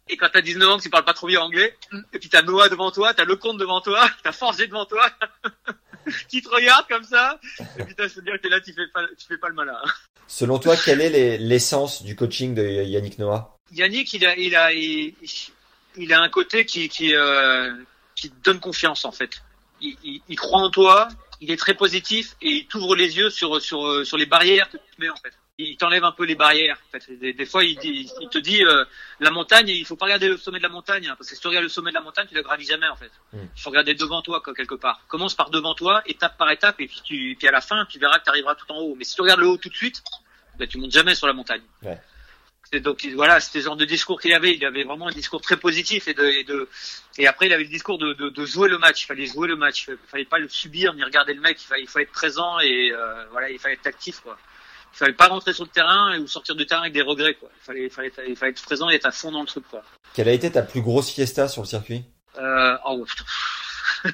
Et 0.07 0.17
quand 0.17 0.29
t'as 0.31 0.41
19 0.41 0.69
ans, 0.69 0.77
que 0.77 0.83
tu 0.83 0.89
parles 0.91 1.03
pas 1.05 1.13
trop 1.15 1.25
bien 1.27 1.41
anglais, 1.41 1.75
et 2.13 2.19
puis 2.19 2.29
t'as 2.29 2.43
Noah 2.43 2.69
devant 2.69 2.91
toi, 2.91 3.13
t'as 3.15 3.25
Lecomte 3.25 3.57
devant 3.57 3.81
toi, 3.81 4.07
t'as 4.23 4.31
Forger 4.31 4.67
devant 4.67 4.85
toi, 4.85 5.09
qui 6.29 6.41
te 6.41 6.49
regarde 6.49 6.87
comme 6.87 7.03
ça, 7.03 7.39
et 7.79 7.83
puis 7.83 7.95
t'as 7.95 8.09
se 8.09 8.19
dire 8.21 8.39
que 8.41 8.47
là, 8.47 8.59
tu 8.61 8.73
fais 8.73 8.87
pas, 8.93 9.01
tu 9.17 9.25
fais 9.27 9.37
pas 9.37 9.49
le 9.49 9.55
malin. 9.55 9.77
Selon 10.27 10.57
toi, 10.59 10.75
quelle 10.75 11.01
est 11.01 11.09
les- 11.09 11.37
l'essence 11.37 12.03
du 12.03 12.15
coaching 12.15 12.55
de 12.55 12.83
Yannick 12.83 13.19
Noah? 13.19 13.55
Yannick, 13.71 14.13
il 14.13 14.25
a, 14.25 14.35
il 14.37 14.55
a, 14.55 14.73
il, 14.73 15.13
il 15.97 16.13
a 16.13 16.21
un 16.21 16.29
côté 16.29 16.65
qui, 16.65 16.89
qui, 16.89 17.13
euh, 17.15 17.73
qui 18.15 18.29
te 18.29 18.43
donne 18.43 18.59
confiance 18.59 19.05
en 19.05 19.11
fait. 19.11 19.41
Il, 19.81 19.95
il, 20.03 20.21
il 20.29 20.35
croit 20.35 20.61
en 20.61 20.69
toi, 20.69 21.07
il 21.41 21.51
est 21.51 21.57
très 21.57 21.73
positif 21.73 22.35
et 22.41 22.49
il 22.49 22.67
t'ouvre 22.67 22.95
les 22.95 23.17
yeux 23.17 23.29
sur, 23.29 23.61
sur, 23.61 24.05
sur 24.05 24.17
les 24.17 24.25
barrières 24.25 24.69
que 24.69 24.77
tu 24.77 24.95
te 24.95 25.01
mets 25.01 25.09
en 25.09 25.15
fait. 25.17 25.33
Il 25.57 25.77
t'enlève 25.77 26.03
un 26.03 26.11
peu 26.11 26.25
les 26.25 26.35
barrières. 26.35 26.77
En 26.87 26.99
fait. 26.99 27.17
Des, 27.17 27.31
des 27.31 27.45
fois, 27.45 27.63
il, 27.63 27.77
dit, 27.77 28.11
il 28.19 28.29
te 28.29 28.37
dit 28.37 28.63
euh, 28.63 28.83
la 29.21 29.31
montagne, 29.31 29.69
il 29.69 29.85
faut 29.85 29.95
pas 29.95 30.05
regarder 30.05 30.27
le 30.27 30.35
sommet 30.37 30.57
de 30.57 30.63
la 30.63 30.69
montagne 30.69 31.07
hein, 31.07 31.15
parce 31.17 31.29
que 31.29 31.35
si 31.35 31.41
tu 31.41 31.47
regardes 31.47 31.63
le 31.63 31.69
sommet 31.69 31.91
de 31.91 31.95
la 31.95 32.01
montagne, 32.01 32.27
tu 32.27 32.35
la 32.35 32.41
gravis 32.41 32.65
jamais 32.65 32.87
en 32.87 32.95
fait. 32.97 33.11
Mm. 33.31 33.45
Il 33.55 33.61
faut 33.61 33.69
regarder 33.69 33.93
devant 33.93 34.21
toi 34.21 34.41
quoi, 34.41 34.53
quelque 34.53 34.75
part. 34.75 34.99
Commence 35.07 35.33
par 35.33 35.49
devant 35.49 35.73
toi, 35.73 36.01
étape 36.07 36.37
par 36.37 36.51
étape, 36.51 36.81
et 36.81 36.87
puis, 36.87 37.01
tu, 37.03 37.35
puis 37.39 37.47
à 37.47 37.51
la 37.51 37.61
fin, 37.61 37.85
tu 37.85 37.99
verras 37.99 38.19
que 38.19 38.25
tu 38.25 38.29
arriveras 38.29 38.55
tout 38.55 38.69
en 38.69 38.79
haut. 38.79 38.95
Mais 38.95 39.05
si 39.05 39.15
tu 39.15 39.21
regardes 39.21 39.39
le 39.39 39.47
haut 39.47 39.57
tout 39.57 39.69
de 39.69 39.75
suite, 39.75 40.03
ben, 40.57 40.67
tu 40.67 40.77
montes 40.77 40.91
jamais 40.91 41.15
sur 41.15 41.27
la 41.27 41.33
montagne. 41.33 41.63
C'est 42.71 42.79
donc 42.79 43.05
voilà, 43.13 43.39
c'était 43.39 43.59
le 43.59 43.65
genre 43.65 43.75
de 43.77 43.85
discours 43.85 44.19
qu'il 44.19 44.33
avait. 44.33 44.55
Il 44.55 44.65
avait 44.65 44.83
vraiment 44.83 45.07
un 45.07 45.11
discours 45.11 45.39
très 45.39 45.55
positif 45.55 46.07
et 46.07 46.13
de 46.13 46.25
et, 46.25 46.43
de, 46.43 46.67
et 47.17 47.27
après 47.27 47.45
il 47.45 47.53
avait 47.53 47.63
le 47.63 47.69
discours 47.69 47.97
de, 47.97 48.13
de, 48.13 48.29
de 48.29 48.45
jouer 48.45 48.67
le 48.67 48.79
match. 48.79 49.03
Il 49.03 49.05
fallait 49.05 49.27
jouer 49.27 49.47
le 49.47 49.55
match. 49.55 49.85
Il 49.87 49.97
fallait 50.07 50.25
pas 50.25 50.39
le 50.39 50.49
subir 50.49 50.93
ni 50.95 51.03
regarder 51.03 51.33
le 51.33 51.41
mec. 51.41 51.61
Il 51.61 51.65
fallait, 51.65 51.83
il 51.83 51.87
fallait 51.87 52.05
être 52.05 52.11
présent 52.11 52.59
et 52.59 52.91
euh, 52.91 53.25
voilà, 53.31 53.51
il 53.51 53.59
fallait 53.59 53.75
être 53.75 53.87
actif 53.87 54.19
quoi. 54.19 54.37
Il 54.95 54.99
fallait 54.99 55.13
pas 55.13 55.27
rentrer 55.27 55.51
sur 55.51 55.65
le 55.65 55.69
terrain 55.69 56.17
ou 56.19 56.27
sortir 56.27 56.55
du 56.55 56.65
terrain 56.65 56.81
avec 56.81 56.93
des 56.93 57.01
regrets 57.01 57.33
quoi. 57.33 57.49
Il 57.53 57.65
fallait, 57.65 57.83
il 57.83 57.89
fallait, 57.89 58.11
il 58.29 58.35
fallait 58.37 58.51
être 58.53 58.63
présent 58.63 58.89
et 58.89 58.95
être 58.95 59.05
à 59.05 59.11
fond 59.11 59.29
dans 59.29 59.41
le 59.41 59.47
truc 59.47 59.65
quoi. 59.69 59.83
Quelle 60.13 60.29
a 60.29 60.31
été 60.31 60.49
ta 60.49 60.61
plus 60.61 60.81
grosse 60.81 61.11
fiesta 61.11 61.49
sur 61.49 61.63
le 61.63 61.67
circuit? 61.67 62.05
Euh, 62.37 62.77
oh, 62.85 63.05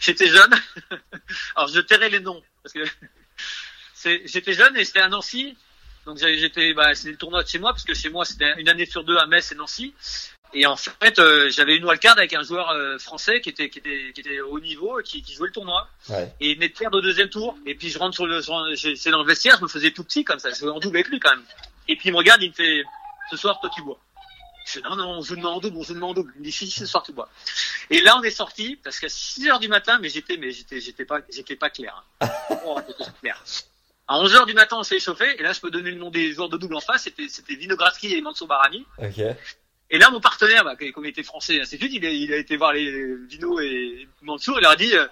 j'étais 0.00 0.28
jeune. 0.28 0.54
Alors 1.54 1.68
je 1.68 1.80
tairai 1.80 2.08
les 2.08 2.20
noms 2.20 2.42
parce 2.62 2.72
que 2.72 2.80
c'est, 3.94 4.22
j'étais 4.24 4.54
jeune 4.54 4.74
et 4.78 4.86
c'était 4.86 5.00
à 5.00 5.08
Nancy. 5.08 5.54
Donc 6.06 6.16
j'étais, 6.16 6.72
bah, 6.72 6.94
c'était 6.94 7.10
le 7.10 7.16
tournoi 7.18 7.42
de 7.42 7.48
chez 7.48 7.58
moi 7.58 7.72
parce 7.72 7.84
que 7.84 7.92
chez 7.92 8.08
moi 8.08 8.24
c'était 8.24 8.54
une 8.56 8.70
année 8.70 8.86
sur 8.86 9.04
deux 9.04 9.18
à 9.18 9.26
Metz 9.26 9.52
et 9.52 9.54
Nancy. 9.54 9.94
Et 10.52 10.66
en 10.66 10.76
fait, 10.76 11.18
euh, 11.18 11.48
j'avais 11.50 11.76
une 11.76 11.84
wildcard 11.84 12.18
avec 12.18 12.32
un 12.34 12.42
joueur 12.42 12.70
euh, 12.70 12.98
français 12.98 13.40
qui 13.40 13.50
était, 13.50 13.70
qui 13.70 13.78
était, 13.78 14.12
qui 14.12 14.20
était 14.20 14.40
au 14.40 14.58
niveau 14.58 14.98
et 14.98 15.02
qui, 15.04 15.22
qui 15.22 15.32
jouait 15.34 15.46
le 15.48 15.52
tournoi. 15.52 15.88
Ouais. 16.08 16.32
Et 16.40 16.50
il 16.50 16.54
venait 16.56 16.68
de 16.68 16.74
perdre 16.76 16.98
au 16.98 17.00
deuxième 17.00 17.28
tour. 17.28 17.56
Et 17.66 17.74
puis 17.74 17.88
je 17.88 17.98
rentre 17.98 18.14
sur 18.16 18.26
le, 18.26 18.40
j'étais 18.74 19.10
dans 19.10 19.20
le 19.22 19.26
vestiaire, 19.26 19.56
je 19.58 19.62
me 19.62 19.68
faisais 19.68 19.92
tout 19.92 20.02
petit 20.02 20.24
comme 20.24 20.38
ça. 20.40 20.50
Je 20.50 20.56
jouais 20.56 20.70
en 20.70 20.80
double 20.80 20.96
avec 20.96 21.08
lui 21.08 21.20
quand 21.20 21.30
même. 21.30 21.44
Et 21.88 21.94
puis 21.96 22.08
il 22.08 22.12
me 22.12 22.16
regarde, 22.18 22.42
il 22.42 22.50
me 22.50 22.54
fait, 22.54 22.82
ce 23.30 23.36
soir 23.36 23.60
toi 23.60 23.70
tu 23.74 23.82
bois. 23.82 23.98
Je 24.66 24.72
fais 24.72 24.80
non, 24.80 24.96
non, 24.96 25.08
on 25.10 25.22
joue 25.22 25.36
demain 25.36 25.48
en 25.50 25.60
double, 25.60 25.76
on 25.78 25.82
joue 25.84 25.94
demain 25.94 26.06
en 26.08 26.14
double. 26.14 26.32
Il 26.36 26.40
me 26.40 26.44
dit 26.44 26.52
si, 26.52 26.68
si, 26.70 26.80
ce 26.80 26.86
soir 26.86 27.02
tu 27.04 27.12
bois. 27.12 27.28
Et 27.88 28.00
là 28.00 28.16
on 28.18 28.22
est 28.22 28.30
sorti 28.30 28.76
parce 28.82 28.98
qu'à 28.98 29.08
6 29.08 29.48
heures 29.48 29.60
du 29.60 29.68
matin, 29.68 29.98
mais 30.00 30.08
j'étais, 30.08 30.36
mais 30.36 30.50
j'étais, 30.50 30.80
j'étais 30.80 31.04
pas, 31.04 31.20
j'étais 31.32 31.56
pas 31.56 31.70
clair. 31.70 32.04
hein. 32.20 32.28
Oh, 32.66 32.74
pas 32.74 32.82
clair. 33.20 33.42
À 34.08 34.18
11 34.18 34.34
heures 34.34 34.46
du 34.46 34.54
matin, 34.54 34.76
on 34.78 34.82
s'est 34.82 34.96
échauffé. 34.96 35.24
Et 35.38 35.42
là, 35.44 35.52
je 35.52 35.60
peux 35.60 35.70
donner 35.70 35.92
le 35.92 35.96
nom 35.96 36.10
des 36.10 36.32
joueurs 36.32 36.48
de 36.48 36.56
double 36.56 36.74
en 36.74 36.80
face. 36.80 37.04
C'était, 37.04 37.28
c'était 37.28 37.54
Vinogradski 37.54 38.12
et 38.12 38.20
Manso 38.20 38.44
Barani. 38.44 38.84
Ok. 38.98 39.20
Et 39.90 39.98
là, 39.98 40.10
mon 40.10 40.20
partenaire, 40.20 40.64
bah, 40.64 40.76
comme 40.94 41.04
il 41.04 41.10
était 41.10 41.22
français 41.22 41.56
et 41.56 41.60
ainsi 41.60 41.76
de 41.76 41.82
suite, 41.82 41.94
il 41.94 42.32
a, 42.32 42.34
a 42.34 42.38
été 42.38 42.56
voir 42.56 42.72
les 42.72 43.16
Vino 43.26 43.58
et 43.60 44.06
Mansour, 44.22 44.58
il 44.58 44.62
leur 44.62 44.72
a 44.72 44.76
dit, 44.76 44.94
euh, 44.94 45.06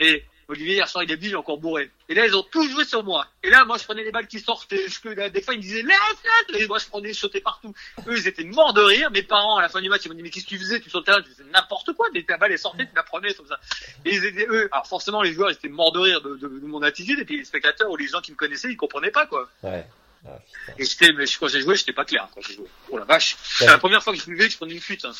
et 0.00 0.24
Olivier, 0.50 0.76
hier 0.76 0.88
soir, 0.88 1.04
il 1.04 1.12
est 1.12 1.16
venu, 1.16 1.28
il 1.28 1.32
est 1.32 1.36
encore 1.36 1.58
bourré. 1.58 1.90
Et 2.08 2.14
là, 2.14 2.24
ils 2.24 2.34
ont 2.34 2.42
tous 2.42 2.66
joué 2.70 2.86
sur 2.86 3.04
moi. 3.04 3.26
Et 3.42 3.50
là, 3.50 3.66
moi, 3.66 3.76
je 3.76 3.84
prenais 3.84 4.02
les 4.02 4.10
balles 4.10 4.26
qui 4.26 4.40
sortaient. 4.40 4.88
Je, 4.88 5.28
des 5.28 5.42
fois, 5.42 5.52
ils 5.52 5.58
me 5.58 5.62
disaient, 5.62 5.82
laisse. 5.82 6.58
Et 6.58 6.66
moi, 6.66 6.78
je 6.78 6.86
prenais, 6.86 7.12
je 7.12 7.18
sautais 7.18 7.42
partout. 7.42 7.74
Eux, 8.06 8.16
ils 8.16 8.26
étaient 8.26 8.44
morts 8.44 8.72
de 8.72 8.80
rire. 8.80 9.10
Mes 9.10 9.22
parents, 9.22 9.58
à 9.58 9.62
la 9.62 9.68
fin 9.68 9.82
du 9.82 9.90
match, 9.90 10.06
ils 10.06 10.08
m'ont 10.08 10.14
dit, 10.14 10.22
mais 10.22 10.30
qu'est-ce 10.30 10.46
que 10.46 10.50
tu 10.50 10.58
faisais? 10.58 10.80
Tu 10.80 10.88
sur 10.88 11.04
le 11.06 11.52
n'importe 11.52 11.92
quoi. 11.92 12.06
Ta 12.26 12.38
balle 12.38 12.52
est 12.52 12.56
sortie, 12.56 12.78
tu 12.78 12.96
la 12.96 13.02
prenais, 13.02 13.34
comme 13.34 13.46
ça. 13.46 13.60
Et 14.06 14.14
ils 14.14 14.24
étaient, 14.24 14.46
eux, 14.48 14.70
alors 14.72 14.86
forcément, 14.86 15.20
les 15.20 15.34
joueurs, 15.34 15.50
étaient 15.50 15.68
morts 15.68 15.92
de 15.92 15.98
rire 15.98 16.22
de, 16.22 16.36
de, 16.36 16.48
de 16.48 16.66
mon 16.66 16.82
attitude. 16.82 17.18
Et 17.18 17.26
puis 17.26 17.36
les 17.36 17.44
spectateurs 17.44 17.90
ou 17.90 17.96
les 17.96 18.08
gens 18.08 18.22
qui 18.22 18.32
me 18.32 18.36
connaissaient, 18.36 18.70
ils 18.70 18.76
comprenaient 18.76 19.10
pas, 19.10 19.26
quoi. 19.26 19.50
Ouais. 19.62 19.86
Ah, 20.26 20.38
et 20.78 20.84
j'étais, 20.84 21.12
mais 21.12 21.24
quand 21.38 21.48
j'ai 21.48 21.60
joué, 21.60 21.76
j'étais 21.76 21.92
pas 21.92 22.04
clair, 22.04 22.28
quand 22.34 22.40
j'ai 22.40 22.54
joué. 22.54 22.66
Oh 22.90 22.98
la 22.98 23.04
vache. 23.04 23.36
C'est 23.42 23.66
la 23.66 23.78
première 23.78 24.02
fois 24.02 24.12
que 24.12 24.18
je 24.18 24.30
me 24.30 24.36
que 24.36 24.48
je 24.48 24.56
prenais 24.56 24.74
une 24.74 24.80
fuite, 24.80 25.04
hein. 25.04 25.12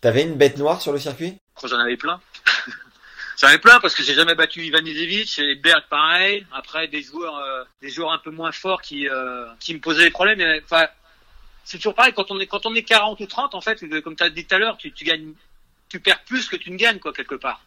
T'avais 0.00 0.22
une 0.22 0.36
bête 0.36 0.58
noire 0.58 0.80
sur 0.80 0.92
le 0.92 0.98
circuit? 0.98 1.36
J'en 1.62 1.78
avais 1.78 1.96
plein. 1.96 2.20
J'en 3.40 3.48
avais 3.48 3.58
plein 3.58 3.80
parce 3.80 3.94
que 3.94 4.02
j'ai 4.02 4.14
jamais 4.14 4.34
battu 4.34 4.62
Ivan 4.62 4.84
Isevic 4.84 5.38
et 5.38 5.56
Berg 5.56 5.84
pareil. 5.90 6.46
Après 6.52 6.88
des 6.88 7.02
joueurs, 7.02 7.36
euh, 7.36 7.64
des 7.82 7.90
joueurs 7.90 8.12
un 8.12 8.18
peu 8.18 8.30
moins 8.30 8.52
forts 8.52 8.80
qui 8.80 9.08
euh, 9.08 9.46
qui 9.60 9.74
me 9.74 9.80
posaient 9.80 10.04
des 10.04 10.10
problèmes. 10.10 10.40
Enfin, 10.64 10.86
c'est 11.64 11.76
toujours 11.78 11.94
pareil 11.94 12.12
quand 12.14 12.30
on 12.30 12.40
est 12.40 12.46
quand 12.46 12.64
on 12.64 12.74
est 12.74 12.82
40 12.82 13.20
ou 13.20 13.26
30 13.26 13.54
en 13.54 13.60
fait, 13.60 13.84
comme 14.02 14.16
tu 14.16 14.22
as 14.22 14.30
dit 14.30 14.46
tout 14.46 14.54
à 14.54 14.58
l'heure, 14.58 14.78
tu, 14.78 14.92
tu 14.92 15.04
gagnes, 15.04 15.32
tu 15.88 16.00
perds 16.00 16.22
plus 16.24 16.48
que 16.48 16.56
tu 16.56 16.70
ne 16.70 16.76
gagnes 16.76 16.98
quoi 16.98 17.12
quelque 17.12 17.34
part. 17.34 17.60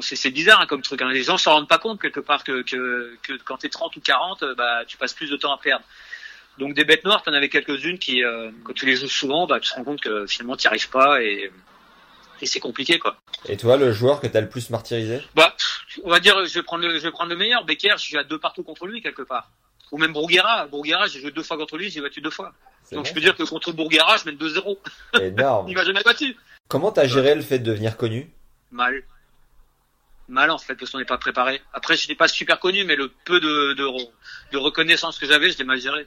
C'est 0.00 0.30
bizarre 0.30 0.60
hein, 0.60 0.66
comme 0.66 0.82
truc. 0.82 1.02
Hein. 1.02 1.10
Les 1.10 1.22
gens 1.22 1.36
s'en 1.36 1.52
rendent 1.52 1.68
pas 1.68 1.78
compte 1.78 2.00
quelque 2.00 2.20
part 2.20 2.44
que 2.44 2.62
que, 2.62 3.16
que 3.22 3.34
quand 3.44 3.58
t'es 3.58 3.68
30 3.68 3.96
ou 3.96 4.00
40, 4.00 4.42
euh, 4.42 4.54
bah 4.54 4.84
tu 4.86 4.96
passes 4.96 5.12
plus 5.12 5.30
de 5.30 5.36
temps 5.36 5.52
à 5.52 5.58
perdre. 5.58 5.84
Donc 6.58 6.74
des 6.74 6.84
bêtes 6.84 7.04
noires, 7.04 7.22
t'en 7.22 7.32
avais 7.32 7.48
quelques-unes 7.48 7.98
qui, 7.98 8.22
euh, 8.22 8.50
quand 8.62 8.72
tu 8.72 8.86
les 8.86 8.96
joues 8.96 9.08
souvent, 9.08 9.46
bah 9.46 9.60
tu 9.60 9.70
te 9.70 9.74
rends 9.74 9.84
compte 9.84 10.00
que 10.00 10.26
finalement 10.26 10.56
t'y 10.56 10.68
arrives 10.68 10.88
pas 10.88 11.22
et 11.22 11.50
et 12.40 12.46
c'est 12.46 12.60
compliqué 12.60 12.98
quoi. 12.98 13.16
Et 13.48 13.56
toi, 13.56 13.76
le 13.76 13.92
joueur 13.92 14.20
que 14.20 14.26
t'as 14.26 14.40
le 14.40 14.48
plus 14.48 14.70
martyrisé? 14.70 15.20
Bah, 15.34 15.54
on 16.02 16.10
va 16.10 16.20
dire, 16.20 16.44
je 16.44 16.54
vais 16.54 16.62
prendre 16.62 16.84
le, 16.86 16.98
je 16.98 17.04
vais 17.04 17.10
prendre 17.10 17.30
le 17.30 17.36
meilleur. 17.36 17.64
Becker, 17.64 17.94
je 17.96 18.02
suis 18.02 18.18
à 18.18 18.24
deux 18.24 18.38
partout 18.38 18.62
contre 18.62 18.86
lui 18.86 19.02
quelque 19.02 19.22
part. 19.22 19.50
Ou 19.92 19.98
même 19.98 20.12
Bourguera. 20.12 20.66
Bourguera, 20.66 21.06
j'ai 21.06 21.20
joué 21.20 21.30
deux 21.30 21.42
fois 21.42 21.56
contre 21.56 21.76
lui, 21.76 21.90
j'ai 21.90 22.00
battu 22.00 22.20
deux 22.20 22.30
fois. 22.30 22.52
Donc 22.92 23.06
je 23.06 23.14
peux 23.14 23.20
dire 23.20 23.36
que 23.36 23.42
contre 23.44 23.72
Bourguera, 23.72 24.16
je 24.16 24.24
mène 24.26 24.36
2-0. 24.36 24.78
Énorme. 25.20 25.68
Il 25.70 25.74
m'a 25.74 25.84
jamais 25.84 26.02
battu. 26.02 26.36
Comment 26.68 26.92
t'as 26.92 27.06
géré 27.06 27.34
le 27.34 27.42
fait 27.42 27.58
de 27.58 27.64
devenir 27.64 27.96
connu? 27.96 28.30
Mal. 28.72 29.02
Mal 30.28 30.50
en 30.50 30.58
fait 30.58 30.74
parce 30.74 30.90
qu'on 30.90 30.98
n'est 30.98 31.04
pas 31.04 31.18
préparé. 31.18 31.60
Après, 31.74 31.96
je 31.96 32.02
n'étais 32.04 32.14
pas 32.14 32.28
super 32.28 32.58
connu, 32.58 32.84
mais 32.84 32.96
le 32.96 33.08
peu 33.08 33.40
de, 33.40 33.74
de, 33.74 34.56
reconnaissance 34.56 35.18
que 35.18 35.26
j'avais, 35.26 35.50
je 35.50 35.58
l'ai 35.58 35.64
mal 35.64 35.78
géré. 35.78 36.06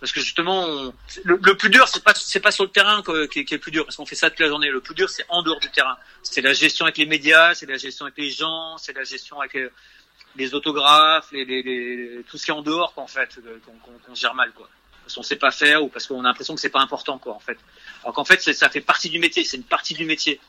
Parce 0.00 0.10
que 0.10 0.20
justement 0.20 0.92
le, 1.22 1.56
plus 1.56 1.70
dur 1.70 1.86
c'est 1.86 2.02
pas 2.02 2.12
c'est 2.14 2.40
pas 2.40 2.50
sur 2.50 2.64
le 2.64 2.70
terrain 2.70 3.04
qui, 3.30 3.38
est 3.38 3.52
le 3.52 3.58
plus 3.58 3.70
dur 3.70 3.84
parce 3.84 3.96
qu'on 3.96 4.06
fait 4.06 4.16
ça 4.16 4.30
toute 4.30 4.40
la 4.40 4.48
journée. 4.48 4.68
Le 4.68 4.80
plus 4.80 4.96
dur 4.96 5.08
c'est 5.08 5.24
en 5.28 5.42
dehors 5.42 5.60
du 5.60 5.70
terrain. 5.70 5.96
C'est 6.24 6.40
la 6.40 6.54
gestion 6.54 6.86
avec 6.86 6.98
les 6.98 7.06
médias 7.06 7.54
c'est 7.54 7.66
la 7.66 7.76
gestion 7.76 8.06
avec 8.06 8.18
les 8.18 8.30
gens 8.30 8.78
c'est 8.78 8.96
la 8.96 9.04
gestion 9.04 9.38
avec 9.38 9.54
les, 9.54 9.68
les 10.34 10.54
autographes 10.54 11.30
les, 11.30 11.44
les, 11.44 12.24
tout 12.28 12.36
ce 12.36 12.44
qui 12.44 12.50
est 12.50 12.54
en 12.54 12.62
dehors 12.62 12.94
quoi, 12.94 13.04
en 13.04 13.06
fait 13.06 13.38
qu'on 13.64 14.12
qu 14.12 14.20
gère 14.20 14.34
mal 14.34 14.50
quoi. 14.52 14.68
Parce 15.04 15.14
qu'on 15.14 15.22
sait 15.22 15.36
pas 15.36 15.52
faire 15.52 15.84
ou 15.84 15.88
parce 15.88 16.08
qu'on 16.08 16.18
a 16.20 16.28
l'impression 16.28 16.56
que 16.56 16.60
c'est 16.60 16.68
pas 16.68 16.80
important 16.80 17.18
quoi 17.18 17.34
en 17.34 17.40
fait. 17.40 17.58
Alors 18.02 18.14
qu'en 18.14 18.24
fait 18.24 18.40
ça 18.40 18.68
fait 18.70 18.80
partie 18.80 19.08
du 19.08 19.20
métier 19.20 19.44
c'est 19.44 19.56
une 19.56 19.62
partie 19.62 19.94
du 19.94 20.04
métier 20.04 20.40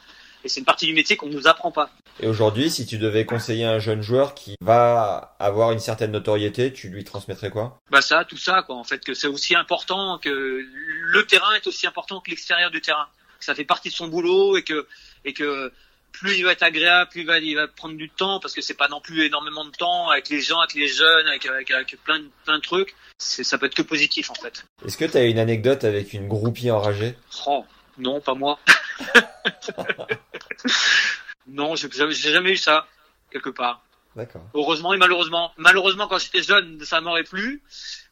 et 0.44 0.50
c'est 0.50 0.60
une 0.60 0.66
partie 0.66 0.86
du 0.86 0.94
métier 0.94 1.16
qu'on 1.16 1.30
nous 1.30 1.48
apprend 1.48 1.72
pas. 1.72 1.90
Et 2.20 2.28
aujourd'hui, 2.28 2.70
si 2.70 2.86
tu 2.86 2.98
devais 2.98 3.26
conseiller 3.26 3.66
un 3.66 3.80
jeune 3.80 4.02
joueur 4.02 4.36
qui 4.36 4.56
va 4.62 5.36
avoir 5.40 5.72
une 5.72 5.80
certaine 5.80 6.12
notoriété, 6.12 6.74
tu 6.74 6.90
lui 6.90 7.04
transmettrais 7.04 7.50
quoi? 7.50 7.80
Bah 7.90 8.02
ça, 8.02 8.26
tout 8.26 8.38
ça, 8.38 8.62
quoi. 8.62 8.76
En 8.76 8.84
fait, 8.84 9.04
que 9.04 9.14
c'est 9.14 9.28
aussi 9.28 9.56
important 9.56 10.20
que 10.20 10.30
le 10.30 11.26
terrain 11.26 11.54
est 11.56 11.66
aussi 11.68 11.88
important 11.88 12.20
que 12.20 12.30
l'extérieur 12.30 12.72
du 12.72 12.82
terrain. 12.82 13.08
Ça 13.40 13.56
fait 13.56 13.66
partie 13.66 13.90
de 13.90 13.94
son 13.94 14.08
boulot 14.08 14.58
et 14.58 14.64
que 14.64 14.88
et 15.26 15.34
que 15.34 15.72
plus 16.12 16.38
il 16.38 16.46
va 16.46 16.52
être 16.52 16.64
agréable, 16.64 17.10
plus 17.10 17.22
il 17.22 17.28
va, 17.28 17.40
il 17.40 17.56
va 17.56 17.68
prendre 17.68 17.96
du 17.96 18.10
temps 18.10 18.40
parce 18.40 18.54
que 18.54 18.62
c'est 18.62 18.76
pas 18.76 18.88
non 18.88 19.02
plus 19.02 19.26
énormément 19.26 19.66
de 19.66 19.72
temps 19.72 20.10
avec 20.10 20.30
les 20.30 20.42
gens, 20.42 20.60
avec 20.60 20.76
les 20.76 20.88
jeunes, 20.88 21.28
avec, 21.28 21.46
avec, 21.48 21.72
avec 21.72 21.98
plein, 22.04 22.20
de, 22.20 22.30
plein 22.46 22.58
de 22.58 22.62
trucs. 22.62 22.96
Ça 23.18 23.58
peut 23.58 23.66
être 23.66 23.76
que 23.76 23.82
positif 23.82 24.30
en 24.30 24.36
fait. 24.36 24.66
Est-ce 24.86 24.98
que 24.98 25.06
tu 25.06 25.18
as 25.18 25.24
une 25.24 25.40
anecdote 25.40 25.84
avec 25.84 26.14
une 26.14 26.28
groupie 26.28 26.72
enragée? 26.72 27.16
Oh 27.48 27.66
non, 27.98 28.22
pas 28.22 28.36
moi. 28.36 28.60
non, 31.48 31.76
j'ai 31.76 31.90
jamais 32.16 32.52
eu 32.52 32.58
ça, 32.58 32.88
quelque 33.32 33.50
part. 33.50 33.84
D'accord. 34.16 34.44
Heureusement 34.54 34.94
et 34.94 34.98
malheureusement. 34.98 35.52
Malheureusement, 35.58 36.08
quand 36.08 36.20
j'étais 36.20 36.44
jeune, 36.44 36.80
ça 36.84 37.02
m'aurait 37.02 37.24
plu. 37.24 37.64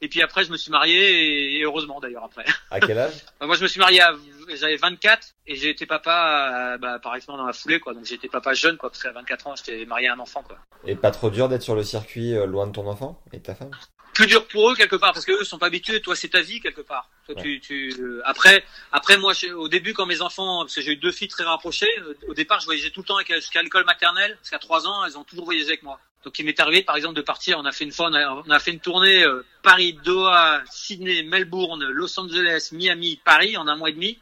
Et 0.02 0.08
puis 0.08 0.22
après, 0.22 0.44
je 0.44 0.52
me 0.52 0.58
suis 0.58 0.72
marié, 0.72 1.58
et, 1.58 1.64
heureusement 1.64 2.00
d'ailleurs 2.00 2.24
après. 2.24 2.46
À 2.72 2.80
quel 2.80 2.98
âge 2.98 3.14
Moi, 3.42 3.56
je 3.56 3.62
me 3.62 3.68
suis 3.68 3.80
marié, 3.80 4.02
à, 4.02 4.16
j'avais 4.56 4.78
24, 4.78 5.36
et 5.46 5.56
j'ai 5.56 5.70
été 5.70 5.86
papa, 5.86 6.78
bah, 6.80 7.00
par 7.00 7.16
exemple, 7.16 7.38
dans 7.38 7.46
la 7.46 7.54
foulée, 7.54 7.80
quoi. 7.80 7.94
Donc 7.94 8.06
j'ai 8.06 8.16
été 8.16 8.30
papa 8.30 8.54
jeune, 8.54 8.78
quoi, 8.78 8.90
parce 8.90 9.04
qu'à 9.04 9.12
24 9.12 9.48
ans, 9.48 9.56
j'étais 9.56 9.86
marié 9.86 10.08
à 10.08 10.14
un 10.14 10.20
enfant, 10.20 10.42
quoi. 10.42 10.58
Et 10.86 10.96
pas 10.96 11.12
trop 11.12 11.30
dur 11.30 11.50
d'être 11.50 11.62
sur 11.62 11.76
le 11.76 11.84
circuit, 11.84 12.36
euh, 12.36 12.46
loin 12.46 12.66
de 12.66 12.72
ton 12.72 12.88
enfant 12.88 13.22
et 13.32 13.38
de 13.38 13.44
ta 13.44 13.54
femme? 13.54 13.72
Plus 14.14 14.28
dur 14.28 14.48
pour 14.48 14.72
eux 14.72 14.76
quelque 14.76 14.96
part 14.96 15.14
parce 15.14 15.26
que 15.26 15.32
eux 15.32 15.44
sont 15.44 15.58
pas 15.58 15.68
habitués 15.68 16.02
toi 16.02 16.16
c'est 16.16 16.30
ta 16.30 16.42
vie 16.42 16.60
quelque 16.60 16.82
part. 16.82 17.10
Toi 17.26 17.36
ouais. 17.36 17.42
tu, 17.42 17.60
tu 17.62 18.02
euh, 18.02 18.22
après 18.26 18.64
après 18.92 19.18
moi 19.18 19.34
je, 19.34 19.48
au 19.48 19.68
début 19.68 19.94
quand 19.94 20.06
mes 20.06 20.22
enfants 20.22 20.62
parce 20.62 20.76
que 20.76 20.82
j'ai 20.82 20.94
eu 20.94 20.98
deux 20.98 21.12
filles 21.12 21.28
très 21.28 21.44
rapprochées 21.44 21.92
euh, 22.00 22.14
au 22.28 22.34
départ 22.34 22.60
je 22.60 22.66
voyageais 22.66 22.90
tout 22.90 23.02
le 23.02 23.06
temps 23.06 23.16
avec 23.16 23.34
jusqu'à 23.34 23.62
l'école 23.62 23.86
maternelle 23.86 24.38
jusqu'à 24.42 24.60
trois 24.60 24.88
ans 24.88 25.06
elles 25.06 25.18
ont 25.18 25.24
toujours 25.24 25.46
voyagé 25.46 25.68
avec 25.68 25.84
moi. 25.84 26.00
Donc 26.24 26.38
il 26.38 26.46
m'est 26.46 26.60
arrivé 26.60 26.84
par 26.84 26.96
exemple 26.96 27.16
de 27.16 27.22
partir 27.22 27.58
on 27.60 27.66
a 27.66 27.72
fait 27.72 27.86
une 27.86 27.92
fois 27.92 28.10
on 28.10 28.14
a, 28.14 28.44
on 28.46 28.50
a 28.50 28.60
fait 28.60 28.72
une 28.72 28.80
tournée 28.80 29.24
euh, 29.24 29.46
Paris 29.64 29.98
Doha 30.04 30.62
Sydney 30.70 31.24
Melbourne 31.24 31.84
Los 31.86 32.20
Angeles 32.20 32.70
Miami 32.72 33.20
Paris 33.24 33.58
en 33.58 33.68
un 33.68 33.76
mois 33.76 33.90
et 33.90 33.94
demi. 33.94 34.20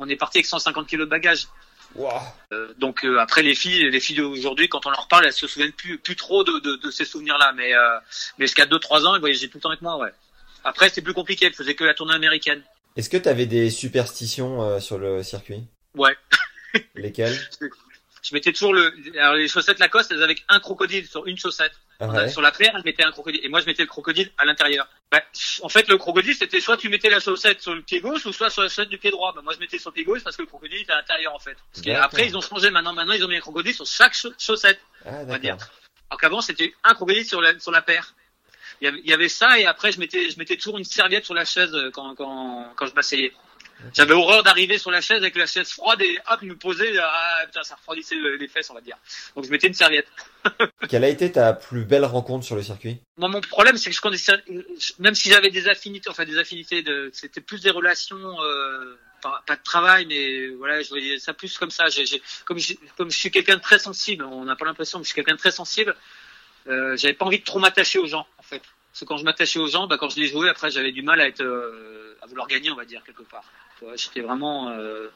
On 0.00 0.08
est 0.08 0.16
parti 0.16 0.38
avec 0.38 0.46
150 0.46 0.86
kilos 0.86 1.06
de 1.06 1.10
bagages 1.10 1.48
Wow. 1.98 2.20
Euh, 2.52 2.72
donc 2.78 3.04
euh, 3.04 3.18
après 3.18 3.42
les 3.42 3.56
filles, 3.56 3.90
les 3.90 4.00
filles 4.00 4.16
d'aujourd'hui, 4.16 4.68
quand 4.68 4.86
on 4.86 4.90
leur 4.90 5.08
parle, 5.08 5.26
elles 5.26 5.32
se 5.32 5.48
souviennent 5.48 5.72
plus, 5.72 5.98
plus 5.98 6.14
trop 6.14 6.44
de, 6.44 6.60
de, 6.60 6.76
de 6.76 6.90
ces 6.90 7.04
souvenirs-là. 7.04 7.52
Mais, 7.56 7.74
euh, 7.74 7.98
mais 8.38 8.46
jusqu'à 8.46 8.66
2-3 8.66 9.04
ans, 9.04 9.14
elles 9.14 9.20
voyageaient 9.20 9.48
tout 9.48 9.58
le 9.58 9.62
temps 9.62 9.70
avec 9.70 9.82
moi. 9.82 9.98
Ouais. 9.98 10.12
Après, 10.64 10.88
c'était 10.88 11.02
plus 11.02 11.12
compliqué. 11.12 11.46
Elles 11.46 11.54
faisaient 11.54 11.74
que 11.74 11.84
la 11.84 11.94
tournée 11.94 12.14
américaine. 12.14 12.62
Est-ce 12.96 13.10
que 13.10 13.16
tu 13.16 13.28
avais 13.28 13.46
des 13.46 13.68
superstitions 13.70 14.62
euh, 14.62 14.80
sur 14.80 14.98
le 14.98 15.22
circuit? 15.22 15.64
Ouais. 15.94 16.16
Lesquelles? 16.94 17.36
Je 18.22 18.34
mettais 18.34 18.52
toujours 18.52 18.74
le, 18.74 18.92
alors 19.18 19.34
les 19.34 19.48
chaussettes 19.48 19.78
Lacoste, 19.78 20.10
elles 20.10 20.22
avaient 20.22 20.36
un 20.48 20.60
crocodile 20.60 21.06
sur 21.06 21.26
une 21.26 21.38
chaussette. 21.38 21.72
Ah 22.00 22.06
ouais. 22.06 22.30
Sur 22.30 22.42
la 22.42 22.52
paire, 22.52 22.72
elle 22.76 22.84
mettait 22.84 23.04
un 23.04 23.10
crocodile. 23.10 23.44
Et 23.44 23.48
moi, 23.48 23.60
je 23.60 23.66
mettais 23.66 23.82
le 23.82 23.88
crocodile 23.88 24.30
à 24.38 24.44
l'intérieur. 24.44 24.88
Bah, 25.10 25.20
en 25.62 25.68
fait, 25.68 25.88
le 25.88 25.98
crocodile, 25.98 26.34
c'était 26.34 26.60
soit 26.60 26.76
tu 26.76 26.88
mettais 26.88 27.10
la 27.10 27.18
chaussette 27.18 27.60
sur 27.60 27.74
le 27.74 27.82
pied 27.82 28.00
gauche 28.00 28.24
ou 28.24 28.32
soit 28.32 28.50
sur 28.50 28.62
la 28.62 28.68
chaussette 28.68 28.88
du 28.88 28.98
pied 28.98 29.10
droit. 29.10 29.32
Bah, 29.34 29.40
moi, 29.42 29.52
je 29.52 29.58
mettais 29.58 29.78
sur 29.78 29.90
le 29.90 29.94
pied 29.94 30.04
gauche 30.04 30.22
parce 30.22 30.36
que 30.36 30.42
le 30.42 30.48
crocodile 30.48 30.82
était 30.82 30.92
à 30.92 30.96
l'intérieur, 30.96 31.34
en 31.34 31.40
fait. 31.40 31.56
Parce 31.74 31.96
après, 31.98 32.26
ils 32.26 32.36
ont 32.36 32.40
changé 32.40 32.70
maintenant. 32.70 32.92
Maintenant, 32.92 33.14
ils 33.14 33.24
ont 33.24 33.28
mis 33.28 33.36
un 33.36 33.40
crocodile 33.40 33.74
sur 33.74 33.86
chaque 33.86 34.14
chaussette. 34.38 34.80
Ah, 35.04 35.10
on 35.22 35.26
va 35.26 35.38
dire. 35.38 35.56
Alors 36.10 36.20
qu'avant, 36.20 36.40
c'était 36.40 36.72
un 36.84 36.94
crocodile 36.94 37.26
sur 37.26 37.40
la, 37.40 37.58
sur 37.58 37.72
la 37.72 37.82
paire. 37.82 38.14
Il 38.80 38.84
y, 38.84 38.88
avait, 38.88 39.00
il 39.00 39.10
y 39.10 39.12
avait 39.12 39.28
ça 39.28 39.58
et 39.58 39.66
après, 39.66 39.90
je 39.90 39.98
mettais, 39.98 40.30
je 40.30 40.38
mettais 40.38 40.56
toujours 40.56 40.78
une 40.78 40.84
serviette 40.84 41.24
sur 41.24 41.34
la 41.34 41.44
chaise 41.44 41.76
quand, 41.92 42.14
quand, 42.14 42.72
quand 42.76 42.86
je 42.86 42.94
m'asseyais. 42.94 43.32
J'avais 43.94 44.14
horreur 44.14 44.42
d'arriver 44.42 44.78
sur 44.78 44.90
la 44.90 45.00
chaise 45.00 45.18
avec 45.18 45.36
la 45.36 45.46
chaise 45.46 45.70
froide 45.70 46.02
et 46.02 46.18
hop, 46.30 46.42
me 46.42 46.56
poser, 46.56 46.98
ah, 46.98 47.42
putain, 47.46 47.62
ça 47.62 47.76
refroidissait 47.76 48.16
les 48.16 48.48
fesses, 48.48 48.70
on 48.70 48.74
va 48.74 48.80
dire. 48.80 48.96
Donc 49.36 49.44
je 49.44 49.50
mettais 49.50 49.68
une 49.68 49.74
serviette. 49.74 50.08
Quelle 50.88 51.04
a 51.04 51.08
été 51.08 51.30
ta 51.32 51.52
plus 51.52 51.84
belle 51.84 52.04
rencontre 52.04 52.44
sur 52.44 52.56
le 52.56 52.62
circuit? 52.62 53.00
Moi, 53.16 53.28
mon 53.28 53.40
problème, 53.40 53.76
c'est 53.76 53.90
que 53.90 53.96
je 53.96 54.00
connaissais, 54.00 54.32
même 54.98 55.14
si 55.14 55.30
j'avais 55.30 55.50
des 55.50 55.68
affinités, 55.68 56.10
enfin 56.10 56.24
des 56.24 56.38
affinités, 56.38 56.82
de, 56.82 57.10
c'était 57.12 57.40
plus 57.40 57.62
des 57.62 57.70
relations, 57.70 58.42
euh, 58.42 58.98
pas, 59.22 59.42
pas, 59.46 59.56
de 59.56 59.62
travail, 59.62 60.06
mais 60.06 60.48
voilà, 60.48 60.82
je 60.82 60.88
voyais 60.88 61.18
ça 61.18 61.32
plus 61.32 61.56
comme 61.58 61.70
ça. 61.70 61.88
J'ai, 61.88 62.06
j'ai, 62.06 62.20
comme, 62.44 62.58
comme 62.96 63.10
je 63.10 63.16
suis 63.16 63.30
quelqu'un 63.30 63.56
de 63.56 63.62
très 63.62 63.78
sensible, 63.78 64.24
on 64.24 64.44
n'a 64.44 64.56
pas 64.56 64.64
l'impression, 64.64 64.98
mais 64.98 65.04
je 65.04 65.08
suis 65.08 65.14
quelqu'un 65.14 65.34
de 65.34 65.40
très 65.40 65.52
sensible. 65.52 65.94
Euh, 66.68 66.96
j'avais 66.96 67.14
pas 67.14 67.24
envie 67.24 67.38
de 67.38 67.44
trop 67.44 67.58
m'attacher 67.58 67.98
aux 67.98 68.06
gens. 68.06 68.26
Parce 68.98 69.06
que 69.06 69.14
quand 69.14 69.18
je 69.18 69.24
m'attachais 69.24 69.60
aux 69.60 69.68
gens, 69.68 69.86
bah, 69.86 69.96
quand 69.96 70.08
je 70.08 70.18
les 70.18 70.26
jouais, 70.26 70.48
après, 70.48 70.72
j'avais 70.72 70.90
du 70.90 71.02
mal 71.02 71.20
à 71.20 71.28
euh, 71.40 72.16
vouloir 72.26 72.48
gagner, 72.48 72.72
on 72.72 72.74
va 72.74 72.84
dire 72.84 73.04
quelque 73.04 73.22
part. 73.22 73.44
J'étais 73.94 74.22
vraiment, 74.22 74.70
euh, 74.70 75.06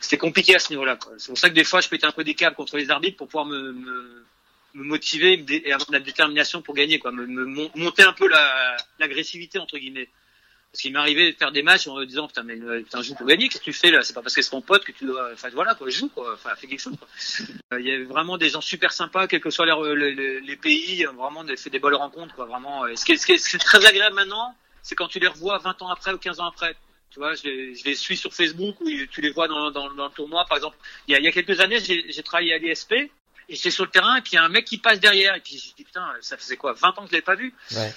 c'était 0.00 0.18
compliqué 0.18 0.56
à 0.56 0.58
ce 0.58 0.70
niveau-là. 0.70 0.98
C'est 1.18 1.28
pour 1.28 1.38
ça 1.38 1.48
que 1.48 1.54
des 1.54 1.62
fois, 1.62 1.80
je 1.80 1.88
pétais 1.88 2.06
un 2.06 2.10
peu 2.10 2.24
des 2.24 2.34
câbles 2.34 2.56
contre 2.56 2.76
les 2.76 2.90
arbitres 2.90 3.16
pour 3.16 3.28
pouvoir 3.28 3.46
me, 3.46 4.24
motiver 4.72 5.44
et 5.48 5.72
avoir 5.72 5.86
de 5.86 5.92
la 5.92 6.00
détermination 6.00 6.60
pour 6.60 6.74
gagner, 6.74 6.98
quoi, 6.98 7.12
me, 7.12 7.24
monter 7.76 8.02
un 8.02 8.14
peu 8.14 8.26
la, 8.26 8.76
l'agressivité 8.98 9.60
entre 9.60 9.78
guillemets. 9.78 10.08
Parce 10.74 10.82
qu'il 10.82 10.92
m'arrivait 10.92 11.30
de 11.30 11.36
faire 11.36 11.52
des 11.52 11.62
matchs 11.62 11.86
en 11.86 11.94
me 11.94 12.04
disant 12.04 12.26
putain 12.26 12.42
mais 12.42 12.56
putain 12.56 13.00
joue 13.00 13.14
pour 13.14 13.28
gagner, 13.28 13.48
qu'est-ce 13.48 13.60
que 13.60 13.64
tu 13.64 13.72
fais 13.72 13.92
là? 13.92 14.02
C'est 14.02 14.12
pas 14.12 14.22
parce 14.22 14.34
que 14.34 14.42
c'est 14.42 14.50
ton 14.50 14.60
pote 14.60 14.84
que 14.84 14.90
tu 14.90 15.04
dois, 15.04 15.30
enfin 15.32 15.48
voilà 15.52 15.76
quoi, 15.76 15.88
joue 15.88 16.08
quoi, 16.08 16.34
enfin 16.34 16.50
fais 16.56 16.66
quelque 16.66 16.80
chose. 16.80 16.96
Quoi. 16.98 17.78
Il 17.78 17.86
y 17.86 17.92
avait 17.92 18.02
vraiment 18.02 18.38
des 18.38 18.48
gens 18.48 18.60
super 18.60 18.92
sympas, 18.92 19.28
quels 19.28 19.40
que 19.40 19.50
soient 19.50 19.66
les, 19.66 20.40
les, 20.40 20.56
pays, 20.56 21.04
vraiment 21.16 21.44
fait 21.56 21.70
des 21.70 21.78
bonnes 21.78 21.94
rencontres 21.94 22.34
quoi, 22.34 22.46
vraiment. 22.46 22.88
Est, 22.88 22.96
ce 22.96 23.04
qui 23.04 23.12
est, 23.12 23.16
ce 23.18 23.24
qui 23.26 23.54
est 23.54 23.58
très 23.60 23.86
agréable 23.86 24.16
maintenant, 24.16 24.56
c'est 24.82 24.96
quand 24.96 25.06
tu 25.06 25.20
les 25.20 25.28
revois 25.28 25.58
20 25.58 25.82
ans 25.82 25.90
après 25.90 26.12
ou 26.12 26.18
15 26.18 26.40
ans 26.40 26.48
après. 26.48 26.74
Tu 27.10 27.20
vois, 27.20 27.34
je 27.36 27.44
les, 27.84 27.94
suis 27.94 28.16
sur 28.16 28.34
Facebook 28.34 28.80
ou 28.80 28.90
tu 29.12 29.20
les 29.20 29.30
vois 29.30 29.46
dans, 29.46 29.70
dans, 29.70 29.94
dans 29.94 30.06
le 30.06 30.10
tournoi. 30.10 30.44
Par 30.46 30.56
exemple, 30.56 30.76
il 31.06 31.12
y 31.12 31.14
a, 31.14 31.20
il 31.20 31.24
y 31.24 31.28
a 31.28 31.30
quelques 31.30 31.60
années, 31.60 31.78
j'ai 31.78 32.22
travaillé 32.24 32.52
à 32.52 32.58
l'ISP 32.58 32.92
et 32.92 33.10
j'étais 33.48 33.70
sur 33.70 33.84
le 33.84 33.90
terrain, 33.90 34.20
puis 34.20 34.32
il 34.32 34.34
y 34.34 34.38
a 34.38 34.42
un 34.42 34.48
mec 34.48 34.64
qui 34.64 34.78
passe 34.78 34.98
derrière. 34.98 35.36
Et 35.36 35.40
puis 35.40 35.56
je 35.56 35.74
dis, 35.76 35.84
putain, 35.84 36.12
ça 36.20 36.36
faisait 36.36 36.56
quoi 36.56 36.72
20 36.72 36.88
ans 36.88 37.02
que 37.02 37.08
je 37.08 37.12
l'avais 37.12 37.22
pas 37.22 37.36
vu? 37.36 37.54
Ouais. 37.70 37.94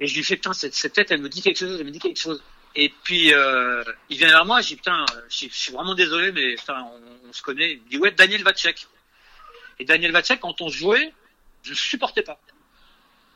Et 0.00 0.06
je 0.06 0.14
lui 0.16 0.24
fais, 0.24 0.36
putain, 0.36 0.52
cette, 0.52 0.74
cette 0.74 0.92
tête, 0.94 1.10
elle 1.10 1.20
me 1.20 1.28
dit 1.28 1.42
quelque 1.42 1.58
chose, 1.58 1.78
elle 1.78 1.86
me 1.86 1.90
dit 1.90 2.00
quelque 2.00 2.18
chose. 2.20 2.42
Et 2.76 2.92
puis, 3.04 3.32
euh, 3.32 3.84
il 4.10 4.18
vient 4.18 4.28
vers 4.28 4.44
moi, 4.44 4.60
je 4.60 4.68
dis, 4.68 4.76
putain, 4.76 5.04
je, 5.28 5.46
je 5.46 5.54
suis 5.54 5.72
vraiment 5.72 5.94
désolé, 5.94 6.32
mais 6.32 6.56
putain, 6.56 6.82
on, 6.82 7.28
on, 7.28 7.32
se 7.32 7.42
connaît. 7.42 7.72
Il 7.72 7.82
me 7.82 7.88
dit, 7.88 7.98
ouais, 7.98 8.10
Daniel 8.10 8.42
Vacek. 8.42 8.88
Et 9.78 9.84
Daniel 9.84 10.12
Vacek, 10.12 10.40
quand 10.40 10.60
on 10.60 10.68
jouait, 10.68 11.12
Je 11.62 11.74
supportais 11.74 12.22
pas. 12.22 12.38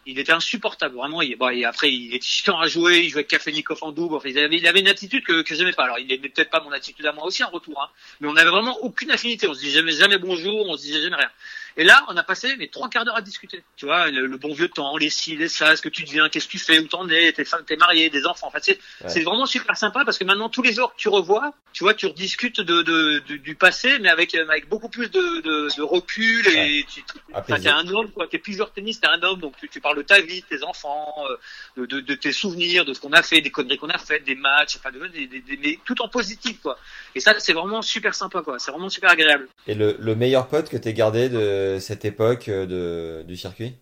Il 0.06 0.18
était 0.18 0.32
insupportable, 0.32 0.96
vraiment. 0.96 1.22
Il, 1.22 1.36
bon, 1.36 1.50
et 1.50 1.64
après, 1.64 1.92
il 1.92 2.14
était 2.14 2.26
chiant 2.26 2.58
à 2.58 2.66
jouer, 2.66 3.00
il 3.00 3.10
jouait 3.10 3.20
avec 3.20 3.28
Kafelnikov 3.28 3.78
en 3.82 3.92
double. 3.92 4.16
Enfin, 4.16 4.28
il, 4.30 4.38
avait, 4.38 4.56
il 4.56 4.66
avait 4.66 4.80
une 4.80 4.88
attitude 4.88 5.24
que, 5.24 5.42
que 5.42 5.54
j'aimais 5.54 5.72
pas. 5.72 5.84
Alors, 5.84 5.98
il 5.98 6.06
n'aimait 6.06 6.30
peut-être 6.30 6.50
pas 6.50 6.60
mon 6.60 6.72
attitude 6.72 7.06
à 7.06 7.12
moi 7.12 7.24
aussi 7.24 7.44
en 7.44 7.50
retour, 7.50 7.80
hein. 7.80 7.90
mais 8.20 8.28
on 8.28 8.36
avait 8.36 8.50
vraiment 8.50 8.76
aucune 8.78 9.10
affinité. 9.10 9.46
On 9.48 9.54
se 9.54 9.60
disait 9.60 9.78
jamais, 9.78 9.92
jamais 9.92 10.18
bonjour, 10.18 10.66
on 10.66 10.76
se 10.76 10.82
disait 10.82 11.02
jamais 11.02 11.16
rien. 11.16 11.30
Et 11.78 11.84
là, 11.84 12.04
on 12.08 12.16
a 12.16 12.22
passé 12.24 12.56
mais 12.58 12.66
trois 12.68 12.88
quarts 12.90 13.04
d'heure 13.04 13.16
à 13.16 13.22
discuter. 13.22 13.62
Tu 13.76 13.86
vois, 13.86 14.10
le, 14.10 14.26
le 14.26 14.36
bon 14.36 14.52
vieux 14.52 14.68
temps, 14.68 14.96
les 14.96 15.10
ci, 15.10 15.36
les 15.36 15.48
ça, 15.48 15.76
ce 15.76 15.80
que 15.80 15.88
tu 15.88 16.02
deviens, 16.02 16.28
qu'est-ce 16.28 16.46
que 16.46 16.50
tu 16.50 16.58
fais, 16.58 16.80
où 16.80 16.88
t'en 16.88 17.08
es, 17.08 17.32
t'es 17.32 17.44
t'es 17.66 17.76
marié, 17.76 18.10
des 18.10 18.26
enfants. 18.26 18.48
Enfin, 18.48 18.58
c'est 18.60 18.78
Ouais. 19.02 19.08
c'est 19.08 19.22
vraiment 19.22 19.46
super 19.46 19.76
sympa 19.76 20.04
parce 20.04 20.18
que 20.18 20.24
maintenant 20.24 20.48
tous 20.48 20.62
les 20.62 20.72
jours 20.72 20.92
que 20.92 20.98
tu 21.00 21.08
revois, 21.08 21.52
tu 21.72 21.84
vois, 21.84 21.94
tu 21.94 22.06
rediscutes 22.06 22.60
de, 22.60 22.82
de, 22.82 23.20
du- 23.20 23.38
du 23.38 23.54
passé, 23.54 23.98
mais 24.00 24.08
avec 24.08 24.34
euh, 24.34 24.44
avec 24.48 24.68
beaucoup 24.68 24.88
plus 24.88 25.08
de, 25.08 25.40
de, 25.40 25.76
de 25.76 25.82
recul 25.82 26.46
et 26.48 26.84
tu, 26.92 27.02
t'es 27.62 27.68
un 27.68 27.88
homme, 27.88 28.10
quoi. 28.10 28.26
T'es 28.26 28.38
plus 28.38 28.54
joueur 28.54 28.68
de 28.70 28.74
tennis, 28.74 29.00
t'es 29.00 29.06
un 29.06 29.22
homme, 29.22 29.38
donc 29.40 29.54
tu, 29.60 29.68
tu 29.68 29.80
parles 29.80 29.96
de 29.98 30.02
ta 30.02 30.20
vie, 30.20 30.40
de 30.42 30.56
tes 30.56 30.64
enfants, 30.64 31.14
euh, 31.78 31.86
de, 31.86 32.00
de, 32.00 32.14
tes 32.14 32.32
souvenirs, 32.32 32.84
de 32.84 32.92
ce 32.92 33.00
qu'on 33.00 33.12
a 33.12 33.22
fait, 33.22 33.40
des 33.40 33.50
conneries 33.50 33.78
qu'on 33.78 33.88
a 33.90 33.98
faites, 33.98 34.24
des 34.24 34.34
matchs, 34.34 34.78
enfin, 34.78 34.90
de, 34.90 35.06
des, 35.06 35.26
des- 35.28 35.40
des- 35.42 35.56
mais 35.62 35.78
tout 35.84 36.02
en 36.02 36.08
positif, 36.08 36.60
quoi. 36.60 36.76
Et 37.14 37.20
ça, 37.20 37.34
c'est 37.38 37.52
vraiment 37.52 37.82
super 37.82 38.14
sympa, 38.16 38.42
quoi. 38.42 38.58
C'est 38.58 38.72
vraiment 38.72 38.88
super 38.88 39.10
agréable. 39.10 39.46
Et 39.68 39.74
le, 39.74 39.96
le 40.00 40.14
meilleur 40.16 40.48
pote 40.48 40.68
que 40.68 40.76
t'aies 40.76 40.92
gardé 40.94 41.28
de 41.28 41.67
cette 41.78 42.04
époque 42.04 42.48
euh, 42.48 42.66
de, 42.66 43.22
du 43.26 43.36
circuit? 43.36 43.72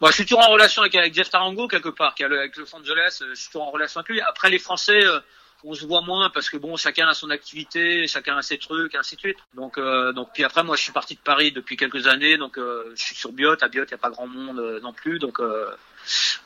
Bon, 0.00 0.08
je 0.08 0.12
suis 0.18 0.24
toujours 0.24 0.46
en 0.48 0.52
relation 0.52 0.82
avec, 0.82 0.94
avec 0.94 1.12
Jeff 1.14 1.28
Tarango 1.28 1.68
quelque 1.68 1.90
part, 1.90 2.14
qui 2.14 2.24
avec 2.24 2.56
Los 2.56 2.74
Angeles. 2.74 3.18
euh, 3.22 3.34
Je 3.34 3.40
suis 3.40 3.48
toujours 3.50 3.68
en 3.68 3.70
relation 3.70 4.00
avec 4.00 4.08
lui. 4.08 4.20
Après, 4.20 4.48
les 4.48 4.58
Français, 4.58 5.04
euh, 5.04 5.20
on 5.64 5.74
se 5.74 5.84
voit 5.84 6.02
moins 6.02 6.30
parce 6.30 6.48
que 6.50 6.56
bon, 6.56 6.76
chacun 6.76 7.08
a 7.08 7.14
son 7.14 7.30
activité, 7.30 8.06
chacun 8.06 8.36
a 8.36 8.42
ses 8.42 8.58
trucs, 8.58 8.94
ainsi 8.94 9.16
de 9.16 9.20
suite. 9.20 9.38
Donc, 9.54 9.76
euh, 9.78 10.12
donc 10.12 10.28
puis 10.32 10.44
après, 10.44 10.62
moi, 10.62 10.76
je 10.76 10.82
suis 10.82 10.92
parti 10.92 11.14
de 11.14 11.20
Paris 11.20 11.50
depuis 11.52 11.76
quelques 11.76 12.06
années, 12.06 12.36
donc 12.38 12.58
euh, 12.58 12.92
je 12.94 13.02
suis 13.02 13.16
sur 13.16 13.32
Biot. 13.32 13.56
À 13.60 13.68
Biot, 13.68 13.84
il 13.84 13.90
y 13.90 13.94
a 13.94 13.98
pas 13.98 14.10
grand 14.10 14.26
monde 14.26 14.60
euh, 14.60 14.80
non 14.80 14.92
plus, 14.92 15.18
donc 15.18 15.40
euh, 15.40 15.70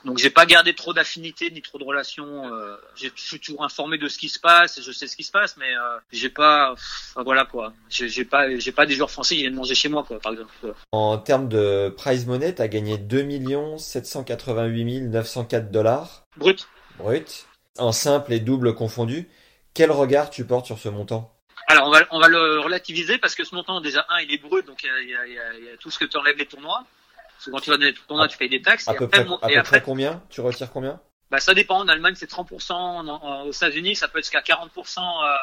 donc 0.05 0.19
j'ai 0.19 0.31
pas 0.31 0.47
gardé 0.47 0.75
trop 0.75 0.93
d'affinités 0.93 1.51
ni 1.51 1.63
trop 1.63 1.79
de 1.79 1.85
relations. 1.85 2.53
Euh, 2.55 2.77
je 2.95 3.09
suis 3.17 3.41
toujours 3.41 3.65
informé 3.65 3.99
de 3.99 4.09
ce 4.09 4.19
qui 4.19 4.29
se 4.29 4.39
passe, 4.39 4.79
et 4.79 4.83
je 4.83 4.93
sais 4.93 5.07
ce 5.07 5.17
qui 5.17 5.25
se 5.25 5.31
passe, 5.33 5.57
mais 5.57 5.75
euh, 5.75 5.99
j'ai 6.13 6.29
pas, 6.31 6.73
enfin, 6.73 7.23
voilà 7.23 7.45
quoi. 7.45 7.73
J'ai 7.89 8.25
pas, 8.25 8.57
j'ai 8.59 8.73
pas 8.73 8.87
des 8.87 8.95
joueurs 8.95 9.11
français 9.11 9.35
qui 9.37 9.43
viennent 9.43 9.55
manger 9.55 9.75
chez 9.75 9.89
moi, 9.89 10.05
quoi, 10.05 10.19
par 10.21 10.33
exemple. 10.33 10.51
En 10.93 11.19
termes 11.19 11.49
de 11.49 11.93
prize 11.97 12.27
money, 12.27 12.55
t'as 12.55 12.69
gagné 12.69 12.99
2 12.99 13.27
788 13.79 15.01
904 15.03 15.71
dollars 15.71 16.25
Brut. 16.37 16.67
brut, 16.99 17.47
en 17.79 17.93
simple 17.93 18.33
et 18.33 18.41
double 18.41 18.75
confondu. 18.75 19.29
Quel 19.75 19.91
regard 19.91 20.31
tu 20.31 20.45
portes 20.45 20.67
sur 20.67 20.79
ce 20.79 20.89
montant? 20.89 21.33
Alors 21.69 21.87
on 21.87 21.91
va 21.93 22.01
on 22.11 22.19
va 22.19 22.27
le 22.27 22.59
relativiser 22.61 23.19
parce 23.19 23.35
que 23.37 23.45
ce 23.45 23.55
montant 23.55 23.81
déjà 23.81 24.05
un 24.09 24.19
il 24.21 24.33
est 24.33 24.39
brut 24.39 24.67
donc 24.67 24.83
il 24.83 24.87
y 24.87 24.91
a, 24.91 25.01
il 25.03 25.09
y 25.11 25.15
a- 25.15 25.27
il 25.27 25.35
y 25.35 25.39
a- 25.39 25.55
il 25.59 25.65
y 25.67 25.69
a 25.69 25.77
tout 25.77 25.91
ce 25.91 25.99
que 26.01 26.05
tu 26.05 26.17
enlèves 26.17 26.37
les 26.39 26.47
tournois. 26.47 26.85
Parce 27.41 27.47
que 27.47 27.51
quand 27.53 27.61
tu 27.61 27.71
vas 27.71 27.79
dans 27.79 27.85
les 27.87 27.95
tournois 27.95 28.29
tu 28.29 28.37
payes 28.37 28.51
des 28.51 28.61
taxes 28.61 28.87
À 28.87 28.93
et 28.93 28.97
peu 28.97 29.05
après, 29.05 29.21
près, 29.23 29.29
mon- 29.31 29.39
à 29.39 29.51
et 29.51 29.55
peu 29.55 29.59
après 29.61 29.79
près 29.79 29.83
combien? 29.85 30.23
Tu 30.29 30.41
retires 30.43 30.71
combien? 30.71 31.01
Bah 31.31 31.41
ça 31.41 31.55
dépend. 31.55 31.79
En 31.79 31.89
Allemagne 31.89 32.15
c'est 32.17 32.29
30% 32.29 32.73
en- 32.75 33.09
en- 33.09 33.43
aux 33.47 33.53
États-Unis 33.53 33.97
ça 33.97 34.09
peut 34.09 34.19
être 34.19 34.25
jusqu'à 34.25 34.43
40% 34.43 35.01
euh, 35.25 35.37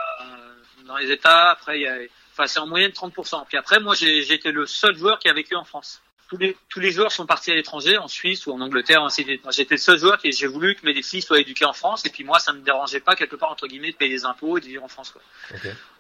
dans 0.86 0.98
les 0.98 1.12
États. 1.12 1.50
Après 1.50 1.80
il 1.80 1.84
y 1.84 1.88
a 1.88 1.98
enfin 2.34 2.46
c'est 2.46 2.60
en 2.60 2.68
moyenne 2.68 2.92
30%. 2.92 3.46
Puis 3.48 3.58
après 3.58 3.80
moi 3.80 3.96
j'ai 3.96 4.32
été 4.32 4.52
le 4.52 4.66
seul 4.68 4.96
joueur 4.96 5.18
qui 5.20 5.28
a 5.30 5.34
vécu 5.34 5.56
en 5.56 5.64
France. 5.64 6.02
Tous 6.30 6.36
les, 6.38 6.58
tous 6.68 6.82
les 6.82 6.92
joueurs 6.92 7.14
sont 7.14 7.26
partis 7.26 7.52
à 7.52 7.56
l'étranger, 7.56 7.98
en 7.98 8.10
Suisse 8.10 8.48
ou 8.48 8.52
en 8.52 8.60
Angleterre, 8.60 9.02
ainsi 9.02 9.26
j'étais 9.50 9.76
le 9.76 9.80
seul 9.80 9.98
joueur 9.98 10.18
qui, 10.18 10.30
j'ai 10.34 10.46
voulu 10.48 10.76
que 10.76 10.86
mes 10.86 11.02
filles 11.02 11.22
soient 11.22 11.40
éduquées 11.40 11.64
en 11.64 11.72
France, 11.72 12.06
et 12.06 12.10
puis 12.10 12.26
moi, 12.26 12.38
ça 12.40 12.52
me 12.52 12.60
dérangeait 12.60 13.00
pas, 13.00 13.16
quelque 13.16 13.38
part, 13.38 13.50
entre 13.50 13.66
guillemets, 13.66 13.94
de 13.94 13.96
payer 13.96 14.14
des 14.14 14.26
impôts 14.26 14.58
et 14.58 14.60
de 14.60 14.66
vivre 14.66 14.84
en 14.84 14.90
France, 14.90 15.12
quoi. 15.12 15.22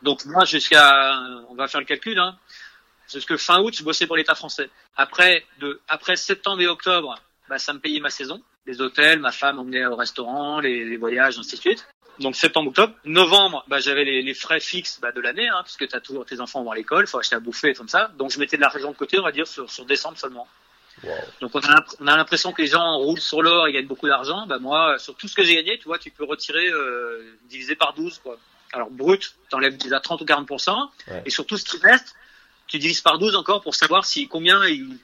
Donc 0.01 0.25
moi 0.25 0.43
jusqu'à, 0.43 1.17
on 1.49 1.55
va 1.55 1.69
faire 1.69 1.79
le 1.79 1.85
calcul, 1.85 2.19
hein, 2.19 2.37
jusque 3.11 3.37
fin 3.37 3.59
août, 3.61 3.75
je 3.77 3.83
bossais 3.83 4.07
pour 4.07 4.17
l'État 4.17 4.35
français. 4.35 4.69
Après 4.95 5.45
de, 5.59 5.79
après 5.87 6.15
septembre 6.15 6.61
et 6.61 6.67
octobre, 6.67 7.19
bah, 7.49 7.57
ça 7.57 7.73
me 7.73 7.79
payait 7.79 7.99
ma 7.99 8.09
saison, 8.09 8.41
les 8.65 8.81
hôtels, 8.81 9.19
ma 9.19 9.31
femme 9.31 9.57
m'emmenait 9.57 9.85
au 9.85 9.95
restaurant, 9.95 10.59
les, 10.59 10.83
les 10.85 10.97
voyages, 10.97 11.37
ainsi 11.39 11.55
de 11.55 11.61
suite. 11.61 11.87
Donc 12.19 12.35
septembre, 12.35 12.69
octobre, 12.69 12.93
novembre, 13.05 13.63
bah, 13.67 13.79
j'avais 13.79 14.03
les, 14.03 14.21
les 14.21 14.33
frais 14.33 14.59
fixes 14.59 14.99
bah, 14.99 15.11
de 15.11 15.21
l'année, 15.21 15.47
hein, 15.47 15.61
puisque 15.63 15.87
t'as 15.87 15.99
toujours 15.99 16.25
tes 16.25 16.39
enfants 16.39 16.63
vont 16.63 16.71
à 16.71 16.75
l'école, 16.75 17.07
faut 17.07 17.19
acheter 17.19 17.35
à 17.35 17.39
bouffer, 17.39 17.73
comme 17.73 17.87
ça. 17.87 18.11
Donc 18.17 18.31
je 18.31 18.39
mettais 18.39 18.57
de 18.57 18.61
l'argent 18.61 18.91
de 18.91 18.97
côté, 18.97 19.19
on 19.19 19.23
va 19.23 19.31
dire 19.31 19.47
sur, 19.47 19.69
sur 19.69 19.85
décembre 19.85 20.17
seulement. 20.17 20.47
Wow. 21.03 21.11
Donc 21.41 21.51
on 21.53 21.59
a, 21.59 21.85
on 21.99 22.07
a 22.07 22.17
l'impression 22.17 22.51
que 22.53 22.61
les 22.61 22.67
gens 22.67 22.97
roulent 22.97 23.19
sur 23.19 23.43
l'or 23.43 23.67
et 23.67 23.71
gagnent 23.71 23.87
beaucoup 23.87 24.07
d'argent. 24.07 24.47
Bah 24.47 24.57
moi, 24.57 24.97
sur 24.97 25.15
tout 25.15 25.27
ce 25.27 25.35
que 25.35 25.43
j'ai 25.43 25.55
gagné, 25.55 25.77
tu 25.77 25.85
vois, 25.85 25.99
tu 25.99 26.09
peux 26.09 26.23
retirer 26.25 26.67
euh, 26.69 27.35
divisé 27.45 27.75
par 27.75 27.93
12 27.93 28.19
quoi. 28.23 28.37
Alors 28.73 28.89
brut, 28.89 29.35
t'enlèves 29.49 29.77
déjà 29.77 29.99
30 29.99 30.21
ou 30.21 30.25
40 30.25 30.49
Ouais. 30.49 31.21
et 31.25 31.29
sur 31.29 31.45
tout 31.45 31.57
ce 31.57 31.65
qui 31.65 31.77
reste, 31.77 32.15
tu 32.67 32.79
divises 32.79 33.01
par 33.01 33.17
12 33.17 33.35
encore 33.35 33.61
pour 33.61 33.75
savoir 33.75 34.05
si 34.05 34.27
combien 34.27 34.65
il, 34.67 34.97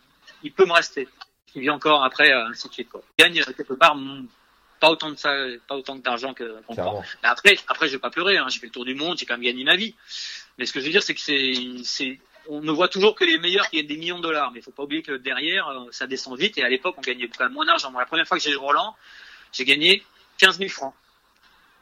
il 0.44 0.52
peut 0.52 0.66
me 0.66 0.74
rester. 0.74 1.08
Il 1.56 1.62
vient 1.62 1.74
encore 1.74 2.04
après 2.04 2.32
euh, 2.32 2.48
ainsi 2.48 2.68
de 2.68 2.74
suite 2.74 2.90
quoi. 2.90 3.02
Gagne 3.18 3.42
euh, 3.42 3.54
quelque 3.54 3.74
part 3.74 3.96
pas 4.84 4.90
autant 4.90 5.12
de 5.12 5.16
ça, 5.16 5.34
pas 5.66 5.78
autant 5.78 5.96
d'argent 5.96 6.34
que 6.34 6.60
qu'on 6.64 6.74
prend. 6.76 6.92
Clairement. 6.92 7.04
Mais 7.24 7.30
après, 7.30 7.58
après, 7.70 7.88
je 7.88 7.94
vais 7.94 8.00
pas 8.00 8.10
pleurer. 8.10 8.36
Hein. 8.36 8.48
J'ai 8.50 8.60
fait 8.60 8.66
le 8.66 8.72
tour 8.74 8.84
du 8.84 8.96
monde, 8.96 9.18
j'ai 9.18 9.26
quand 9.26 9.36
même 9.36 9.44
gagné 9.44 9.64
ma 9.64 9.78
vie. 9.78 9.96
Mais 10.58 10.66
ce 10.66 10.74
que 10.74 10.82
je 10.82 10.86
veux 10.86 10.92
dire, 10.92 11.02
c'est 11.02 11.14
que 11.14 11.22
c'est, 11.22 11.54
c'est, 11.86 12.20
on 12.50 12.60
ne 12.60 12.70
voit 12.70 12.90
toujours 12.90 13.16
que 13.16 13.24
les 13.24 13.38
meilleurs 13.38 13.70
qui 13.70 13.78
gagnent 13.78 13.88
des 13.88 13.96
millions 13.96 14.18
de 14.18 14.24
dollars. 14.24 14.52
Mais 14.52 14.60
il 14.60 14.62
faut 14.62 14.72
pas 14.72 14.84
oublier 14.84 15.02
que 15.02 15.14
derrière, 15.14 15.70
euh, 15.70 15.86
ça 15.92 16.06
descend 16.06 16.38
vite. 16.38 16.58
Et 16.58 16.64
à 16.64 16.70
l'époque, 16.70 16.96
on 16.98 17.02
gagnait 17.02 17.30
quand 17.30 17.46
même 17.46 17.54
moins 17.54 17.66
d'argent. 17.66 17.92
La 17.98 18.06
première 18.06 18.28
fois 18.28 18.38
que 18.38 18.44
j'ai 18.44 18.52
joué 18.52 18.60
Roland, 18.60 18.94
j'ai 19.54 19.64
gagné 19.64 20.04
15 20.40 20.58
000 20.58 20.70
francs. 20.70 20.94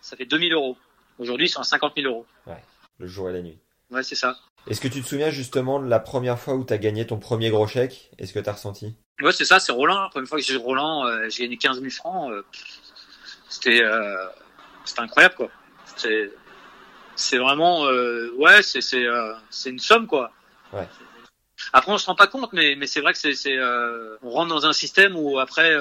Ça 0.01 0.15
fait 0.15 0.25
2000 0.25 0.53
euros. 0.53 0.77
Aujourd'hui, 1.17 1.47
ils 1.47 1.49
sont 1.49 1.61
à 1.61 1.63
50 1.63 1.93
000 1.95 2.07
euros. 2.07 2.27
Le 2.99 3.07
jour 3.07 3.31
et 3.31 3.33
la 3.33 3.41
nuit. 3.41 3.57
Ouais, 3.91 4.03
c'est 4.03 4.15
ça. 4.15 4.37
Est-ce 4.67 4.79
que 4.79 4.87
tu 4.87 5.01
te 5.01 5.07
souviens 5.07 5.31
justement 5.31 5.79
de 5.79 5.87
la 5.87 5.99
première 5.99 6.39
fois 6.39 6.55
où 6.55 6.63
t'as 6.63 6.77
gagné 6.77 7.05
ton 7.07 7.17
premier 7.17 7.49
gros 7.49 7.67
chèque? 7.67 8.11
Est-ce 8.17 8.31
que 8.33 8.39
t'as 8.39 8.53
ressenti? 8.53 8.95
Ouais, 9.21 9.31
c'est 9.31 9.45
ça, 9.45 9.59
c'est 9.59 9.71
Roland. 9.71 10.01
La 10.01 10.09
première 10.09 10.29
fois 10.29 10.39
que 10.39 10.43
j'ai 10.43 10.55
Roland, 10.55 11.05
euh, 11.05 11.29
j'ai 11.29 11.43
gagné 11.43 11.57
15 11.57 11.79
000 11.79 11.89
francs. 11.91 12.31
euh, 12.31 12.43
c'était, 13.49 13.81
euh, 13.83 14.27
c'était 14.85 15.01
incroyable, 15.01 15.35
quoi. 15.35 15.49
C'est, 15.97 16.31
c'est 17.15 17.37
vraiment, 17.37 17.85
euh, 17.85 18.31
ouais, 18.37 18.61
c'est, 18.61 18.81
c'est, 18.81 19.05
c'est 19.49 19.71
une 19.71 19.79
somme, 19.79 20.07
quoi. 20.07 20.31
Ouais. 20.71 20.87
Après, 21.73 21.91
on 21.91 21.97
se 21.97 22.05
rend 22.05 22.15
pas 22.15 22.27
compte, 22.27 22.53
mais, 22.53 22.75
mais 22.77 22.87
c'est 22.87 23.01
vrai 23.01 23.13
que 23.13 23.19
c'est, 23.19 23.33
c'est, 23.33 23.57
on 24.21 24.29
rentre 24.29 24.49
dans 24.49 24.65
un 24.65 24.73
système 24.73 25.15
où 25.17 25.37
après, 25.39 25.75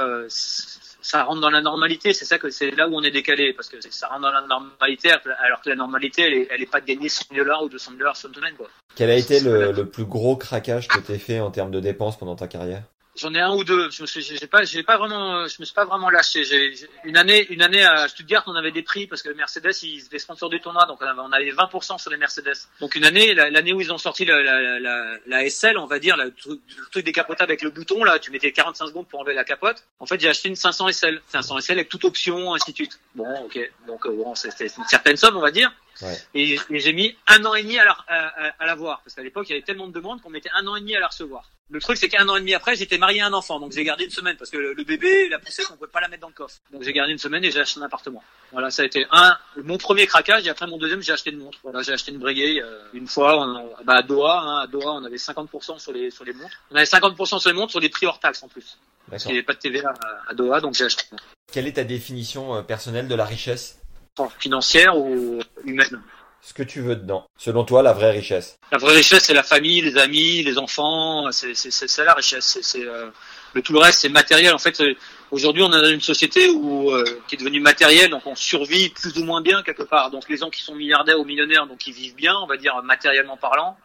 ça 1.02 1.24
rentre 1.24 1.40
dans 1.40 1.50
la 1.50 1.60
normalité. 1.60 2.12
C'est 2.12 2.24
ça 2.24 2.38
que 2.38 2.50
c'est 2.50 2.70
là 2.70 2.88
où 2.88 2.94
on 2.94 3.02
est 3.02 3.10
décalé, 3.10 3.52
parce 3.52 3.68
que 3.68 3.76
ça 3.80 4.08
rentre 4.08 4.22
dans 4.22 4.32
la 4.32 4.46
normalité, 4.46 5.10
alors 5.38 5.60
que 5.60 5.70
la 5.70 5.76
normalité, 5.76 6.22
elle 6.22 6.34
est, 6.34 6.48
elle 6.50 6.62
est 6.62 6.70
pas 6.70 6.80
de 6.80 6.86
gagner 6.86 7.08
100 7.08 7.26
000 7.32 7.44
dollars 7.44 7.62
ou 7.62 7.68
200 7.68 7.90
000 7.92 7.98
dollars 7.98 8.16
sur 8.16 8.28
une 8.28 8.34
semaine, 8.34 8.54
quoi. 8.56 8.68
Quel 8.94 9.10
a 9.10 9.16
été 9.16 9.40
le, 9.40 9.72
le 9.72 9.86
plus 9.86 10.04
gros 10.04 10.36
craquage 10.36 10.88
que 10.88 10.98
t'aies 10.98 11.18
fait 11.18 11.40
en 11.40 11.50
termes 11.50 11.70
de 11.70 11.80
dépenses 11.80 12.18
pendant 12.18 12.36
ta 12.36 12.48
carrière? 12.48 12.82
J'en 13.16 13.34
ai 13.34 13.40
un 13.40 13.52
ou 13.54 13.64
deux. 13.64 13.90
Je 13.90 14.02
me 14.02 14.06
suis, 14.06 14.22
j'ai 14.22 14.46
pas, 14.46 14.64
j'ai 14.64 14.82
pas 14.84 14.96
vraiment, 14.96 15.46
je 15.48 15.56
me 15.58 15.64
suis 15.64 15.74
pas 15.74 15.84
vraiment 15.84 16.10
lâché. 16.10 16.44
J'ai, 16.44 16.72
une 17.04 17.16
année, 17.16 17.44
une 17.50 17.60
année 17.60 17.82
à 17.82 18.06
Stuttgart, 18.08 18.44
on 18.46 18.54
avait 18.54 18.70
des 18.70 18.82
prix 18.82 19.06
parce 19.08 19.20
que 19.22 19.30
Mercedes, 19.30 19.72
ils 19.82 20.04
étaient 20.04 20.18
sponsors 20.20 20.48
du 20.48 20.60
tournoi, 20.60 20.86
donc 20.86 20.98
on 21.02 21.06
avait, 21.06 21.20
on 21.20 21.32
avait 21.32 21.50
20% 21.50 21.98
sur 21.98 22.10
les 22.10 22.16
Mercedes. 22.16 22.54
Donc 22.80 22.94
une 22.94 23.04
année, 23.04 23.34
la- 23.34 23.50
l'année 23.50 23.72
où 23.72 23.80
ils 23.80 23.92
ont 23.92 23.98
sorti 23.98 24.24
la, 24.24 24.40
la, 24.42 24.78
la, 24.78 25.16
la 25.26 25.50
SL, 25.50 25.76
on 25.76 25.86
va 25.86 25.98
dire, 25.98 26.16
le 26.16 26.32
truc, 26.32 26.60
le 26.78 26.86
truc 26.90 27.04
décapotable 27.04 27.50
avec 27.50 27.62
le 27.62 27.70
bouton 27.70 28.04
là, 28.04 28.18
tu 28.20 28.30
mettais 28.30 28.52
45 28.52 28.86
secondes 28.86 29.08
pour 29.08 29.18
enlever 29.20 29.34
la 29.34 29.44
capote. 29.44 29.82
En 29.98 30.06
fait, 30.06 30.20
j'ai 30.20 30.28
acheté 30.28 30.48
une 30.48 30.56
500 30.56 30.88
SL, 30.92 31.20
500 31.28 31.60
SL 31.60 31.72
avec 31.78 31.88
toute 31.88 32.04
option, 32.04 32.54
ainsi 32.54 32.70
de 32.70 32.76
suite. 32.76 33.00
Bon, 33.16 33.26
ok. 33.44 33.58
Donc 33.88 34.06
euh, 34.06 34.10
bon, 34.12 34.34
c'était 34.36 34.66
une 34.68 34.84
certaine 34.88 35.16
somme, 35.16 35.36
on 35.36 35.40
va 35.40 35.50
dire. 35.50 35.72
Ouais. 36.02 36.16
Et, 36.34 36.58
et 36.70 36.80
j'ai 36.80 36.92
mis 36.92 37.14
un 37.26 37.44
an 37.44 37.54
et 37.54 37.62
demi 37.62 37.78
à 37.78 37.84
la, 37.84 37.92
à, 38.08 38.46
à- 38.48 38.52
à 38.58 38.66
la 38.66 38.74
voir, 38.74 39.00
parce 39.04 39.14
qu'à 39.14 39.22
l'époque, 39.22 39.46
il 39.48 39.52
y 39.52 39.54
avait 39.56 39.64
tellement 39.64 39.86
de 39.88 39.92
demandes 39.92 40.20
qu'on 40.22 40.30
mettait 40.30 40.50
un 40.54 40.66
an 40.66 40.76
et 40.76 40.80
demi 40.80 40.96
à 40.96 41.00
la 41.00 41.08
recevoir. 41.08 41.48
Le 41.72 41.80
truc, 41.80 41.98
c'est 41.98 42.08
qu'un 42.08 42.28
an 42.28 42.34
et 42.36 42.40
demi 42.40 42.52
après, 42.54 42.74
j'étais 42.74 42.98
marié 42.98 43.20
à 43.20 43.26
un 43.26 43.32
enfant, 43.32 43.60
donc 43.60 43.70
j'ai 43.72 43.84
gardé 43.84 44.04
une 44.04 44.10
semaine, 44.10 44.36
parce 44.36 44.50
que 44.50 44.56
le, 44.56 44.72
le 44.72 44.82
bébé, 44.82 45.28
la 45.28 45.38
poussette, 45.38 45.66
on 45.70 45.76
pouvait 45.76 45.90
pas 45.90 46.00
la 46.00 46.08
mettre 46.08 46.22
dans 46.22 46.28
le 46.28 46.34
coffre. 46.34 46.56
Donc 46.72 46.82
j'ai 46.82 46.92
gardé 46.92 47.12
une 47.12 47.18
semaine 47.18 47.44
et 47.44 47.50
j'ai 47.52 47.60
acheté 47.60 47.78
un 47.78 47.84
appartement. 47.84 48.24
Voilà, 48.50 48.70
ça 48.72 48.82
a 48.82 48.86
été 48.86 49.06
un, 49.12 49.36
mon 49.62 49.78
premier 49.78 50.06
craquage, 50.08 50.46
et 50.46 50.50
après 50.50 50.66
mon 50.66 50.78
deuxième, 50.78 51.00
j'ai 51.02 51.12
acheté 51.12 51.30
une 51.30 51.38
montre. 51.38 51.58
Voilà, 51.62 51.82
j'ai 51.82 51.92
acheté 51.92 52.10
une 52.10 52.18
Breguet, 52.18 52.60
euh, 52.60 52.82
une 52.92 53.06
fois, 53.06 53.38
on 53.40 53.70
bah, 53.84 53.94
à 53.98 54.02
Doha, 54.02 54.40
hein, 54.40 54.58
à 54.62 54.66
Doha, 54.66 54.92
on 54.94 55.04
avait 55.04 55.16
50% 55.16 55.78
sur 55.78 55.92
les, 55.92 56.10
sur 56.10 56.24
les 56.24 56.32
montres. 56.32 56.56
On 56.72 56.76
avait 56.76 56.84
50% 56.86 57.38
sur 57.38 57.50
les 57.50 57.54
montres, 57.56 57.70
sur 57.70 57.80
les 57.80 57.88
prix 57.88 58.06
hors 58.06 58.18
taxes 58.18 58.42
en 58.42 58.48
plus. 58.48 58.78
Parce 59.08 59.22
qu'il 59.22 59.32
n'y 59.32 59.38
avait 59.38 59.46
pas 59.46 59.54
de 59.54 59.58
TVA 59.58 59.90
à, 59.90 60.30
à 60.30 60.34
Doha, 60.34 60.60
donc 60.60 60.74
j'ai 60.74 60.84
acheté 60.84 61.04
une 61.10 61.16
montre. 61.16 61.24
Quelle 61.52 61.66
est 61.68 61.72
ta 61.74 61.84
définition 61.84 62.54
euh, 62.56 62.62
personnelle 62.62 63.06
de 63.06 63.14
la 63.14 63.24
richesse? 63.24 63.79
Financière 64.28 64.96
ou 64.96 65.40
humaine. 65.64 66.02
Ce 66.42 66.54
que 66.54 66.62
tu 66.62 66.80
veux 66.80 66.96
dedans. 66.96 67.26
Selon 67.36 67.64
toi, 67.64 67.82
la 67.82 67.92
vraie 67.92 68.12
richesse. 68.12 68.58
La 68.72 68.78
vraie 68.78 68.94
richesse, 68.94 69.24
c'est 69.24 69.34
la 69.34 69.42
famille, 69.42 69.82
les 69.82 69.98
amis, 69.98 70.42
les 70.42 70.56
enfants. 70.56 71.30
C'est 71.32 71.54
ça 71.54 72.04
la 72.04 72.14
richesse. 72.14 72.58
C'est 72.62 72.86
euh, 72.86 73.10
le 73.52 73.62
tout 73.62 73.74
le 73.74 73.78
reste, 73.78 74.00
c'est 74.00 74.08
matériel. 74.08 74.54
En 74.54 74.58
fait, 74.58 74.80
euh, 74.80 74.94
aujourd'hui, 75.30 75.62
on 75.62 75.68
est 75.68 75.82
dans 75.82 75.90
une 75.90 76.00
société 76.00 76.48
où 76.48 76.90
euh, 76.90 77.04
qui 77.28 77.34
est 77.34 77.38
devenue 77.38 77.60
matérielle, 77.60 78.10
donc 78.10 78.26
on 78.26 78.34
survit 78.34 78.88
plus 78.88 79.18
ou 79.18 79.24
moins 79.24 79.42
bien 79.42 79.62
quelque 79.62 79.82
part. 79.82 80.10
Donc 80.10 80.28
les 80.30 80.38
gens 80.38 80.48
qui 80.48 80.62
sont 80.62 80.74
milliardaires 80.74 81.20
ou 81.20 81.24
millionnaires, 81.24 81.66
donc 81.66 81.86
ils 81.86 81.92
vivent 81.92 82.14
bien, 82.14 82.34
on 82.42 82.46
va 82.46 82.56
dire 82.56 82.82
matériellement 82.82 83.36
parlant. 83.36 83.76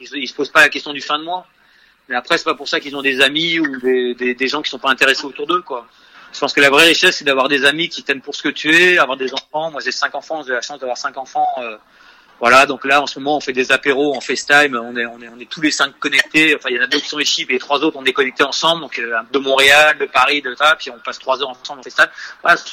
Ils, 0.00 0.08
ils 0.14 0.28
se 0.28 0.34
posent 0.34 0.50
pas 0.50 0.62
la 0.62 0.70
question 0.70 0.94
du 0.94 1.02
fin 1.02 1.18
de 1.18 1.24
mois. 1.24 1.46
Mais 2.08 2.16
après, 2.16 2.38
c'est 2.38 2.44
pas 2.44 2.54
pour 2.54 2.68
ça 2.68 2.80
qu'ils 2.80 2.96
ont 2.96 3.02
des 3.02 3.20
amis 3.20 3.60
ou 3.60 3.80
des, 3.80 4.14
des, 4.14 4.34
des 4.34 4.48
gens 4.48 4.62
qui 4.62 4.70
sont 4.70 4.78
pas 4.78 4.90
intéressés 4.90 5.26
autour 5.26 5.46
d'eux, 5.46 5.60
quoi. 5.60 5.86
Je 6.32 6.38
pense 6.38 6.52
que 6.52 6.60
la 6.60 6.70
vraie 6.70 6.86
richesse, 6.86 7.16
c'est 7.18 7.24
d'avoir 7.24 7.48
des 7.48 7.64
amis 7.64 7.88
qui 7.88 8.02
t'aiment 8.02 8.20
pour 8.20 8.34
ce 8.34 8.42
que 8.42 8.48
tu 8.50 8.74
es, 8.74 8.98
avoir 8.98 9.16
des 9.16 9.32
enfants. 9.32 9.70
Moi, 9.70 9.80
j'ai 9.84 9.92
cinq 9.92 10.14
enfants, 10.14 10.42
j'ai 10.46 10.52
la 10.52 10.62
chance 10.62 10.78
d'avoir 10.78 10.98
cinq 10.98 11.16
enfants. 11.16 11.46
euh, 11.58 11.76
Voilà, 12.40 12.66
donc 12.66 12.84
là 12.84 13.02
en 13.02 13.08
ce 13.08 13.18
moment 13.18 13.36
on 13.36 13.40
fait 13.40 13.52
des 13.52 13.72
apéros 13.72 14.14
en 14.14 14.20
FaceTime, 14.20 14.76
on 14.76 14.96
est 14.96 15.06
on 15.06 15.20
est 15.20 15.28
on 15.28 15.40
est 15.40 15.50
tous 15.50 15.60
les 15.60 15.72
cinq 15.72 15.98
connectés. 15.98 16.54
Enfin 16.54 16.68
il 16.70 16.76
y 16.76 16.78
en 16.78 16.84
a 16.84 16.86
deux 16.86 17.00
qui 17.00 17.08
sont 17.08 17.18
équipes 17.18 17.50
et 17.50 17.54
les 17.54 17.58
trois 17.58 17.80
autres 17.82 17.96
on 17.98 18.04
est 18.04 18.12
connectés 18.12 18.44
ensemble. 18.44 18.80
Donc 18.82 18.96
euh, 19.00 19.12
de 19.32 19.40
Montréal, 19.40 19.98
de 19.98 20.06
Paris, 20.06 20.40
de 20.40 20.54
ça, 20.54 20.76
puis 20.78 20.88
on 20.92 21.00
passe 21.04 21.18
trois 21.18 21.42
heures 21.42 21.48
ensemble 21.48 21.80
en 21.80 21.82
FaceTime. 21.82 22.06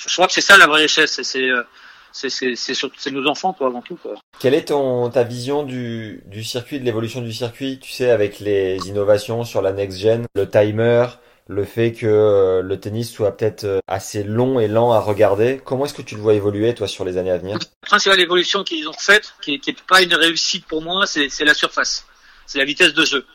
Je 0.07 0.13
crois 0.13 0.27
que 0.27 0.33
c'est 0.33 0.41
ça 0.41 0.55
la 0.59 0.67
vraie 0.67 0.83
richesse, 0.83 1.19
c'est 1.19 1.49
euh, 1.49 1.63
c'est 2.11 2.29
c'est 2.29 3.11
nos 3.11 3.25
enfants 3.27 3.53
quoi 3.53 3.65
avant 3.67 3.81
tout. 3.81 3.97
Quelle 4.39 4.53
est 4.53 4.71
ta 5.11 5.23
vision 5.23 5.63
du 5.63 6.21
du 6.27 6.43
circuit, 6.43 6.79
de 6.79 6.85
l'évolution 6.85 7.21
du 7.21 7.33
circuit, 7.33 7.79
tu 7.79 7.91
sais, 7.91 8.11
avec 8.11 8.39
les 8.39 8.77
innovations 8.87 9.45
sur 9.45 9.63
la 9.63 9.73
next 9.73 9.97
gen, 9.97 10.27
le 10.35 10.47
timer, 10.47 11.07
le 11.47 11.63
fait 11.63 11.93
que 11.93 12.05
euh, 12.07 12.61
le 12.61 12.79
tennis 12.79 13.11
soit 13.11 13.37
peut-être 13.37 13.63
euh, 13.65 13.79
assez 13.87 14.23
long 14.23 14.59
et 14.59 14.67
lent 14.67 14.91
à 14.91 14.99
regarder. 14.99 15.61
Comment 15.63 15.85
est-ce 15.85 15.93
que 15.93 16.01
tu 16.01 16.15
le 16.15 16.21
vois 16.21 16.33
évoluer 16.33 16.73
toi 16.73 16.87
sur 16.87 17.05
les 17.05 17.17
années 17.17 17.31
à 17.31 17.37
venir? 17.37 17.57
La 17.83 17.87
principale 17.87 18.19
évolution 18.19 18.63
qu'ils 18.63 18.87
ont 18.89 18.93
faite, 18.93 19.33
qui, 19.41 19.59
qui 19.59 19.69
est 19.71 19.81
pas 19.87 20.01
une 20.01 20.15
réussite 20.15 20.65
pour 20.65 20.81
moi, 20.81 21.05
c'est 21.05 21.29
la 21.43 21.53
surface, 21.53 22.05
c'est 22.47 22.57
la 22.57 22.65
vitesse 22.65 22.93
de 22.93 23.05
jeu. 23.05 23.25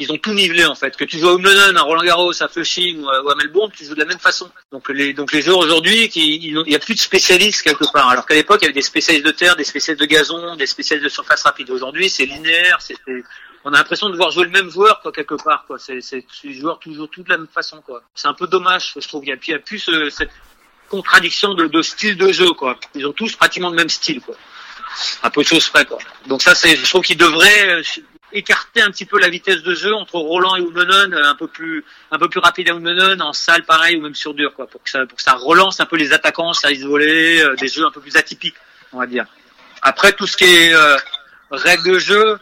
Ils 0.00 0.12
ont 0.12 0.16
tout 0.16 0.32
nivelé 0.32 0.64
en 0.64 0.76
fait. 0.76 0.96
Que 0.96 1.04
tu 1.04 1.18
joues 1.18 1.28
à 1.28 1.34
Wimbledon, 1.34 1.74
à 1.74 1.82
Roland 1.82 2.04
Garros, 2.04 2.40
à 2.40 2.46
Flushing 2.46 3.02
ou 3.02 3.08
à, 3.10 3.20
ou 3.24 3.30
à 3.30 3.34
Melbourne, 3.34 3.72
tu 3.76 3.84
joues 3.84 3.94
de 3.94 3.98
la 3.98 4.04
même 4.04 4.20
façon. 4.20 4.48
Donc 4.70 4.88
les 4.90 5.12
donc 5.12 5.32
les 5.32 5.42
joueurs 5.42 5.58
aujourd'hui, 5.58 6.08
il 6.14 6.52
y 6.70 6.74
a 6.76 6.78
plus 6.78 6.94
de 6.94 7.00
spécialistes 7.00 7.62
quelque 7.62 7.90
part. 7.92 8.08
Alors 8.08 8.24
qu'à 8.24 8.34
l'époque, 8.34 8.60
il 8.62 8.66
y 8.66 8.68
avait 8.68 8.74
des 8.74 8.82
spécialistes 8.82 9.26
de 9.26 9.32
terre, 9.32 9.56
des 9.56 9.64
spécialistes 9.64 10.00
de 10.00 10.06
gazon, 10.06 10.54
des 10.54 10.66
spécialistes 10.66 11.02
de 11.02 11.08
surface 11.08 11.42
rapide. 11.42 11.68
Aujourd'hui, 11.70 12.08
c'est 12.08 12.26
linéaire. 12.26 12.78
c'est- 12.80 12.94
on 13.64 13.72
a 13.72 13.78
l'impression 13.78 14.08
de 14.08 14.16
voir 14.16 14.30
jouer 14.30 14.44
le 14.44 14.50
même 14.50 14.70
joueur 14.70 15.00
quoi 15.00 15.12
quelque 15.12 15.34
part. 15.42 15.64
Quoi. 15.66 15.78
C'est 15.78 16.00
c'est 16.00 16.24
les 16.44 16.54
joueurs 16.54 16.78
toujours 16.78 17.08
tout 17.10 17.22
de 17.22 17.28
la 17.28 17.38
même 17.38 17.48
façon 17.48 17.80
quoi. 17.80 18.02
C'est 18.14 18.28
un 18.28 18.34
peu 18.34 18.46
dommage, 18.46 18.92
je 18.96 19.06
trouve. 19.06 19.24
Il 19.24 19.28
y 19.30 19.54
a, 19.54 19.58
plus 19.58 19.88
euh, 19.88 20.10
cette 20.10 20.30
contradiction 20.88 21.54
de, 21.54 21.82
style 21.82 22.16
de 22.16 22.32
jeu 22.32 22.52
quoi. 22.52 22.78
Ils 22.94 23.06
ont 23.06 23.12
tous 23.12 23.34
pratiquement 23.36 23.70
le 23.70 23.76
même 23.76 23.88
style 23.88 24.20
quoi. 24.20 24.34
Un 25.22 25.30
peu 25.30 25.42
de 25.42 25.46
choses 25.46 25.68
près 25.68 25.84
quoi. 25.84 25.98
Donc 26.26 26.42
ça 26.42 26.54
c'est, 26.54 26.76
je 26.76 26.88
trouve 26.88 27.02
qu'ils 27.02 27.18
devraient 27.18 27.68
euh, 27.68 27.82
écarter 28.32 28.82
un 28.82 28.90
petit 28.90 29.04
peu 29.04 29.18
la 29.18 29.28
vitesse 29.28 29.62
de 29.62 29.74
jeu 29.74 29.94
entre 29.94 30.16
Roland 30.16 30.56
et 30.56 30.60
Wimbledon, 30.60 31.12
euh, 31.12 31.24
un 31.24 31.34
peu 31.34 31.46
plus 31.46 31.84
un 32.10 32.18
peu 32.18 32.28
plus 32.28 32.40
rapide 32.40 32.68
à 32.70 32.74
Wimbledon, 32.74 33.20
en 33.20 33.32
salle 33.32 33.64
pareil 33.64 33.96
ou 33.96 34.02
même 34.02 34.14
sur 34.14 34.34
dur 34.34 34.54
quoi, 34.54 34.66
pour 34.66 34.82
que 34.82 34.90
ça 34.90 35.06
pour 35.06 35.16
que 35.16 35.22
ça 35.22 35.34
relance 35.34 35.80
un 35.80 35.86
peu 35.86 35.96
les 35.96 36.12
attaquants, 36.12 36.52
ça 36.52 36.70
isolé, 36.70 37.40
euh, 37.40 37.54
des 37.56 37.68
jeux 37.68 37.86
un 37.86 37.90
peu 37.90 38.00
plus 38.00 38.16
atypiques, 38.16 38.56
on 38.92 38.98
va 38.98 39.06
dire. 39.06 39.26
Après 39.82 40.12
tout 40.12 40.26
ce 40.26 40.36
qui 40.36 40.44
est 40.44 40.74
euh, 40.74 40.96
règles 41.50 41.92
de 41.92 41.98
jeu, 41.98 42.38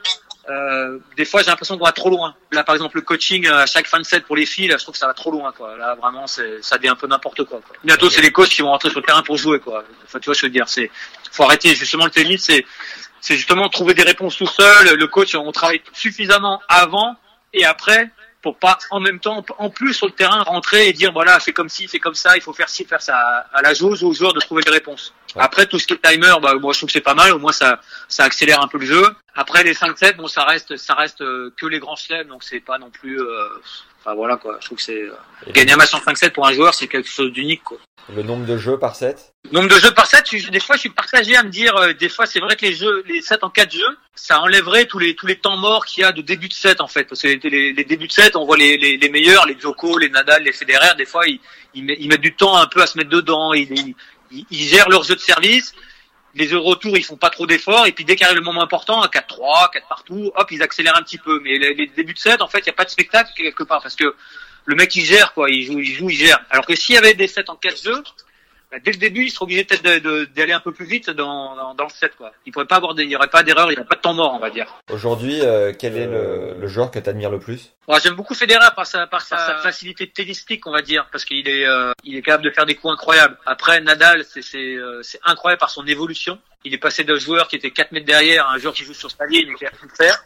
euh, 0.48 0.98
des 1.16 1.24
fois 1.24 1.42
j'ai 1.42 1.50
l'impression 1.50 1.76
qu'on 1.76 1.84
va 1.84 1.92
trop 1.92 2.10
loin. 2.10 2.34
Là 2.52 2.64
par 2.64 2.74
exemple 2.74 2.96
le 2.96 3.02
coaching 3.02 3.46
euh, 3.46 3.62
à 3.62 3.66
chaque 3.66 3.86
fin 3.86 3.98
de 3.98 4.04
set 4.04 4.24
pour 4.24 4.36
les 4.36 4.46
filles, 4.46 4.68
là, 4.68 4.76
je 4.76 4.82
trouve 4.82 4.92
que 4.92 4.98
ça 4.98 5.06
va 5.06 5.14
trop 5.14 5.30
loin 5.30 5.52
quoi. 5.52 5.76
Là 5.76 5.94
vraiment 5.94 6.26
c'est 6.26 6.62
ça 6.62 6.76
devient 6.76 6.90
un 6.90 6.96
peu 6.96 7.06
n'importe 7.06 7.44
quoi, 7.44 7.60
quoi. 7.66 7.76
Bientôt 7.84 8.10
c'est 8.10 8.22
les 8.22 8.32
coachs 8.32 8.48
qui 8.48 8.62
vont 8.62 8.70
rentrer 8.70 8.90
sur 8.90 9.00
le 9.00 9.06
terrain 9.06 9.22
pour 9.22 9.36
jouer 9.36 9.60
quoi. 9.60 9.84
Enfin 10.04 10.18
tu 10.18 10.26
vois 10.26 10.34
ce 10.34 10.42
que 10.42 10.46
je 10.46 10.50
veux 10.50 10.52
dire, 10.52 10.68
c'est 10.68 10.90
faut 11.30 11.44
arrêter 11.44 11.74
justement 11.74 12.04
le 12.04 12.10
tennis, 12.10 12.44
c'est 12.44 12.64
c'est 13.20 13.34
justement 13.34 13.68
trouver 13.68 13.94
des 13.94 14.04
réponses 14.04 14.36
tout 14.36 14.46
seul. 14.46 14.96
Le 14.96 15.06
coach, 15.08 15.34
on 15.34 15.50
travaille 15.50 15.82
suffisamment 15.92 16.62
avant 16.68 17.16
et 17.52 17.64
après 17.64 18.10
pour 18.46 18.56
pas 18.58 18.78
en 18.90 19.00
même 19.00 19.18
temps, 19.18 19.44
en 19.58 19.70
plus 19.70 19.92
sur 19.92 20.06
le 20.06 20.12
terrain, 20.12 20.44
rentrer 20.44 20.86
et 20.86 20.92
dire 20.92 21.10
voilà, 21.12 21.40
fais 21.40 21.52
comme 21.52 21.68
ci, 21.68 21.88
fais 21.88 21.98
comme 21.98 22.14
ça, 22.14 22.36
il 22.36 22.40
faut 22.40 22.52
faire 22.52 22.68
ci, 22.68 22.84
faire 22.84 23.02
ça. 23.02 23.16
À 23.52 23.60
la 23.60 23.74
jauge 23.74 24.04
aux 24.04 24.12
joueurs 24.12 24.34
de 24.34 24.38
trouver 24.38 24.62
des 24.62 24.70
réponses. 24.70 25.12
Après 25.34 25.66
tout 25.66 25.78
ce 25.78 25.86
qui 25.86 25.94
est 25.94 26.02
timer, 26.02 26.32
bah, 26.40 26.54
moi 26.54 26.72
je 26.72 26.78
trouve 26.78 26.86
que 26.88 26.92
c'est 26.92 27.00
pas 27.00 27.14
mal. 27.14 27.32
Au 27.32 27.38
moins 27.38 27.52
ça, 27.52 27.80
ça 28.08 28.24
accélère 28.24 28.62
un 28.62 28.68
peu 28.68 28.78
le 28.78 28.86
jeu. 28.86 29.06
Après 29.34 29.62
les 29.64 29.74
5-7, 29.74 30.16
bon 30.16 30.28
ça 30.28 30.44
reste, 30.44 30.76
ça 30.76 30.94
reste 30.94 31.20
euh, 31.20 31.52
que 31.58 31.66
les 31.66 31.78
grands 31.78 31.96
chelems, 31.96 32.28
donc 32.28 32.42
c'est 32.44 32.60
pas 32.60 32.78
non 32.78 32.90
plus. 32.90 33.20
euh, 33.20 33.48
Enfin 34.04 34.14
voilà 34.14 34.36
quoi. 34.36 34.56
Je 34.60 34.66
trouve 34.66 34.78
que 34.78 34.84
c'est 34.84 35.02
euh, 35.02 35.12
gagner 35.52 35.72
un 35.72 35.76
match 35.76 35.92
en 35.92 35.98
5-7 35.98 36.30
pour 36.30 36.46
un 36.46 36.52
joueur, 36.52 36.74
c'est 36.74 36.86
quelque 36.86 37.08
chose 37.08 37.32
d'unique 37.32 37.64
quoi. 37.64 37.76
Le 38.14 38.22
nombre 38.22 38.46
de 38.46 38.56
jeux 38.56 38.78
par 38.78 38.94
set? 38.94 39.32
Nombre 39.50 39.68
de 39.68 39.80
jeux 39.80 39.90
par 39.90 40.06
set, 40.06 40.24
je- 40.32 40.48
des 40.48 40.60
fois 40.60 40.76
je 40.76 40.82
suis 40.82 40.90
partagé 40.90 41.34
à 41.34 41.42
me 41.42 41.48
dire, 41.50 41.74
euh, 41.76 41.92
des 41.92 42.08
fois 42.08 42.24
c'est 42.24 42.38
vrai 42.38 42.54
que 42.54 42.64
les 42.64 42.72
jeux, 42.74 43.02
les 43.08 43.20
sets 43.20 43.42
en 43.42 43.50
quatre 43.50 43.72
jeux, 43.72 43.98
ça 44.14 44.40
enlèverait 44.40 44.84
tous 44.86 45.00
les 45.00 45.16
tous 45.16 45.26
les 45.26 45.34
temps 45.36 45.56
morts 45.56 45.84
qu'il 45.86 46.02
y 46.02 46.04
a 46.04 46.12
de 46.12 46.22
début 46.22 46.46
de 46.46 46.52
set 46.52 46.80
en 46.80 46.86
fait. 46.86 47.02
Parce 47.04 47.20
que 47.22 47.26
les, 47.26 47.36
les, 47.42 47.72
les 47.72 47.84
débuts 47.84 48.06
de 48.06 48.12
set, 48.12 48.36
on 48.36 48.44
voit 48.46 48.56
les, 48.56 48.78
les, 48.78 48.96
les 48.96 49.08
meilleurs, 49.08 49.44
les 49.44 49.58
Djoko, 49.58 49.98
les 49.98 50.08
Nadal, 50.08 50.44
les 50.44 50.52
Federer, 50.52 50.94
des 50.96 51.04
fois 51.04 51.26
ils, 51.26 51.40
ils, 51.74 51.82
met- 51.84 51.96
ils 51.98 52.08
mettent 52.08 52.20
du 52.20 52.34
temps 52.36 52.56
un 52.56 52.66
peu 52.68 52.80
à 52.82 52.86
se 52.86 52.96
mettre 52.96 53.10
dedans, 53.10 53.52
ils, 53.54 53.72
ils, 53.76 53.96
ils- 54.30 54.46
gèrent 54.68 54.88
leur 54.88 55.02
jeu 55.04 55.14
de 55.14 55.20
service. 55.20 55.74
Les 56.34 56.46
jeux 56.46 56.56
de 56.56 56.62
retour, 56.62 56.98
ils 56.98 57.04
font 57.04 57.16
pas 57.16 57.30
trop 57.30 57.46
d'efforts, 57.46 57.86
et 57.86 57.92
puis 57.92 58.04
dès 58.04 58.14
qu'arrive 58.14 58.36
le 58.36 58.42
moment 58.42 58.60
important, 58.60 59.00
à 59.00 59.08
4-3, 59.08 59.70
4 59.72 59.88
partout, 59.88 60.30
hop, 60.34 60.50
ils 60.50 60.62
accélèrent 60.62 60.96
un 60.96 61.02
petit 61.02 61.16
peu. 61.18 61.40
Mais 61.42 61.56
les, 61.56 61.72
les 61.74 61.86
débuts 61.86 62.12
de 62.12 62.18
set, 62.18 62.42
en 62.42 62.48
fait, 62.48 62.58
il 62.58 62.66
y 62.66 62.70
a 62.70 62.74
pas 62.74 62.84
de 62.84 62.90
spectacle 62.90 63.30
quelque 63.34 63.62
part, 63.62 63.80
parce 63.80 63.96
que 63.96 64.14
le 64.66 64.74
mec 64.74 64.94
il 64.96 65.04
gère 65.04 65.32
quoi, 65.32 65.48
il 65.48 65.64
joue, 65.64 65.78
il 65.80 65.94
joue, 65.94 66.10
il 66.10 66.16
gère. 66.16 66.38
Alors 66.50 66.66
que 66.66 66.74
s'il 66.74 66.94
y 66.94 66.98
avait 66.98 67.14
des 67.14 67.26
sets 67.28 67.48
en 67.48 67.56
quatre 67.56 67.82
jeux, 67.82 68.02
dès 68.84 68.92
le 68.92 68.98
début, 68.98 69.24
il 69.24 69.30
serait 69.30 69.44
obligé 69.44 69.64
peut-être 69.64 69.82
de- 69.84 69.98
de- 69.98 70.24
d'aller 70.36 70.52
un 70.52 70.60
peu 70.60 70.72
plus 70.72 70.84
vite 70.86 71.10
dans, 71.10 71.54
dans, 71.56 71.74
dans 71.74 71.84
le 71.84 71.90
set 71.90 72.14
quoi. 72.16 72.32
Il 72.46 72.52
pourrait 72.52 72.66
pas 72.66 72.76
avoir, 72.76 72.94
des- 72.94 73.04
il 73.04 73.10
y 73.10 73.16
aurait 73.16 73.28
pas 73.28 73.42
d'erreur, 73.42 73.70
il 73.70 73.74
n'y 73.74 73.78
aurait 73.78 73.88
pas 73.88 73.94
de 73.96 74.00
temps 74.00 74.14
mort, 74.14 74.32
on 74.34 74.38
va 74.38 74.50
dire. 74.50 74.66
Aujourd'hui, 74.90 75.40
euh, 75.42 75.72
quel 75.78 75.96
est 75.96 76.06
le, 76.06 76.56
le 76.60 76.66
joueur 76.68 76.90
que 76.90 76.98
tu 76.98 77.08
admires 77.08 77.30
le 77.30 77.38
plus? 77.38 77.72
Moi, 77.88 77.98
j'aime 78.02 78.14
beaucoup 78.14 78.34
Federer 78.34 78.68
par 78.74 78.86
sa, 78.86 79.06
par 79.06 79.20
sa, 79.22 79.36
sa 79.38 79.56
facilité 79.58 80.08
tennistique, 80.10 80.66
on 80.66 80.72
va 80.72 80.82
dire, 80.82 81.06
parce 81.12 81.24
qu'il 81.24 81.48
est, 81.48 81.66
euh, 81.66 81.92
il 82.04 82.16
est 82.16 82.22
capable 82.22 82.44
de 82.44 82.50
faire 82.50 82.66
des 82.66 82.74
coups 82.74 82.92
incroyables. 82.92 83.36
Après, 83.46 83.80
Nadal, 83.80 84.24
c'est, 84.24 84.42
c'est, 84.42 84.74
euh, 84.74 85.00
c'est 85.02 85.20
incroyable 85.24 85.60
par 85.60 85.70
son 85.70 85.86
évolution. 85.86 86.38
Il 86.64 86.74
est 86.74 86.78
passé 86.78 87.04
d'un 87.04 87.16
joueur 87.18 87.46
qui 87.46 87.54
était 87.56 87.70
4 87.70 87.92
mètres 87.92 88.06
derrière 88.06 88.48
à 88.48 88.54
un 88.54 88.58
joueur 88.58 88.74
qui 88.74 88.82
joue 88.84 88.94
sur 88.94 89.10
sa 89.10 89.24
ligne 89.26 89.50
et 89.52 89.54
qui 89.54 89.66
a 89.66 89.70
tout 89.70 89.88
faire. 89.96 90.24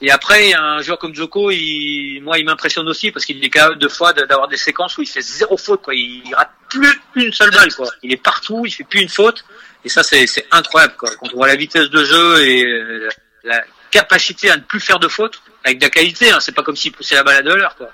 Et 0.00 0.10
après, 0.10 0.52
un 0.52 0.82
joueur 0.82 0.98
comme 0.98 1.14
Joko, 1.14 1.52
il, 1.52 2.20
moi, 2.22 2.38
il 2.38 2.44
m'impressionne 2.44 2.88
aussi 2.88 3.12
parce 3.12 3.24
qu'il 3.24 3.42
est 3.42 3.50
capable 3.50 3.78
de 3.78 3.86
fois 3.86 4.12
d'avoir 4.12 4.48
des 4.48 4.56
séquences 4.56 4.98
où 4.98 5.02
il 5.02 5.08
fait 5.08 5.20
zéro 5.20 5.56
faute, 5.56 5.82
quoi. 5.82 5.94
Il, 5.94 6.22
il 6.26 6.34
rate 6.34 6.50
plus 6.68 7.00
une 7.14 7.32
seule 7.32 7.52
balle, 7.52 7.72
quoi. 7.72 7.88
Il 8.02 8.12
est 8.12 8.16
partout, 8.16 8.64
il 8.66 8.72
fait 8.72 8.82
plus 8.82 9.00
une 9.00 9.08
faute. 9.08 9.44
Et 9.84 9.88
ça, 9.88 10.02
c'est, 10.02 10.26
incroyable, 10.50 10.94
quoi. 10.98 11.08
Quand 11.20 11.28
on 11.32 11.36
voit 11.36 11.46
la 11.46 11.54
vitesse 11.54 11.88
de 11.88 12.04
jeu 12.04 12.44
et 12.44 12.64
euh, 12.64 13.08
la 13.44 13.62
capacité 13.92 14.50
à 14.50 14.56
ne 14.56 14.62
plus 14.62 14.80
faire 14.80 14.98
de 14.98 15.06
faute, 15.06 15.40
avec 15.64 15.78
de 15.78 15.84
la 15.84 15.90
qualité, 15.90 16.32
hein. 16.32 16.40
C'est 16.40 16.52
pas 16.52 16.64
comme 16.64 16.76
s'il 16.76 16.90
poussait 16.90 17.14
la 17.14 17.22
balle 17.22 17.36
à 17.36 17.42
deux 17.42 17.50
heures, 17.50 17.76
quoi. 17.76 17.90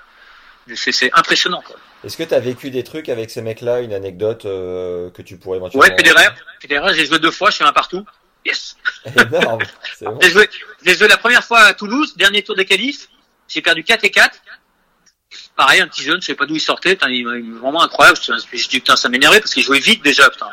C'est, 0.74 1.10
impressionnant, 1.12 1.62
quoi. 1.66 1.76
Est-ce 2.05 2.16
que 2.16 2.22
tu 2.22 2.35
as 2.35 2.40
vécu 2.40 2.70
des 2.70 2.85
trucs 2.85 3.10
avec 3.10 3.28
ces 3.28 3.43
mecs-là, 3.43 3.80
une 3.80 3.93
anecdote 3.93 4.47
euh, 4.47 5.10
que 5.10 5.20
tu 5.20 5.36
pourrais 5.36 5.59
éventuellement... 5.59 5.86
Ouais, 5.86 5.97
Federer. 5.97 6.28
Federer, 6.60 6.94
j'ai 6.94 7.06
joué 7.06 7.18
deux 7.18 7.30
fois, 7.30 7.51
je 7.51 7.56
fais 7.56 7.64
un 7.64 7.72
partout. 7.72 8.06
Yes. 8.47 8.76
Énorme, 9.16 9.60
c'est 9.98 10.05
bon. 10.05 10.18
J'ai 10.22 10.30
joué, 10.30 10.48
j'ai 10.84 10.96
joué 10.96 11.09
la 11.09 11.16
première 11.16 11.44
fois 11.44 11.60
à 11.60 11.74
Toulouse, 11.74 12.16
dernier 12.16 12.42
tour 12.42 12.55
des 12.55 12.64
qualifs. 12.64 13.09
J'ai 13.48 13.62
perdu 13.62 13.82
4 13.82 14.05
et 14.05 14.10
4. 14.10 14.38
Pareil, 15.56 15.80
un 15.80 15.88
petit 15.88 16.02
jeune, 16.02 16.20
je 16.20 16.26
sais 16.26 16.34
pas 16.34 16.46
d'où 16.46 16.55
il 16.55 16.60
sortait, 16.60 16.96
il, 17.09 17.24
vraiment 17.60 17.82
incroyable. 17.82 18.18
Je 18.24 18.32
me 18.32 18.38
suis 18.38 18.68
dit, 18.68 18.78
putain, 18.78 18.96
ça 18.96 19.09
m'énervait 19.09 19.40
parce 19.40 19.52
qu'il 19.52 19.62
jouait 19.62 19.80
vite 19.80 20.02
déjà, 20.02 20.30
putain. 20.30 20.50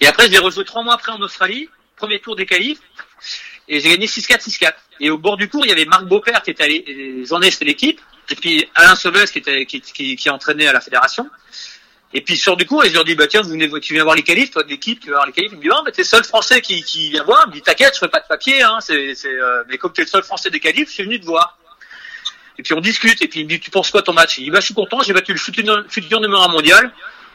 Et 0.00 0.06
après, 0.06 0.26
je 0.26 0.30
l'ai 0.30 0.38
rejoué 0.38 0.64
trois 0.64 0.82
mois 0.82 0.94
après 0.94 1.12
en 1.12 1.20
Australie, 1.20 1.68
premier 1.96 2.20
tour 2.20 2.36
des 2.36 2.46
qualifs, 2.46 2.78
et 3.68 3.80
j'ai 3.80 3.90
gagné 3.90 4.06
6-4, 4.06 4.48
6-4. 4.48 4.72
Et 5.00 5.10
au 5.10 5.18
bord 5.18 5.36
du 5.36 5.48
cours, 5.48 5.66
il 5.66 5.70
y 5.70 5.72
avait 5.72 5.84
Marc 5.84 6.04
Beaupère 6.04 6.42
qui 6.42 6.50
était 6.50 6.62
allé, 6.62 6.84
les 6.86 7.32
années, 7.34 7.50
c'était 7.50 7.64
l'équipe, 7.64 8.00
et 8.30 8.36
puis 8.36 8.68
Alain 8.74 8.94
Sauves 8.94 9.30
qui 9.30 9.38
était, 9.38 9.66
qui, 9.66 9.80
qui, 9.80 10.16
qui 10.16 10.30
entraînait 10.30 10.68
à 10.68 10.72
la 10.72 10.80
fédération. 10.80 11.28
Et 12.16 12.20
puis, 12.22 12.36
sors 12.36 12.56
du 12.56 12.64
cours 12.64 12.84
et 12.84 12.88
je 12.90 12.94
leur 12.94 13.04
dis, 13.04 13.16
bah, 13.16 13.26
tiens, 13.26 13.42
vous 13.42 13.50
venez, 13.50 13.68
tu 13.80 13.92
viens 13.94 14.04
voir 14.04 14.14
les 14.14 14.22
qualifs, 14.22 14.52
toi, 14.52 14.62
de 14.62 14.68
l'équipe, 14.68 15.00
tu 15.00 15.08
vas 15.10 15.16
voir 15.16 15.26
les 15.26 15.32
qualifs. 15.32 15.50
Il 15.52 15.58
me 15.58 15.62
dit, 15.62 15.68
ah, 15.72 15.82
bah, 15.84 15.90
t'es 15.90 16.02
le 16.02 16.06
seul 16.06 16.22
français 16.24 16.60
qui, 16.60 16.82
qui 16.84 17.10
vient 17.10 17.24
voir. 17.24 17.42
Il 17.46 17.50
me 17.50 17.54
dit, 17.54 17.62
t'inquiète, 17.62 17.94
je 17.94 17.98
ferai 17.98 18.10
pas 18.10 18.20
de 18.20 18.26
papier, 18.28 18.62
hein, 18.62 18.78
c'est, 18.80 19.14
c'est, 19.16 19.28
euh, 19.36 19.64
mais 19.68 19.78
comme 19.78 19.92
t'es 19.92 20.02
le 20.02 20.08
seul 20.08 20.22
français 20.22 20.48
des 20.50 20.60
qualifs, 20.60 20.88
je 20.88 20.94
suis 20.94 21.02
venu 21.04 21.18
te 21.20 21.26
voir. 21.26 21.58
Et 22.56 22.62
puis, 22.62 22.72
on 22.72 22.80
discute, 22.80 23.20
et 23.20 23.26
puis 23.26 23.40
il 23.40 23.44
me 23.44 23.48
dit, 23.48 23.58
tu 23.58 23.70
penses 23.72 23.90
quoi 23.90 24.00
ton 24.02 24.12
match? 24.12 24.38
Il 24.38 24.44
dit, 24.44 24.50
bah, 24.50 24.60
je 24.60 24.66
suis 24.66 24.74
content, 24.74 25.02
j'ai 25.02 25.12
battu 25.12 25.32
le 25.32 25.38
futur, 25.38 25.84
futur 25.88 26.20
numéro 26.20 26.40
un 26.42 26.48
mondial. 26.48 26.92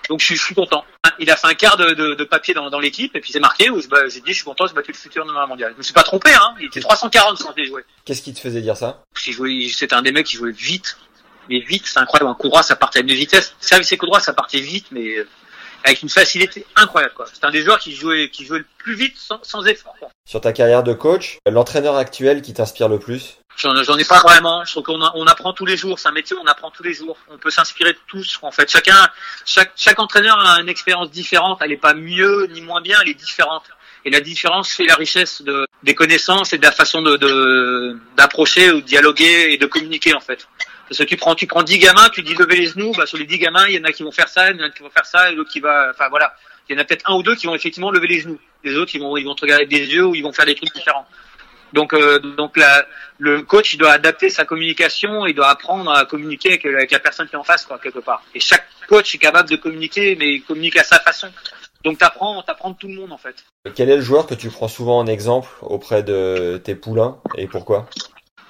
Donc, 0.07 0.21
je 0.21 0.25
suis, 0.27 0.37
je 0.37 0.43
suis 0.43 0.55
content. 0.55 0.85
Il 1.19 1.29
a 1.29 1.35
fait 1.35 1.47
un 1.47 1.53
quart 1.55 1.75
de, 1.75 1.91
de, 1.91 2.13
de 2.15 2.23
papier 2.23 2.53
dans, 2.53 2.69
dans 2.69 2.79
l'équipe, 2.79 3.13
et 3.15 3.19
puis 3.19 3.31
c'est 3.33 3.39
marqué 3.41 3.69
où 3.69 3.81
je- 3.81 3.87
bah, 3.89 4.07
j'ai 4.07 4.21
dit, 4.21 4.29
je 4.31 4.35
suis 4.35 4.43
content, 4.45 4.65
j'ai 4.65 4.73
battu 4.73 4.91
le 4.93 4.97
futur 4.97 5.25
numéro 5.25 5.43
un 5.43 5.47
mondial. 5.47 5.73
Je 5.73 5.77
me 5.77 5.83
suis 5.83 5.93
pas 5.93 6.03
trompé, 6.03 6.31
hein. 6.33 6.55
Il 6.59 6.67
était 6.67 6.79
340 6.79 7.37
quand 7.43 7.53
j'ai 7.57 7.65
joué. 7.65 7.83
Qu'est-ce 8.05 8.21
qui 8.21 8.33
te 8.33 8.39
faisait 8.39 8.61
dire 8.61 8.77
ça? 8.77 9.03
Parce 9.13 9.25
qu'il 9.25 9.33
jouait, 9.33 9.67
c'était 9.69 9.93
un 9.93 10.01
des 10.01 10.13
mecs 10.13 10.25
qui 10.25 10.37
jouait 10.37 10.51
vite. 10.53 10.97
Mais 11.49 11.59
vite, 11.59 11.85
c'est 11.85 11.99
incroyable. 11.99 12.31
Un 12.31 12.35
coup 12.35 12.47
droit, 12.47 12.63
ça 12.63 12.75
partait 12.75 12.99
avec 12.99 13.09
de 13.09 13.15
vitesse. 13.15 13.55
Service 13.59 13.91
et 13.91 13.97
coup 13.97 14.05
droit, 14.05 14.19
ça 14.19 14.33
partait 14.33 14.59
vite, 14.59 14.87
mais 14.91 15.17
euh, 15.17 15.27
avec 15.83 16.01
une 16.01 16.09
facilité 16.09 16.65
incroyable. 16.75 17.13
C'est 17.33 17.43
un 17.43 17.51
des 17.51 17.63
joueurs 17.63 17.79
qui 17.79 17.95
jouait, 17.95 18.29
qui 18.29 18.45
jouait 18.45 18.59
le 18.59 18.67
plus 18.77 18.95
vite 18.95 19.17
sans, 19.17 19.39
sans 19.43 19.65
effort, 19.65 19.95
quoi. 19.99 20.09
Sur 20.25 20.41
ta 20.41 20.53
carrière 20.53 20.83
de 20.83 20.93
coach, 20.93 21.39
l'entraîneur 21.49 21.95
actuel 21.95 22.41
qui 22.41 22.53
t'inspire 22.53 22.87
le 22.87 22.99
plus? 22.99 23.37
J'en, 23.57 23.75
ai 23.97 24.05
pas 24.05 24.19
vraiment. 24.21 24.63
Je 24.63 24.71
trouve 24.71 24.83
qu'on 24.83 25.01
on 25.01 25.27
apprend 25.27 25.51
tous 25.51 25.65
les 25.65 25.75
jours. 25.75 25.99
C'est 25.99 26.07
un 26.07 26.13
métier 26.13 26.35
où 26.35 26.39
on 26.39 26.47
apprend 26.47 26.71
tous 26.71 26.83
les 26.83 26.93
jours. 26.93 27.17
On 27.29 27.37
peut 27.37 27.49
s'inspirer 27.49 27.91
de 27.91 27.99
tous. 28.07 28.39
En 28.41 28.51
fait, 28.51 28.71
chacun, 28.71 28.95
chaque, 29.45 29.71
chaque 29.75 29.99
entraîneur 29.99 30.39
a 30.39 30.61
une 30.61 30.69
expérience 30.69 31.11
différente. 31.11 31.59
Elle 31.61 31.73
est 31.73 31.77
pas 31.77 31.93
mieux 31.93 32.47
ni 32.51 32.61
moins 32.61 32.79
bien. 32.79 32.97
Elle 33.01 33.09
est 33.09 33.15
différente. 33.15 33.63
Et 34.05 34.11
la 34.11 34.21
différence 34.21 34.71
fait 34.71 34.85
la 34.85 34.95
richesse 34.95 35.41
de, 35.41 35.67
des 35.83 35.93
connaissances 35.93 36.53
et 36.53 36.57
de 36.57 36.63
la 36.63 36.71
façon 36.71 37.01
de, 37.01 37.17
de- 37.17 37.99
d'approcher 38.15 38.71
ou 38.71 38.79
de 38.79 38.85
dialoguer 38.85 39.51
et 39.51 39.57
de 39.57 39.65
communiquer, 39.65 40.13
en 40.13 40.21
fait. 40.21 40.47
Parce 40.89 40.97
que 40.97 41.03
tu 41.03 41.17
prends, 41.17 41.35
tu 41.35 41.45
prends 41.45 41.61
10 41.61 41.77
gamins, 41.77 42.09
tu 42.09 42.23
dis 42.23 42.33
lever 42.33 42.57
les 42.57 42.65
genoux, 42.65 42.91
bah, 42.97 43.05
sur 43.05 43.17
les 43.17 43.25
10 43.25 43.37
gamins, 43.37 43.67
il 43.67 43.75
y 43.75 43.79
en 43.79 43.83
a 43.83 43.91
qui 43.91 44.03
vont 44.03 44.11
faire 44.11 44.27
ça, 44.27 44.49
il 44.49 44.57
y 44.57 44.61
en 44.61 44.65
a 44.65 44.69
qui 44.71 44.81
vont 44.81 44.89
faire 44.89 45.05
ça, 45.05 45.31
et 45.31 45.35
l'autre 45.35 45.51
qui 45.51 45.59
va, 45.59 45.91
enfin 45.91 46.09
voilà. 46.09 46.33
Il 46.67 46.75
y 46.75 46.77
en 46.77 46.81
a 46.81 46.85
peut-être 46.85 47.09
un 47.09 47.15
ou 47.15 47.23
deux 47.23 47.35
qui 47.35 47.47
vont 47.47 47.55
effectivement 47.55 47.91
lever 47.91 48.07
les 48.07 48.19
genoux. 48.19 48.39
Les 48.63 48.75
autres, 48.75 48.91
ils 48.93 49.01
vont, 49.01 49.15
ils 49.17 49.23
vont 49.23 49.35
te 49.35 49.41
regarder 49.41 49.65
des 49.65 49.85
yeux 49.85 50.05
ou 50.05 50.15
ils 50.15 50.21
vont 50.21 50.33
faire 50.33 50.45
des 50.45 50.55
trucs 50.55 50.73
différents. 50.73 51.05
Donc, 51.73 51.93
euh, 51.93 52.19
donc 52.19 52.59
le 53.17 53.41
coach, 53.43 53.73
il 53.73 53.77
doit 53.77 53.91
adapter 53.91 54.29
sa 54.29 54.45
communication, 54.45 55.25
il 55.25 55.35
doit 55.35 55.49
apprendre 55.49 55.91
à 55.91 56.05
communiquer 56.05 56.59
avec, 56.63 56.91
la 56.91 56.99
personne 56.99 57.27
qui 57.27 57.35
est 57.35 57.39
en 57.39 57.43
face, 57.43 57.65
quoi, 57.65 57.79
quelque 57.79 57.99
part. 57.99 58.23
Et 58.33 58.39
chaque 58.39 58.65
coach 58.87 59.13
est 59.13 59.19
capable 59.19 59.49
de 59.49 59.55
communiquer, 59.55 60.15
mais 60.15 60.33
il 60.33 60.43
communique 60.43 60.77
à 60.77 60.83
sa 60.83 60.99
façon. 60.99 61.29
Donc 61.83 61.97
t'apprends, 61.97 62.41
t'apprends 62.43 62.73
tout 62.73 62.87
le 62.87 62.95
monde 62.95 63.13
en 63.13 63.17
fait. 63.17 63.35
Quel 63.73 63.89
est 63.89 63.95
le 63.95 64.01
joueur 64.01 64.27
que 64.27 64.33
tu 64.33 64.49
prends 64.49 64.67
souvent 64.67 64.99
en 64.99 65.07
exemple 65.07 65.47
auprès 65.61 66.03
de 66.03 66.59
tes 66.61 66.75
poulains 66.75 67.19
et 67.37 67.47
pourquoi? 67.47 67.87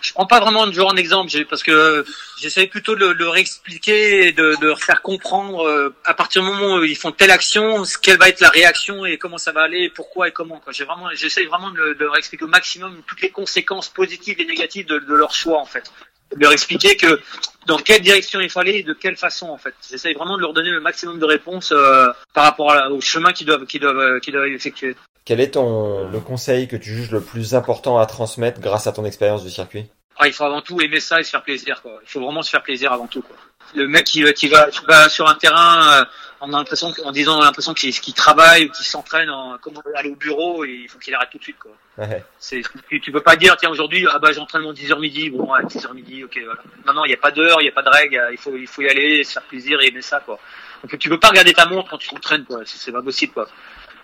Je 0.01 0.13
prends 0.13 0.25
pas 0.25 0.39
vraiment 0.39 0.65
de 0.67 0.71
joueur 0.71 0.87
en 0.87 0.95
exemple 0.95 1.31
parce 1.49 1.63
que 1.63 2.05
j'essaie 2.39 2.67
plutôt 2.67 2.95
de 2.95 3.05
leur 3.05 3.37
expliquer 3.37 4.27
et 4.27 4.31
de, 4.31 4.55
leur 4.61 4.81
faire 4.81 5.01
comprendre 5.01 5.67
euh, 5.67 5.93
à 6.05 6.13
partir 6.13 6.41
du 6.41 6.49
moment 6.49 6.75
où 6.75 6.83
ils 6.83 6.95
font 6.95 7.11
telle 7.11 7.31
action, 7.31 7.83
quelle 8.01 8.17
va 8.17 8.29
être 8.29 8.39
la 8.39 8.49
réaction 8.49 9.05
et 9.05 9.17
comment 9.17 9.37
ça 9.37 9.51
va 9.51 9.61
aller, 9.61 9.89
pourquoi 9.89 10.27
et 10.27 10.31
comment. 10.31 10.61
J'ai 10.71 10.85
vraiment, 10.85 11.09
j'essaie 11.13 11.45
vraiment 11.45 11.71
de, 11.71 11.93
de, 11.93 12.05
leur 12.05 12.17
expliquer 12.17 12.45
au 12.45 12.47
maximum 12.47 13.01
toutes 13.07 13.21
les 13.21 13.31
conséquences 13.31 13.89
positives 13.89 14.39
et 14.39 14.45
négatives 14.45 14.85
de, 14.85 14.99
de 14.99 15.13
leur 15.13 15.33
choix 15.33 15.59
en 15.59 15.65
fait. 15.65 15.91
Leur 16.35 16.51
expliquer 16.51 16.95
que 16.95 17.19
dans 17.65 17.77
quelle 17.77 18.01
direction 18.01 18.39
il 18.39 18.49
fallait 18.49 18.79
et 18.79 18.83
de 18.83 18.93
quelle 18.93 19.15
façon 19.15 19.47
en 19.49 19.57
fait. 19.57 19.73
J'essaie 19.89 20.13
vraiment 20.13 20.37
de 20.37 20.41
leur 20.41 20.53
donner 20.53 20.69
le 20.69 20.79
maximum 20.79 21.19
de 21.19 21.25
réponses 21.25 21.71
euh, 21.71 22.07
par 22.33 22.43
rapport 22.43 22.71
à, 22.71 22.89
au 22.89 23.01
chemin 23.01 23.33
qu'ils 23.33 23.47
doivent, 23.47 23.65
qu'ils 23.65 23.81
doivent, 23.81 24.19
qu'ils 24.19 24.33
doivent 24.33 24.47
effectuer. 24.47 24.95
Quel 25.25 25.39
est 25.39 25.51
ton 25.51 26.09
le 26.09 26.19
conseil 26.19 26.67
que 26.67 26.75
tu 26.75 26.89
juges 26.89 27.11
le 27.11 27.21
plus 27.21 27.53
important 27.53 27.99
à 27.99 28.05
transmettre 28.05 28.59
grâce 28.59 28.87
à 28.87 28.91
ton 28.91 29.05
expérience 29.05 29.43
du 29.43 29.51
circuit? 29.51 29.85
Ah, 30.17 30.27
Il 30.27 30.33
faut 30.33 30.43
avant 30.43 30.61
tout 30.61 30.81
aimer 30.81 30.99
ça 30.99 31.19
et 31.19 31.23
se 31.23 31.29
faire 31.29 31.43
plaisir. 31.43 31.81
Quoi. 31.81 31.99
Il 32.03 32.09
faut 32.09 32.19
vraiment 32.19 32.41
se 32.41 32.49
faire 32.49 32.61
plaisir 32.61 32.91
avant 32.91 33.07
tout. 33.07 33.21
Quoi. 33.21 33.37
Le 33.75 33.87
mec 33.87 34.05
qui, 34.05 34.23
qui, 34.33 34.47
va, 34.47 34.69
qui 34.69 34.83
va 34.85 35.07
sur 35.07 35.29
un 35.29 35.35
terrain, 35.35 36.01
euh, 36.01 36.05
on 36.41 36.53
a 36.53 36.57
l'impression, 36.57 36.93
en 37.03 37.11
disant, 37.11 37.39
l'impression 37.39 37.73
qu'il 37.73 37.93
qu 37.93 38.13
travaille 38.13 38.65
ou 38.65 38.71
qu'il 38.71 38.85
s'entraîne, 38.85 39.29
comme 39.61 39.73
aller 39.95 40.09
au 40.09 40.15
bureau, 40.15 40.63
et 40.65 40.81
il 40.83 40.89
faut 40.89 40.99
qu'il 40.99 41.13
arrête 41.13 41.29
tout 41.29 41.37
de 41.37 41.43
suite. 41.43 41.59
Quoi. 41.59 41.71
Ouais. 41.97 42.23
C'est, 42.39 42.61
tu, 42.89 43.11
peux 43.11 43.21
pas 43.21 43.35
dire, 43.35 43.57
tiens 43.57 43.69
aujourd'hui, 43.69 44.05
ah 44.11 44.19
bah 44.19 44.31
j'entraîne 44.31 44.61
mon 44.61 44.73
10h 44.73 44.99
midi, 44.99 45.29
bon 45.29 45.51
à 45.53 45.61
10h 45.61 45.93
midi, 45.93 46.23
ok 46.23 46.39
voilà. 46.43 46.61
Non 46.87 46.93
non, 46.93 47.05
il 47.05 47.09
n'y 47.09 47.13
a 47.13 47.17
pas 47.17 47.31
d'heure, 47.31 47.57
il 47.61 47.65
n'y 47.65 47.69
a 47.69 47.73
pas 47.73 47.83
de 47.83 47.89
règle, 47.89 48.21
il 48.31 48.37
faut, 48.37 48.55
il 48.55 48.67
faut 48.67 48.81
y 48.81 48.89
aller, 48.89 49.23
se 49.23 49.33
faire 49.33 49.43
plaisir 49.43 49.81
et 49.81 49.87
aimer 49.87 50.01
ça 50.01 50.21
quoi. 50.21 50.39
Donc 50.81 50.97
tu 50.97 51.09
peux 51.09 51.19
pas 51.19 51.29
regarder 51.29 51.53
ta 51.53 51.65
montre 51.65 51.89
quand 51.89 51.97
tu 51.97 52.09
t'entraînes 52.09 52.45
quoi, 52.45 52.61
c'est 52.65 52.91
pas 52.91 53.01
possible 53.01 53.33
quoi 53.33 53.47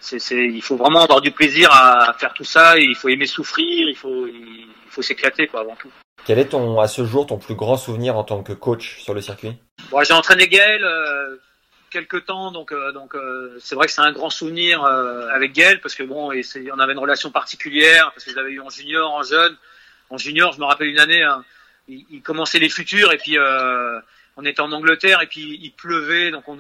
c'est, 0.06 0.20
c'est, 0.20 0.46
il 0.46 0.62
faut 0.62 0.76
vraiment 0.76 1.04
avoir 1.04 1.22
du 1.22 1.32
plaisir 1.32 1.70
à 1.72 2.14
faire 2.18 2.34
tout 2.34 2.44
ça. 2.44 2.78
Et 2.78 2.84
il 2.84 2.96
faut 2.96 3.10
aimer 3.10 3.26
souffrir. 3.26 3.90
Il 3.90 3.96
faut, 3.96 4.28
il 4.28 4.68
faut 4.90 5.02
s'éclater 5.02 5.48
quoi 5.48 5.62
avant 5.62 5.76
tout. 5.76 5.90
Quel 6.26 6.40
est 6.40 6.50
ton, 6.50 6.80
à 6.80 6.88
ce 6.88 7.06
jour, 7.06 7.26
ton 7.26 7.38
plus 7.38 7.56
grand 7.56 7.78
souvenir 7.78 8.18
en 8.18 8.24
tant 8.24 8.42
que 8.44 8.54
coach 8.54 9.02
sur 9.02 9.14
le 9.14 9.22
circuit? 9.22 9.58
Bon, 9.92 10.04
J'ai 10.04 10.14
entraîné 10.14 10.48
Gaël 10.48 10.84
euh, 10.84 11.38
quelques 11.90 12.26
temps, 12.26 12.52
donc 12.52 12.72
euh, 12.72 12.92
donc 12.92 13.16
euh, 13.16 13.58
c'est 13.60 13.76
vrai 13.76 13.88
que 13.88 13.92
c'est 13.92 14.02
un 14.02 14.12
grand 14.12 14.30
souvenir 14.30 14.84
euh, 14.84 15.28
avec 15.30 15.54
Gaël 15.54 15.80
parce 15.82 15.96
que 15.96 16.04
bon, 16.04 16.32
et 16.32 16.44
on 16.74 16.80
avait 16.80 16.94
une 16.94 17.00
relation 17.00 17.32
particulière 17.32 18.12
parce 18.14 18.26
que 18.26 18.32
je 18.32 18.36
l'avais 18.36 18.52
eu 18.52 18.60
en 18.60 18.70
junior, 18.70 19.12
en 19.12 19.24
jeune. 19.24 19.56
En 20.10 20.18
junior, 20.18 20.54
je 20.54 20.60
me 20.60 20.66
rappelle 20.66 20.88
une 20.88 21.00
année, 21.00 21.24
hein, 21.24 21.44
il, 21.88 22.22
commençait 22.22 22.60
les 22.60 22.70
futurs 22.70 23.12
et 23.12 23.18
puis 23.18 23.38
euh, 23.38 24.00
on 24.38 24.46
était 24.46 24.62
en 24.62 24.72
Angleterre 24.72 25.22
et 25.22 25.28
puis 25.28 25.60
il 25.62 25.72
pleuvait, 25.72 26.32
donc 26.32 26.48
on 26.48 26.58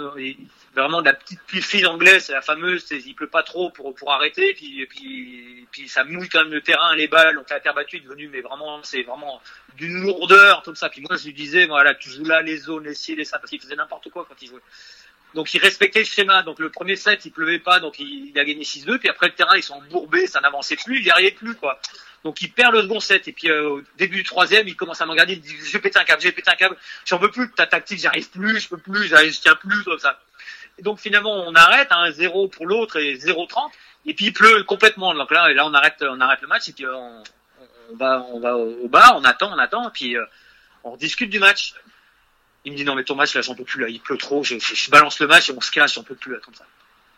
vraiment 0.76 1.02
de 1.02 1.06
la 1.06 1.14
petite 1.14 1.42
pluie 1.44 1.86
anglaise, 1.86 2.26
c'est 2.26 2.34
la 2.34 2.42
fameuse, 2.42 2.86
c'est, 2.86 2.98
il 2.98 3.14
pleut 3.14 3.28
pas 3.28 3.44
trop 3.44 3.70
pour 3.70 3.94
pour 3.96 4.12
arrêter, 4.14 4.50
et 4.50 4.54
puis 4.54 4.82
et 4.82 4.86
puis 4.86 5.60
et 5.62 5.68
puis 5.72 5.90
ça 5.90 6.04
mouille 6.04 6.30
quand 6.30 6.44
même 6.44 6.54
le 6.54 6.62
terrain, 6.62 6.96
les 6.96 7.08
balles, 7.08 7.36
donc 7.36 7.50
la 7.50 7.60
terre 7.60 7.74
battue 7.74 7.98
est 7.98 8.02
devenue 8.02 8.30
mais 8.30 8.42
vraiment 8.42 8.82
c'est 8.84 9.04
vraiment 9.04 9.42
d'une 9.78 10.02
lourdeur 10.02 10.64
comme 10.64 10.76
ça. 10.76 10.90
Puis 10.90 11.02
moi 11.02 11.18
je 11.18 11.26
lui 11.26 11.34
disais 11.34 11.66
voilà 11.66 11.96
tu 11.96 12.10
joues 12.10 12.26
là 12.26 12.42
les 12.42 12.58
zones, 12.58 12.86
les 12.86 12.96
cils, 12.96 13.18
les 13.18 13.26
ça 13.26 13.40
parce 13.40 13.50
qu'il 13.50 13.62
faisait 13.62 13.76
n'importe 13.76 14.10
quoi 14.10 14.26
quand 14.28 14.42
il 14.42 14.48
jouait. 14.48 14.62
Donc 15.36 15.54
il 15.54 15.60
respectait 15.60 16.00
le 16.00 16.06
schéma. 16.06 16.42
Donc 16.44 16.60
le 16.60 16.70
premier 16.70 16.96
set 16.96 17.26
il 17.26 17.32
pleuvait 17.32 17.60
pas, 17.60 17.80
donc 17.80 18.00
il, 18.00 18.30
il 18.30 18.40
a 18.40 18.46
gagné 18.46 18.64
6-2. 18.64 18.98
Puis 18.98 19.10
après 19.10 19.28
le 19.28 19.34
terrain 19.34 19.56
ils 19.56 19.64
sont 19.64 19.76
embourbés, 19.76 20.26
ça 20.28 20.40
n'avançait 20.40 20.78
plus, 20.78 21.00
il 21.00 21.04
n'y 21.04 21.12
arrivait 21.12 21.32
plus 21.32 21.54
quoi. 21.56 21.80
Donc 22.24 22.42
il 22.42 22.52
perd 22.52 22.74
le 22.74 22.82
second 22.82 23.00
set 23.00 23.28
et 23.28 23.34
puis 23.34 23.52
euh, 23.52 23.70
au 23.70 23.82
début 23.98 24.18
du 24.18 24.24
troisième, 24.24 24.68
il 24.68 24.76
commence 24.76 25.02
à 25.02 25.06
me 25.06 25.12
regarder, 25.12 25.34
il 25.34 25.42
dit 25.42 25.56
je 25.64 25.72
vais 25.74 25.80
péter 25.80 26.00
un 26.00 26.06
câble, 26.06 26.22
je 26.22 26.28
vais 26.28 26.32
péter 26.32 26.50
un 26.50 26.56
câble, 26.56 26.78
j'en 27.06 27.20
veux 27.20 27.30
plus 27.30 27.52
ta 27.52 27.68
tactique, 27.68 28.00
j'arrive 28.00 28.30
plus, 28.30 28.60
je 28.62 28.70
peux 28.70 28.78
plus, 28.78 29.08
je 29.08 29.42
tiens 29.42 29.56
plus 29.56 29.84
comme 29.84 30.00
ça. 30.00 30.20
Et 30.80 30.82
donc 30.82 31.00
finalement 31.00 31.34
on 31.34 31.54
arrête, 31.54 31.90
hein, 31.92 32.10
0 32.12 32.48
pour 32.48 32.66
l'autre 32.66 32.98
et 32.98 33.16
0-30 33.18 33.70
et 34.06 34.14
puis 34.14 34.28
il 34.28 34.34
pleut 34.34 34.64
complètement. 34.64 35.14
Donc 35.14 35.32
là, 35.32 35.52
et 35.52 35.54
là 35.54 35.68
on 35.68 35.74
arrête, 35.74 35.98
on 36.02 36.20
arrête 36.22 36.42
le 36.42 36.48
match 36.48 36.70
et 36.70 36.74
puis 36.74 36.88
on, 36.88 37.24
on 37.92 37.96
va, 37.96 38.26
on 38.32 38.40
va 38.40 38.56
au 38.56 38.88
bar, 38.88 39.18
on 39.18 39.24
attend, 39.26 39.54
on 39.54 39.60
attend, 39.60 39.90
et 39.90 39.92
puis 39.92 40.18
euh, 40.18 40.26
on 40.84 40.96
discute 40.96 41.30
du 41.30 41.40
match. 41.40 41.74
Il 42.66 42.74
me 42.74 42.78
dit 42.78 42.84
non 42.84 42.96
mais 42.96 43.04
ton 43.04 43.16
match 43.16 43.36
là 43.36 43.42
j'en 43.42 43.56
peux 43.56 43.64
plus 43.64 43.82
là, 43.82 43.90
il 43.90 44.00
pleut 44.00 44.18
trop, 44.18 44.44
je, 44.44 44.56
balance 44.90 45.20
le 45.20 45.28
match 45.28 45.50
et 45.50 45.54
on 45.54 45.62
se 45.62 45.72
casse, 45.72 45.94
j'en 45.94 46.04
peux 46.04 46.16
plus 46.16 46.34
là 46.34 46.40
comme 46.44 46.56
ça. 46.56 46.66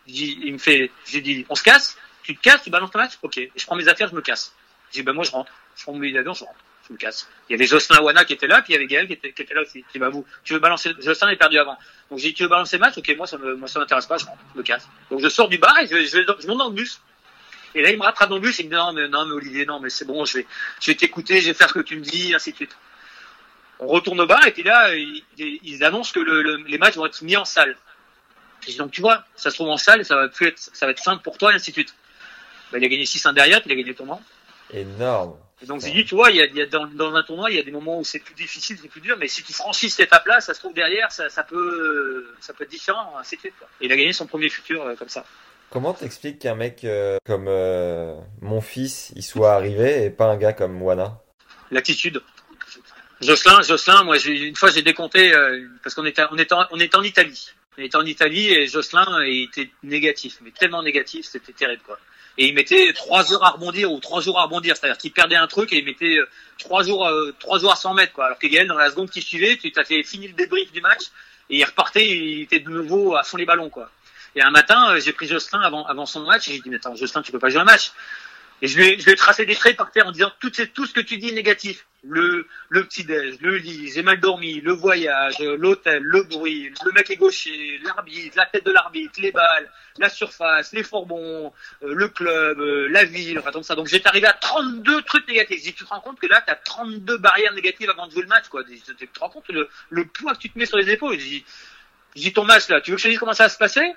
Il, 0.06 0.52
me 0.52 0.58
fait, 0.58 0.90
j'ai 1.06 1.20
dit 1.20 1.44
on 1.48 1.54
se 1.54 1.62
casse, 1.62 1.96
tu 2.22 2.36
te 2.36 2.42
casses, 2.42 2.62
tu 2.62 2.70
balances 2.70 2.90
ton 2.90 2.98
match, 2.98 3.18
ok. 3.22 3.38
Et 3.38 3.52
je 3.56 3.64
prends 3.66 3.76
mes 3.76 3.88
affaires, 3.88 4.08
je 4.08 4.14
me 4.14 4.20
casse. 4.20 4.54
J'ai 4.92 5.00
dit, 5.00 5.02
ben 5.02 5.12
moi 5.12 5.24
je 5.24 5.30
rentre. 5.30 5.52
Je 5.76 5.82
prends 5.82 5.92
mon 5.92 5.98
billet 5.98 6.22
je 6.22 6.28
rentre. 6.28 6.54
Je 6.86 6.92
me 6.92 6.98
casse. 6.98 7.28
Il 7.48 7.52
y 7.52 7.54
avait 7.54 7.66
Jocelyn 7.66 8.00
Wana 8.00 8.24
qui 8.24 8.32
était 8.32 8.46
là, 8.46 8.62
puis 8.62 8.72
il 8.72 8.74
y 8.74 8.76
avait 8.76 8.86
Gaël 8.86 9.06
qui 9.06 9.12
était, 9.14 9.32
qui 9.32 9.42
était 9.42 9.54
là 9.54 9.62
aussi. 9.62 9.84
Dis, 9.92 9.98
bah 9.98 10.08
vous, 10.08 10.24
tu 10.44 10.54
veux 10.54 10.58
balancer, 10.58 10.92
Jocelyn 11.00 11.30
est 11.30 11.36
perdu 11.36 11.58
avant. 11.58 11.76
Donc 12.10 12.18
j'ai 12.18 12.28
dit, 12.28 12.34
tu 12.34 12.42
veux 12.42 12.48
balancer 12.48 12.76
le 12.76 12.80
match? 12.80 12.96
Ok, 12.96 13.14
moi 13.16 13.26
ça 13.26 13.36
me, 13.38 13.56
moi 13.56 13.68
ça 13.68 13.78
m'intéresse 13.78 14.06
pas, 14.06 14.16
je 14.16 14.24
rentre, 14.24 14.38
je 14.54 14.58
me 14.58 14.62
casse. 14.62 14.88
Donc 15.10 15.20
je 15.20 15.28
sors 15.28 15.48
du 15.48 15.58
bar 15.58 15.76
et 15.78 15.86
je, 15.86 15.96
je, 16.06 16.46
monte 16.46 16.58
dans 16.58 16.68
le 16.68 16.74
bus. 16.74 17.00
Et 17.74 17.82
là, 17.82 17.90
il 17.90 17.98
me 17.98 18.02
rattrape 18.02 18.30
dans 18.30 18.36
le 18.36 18.40
bus 18.40 18.58
il 18.58 18.66
me 18.66 18.70
dit, 18.70 18.76
non, 18.76 18.92
mais, 18.94 19.08
non, 19.08 19.26
mais 19.26 19.32
Olivier, 19.32 19.66
non, 19.66 19.78
mais 19.80 19.90
c'est 19.90 20.06
bon, 20.06 20.24
je 20.24 20.38
vais, 20.38 20.46
je 20.80 20.90
vais 20.90 20.96
t'écouter, 20.96 21.40
je 21.40 21.48
vais 21.48 21.54
faire 21.54 21.68
ce 21.68 21.74
que 21.74 21.80
tu 21.80 21.96
me 21.96 22.02
dis, 22.02 22.34
ainsi 22.34 22.52
de 22.52 22.56
suite. 22.56 22.76
On 23.80 23.86
retourne 23.86 24.20
au 24.20 24.26
bar 24.26 24.44
et 24.46 24.52
puis 24.52 24.62
là, 24.62 24.94
ils, 24.94 25.24
ils 25.38 25.84
annoncent 25.84 26.12
que 26.12 26.20
le, 26.20 26.42
le, 26.42 26.56
les 26.66 26.78
matchs 26.78 26.96
vont 26.96 27.06
être 27.06 27.22
mis 27.22 27.36
en 27.36 27.44
salle. 27.44 27.76
Et 28.66 28.74
donc 28.74 28.90
tu 28.90 29.00
vois, 29.00 29.24
ça 29.36 29.50
se 29.50 29.54
trouve 29.54 29.68
en 29.68 29.76
salle 29.76 30.04
ça 30.04 30.16
va 30.16 30.28
plus 30.28 30.48
être, 30.48 30.58
ça 30.58 30.86
va 30.86 30.92
être 30.92 31.02
simple 31.02 31.22
pour 31.22 31.38
toi 31.38 31.52
et 31.52 31.54
ainsi 31.54 31.70
de 31.70 31.74
suite. 31.74 31.94
Bah, 32.72 32.78
il 32.78 32.84
a 32.84 32.88
gagné 32.88 33.04
6-1 33.04 33.34
derrière, 33.34 33.60
puis 33.60 33.70
il 33.70 33.72
a 33.72 33.76
gagné 33.76 33.90
le 33.90 33.94
tournoi. 33.94 34.20
Énorme. 34.72 35.36
Et 35.60 35.66
donc 35.66 35.80
j'ai 35.80 35.90
dit, 35.90 36.04
tu 36.04 36.14
vois, 36.14 36.30
il 36.30 36.36
y 36.36 36.40
a, 36.40 36.44
il 36.44 36.56
y 36.56 36.62
a 36.62 36.66
dans, 36.66 36.86
dans, 36.86 37.14
un 37.14 37.22
tournoi, 37.22 37.50
il 37.50 37.56
y 37.56 37.60
a 37.60 37.64
des 37.64 37.72
moments 37.72 37.98
où 37.98 38.04
c'est 38.04 38.20
plus 38.20 38.34
difficile, 38.34 38.78
c'est 38.80 38.88
plus 38.88 39.00
dur, 39.00 39.16
mais 39.18 39.26
si 39.26 39.42
tu 39.42 39.52
franchis 39.52 39.90
cette 39.90 40.06
étape-là, 40.06 40.40
ça 40.40 40.54
se 40.54 40.60
trouve 40.60 40.72
derrière, 40.72 41.10
ça, 41.10 41.28
ça 41.28 41.42
peut, 41.42 42.32
ça 42.40 42.52
peut 42.52 42.64
être 42.64 42.70
différent, 42.70 43.14
ainsi 43.18 43.36
de 43.36 43.40
suite. 43.40 43.54
Quoi. 43.58 43.68
Et 43.80 43.86
il 43.86 43.92
a 43.92 43.96
gagné 43.96 44.12
son 44.12 44.26
premier 44.26 44.48
futur 44.50 44.82
euh, 44.84 44.94
comme 44.94 45.08
ça. 45.08 45.24
Comment 45.70 45.94
t'expliques 45.94 46.38
qu'un 46.38 46.54
mec 46.54 46.84
euh, 46.84 47.18
comme 47.26 47.46
euh, 47.48 48.14
mon 48.40 48.60
fils, 48.60 49.12
il 49.16 49.22
soit 49.22 49.52
arrivé 49.52 50.04
et 50.04 50.10
pas 50.10 50.26
un 50.26 50.36
gars 50.36 50.52
comme 50.52 50.80
Wana? 50.80 51.18
L'attitude. 51.70 52.22
Jocelyn, 53.20 53.62
Jocelyn, 53.62 54.04
moi, 54.04 54.16
une 54.18 54.54
fois 54.54 54.70
j'ai 54.70 54.82
décompté 54.82 55.34
euh, 55.34 55.66
parce 55.82 55.94
qu'on 55.94 56.04
était, 56.04 56.22
on 56.30 56.38
était, 56.38 56.54
en, 56.54 56.66
on 56.70 56.78
était 56.78 56.96
en 56.96 57.02
Italie. 57.02 57.50
On 57.76 57.82
était 57.82 57.96
en 57.96 58.04
Italie 58.04 58.48
et 58.48 58.66
Jocelyn 58.66 59.24
il 59.24 59.44
était 59.44 59.70
négatif, 59.82 60.38
mais 60.42 60.50
tellement 60.50 60.82
négatif, 60.82 61.26
c'était 61.26 61.52
terrible 61.52 61.82
quoi. 61.84 61.98
Et 62.36 62.46
il 62.46 62.54
mettait 62.54 62.92
trois 62.92 63.32
heures 63.32 63.44
à 63.44 63.50
rebondir 63.50 63.90
ou 63.90 63.98
trois 63.98 64.20
jours 64.20 64.38
à 64.38 64.44
rebondir, 64.44 64.76
c'est-à-dire 64.76 64.98
qu'il 64.98 65.12
perdait 65.12 65.34
un 65.34 65.48
truc 65.48 65.72
et 65.72 65.78
il 65.78 65.84
mettait 65.84 66.18
trois 66.58 66.84
jours, 66.84 67.06
euh, 67.06 67.34
trois 67.40 67.58
jours 67.58 67.72
à 67.72 67.76
100 67.76 67.94
mètres 67.94 68.12
quoi. 68.12 68.26
Alors 68.26 68.38
que 68.38 68.46
Gaël, 68.46 68.68
dans 68.68 68.78
la 68.78 68.90
seconde 68.90 69.10
qui 69.10 69.20
suivait, 69.20 69.56
tu 69.56 69.72
t'as 69.72 69.84
fait 69.84 70.04
fini 70.04 70.28
le 70.28 70.34
débrief 70.34 70.70
du 70.70 70.80
match 70.80 71.06
et 71.50 71.58
il 71.58 71.64
repartait, 71.64 72.06
il 72.06 72.42
était 72.42 72.60
de 72.60 72.70
nouveau 72.70 73.16
à 73.16 73.24
fond 73.24 73.36
les 73.36 73.46
ballons 73.46 73.70
quoi. 73.70 73.90
Et 74.36 74.42
un 74.42 74.50
matin, 74.50 74.96
j'ai 75.00 75.12
pris 75.12 75.26
Jocelyn 75.26 75.60
avant, 75.60 75.84
avant 75.86 76.06
son 76.06 76.20
match 76.24 76.46
et 76.48 76.52
j'ai 76.52 76.60
dit 76.60 76.70
mais 76.70 76.76
attends 76.76 76.94
Jocelyn, 76.94 77.22
tu 77.22 77.32
peux 77.32 77.40
pas 77.40 77.48
jouer 77.48 77.60
un 77.60 77.64
match. 77.64 77.90
Et 78.60 78.66
je 78.66 78.76
lui 78.76 78.88
ai, 78.88 78.98
je 78.98 79.42
des 79.44 79.54
traits 79.54 79.76
par 79.76 79.90
terre 79.92 80.06
en 80.06 80.12
disant 80.12 80.32
tout, 80.40 80.50
tout 80.50 80.86
ce 80.86 80.92
que 80.92 81.00
tu 81.00 81.16
dis 81.16 81.32
négatif. 81.32 81.86
Le, 82.04 82.46
le 82.68 82.84
petit-déj, 82.84 83.38
le 83.40 83.56
lit, 83.56 83.90
j'ai 83.92 84.02
mal 84.02 84.20
dormi, 84.20 84.60
le 84.60 84.72
voyage, 84.72 85.40
l'hôtel, 85.40 86.00
le 86.00 86.22
bruit, 86.22 86.72
le 86.84 86.92
mec 86.92 87.10
est 87.10 87.16
gaucher, 87.16 87.80
l'arbitre, 87.82 88.36
la 88.36 88.46
tête 88.46 88.64
de 88.64 88.70
l'arbitre, 88.70 89.20
les 89.20 89.32
balles, 89.32 89.68
la 89.98 90.08
surface, 90.08 90.72
les 90.72 90.84
fourbons, 90.84 91.52
euh, 91.82 91.94
le 91.94 92.08
club, 92.08 92.60
euh, 92.60 92.88
la 92.88 93.04
ville, 93.04 93.40
enfin 93.40 93.50
comme 93.50 93.64
ça. 93.64 93.74
Donc 93.74 93.88
j'étais 93.88 94.06
arrivé 94.06 94.28
à 94.28 94.32
32 94.32 95.02
trucs 95.02 95.26
négatifs. 95.26 95.60
Dit, 95.60 95.74
tu 95.74 95.84
te 95.84 95.88
rends 95.88 96.00
compte 96.00 96.20
que 96.20 96.28
là, 96.28 96.40
tu 96.40 96.52
as 96.52 96.56
32 96.56 97.18
barrières 97.18 97.52
négatives 97.52 97.90
avant 97.90 98.06
de 98.06 98.12
jouer 98.12 98.22
le 98.22 98.28
match, 98.28 98.48
quoi. 98.48 98.62
Tu 98.62 99.08
te 99.08 99.20
rends 99.20 99.30
compte 99.30 99.48
le, 99.48 99.68
le 99.90 100.04
poids 100.06 100.34
que 100.34 100.38
tu 100.38 100.50
te 100.50 100.58
mets 100.58 100.66
sur 100.66 100.78
les 100.78 100.90
épaules. 100.90 101.18
J'ai 101.18 101.44
dit, 102.14 102.32
ton 102.32 102.44
match 102.44 102.68
là, 102.68 102.80
tu 102.80 102.92
veux 102.92 102.96
que 102.96 103.02
je 103.02 103.08
te 103.08 103.10
dise 103.10 103.18
comment 103.18 103.34
ça 103.34 103.44
va 103.44 103.48
se 103.48 103.58
passer? 103.58 103.92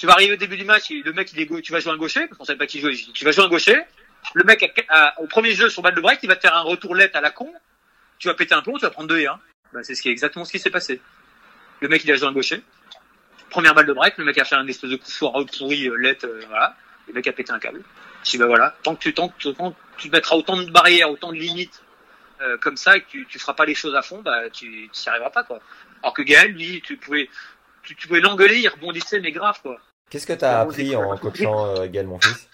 Tu 0.00 0.06
vas 0.06 0.14
arriver 0.14 0.32
au 0.32 0.36
début 0.36 0.56
du 0.56 0.64
match, 0.64 0.88
le 0.88 1.12
mec 1.12 1.30
il 1.34 1.40
est 1.42 1.60
tu 1.60 1.72
vas 1.72 1.80
jouer 1.80 1.92
un 1.92 1.98
gaucher, 1.98 2.26
parce 2.26 2.38
qu'on 2.38 2.46
savait 2.46 2.56
pas 2.56 2.66
qui 2.66 2.80
jouait, 2.80 2.94
tu 2.94 3.22
vas 3.22 3.32
jouer 3.32 3.44
un 3.44 3.50
gaucher, 3.50 3.76
le 4.32 4.44
mec 4.44 4.64
au 5.18 5.26
premier 5.26 5.52
jeu 5.52 5.68
sur 5.68 5.82
balle 5.82 5.94
de 5.94 6.00
break, 6.00 6.20
il 6.22 6.26
va 6.26 6.36
te 6.36 6.40
faire 6.40 6.56
un 6.56 6.62
retour 6.62 6.94
let 6.94 7.14
à 7.14 7.20
la 7.20 7.30
con, 7.30 7.52
tu 8.18 8.28
vas 8.28 8.32
péter 8.32 8.54
un 8.54 8.62
plomb, 8.62 8.78
tu 8.78 8.80
vas 8.80 8.90
prendre 8.90 9.08
2 9.08 9.18
et 9.18 9.26
1. 9.26 9.38
Ben, 9.74 9.82
c'est 9.82 9.94
ce 9.94 10.00
qui 10.00 10.08
est 10.08 10.12
exactement 10.12 10.46
ce 10.46 10.52
qui 10.52 10.58
s'est 10.58 10.70
passé. 10.70 11.02
Le 11.80 11.88
mec 11.88 12.02
il 12.02 12.10
a 12.12 12.16
joué 12.16 12.28
un 12.28 12.32
gaucher, 12.32 12.62
première 13.50 13.74
balle 13.74 13.84
de 13.84 13.92
break, 13.92 14.16
le 14.16 14.24
mec 14.24 14.38
a 14.38 14.46
fait 14.46 14.54
un 14.54 14.66
espèce 14.66 14.88
de 14.88 14.96
coup 14.96 15.10
foireux 15.10 15.44
pourri 15.44 15.86
euh, 15.86 15.96
let, 15.96 16.24
euh, 16.24 16.40
voilà, 16.48 16.74
le 17.06 17.12
mec 17.12 17.26
a 17.26 17.32
pété 17.32 17.52
un 17.52 17.58
câble. 17.58 17.82
Je 18.24 18.38
ben 18.38 18.46
voilà, 18.46 18.74
tant 18.82 18.94
que 18.94 19.02
tu, 19.02 19.12
tant 19.12 19.28
que 19.28 19.50
tu 19.98 20.08
mettras 20.08 20.36
autant 20.36 20.56
de 20.56 20.70
barrières, 20.70 21.10
autant 21.10 21.30
de 21.30 21.36
limites 21.36 21.82
euh, 22.40 22.56
comme 22.56 22.78
ça 22.78 22.96
et 22.96 23.02
que 23.02 23.06
tu, 23.06 23.26
tu 23.26 23.38
feras 23.38 23.52
pas 23.52 23.66
les 23.66 23.74
choses 23.74 23.94
à 23.94 24.00
fond, 24.00 24.22
bah 24.22 24.48
tu 24.48 24.66
n'y 24.66 24.90
arriveras 25.08 25.28
pas 25.28 25.44
quoi. 25.44 25.60
Alors 26.02 26.14
que 26.14 26.22
Gaël, 26.22 26.52
lui, 26.52 26.80
tu 26.80 26.96
pouvais 26.96 27.28
tu, 27.82 27.94
tu 27.96 28.08
pouvais 28.08 28.20
l'engueuler, 28.20 28.60
il 28.60 28.68
rebondissait 28.68 29.20
mais 29.20 29.32
grave 29.32 29.60
quoi. 29.60 29.78
Qu'est-ce 30.10 30.26
que 30.26 30.32
tu 30.32 30.44
as 30.44 30.60
appris 30.60 30.94
en 30.96 31.16
coachant 31.16 31.66
euh, 31.66 31.86
Gaël 31.86 32.06
Monfils 32.06 32.48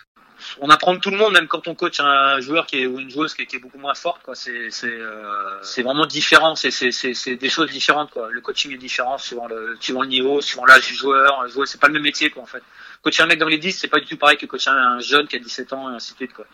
on 0.60 0.68
apprend 0.68 0.94
de 0.94 1.00
tout 1.00 1.10
le 1.10 1.16
monde, 1.16 1.32
même 1.32 1.48
quand 1.48 1.66
on 1.66 1.74
coach 1.74 1.98
un 1.98 2.40
joueur 2.40 2.66
qui 2.66 2.82
est 2.82 2.86
ou 2.86 3.00
une 3.00 3.10
joueuse 3.10 3.34
qui 3.34 3.42
est, 3.42 3.46
qui 3.46 3.56
est 3.56 3.58
beaucoup 3.58 3.78
moins 3.78 3.94
forte. 3.94 4.22
Quoi, 4.22 4.34
c'est 4.34 4.70
c'est 4.70 4.86
euh, 4.86 5.62
c'est 5.62 5.82
vraiment 5.82 6.06
différent. 6.06 6.54
C'est 6.54 6.70
c'est 6.70 6.92
c'est 6.92 7.14
c'est 7.14 7.36
des 7.36 7.48
choses 7.48 7.70
différentes. 7.70 8.10
Quoi. 8.10 8.28
Le 8.30 8.40
coaching 8.40 8.72
est 8.72 8.78
différent 8.78 9.18
suivant 9.18 9.46
le 9.46 9.76
suivant 9.80 10.02
le 10.02 10.08
niveau, 10.08 10.40
suivant 10.40 10.66
l'âge 10.66 10.86
du 10.86 10.94
joueur. 10.94 11.48
Joueur, 11.48 11.66
c'est 11.66 11.80
pas 11.80 11.88
le 11.88 11.94
même 11.94 12.02
métier, 12.02 12.30
quoi, 12.30 12.42
en 12.42 12.46
fait. 12.46 12.62
Coacher 13.02 13.22
un 13.22 13.26
mec 13.26 13.38
dans 13.38 13.48
les 13.48 13.58
10, 13.58 13.72
c'est 13.72 13.88
pas 13.88 14.00
du 14.00 14.06
tout 14.06 14.16
pareil 14.16 14.36
que 14.36 14.46
coacher 14.46 14.70
un 14.70 14.98
jeune 15.00 15.26
qui 15.28 15.36
a 15.36 15.38
17 15.38 15.72
ans 15.72 15.90
et 15.90 15.94
ainsi 15.94 16.12
de 16.12 16.16
suite. 16.16 16.32
Quoi. 16.32 16.46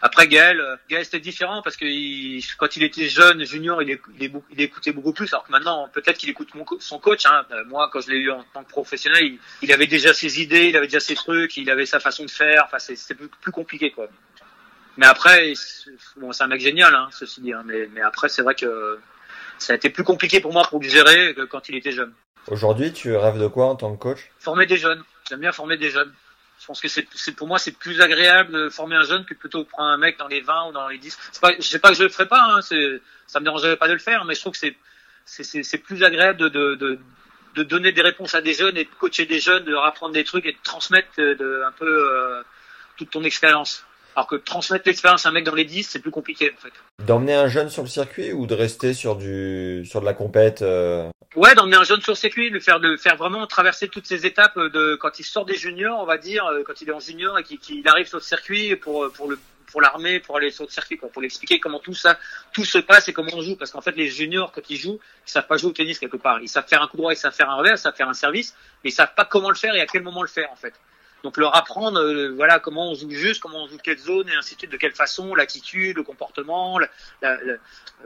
Après 0.00 0.26
Gaël, 0.26 0.60
euh, 0.60 0.76
Gaël 0.88 1.04
c'était 1.04 1.20
différent 1.20 1.62
parce 1.62 1.76
que 1.76 1.84
il, 1.84 2.42
quand 2.58 2.76
il 2.76 2.82
était 2.82 3.08
jeune, 3.08 3.44
junior, 3.44 3.82
il, 3.82 3.98
il, 4.18 4.24
est, 4.24 4.32
il 4.50 4.60
écoutait 4.60 4.92
beaucoup 4.92 5.12
plus. 5.12 5.32
Alors 5.32 5.44
que 5.44 5.52
maintenant, 5.52 5.88
peut-être 5.92 6.18
qu'il 6.18 6.30
écoute 6.30 6.54
mon, 6.54 6.64
son 6.80 6.98
coach. 6.98 7.26
Hein. 7.26 7.44
Euh, 7.52 7.64
moi, 7.66 7.88
quand 7.92 8.00
je 8.00 8.10
l'ai 8.10 8.18
eu 8.18 8.30
en 8.30 8.44
tant 8.52 8.64
que 8.64 8.70
professionnel, 8.70 9.22
il, 9.24 9.38
il, 9.62 9.72
avait 9.72 9.86
déjà 9.86 10.12
ses 10.12 10.40
idées, 10.40 10.68
il 10.68 10.76
avait 10.76 10.86
déjà 10.86 11.00
ses 11.00 11.14
trucs, 11.14 11.56
il 11.56 11.70
avait 11.70 11.86
sa 11.86 12.00
façon 12.00 12.24
de 12.24 12.30
faire. 12.30 12.64
Enfin, 12.66 12.78
c'était 12.78 13.14
plus, 13.14 13.28
plus 13.28 13.52
compliqué, 13.52 13.90
quoi. 13.90 14.08
Mais 14.96 15.06
après, 15.06 15.54
bon, 16.16 16.32
c'est 16.32 16.44
un 16.44 16.48
mec 16.48 16.60
génial, 16.60 16.94
hein, 16.94 17.08
ceci 17.12 17.40
dit. 17.40 17.52
Hein. 17.52 17.62
Mais, 17.64 17.88
mais 17.92 18.02
après, 18.02 18.28
c'est 18.28 18.42
vrai 18.42 18.54
que 18.54 18.98
ça 19.58 19.72
a 19.72 19.76
été 19.76 19.90
plus 19.90 20.04
compliqué 20.04 20.40
pour 20.40 20.52
moi 20.52 20.64
pour 20.68 20.82
le 20.82 20.88
gérer 20.88 21.34
que 21.34 21.42
quand 21.42 21.68
il 21.68 21.76
était 21.76 21.92
jeune. 21.92 22.12
Aujourd'hui, 22.48 22.92
tu 22.92 23.14
rêves 23.14 23.38
de 23.38 23.46
quoi 23.46 23.66
en 23.66 23.76
tant 23.76 23.94
que 23.94 24.02
coach? 24.02 24.30
Former 24.38 24.66
des 24.66 24.76
jeunes. 24.76 25.02
J'aime 25.28 25.40
bien 25.40 25.52
former 25.52 25.76
des 25.76 25.90
jeunes. 25.90 26.12
Je 26.60 26.66
pense 26.66 26.80
que 26.80 26.86
c'est, 26.86 27.06
pour 27.32 27.48
moi 27.48 27.58
c'est 27.58 27.72
plus 27.72 28.00
agréable 28.00 28.52
de 28.52 28.68
former 28.68 28.94
un 28.94 29.02
jeune 29.02 29.24
que 29.24 29.34
plutôt 29.34 29.64
prendre 29.64 29.88
un 29.88 29.96
mec 29.96 30.16
dans 30.16 30.28
les 30.28 30.40
20 30.40 30.68
ou 30.68 30.72
dans 30.72 30.86
les 30.86 30.98
10. 30.98 31.18
C'est 31.32 31.40
pas, 31.40 31.52
je 31.56 31.62
sais 31.62 31.80
pas 31.80 31.88
que 31.88 31.96
je 31.96 32.04
le 32.04 32.08
ferai 32.08 32.28
pas, 32.28 32.40
hein, 32.40 32.60
ça 32.62 33.40
me 33.40 33.44
dérangerait 33.44 33.76
pas 33.76 33.88
de 33.88 33.94
le 33.94 33.98
faire, 33.98 34.24
mais 34.24 34.36
je 34.36 34.40
trouve 34.40 34.52
que 34.52 34.58
c'est, 35.24 35.78
plus 35.78 36.04
agréable 36.04 36.50
de, 36.50 36.98
donner 37.64 37.90
des 37.90 38.02
réponses 38.02 38.36
à 38.36 38.42
des 38.42 38.54
jeunes 38.54 38.76
et 38.76 38.84
de 38.84 38.90
coacher 38.90 39.26
des 39.26 39.40
jeunes, 39.40 39.64
de 39.64 39.72
leur 39.72 39.84
apprendre 39.84 40.12
des 40.12 40.22
trucs 40.22 40.46
et 40.46 40.52
de 40.52 40.58
transmettre 40.62 41.08
de, 41.16 41.64
un 41.66 41.72
peu 41.72 41.86
euh, 41.86 42.42
toute 42.96 43.10
ton 43.10 43.24
expérience. 43.24 43.84
Alors 44.14 44.26
que 44.26 44.36
transmettre 44.36 44.84
l'expérience 44.86 45.26
à 45.26 45.30
un 45.30 45.32
mec 45.32 45.44
dans 45.44 45.54
les 45.54 45.64
10, 45.64 45.84
c'est 45.84 45.98
plus 45.98 46.10
compliqué 46.10 46.52
en 46.56 46.60
fait. 46.60 46.72
D'emmener 47.04 47.34
un 47.34 47.48
jeune 47.48 47.70
sur 47.70 47.82
le 47.82 47.88
circuit 47.88 48.32
ou 48.32 48.46
de 48.46 48.54
rester 48.54 48.94
sur 48.94 49.16
du 49.16 49.84
sur 49.86 50.00
de 50.00 50.06
la 50.06 50.14
compète 50.14 50.62
euh... 50.62 51.08
Ouais, 51.34 51.54
d'emmener 51.54 51.76
un 51.76 51.84
jeune 51.84 52.02
sur 52.02 52.12
le 52.12 52.16
circuit, 52.16 52.50
le 52.50 52.60
faire 52.60 52.78
de 52.78 52.96
faire 52.96 53.16
vraiment 53.16 53.46
traverser 53.46 53.88
toutes 53.88 54.06
ces 54.06 54.26
étapes 54.26 54.58
de 54.58 54.96
quand 54.96 55.18
il 55.18 55.24
sort 55.24 55.46
des 55.46 55.56
juniors, 55.56 55.98
on 56.00 56.04
va 56.04 56.18
dire, 56.18 56.44
euh, 56.46 56.62
quand 56.66 56.80
il 56.82 56.88
est 56.90 56.92
en 56.92 57.00
junior 57.00 57.38
et 57.38 57.42
qu'il 57.42 57.88
arrive 57.88 58.06
sur 58.06 58.18
le 58.18 58.22
circuit 58.22 58.76
pour 58.76 59.10
pour 59.12 59.30
le 59.30 59.38
pour 59.72 59.80
l'armée, 59.80 60.20
pour 60.20 60.36
aller 60.36 60.50
sur 60.50 60.64
le 60.64 60.70
circuit, 60.70 60.98
quoi, 60.98 61.08
pour 61.08 61.22
l'expliquer 61.22 61.58
comment 61.58 61.80
tout 61.80 61.94
ça, 61.94 62.18
tout 62.52 62.64
se 62.64 62.78
passe 62.78 63.08
et 63.08 63.12
comment 63.12 63.32
on 63.34 63.40
joue. 63.40 63.56
Parce 63.56 63.70
qu'en 63.70 63.80
fait, 63.80 63.96
les 63.96 64.08
juniors, 64.08 64.52
quand 64.52 64.68
ils 64.68 64.76
jouent, 64.76 65.00
ils 65.26 65.30
savent 65.30 65.46
pas 65.46 65.56
jouer 65.56 65.70
au 65.70 65.72
tennis 65.72 65.98
quelque 65.98 66.18
part. 66.18 66.40
Ils 66.40 66.48
savent 66.48 66.68
faire 66.68 66.82
un 66.82 66.86
coup 66.86 66.98
droit, 66.98 67.12
ils 67.12 67.16
savent 67.16 67.34
faire 67.34 67.50
un 67.50 67.56
revers, 67.56 67.74
ils 67.74 67.78
savent 67.78 67.96
faire 67.96 68.08
un 68.08 68.14
service, 68.14 68.54
mais 68.84 68.90
ils 68.90 68.92
savent 68.92 69.14
pas 69.16 69.24
comment 69.24 69.48
le 69.48 69.56
faire 69.56 69.74
et 69.74 69.80
à 69.80 69.86
quel 69.86 70.02
moment 70.02 70.22
le 70.22 70.28
faire, 70.28 70.50
en 70.52 70.56
fait. 70.56 70.74
Donc 71.22 71.36
leur 71.36 71.54
apprendre, 71.56 72.00
euh, 72.00 72.32
voilà, 72.34 72.58
comment 72.58 72.90
on 72.90 72.94
joue 72.94 73.10
juste, 73.10 73.40
comment 73.40 73.64
on 73.64 73.68
joue 73.68 73.78
quelle 73.82 73.98
zone 73.98 74.28
et 74.28 74.34
ainsi 74.34 74.54
de 74.54 74.60
suite, 74.60 74.72
de 74.72 74.76
quelle 74.76 74.92
façon, 74.92 75.34
l'attitude, 75.34 75.96
le 75.96 76.02
comportement, 76.02 76.78
la, 76.78 76.88
la, 77.22 77.36
la, 77.44 77.52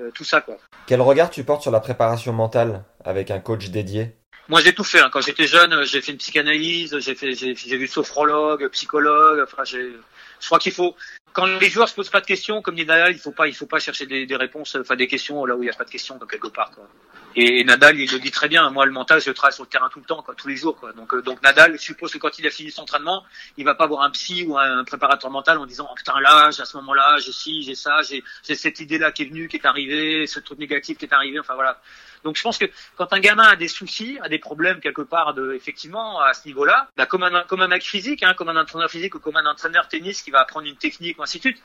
euh, 0.01 0.11
tout 0.15 0.25
ça 0.25 0.41
quoi. 0.41 0.59
Quel 0.87 1.01
regard 1.01 1.31
tu 1.31 1.43
portes 1.45 1.63
sur 1.63 1.71
la 1.71 1.81
préparation 1.81 2.33
mentale 2.33 2.85
avec 3.05 3.31
un 3.31 3.41
coach 3.41 3.69
dédié? 3.69 4.15
Moi 4.49 4.61
j'ai 4.61 4.75
tout 4.75 4.85
fait. 4.85 5.01
Hein. 5.01 5.11
Quand 5.13 5.21
j'étais 5.21 5.47
jeune, 5.47 5.85
j'ai 5.85 6.01
fait 6.01 6.13
une 6.13 6.19
psychanalyse, 6.19 6.99
j'ai 6.99 7.15
fait, 7.15 7.33
j'ai, 7.33 7.55
j'ai 7.55 7.77
vu 7.77 7.89
sophrologue, 7.89 8.69
psychologue. 8.69 9.41
Enfin, 9.43 9.65
j'ai, 9.65 9.93
je 10.41 10.47
crois 10.47 10.59
qu'il 10.59 10.73
faut 10.73 10.95
quand 11.37 11.45
les 11.45 11.69
joueurs 11.69 11.87
se 11.87 11.95
posent 11.95 12.09
pas 12.09 12.23
de 12.23 12.27
questions, 12.27 12.63
comme 12.63 12.77
dit 12.77 12.87
Nadal, 12.87 13.13
il 13.13 13.19
faut 13.19 13.31
pas, 13.31 13.47
il 13.47 13.55
faut 13.55 13.67
pas 13.67 13.79
chercher 13.79 14.07
des, 14.07 14.37
réponses, 14.37 14.75
enfin 14.81 14.97
des 14.97 15.07
questions 15.07 15.45
là 15.45 15.55
où 15.55 15.63
il 15.63 15.67
n'y 15.67 15.71
a 15.71 15.77
pas 15.77 15.85
de 15.85 15.91
questions, 15.91 16.17
donc 16.17 16.31
quelque 16.31 16.49
part. 16.49 16.71
Quoi. 16.71 16.89
Et, 17.37 17.63
Nadal, 17.63 18.01
il 18.01 18.11
le 18.11 18.19
dit 18.19 18.31
très 18.31 18.49
bien. 18.49 18.71
Moi, 18.71 18.87
le 18.87 18.93
mental, 18.93 19.21
je 19.21 19.29
le 19.29 19.35
travaille 19.35 19.53
sur 19.53 19.65
le 19.65 19.69
terrain 19.69 19.91
tout 19.91 19.99
le 19.99 20.07
temps, 20.07 20.23
quoi, 20.23 20.35
tous 20.35 20.49
les 20.49 20.57
jours. 20.57 20.77
Quoi. 20.77 20.95
Donc, 20.95 21.13
euh, 21.13 21.21
donc 21.21 21.43
Nadal, 21.43 21.75
je 21.75 21.83
suppose 21.83 22.11
que 22.11 22.17
quand 22.17 22.39
il 22.39 22.47
a 22.47 22.51
fini 22.51 22.71
son 22.71 22.83
entraînement, 22.83 23.23
il 23.59 23.67
va 23.67 23.75
pas 23.75 23.87
voir 23.87 24.01
un 24.01 24.11
psy 24.13 24.47
ou 24.49 24.57
un 24.57 24.83
préparateur 24.85 25.31
mental 25.31 25.59
en 25.59 25.67
disant 25.67 25.87
oh, 25.91 25.95
putain 25.95 26.19
là, 26.21 26.47
à 26.47 26.53
ce 26.53 26.77
moment-là, 26.79 27.19
j'ai 27.19 27.33
ci, 27.33 27.63
j'ai 27.65 27.75
ça, 27.75 28.01
j'ai, 28.01 28.25
j'ai 28.43 28.55
cette 28.55 28.81
idée-là 28.81 29.13
qui 29.13 29.25
est 29.25 29.27
venue, 29.27 29.49
qui 29.49 29.57
est 29.57 29.67
arrivée, 29.67 30.27
ce 30.27 30.41
truc 30.41 30.59
négatif 30.59 30.97
qui 30.97 31.05
est 31.05 31.13
arrivé. 31.13 31.39
Enfin 31.39 31.55
voilà. 31.55 31.83
Donc 32.25 32.37
je 32.37 32.43
pense 32.43 32.59
que 32.59 32.65
quand 32.97 33.13
un 33.13 33.21
gamin 33.21 33.45
a 33.45 33.55
des 33.55 33.69
soucis, 33.69 34.19
a 34.21 34.29
des 34.29 34.39
problèmes 34.39 34.81
quelque 34.81 35.03
part 35.03 35.33
de 35.35 35.53
effectivement 35.53 36.21
à 36.21 36.35
ce 36.35 36.47
niveau-là, 36.49 36.89
bah, 36.97 37.07
comme 37.07 37.23
un 37.23 37.45
comme 37.45 37.61
un 37.61 37.69
mec 37.69 37.85
physique, 37.85 38.25
hein, 38.25 38.35
comme 38.35 38.49
un 38.49 38.61
entraîneur 38.61 38.91
physique 38.91 39.15
ou 39.15 39.21
comme 39.21 39.37
un 39.37 39.47
entraîneur 39.47 39.87
tennis 39.87 40.23
qui 40.23 40.33
va 40.33 40.41
apprendre 40.41 40.67
une 40.67 40.77
technique 40.77 41.19
ainsi 41.27 41.39
de 41.39 41.43
suite, 41.43 41.63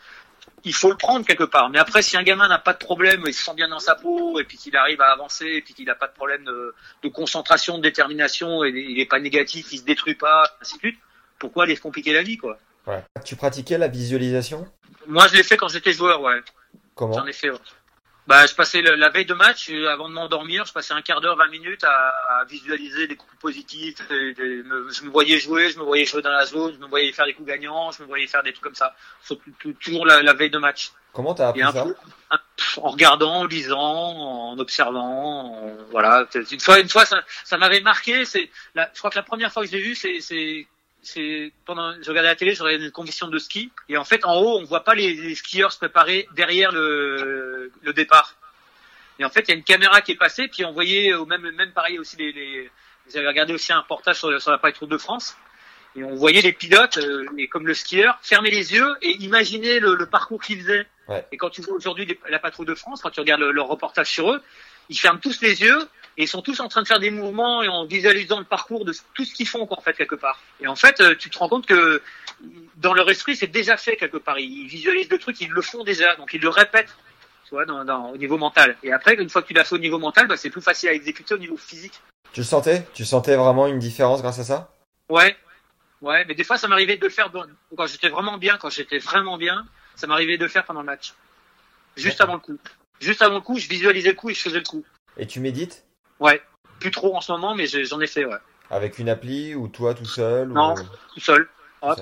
il 0.64 0.74
faut 0.74 0.90
le 0.90 0.98
prendre 0.98 1.26
quelque 1.26 1.44
part. 1.44 1.70
Mais 1.70 1.80
après, 1.80 2.02
si 2.02 2.18
un 2.18 2.24
gamin 2.24 2.48
n'a 2.48 2.60
pas 2.60 2.74
de 2.74 2.80
problème, 2.80 3.24
il 3.26 3.34
se 3.34 3.44
sent 3.44 3.54
bien 3.56 3.68
dans 3.68 3.80
sa 3.80 3.96
peau, 3.96 4.40
et 4.40 4.44
puis 4.44 4.58
qu'il 4.58 4.76
arrive 4.76 5.02
à 5.02 5.12
avancer, 5.12 5.46
et 5.46 5.62
puis 5.62 5.74
qu'il 5.74 5.86
n'a 5.86 5.96
pas 5.96 6.08
de 6.08 6.14
problème 6.14 6.44
de, 6.44 6.74
de, 7.04 7.10
concentration, 7.10 7.78
de 7.78 7.84
détermination, 7.84 8.64
et 8.64 8.70
il 8.70 8.98
n'est 8.98 9.06
pas 9.06 9.20
négatif, 9.20 9.68
il 9.72 9.80
se 9.80 9.84
détruit 9.84 10.16
pas, 10.16 10.50
ainsi 10.62 10.76
de 10.76 10.80
suite, 10.80 11.00
pourquoi 11.40 11.64
aller 11.64 11.76
se 11.76 11.82
compliquer 11.82 12.14
la 12.14 12.24
vie, 12.24 12.38
quoi? 12.38 12.58
Ouais. 12.88 13.04
Tu 13.24 13.36
pratiquais 13.36 13.78
la 13.78 13.88
visualisation? 13.88 14.68
Moi, 15.08 15.28
je 15.28 15.36
l'ai 15.36 15.44
fait 15.44 15.58
quand 15.58 15.68
j'étais 15.68 15.94
joueur, 15.94 16.22
ouais. 16.22 16.42
Comment? 16.96 17.14
J'en 17.14 17.28
ai 17.28 17.34
fait, 17.34 17.50
ouais. 17.50 17.58
Bah, 18.32 18.48
je 18.48 18.56
passais 18.56 18.82
la 18.82 19.10
veille 19.10 19.26
de 19.26 19.34
match, 19.34 19.70
avant 19.90 20.08
de 20.08 20.14
m'endormir, 20.14 20.64
je 20.64 20.72
passais 20.72 20.94
un 20.94 21.02
quart 21.02 21.20
d'heure, 21.20 21.36
20 21.36 21.48
minutes 21.50 21.84
à, 21.84 22.14
à 22.30 22.46
visualiser 22.46 23.06
des 23.06 23.18
coups 23.18 23.36
positifs. 23.42 24.10
Et, 24.10 24.64
me, 24.64 24.90
je 24.90 25.04
me 25.04 25.10
voyais 25.10 25.38
jouer, 25.38 25.70
je 25.70 25.78
me 25.78 25.84
voyais 25.84 26.06
jouer 26.06 26.22
dans 26.22 26.32
la 26.32 26.46
zone, 26.46 26.74
je 26.76 26.80
me 26.80 26.88
voyais 26.88 27.12
faire 27.12 27.26
des 27.26 27.34
coups 27.34 27.50
gagnants, 27.50 27.92
je 27.92 28.04
me 28.04 28.08
voyais 28.08 28.28
faire 28.28 28.42
des 28.42 28.54
trucs 28.54 28.64
comme 28.64 28.74
ça. 28.74 28.96
Toujours 29.82 30.06
la, 30.06 30.24
la 30.24 30.32
veille 30.32 30.50
de 30.50 30.60
match. 30.60 30.94
Comment 31.12 31.34
t'as 31.34 31.50
appris 31.50 31.60
ça 31.60 31.84
peu, 31.84 31.94
un, 32.30 32.40
En 32.78 32.92
regardant, 32.92 33.40
en 33.40 33.46
lisant, 33.48 33.78
en 33.78 34.58
observant, 34.60 35.66
en, 35.66 35.78
voilà. 35.90 36.26
Une 36.34 36.60
fois, 36.62 36.80
une 36.80 36.88
fois, 36.88 37.04
ça, 37.04 37.22
ça 37.44 37.58
m'avait 37.58 37.82
marqué. 37.82 38.24
C'est, 38.24 38.50
je 38.78 38.98
crois 38.98 39.10
que 39.10 39.18
la 39.18 39.24
première 39.24 39.52
fois 39.52 39.64
que 39.64 39.70
je 39.70 39.76
l'ai 39.76 39.84
vu, 39.84 39.94
c'est, 39.94 40.68
c'est 41.02 41.52
pendant 41.66 41.94
je 42.02 42.10
regardais 42.10 42.30
la 42.30 42.36
télé, 42.36 42.54
j'aurais 42.54 42.76
une 42.76 42.92
condition 42.92 43.28
de 43.28 43.40
ski 43.40 43.72
et 43.90 43.98
en 43.98 44.06
fait 44.06 44.26
en 44.26 44.36
haut 44.36 44.60
on 44.60 44.64
voit 44.64 44.84
pas 44.84 44.94
les, 44.94 45.14
les 45.14 45.36
skieurs 45.36 45.72
se 45.72 45.78
préparer 45.78 46.28
derrière 46.36 46.72
le, 46.72 47.72
le 47.82 47.94
départ. 47.94 48.36
Et 49.20 49.26
en 49.26 49.30
fait 49.30 49.42
il 49.42 49.50
y 49.50 49.54
a 49.54 49.58
une 49.58 49.64
caméra 49.64 50.02
qui 50.02 50.12
est 50.12 50.18
passée 50.18 50.48
puis 50.48 50.66
on 50.66 50.72
voyait 50.74 51.14
au 51.14 51.26
même 51.26 51.50
même 51.52 51.72
pareil 51.72 51.98
aussi 52.00 52.18
les, 52.18 52.32
les 52.32 52.70
j'avais 53.12 53.28
regardé 53.28 53.54
aussi 53.54 53.74
un 53.74 53.80
reportage 53.80 54.20
sur, 54.20 54.42
sur 54.42 54.52
la 54.52 54.58
Paris 54.58 54.74
Tour 54.74 54.88
de 54.88 54.98
France 54.98 55.36
et 55.96 56.04
on 56.04 56.16
voyait 56.16 56.42
les 56.42 56.54
pilotes 56.54 56.98
euh, 56.98 57.26
et 57.38 57.48
comme 57.48 57.68
le 57.68 57.74
skieur 57.74 58.18
fermer 58.22 58.50
les 58.50 58.74
yeux 58.74 58.96
et 59.02 59.12
imaginer 59.18 59.80
le, 59.80 59.96
le 59.96 60.06
parcours 60.06 60.42
qu'ils 60.42 60.62
faisaient. 60.62 60.88
Ouais. 61.08 61.26
Et 61.32 61.38
quand 61.38 61.50
tu 61.50 61.62
vois 61.62 61.76
aujourd'hui 61.76 62.18
la 62.30 62.40
patrouille 62.40 62.66
de 62.66 62.76
France, 62.76 63.02
quand 63.02 63.10
tu 63.10 63.20
regardes 63.20 63.42
le, 63.42 63.52
leur 63.52 63.68
reportage 63.68 64.10
sur 64.10 64.32
eux, 64.32 64.42
ils 64.90 64.98
ferment 64.98 65.20
tous 65.20 65.42
les 65.42 65.62
yeux 65.62 65.88
et 66.18 66.24
ils 66.24 66.28
sont 66.28 66.42
tous 66.42 66.60
en 66.60 66.68
train 66.68 66.82
de 66.82 66.88
faire 66.88 67.00
des 67.00 67.12
mouvements 67.12 67.64
et 67.64 67.68
en 67.68 67.86
visualisant 67.86 68.40
le 68.40 68.46
parcours 68.46 68.86
de 68.86 68.94
tout 69.14 69.26
ce 69.26 69.34
qu'ils 69.34 69.48
font 69.48 69.66
quoi, 69.66 69.78
en 69.78 69.82
fait 69.82 69.94
quelque 69.94 70.16
part. 70.16 70.40
Et 70.60 70.68
en 70.68 70.76
fait, 70.76 71.18
tu 71.18 71.30
te 71.30 71.38
rends 71.38 71.50
compte 71.50 71.66
que 71.66 72.02
dans 72.78 72.94
leur 72.94 73.10
esprit, 73.10 73.36
c'est 73.36 73.48
déjà 73.48 73.78
fait 73.78 73.96
quelque 73.96 74.18
part. 74.18 74.40
Ils 74.40 74.68
visualisent 74.68 75.10
le 75.10 75.20
truc, 75.20 75.40
ils 75.42 75.50
le 75.50 75.62
font 75.62 75.84
déjà, 75.84 76.16
donc 76.16 76.34
ils 76.34 76.42
le 76.42 76.50
répètent, 76.50 76.96
tu 77.46 77.52
vois, 77.52 77.66
dans, 77.66 77.86
dans, 77.86 78.10
au 78.10 78.18
niveau 78.18 78.38
mental. 78.38 78.78
Et 78.84 78.92
après, 78.92 79.16
une 79.16 79.30
fois 79.30 79.42
que 79.42 79.48
tu 79.48 79.54
l'as 79.54 79.64
fait 79.64 79.76
au 79.76 79.80
niveau 79.80 80.00
mental, 80.00 80.28
bah, 80.28 80.38
c'est 80.38 80.50
plus 80.50 80.62
facile 80.62 80.90
à 80.90 80.94
exécuter 80.94 81.34
au 81.34 81.38
niveau 81.38 81.58
physique. 81.58 82.02
Tu 82.34 82.40
le 82.42 82.46
sentais? 82.46 82.86
Tu 82.94 83.06
sentais 83.06 83.36
vraiment 83.36 83.68
une 83.68 83.80
différence 83.80 84.22
grâce 84.22 84.40
à 84.40 84.44
ça? 84.44 84.74
Ouais, 85.10 85.36
ouais, 86.02 86.26
mais 86.26 86.34
des 86.34 86.44
fois, 86.44 86.58
ça 86.58 86.68
m'arrivait 86.68 86.98
de 86.98 87.04
le 87.04 87.10
faire 87.10 87.32
quand 87.76 87.88
j'étais 87.88 88.10
vraiment 88.10 88.38
bien, 88.38 88.58
quand 88.58 88.70
j'étais 88.70 89.00
vraiment 89.00 89.38
bien, 89.38 89.66
ça 89.96 90.08
m'arrivait 90.08 90.38
de 90.38 90.44
le 90.44 90.50
faire 90.50 90.64
pendant 90.66 90.80
le 90.80 90.86
match, 90.86 91.14
juste 91.98 92.22
avant 92.22 92.36
le 92.36 92.40
coup. 92.40 92.58
Juste 93.02 93.22
avant 93.22 93.36
le 93.36 93.42
coup, 93.42 93.58
je 93.58 93.68
visualisais 93.68 94.10
le 94.10 94.16
coup 94.16 94.30
et 94.30 94.34
je 94.34 94.42
faisais 94.42 94.60
le 94.60 94.64
coup. 94.64 94.86
Et 95.18 95.28
tu 95.28 95.40
médites? 95.40 95.84
Ouais, 96.22 96.42
plus 96.80 96.92
trop 96.92 97.16
en 97.16 97.22
ce 97.22 97.32
moment, 97.32 97.56
mais 97.56 97.66
j'en 97.66 98.00
ai 98.00 98.08
fait, 98.08 98.24
ouais. 98.26 98.38
Avec 98.70 99.00
une 99.00 99.10
appli 99.10 99.54
ou 99.54 99.68
toi 99.68 99.94
tout 99.94 100.06
seul 100.06 100.48
Non, 100.48 100.76
ou... 100.76 100.78
tout 101.14 101.20
seul. 101.20 101.50
Hop. 101.82 102.00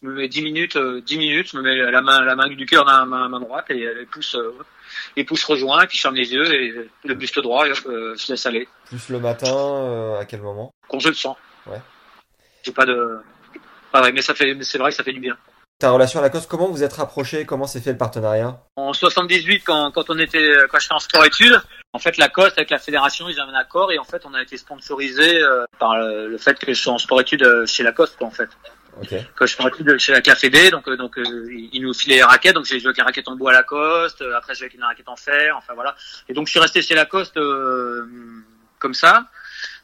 Je 0.00 0.06
me 0.08 0.14
mets 0.14 0.28
10 0.28 0.42
minutes, 0.42 0.76
euh, 0.76 1.02
10 1.02 1.18
minutes, 1.18 1.50
je 1.52 1.56
me 1.56 1.62
mets 1.62 1.76
la 1.90 2.00
main, 2.00 2.24
la 2.24 2.36
main 2.36 2.46
du 2.46 2.66
cœur 2.66 2.84
dans 2.84 3.04
ma 3.04 3.28
main 3.28 3.40
droite 3.40 3.66
et 3.70 3.74
les 3.74 4.06
pouces, 4.06 4.36
euh, 4.36 4.56
les 5.16 5.24
pouces 5.24 5.44
rejoints, 5.44 5.82
et 5.82 5.86
puis 5.88 5.96
je 5.96 6.02
ferme 6.02 6.14
les 6.14 6.32
yeux 6.32 6.54
et 6.54 6.88
le 7.04 7.14
buste 7.14 7.40
droit, 7.40 7.66
et 7.66 7.72
euh, 7.86 8.14
je 8.16 8.32
laisse 8.32 8.46
aller. 8.46 8.68
Plus 8.86 9.08
le 9.08 9.18
matin, 9.18 9.52
euh, 9.52 10.20
à 10.20 10.24
quel 10.24 10.40
moment? 10.40 10.70
Quand 10.88 11.00
je 11.00 11.08
le 11.08 11.14
sens. 11.14 11.36
Ouais. 11.66 11.80
J'ai 12.62 12.72
pas 12.72 12.86
de. 12.86 13.18
Pas 13.90 14.00
vrai, 14.00 14.12
mais 14.12 14.22
ça 14.22 14.34
fait, 14.34 14.56
c'est 14.62 14.78
vrai 14.78 14.90
que 14.90 14.96
ça 14.96 15.02
fait 15.02 15.12
du 15.12 15.20
bien. 15.20 15.36
Ta 15.80 15.90
relation 15.90 16.20
à 16.20 16.22
Lacoste, 16.22 16.48
comment 16.48 16.68
vous 16.68 16.84
êtes 16.84 16.92
rapprochés? 16.92 17.44
Comment 17.44 17.66
s'est 17.66 17.80
fait 17.80 17.92
le 17.92 17.98
partenariat? 17.98 18.60
En 18.76 18.92
78, 18.92 19.62
quand, 19.64 19.90
quand 19.92 20.10
on 20.10 20.18
était, 20.18 20.56
quand 20.70 20.78
j'étais 20.78 20.94
en 20.94 20.98
sport-études, 20.98 21.60
en 21.98 22.00
fait, 22.00 22.16
Lacoste 22.16 22.56
avec 22.58 22.70
la 22.70 22.78
fédération, 22.78 23.28
ils 23.28 23.40
avaient 23.40 23.50
un 23.50 23.54
accord 23.54 23.90
et 23.90 23.98
en 23.98 24.04
fait, 24.04 24.22
on 24.24 24.34
a 24.34 24.40
été 24.40 24.56
sponsorisé 24.56 25.42
euh, 25.42 25.64
par 25.80 25.98
le, 25.98 26.28
le, 26.28 26.38
fait 26.38 26.56
que 26.56 26.72
je 26.72 26.80
sois 26.80 26.92
en 26.92 26.98
sport-études 26.98 27.42
euh, 27.42 27.66
chez 27.66 27.82
Lacoste, 27.82 28.16
quoi, 28.16 28.28
en 28.28 28.30
fait. 28.30 28.48
Okay. 29.02 29.26
Quand 29.34 29.46
je 29.46 29.54
suis 29.54 29.54
sport-études 29.56 29.98
chez 29.98 30.12
la 30.12 30.20
Cafédé, 30.20 30.70
donc, 30.70 30.88
donc 30.90 31.18
euh, 31.18 31.48
ils 31.72 31.82
nous 31.82 31.92
filaient 31.92 32.16
les 32.16 32.22
raquettes, 32.22 32.54
donc 32.54 32.66
j'ai 32.66 32.78
joué 32.78 32.90
avec 32.90 32.98
une 32.98 33.04
raquette 33.04 33.26
en 33.26 33.34
bois 33.34 33.50
à 33.50 33.54
Lacoste, 33.54 34.22
après 34.36 34.54
j'ai 34.54 34.60
joué 34.60 34.66
avec 34.66 34.74
une 34.74 34.84
raquette 34.84 35.08
en 35.08 35.16
fer, 35.16 35.56
enfin 35.56 35.74
voilà. 35.74 35.96
Et 36.28 36.34
donc 36.34 36.46
je 36.46 36.52
suis 36.52 36.60
resté 36.60 36.82
chez 36.82 36.94
Lacoste 36.94 37.36
euh, 37.36 38.06
comme 38.78 38.94
ça. 38.94 39.26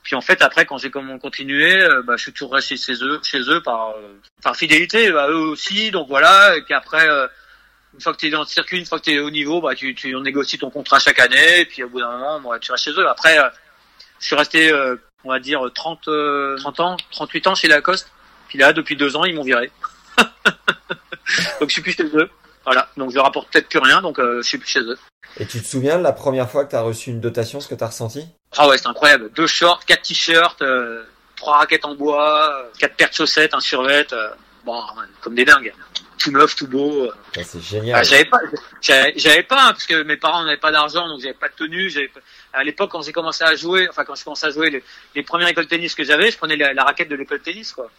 Puis 0.04 0.14
en 0.14 0.20
fait, 0.20 0.42
après, 0.42 0.66
quand 0.66 0.76
j'ai 0.78 0.90
continué, 0.90 1.82
euh, 1.82 2.02
bah, 2.02 2.14
je 2.16 2.22
suis 2.22 2.32
toujours 2.32 2.52
resté 2.52 2.76
chez 2.76 3.02
eux, 3.02 3.20
chez 3.24 3.40
eux 3.40 3.62
par, 3.62 3.96
euh, 3.96 4.20
par 4.42 4.54
fidélité 4.54 5.08
à 5.08 5.28
eux 5.28 5.48
aussi. 5.48 5.90
Donc 5.90 6.08
voilà. 6.08 6.56
Et 6.56 6.62
puis 6.62 6.74
après, 6.74 7.08
euh, 7.08 7.26
une 7.94 8.00
fois 8.00 8.12
que 8.12 8.18
tu 8.18 8.26
es 8.26 8.30
dans 8.30 8.40
le 8.40 8.46
circuit, 8.46 8.78
une 8.78 8.86
fois 8.86 8.98
que 8.98 9.04
tu 9.04 9.12
es 9.12 9.18
au 9.18 9.30
niveau, 9.30 9.60
bah, 9.60 9.74
tu, 9.74 9.94
tu 9.94 10.14
on 10.14 10.20
négocie 10.20 10.58
ton 10.58 10.70
contrat 10.70 10.98
chaque 10.98 11.20
année. 11.20 11.60
Et 11.60 11.64
puis 11.64 11.82
au 11.82 11.88
bout 11.88 12.00
d'un 12.00 12.10
moment, 12.10 12.40
bah, 12.40 12.58
tu 12.58 12.72
restes 12.72 12.84
chez 12.84 12.90
eux. 12.90 13.08
Après, 13.08 13.38
euh, 13.38 13.48
je 14.20 14.26
suis 14.26 14.36
resté, 14.36 14.70
euh, 14.70 14.96
on 15.24 15.30
va 15.30 15.38
dire 15.38 15.62
30, 15.74 16.08
30 16.58 16.80
ans, 16.80 16.96
38 17.12 17.46
ans 17.46 17.54
chez 17.54 17.68
Lacoste. 17.68 18.10
Puis 18.48 18.58
là, 18.58 18.72
depuis 18.72 18.96
deux 18.96 19.16
ans, 19.16 19.24
ils 19.24 19.34
m'ont 19.34 19.42
viré. 19.42 19.70
donc 21.60 21.68
je 21.68 21.72
suis 21.72 21.82
plus 21.82 21.92
chez 21.92 22.04
eux. 22.04 22.30
Voilà, 22.64 22.88
donc 22.96 23.10
je 23.10 23.16
leur 23.16 23.26
apporte 23.26 23.52
peut-être 23.52 23.68
plus 23.68 23.78
rien, 23.78 24.00
donc 24.00 24.18
euh, 24.18 24.38
je 24.38 24.48
suis 24.48 24.58
plus 24.58 24.68
chez 24.68 24.80
eux. 24.80 24.98
Et 25.38 25.46
tu 25.46 25.60
te 25.60 25.66
souviens 25.66 25.98
de 25.98 26.02
la 26.02 26.12
première 26.12 26.48
fois 26.50 26.64
que 26.64 26.70
tu 26.70 26.76
as 26.76 26.80
reçu 26.80 27.10
une 27.10 27.20
dotation, 27.20 27.60
ce 27.60 27.68
que 27.68 27.74
tu 27.74 27.84
as 27.84 27.88
ressenti? 27.88 28.26
Ah 28.56 28.68
ouais, 28.68 28.78
c'est 28.78 28.86
incroyable. 28.86 29.30
Deux 29.34 29.46
shorts, 29.46 29.84
quatre 29.84 30.02
t-shirts, 30.02 30.62
euh, 30.62 31.02
trois 31.36 31.58
raquettes 31.58 31.84
en 31.84 31.94
bois, 31.94 32.54
euh, 32.54 32.68
quatre 32.78 32.96
paires 32.96 33.10
de 33.10 33.14
chaussettes, 33.14 33.52
un 33.52 33.60
survêt, 33.60 34.06
euh, 34.12 34.30
bon, 34.64 34.82
comme 35.20 35.34
des 35.34 35.44
dingues. 35.44 35.72
Tout 36.18 36.30
neuf, 36.30 36.56
tout 36.56 36.66
beau. 36.68 37.10
Ouais, 37.36 37.44
c'est 37.44 37.60
génial. 37.60 37.98
Ah, 37.98 38.02
j'avais 38.02 38.24
pas, 38.24 38.38
j'avais 38.80 39.42
pas, 39.42 39.66
hein, 39.66 39.72
parce 39.72 39.84
que 39.86 40.02
mes 40.04 40.16
parents 40.16 40.42
n'avaient 40.44 40.56
pas 40.56 40.72
d'argent, 40.72 41.06
donc 41.08 41.20
j'avais 41.20 41.34
pas 41.34 41.48
de 41.48 41.54
tenue. 41.54 41.90
J'avais 41.90 42.08
pas- 42.08 42.20
À 42.52 42.64
l'époque, 42.64 42.90
quand 42.92 43.02
j'ai 43.02 43.12
commencé 43.12 43.44
à 43.44 43.54
jouer, 43.56 43.88
enfin 43.90 44.04
quand 44.04 44.14
je 44.14 44.24
commençais 44.24 44.46
à 44.46 44.50
jouer, 44.50 44.70
les, 44.70 44.82
les 45.14 45.22
premières 45.22 45.48
écoles 45.48 45.64
de 45.64 45.68
tennis 45.70 45.94
que 45.94 46.04
j'avais, 46.04 46.30
je 46.30 46.38
prenais 46.38 46.56
la, 46.56 46.72
la 46.72 46.84
raquette 46.84 47.08
de 47.08 47.16
l'école 47.16 47.38
de 47.40 47.44
tennis, 47.44 47.72
quoi. 47.72 47.90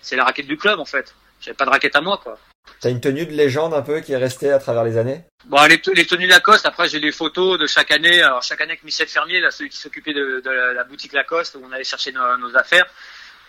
C'est 0.00 0.16
la 0.16 0.24
raquette 0.24 0.46
du 0.46 0.56
club, 0.56 0.78
en 0.78 0.84
fait. 0.86 1.14
J'avais 1.40 1.56
pas 1.56 1.66
de 1.66 1.70
raquette 1.70 1.94
à 1.96 2.00
moi, 2.00 2.18
quoi. 2.22 2.38
T'as 2.80 2.90
une 2.90 3.00
tenue 3.00 3.26
de 3.26 3.32
légende 3.32 3.74
un 3.74 3.82
peu 3.82 4.00
qui 4.00 4.12
est 4.12 4.16
restée 4.16 4.50
à 4.50 4.58
travers 4.58 4.84
les 4.84 4.96
années? 4.96 5.24
Bon, 5.46 5.62
les, 5.66 5.80
les 5.94 6.06
tenues 6.06 6.26
Lacoste, 6.26 6.66
après 6.66 6.88
j'ai 6.88 7.00
des 7.00 7.12
photos 7.12 7.58
de 7.58 7.66
chaque 7.66 7.90
année. 7.90 8.22
Alors 8.22 8.42
chaque 8.42 8.60
année 8.60 8.72
avec 8.72 8.84
Michel 8.84 9.08
Fermier, 9.08 9.40
là, 9.40 9.50
celui 9.50 9.70
qui 9.70 9.78
s'occupait 9.78 10.12
de, 10.12 10.40
de 10.44 10.50
la, 10.50 10.72
la 10.74 10.84
boutique 10.84 11.12
Lacoste, 11.14 11.54
où 11.56 11.62
on 11.66 11.72
allait 11.72 11.84
chercher 11.84 12.12
nos, 12.12 12.36
nos 12.36 12.54
affaires. 12.56 12.86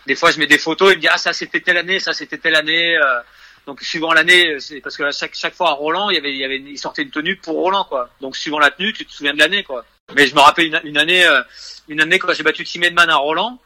Des 0.06 0.14
fois, 0.14 0.30
je 0.30 0.38
mets 0.38 0.46
des 0.46 0.58
photos, 0.58 0.92
il 0.92 0.96
me 0.96 1.00
dit 1.00 1.08
ah 1.08 1.18
ça 1.18 1.32
c'était 1.32 1.60
telle 1.60 1.76
année, 1.76 2.00
ça 2.00 2.12
c'était 2.12 2.38
telle 2.38 2.54
année. 2.54 2.96
euh. 2.96 3.20
donc 3.66 3.80
suivant 3.82 4.12
l'année, 4.12 4.58
c'est 4.60 4.80
parce 4.80 4.96
que 4.96 5.10
chaque 5.12 5.34
chaque 5.34 5.54
fois 5.54 5.70
à 5.70 5.72
Roland, 5.72 6.10
il 6.10 6.14
y 6.14 6.18
avait 6.18 6.32
il 6.32 6.38
y 6.38 6.44
avait 6.44 6.58
il 6.58 6.78
sortait 6.78 7.02
une 7.02 7.10
tenue 7.10 7.36
pour 7.36 7.56
Roland 7.56 7.84
quoi. 7.84 8.10
Donc 8.20 8.36
suivant 8.36 8.58
la 8.58 8.70
tenue, 8.70 8.92
tu 8.92 9.04
te 9.04 9.12
souviens 9.12 9.34
de 9.34 9.38
l'année 9.38 9.62
quoi. 9.62 9.84
Mais 10.14 10.26
je 10.26 10.34
me 10.34 10.40
rappelle 10.40 10.74
une, 10.84 10.98
année 10.98 11.24
euh, 11.24 11.42
une 11.88 12.00
année 12.00 12.18
quand 12.18 12.32
j'ai 12.32 12.42
battu 12.42 12.64
Timedman 12.64 13.08
à 13.10 13.16
Roland. 13.16 13.58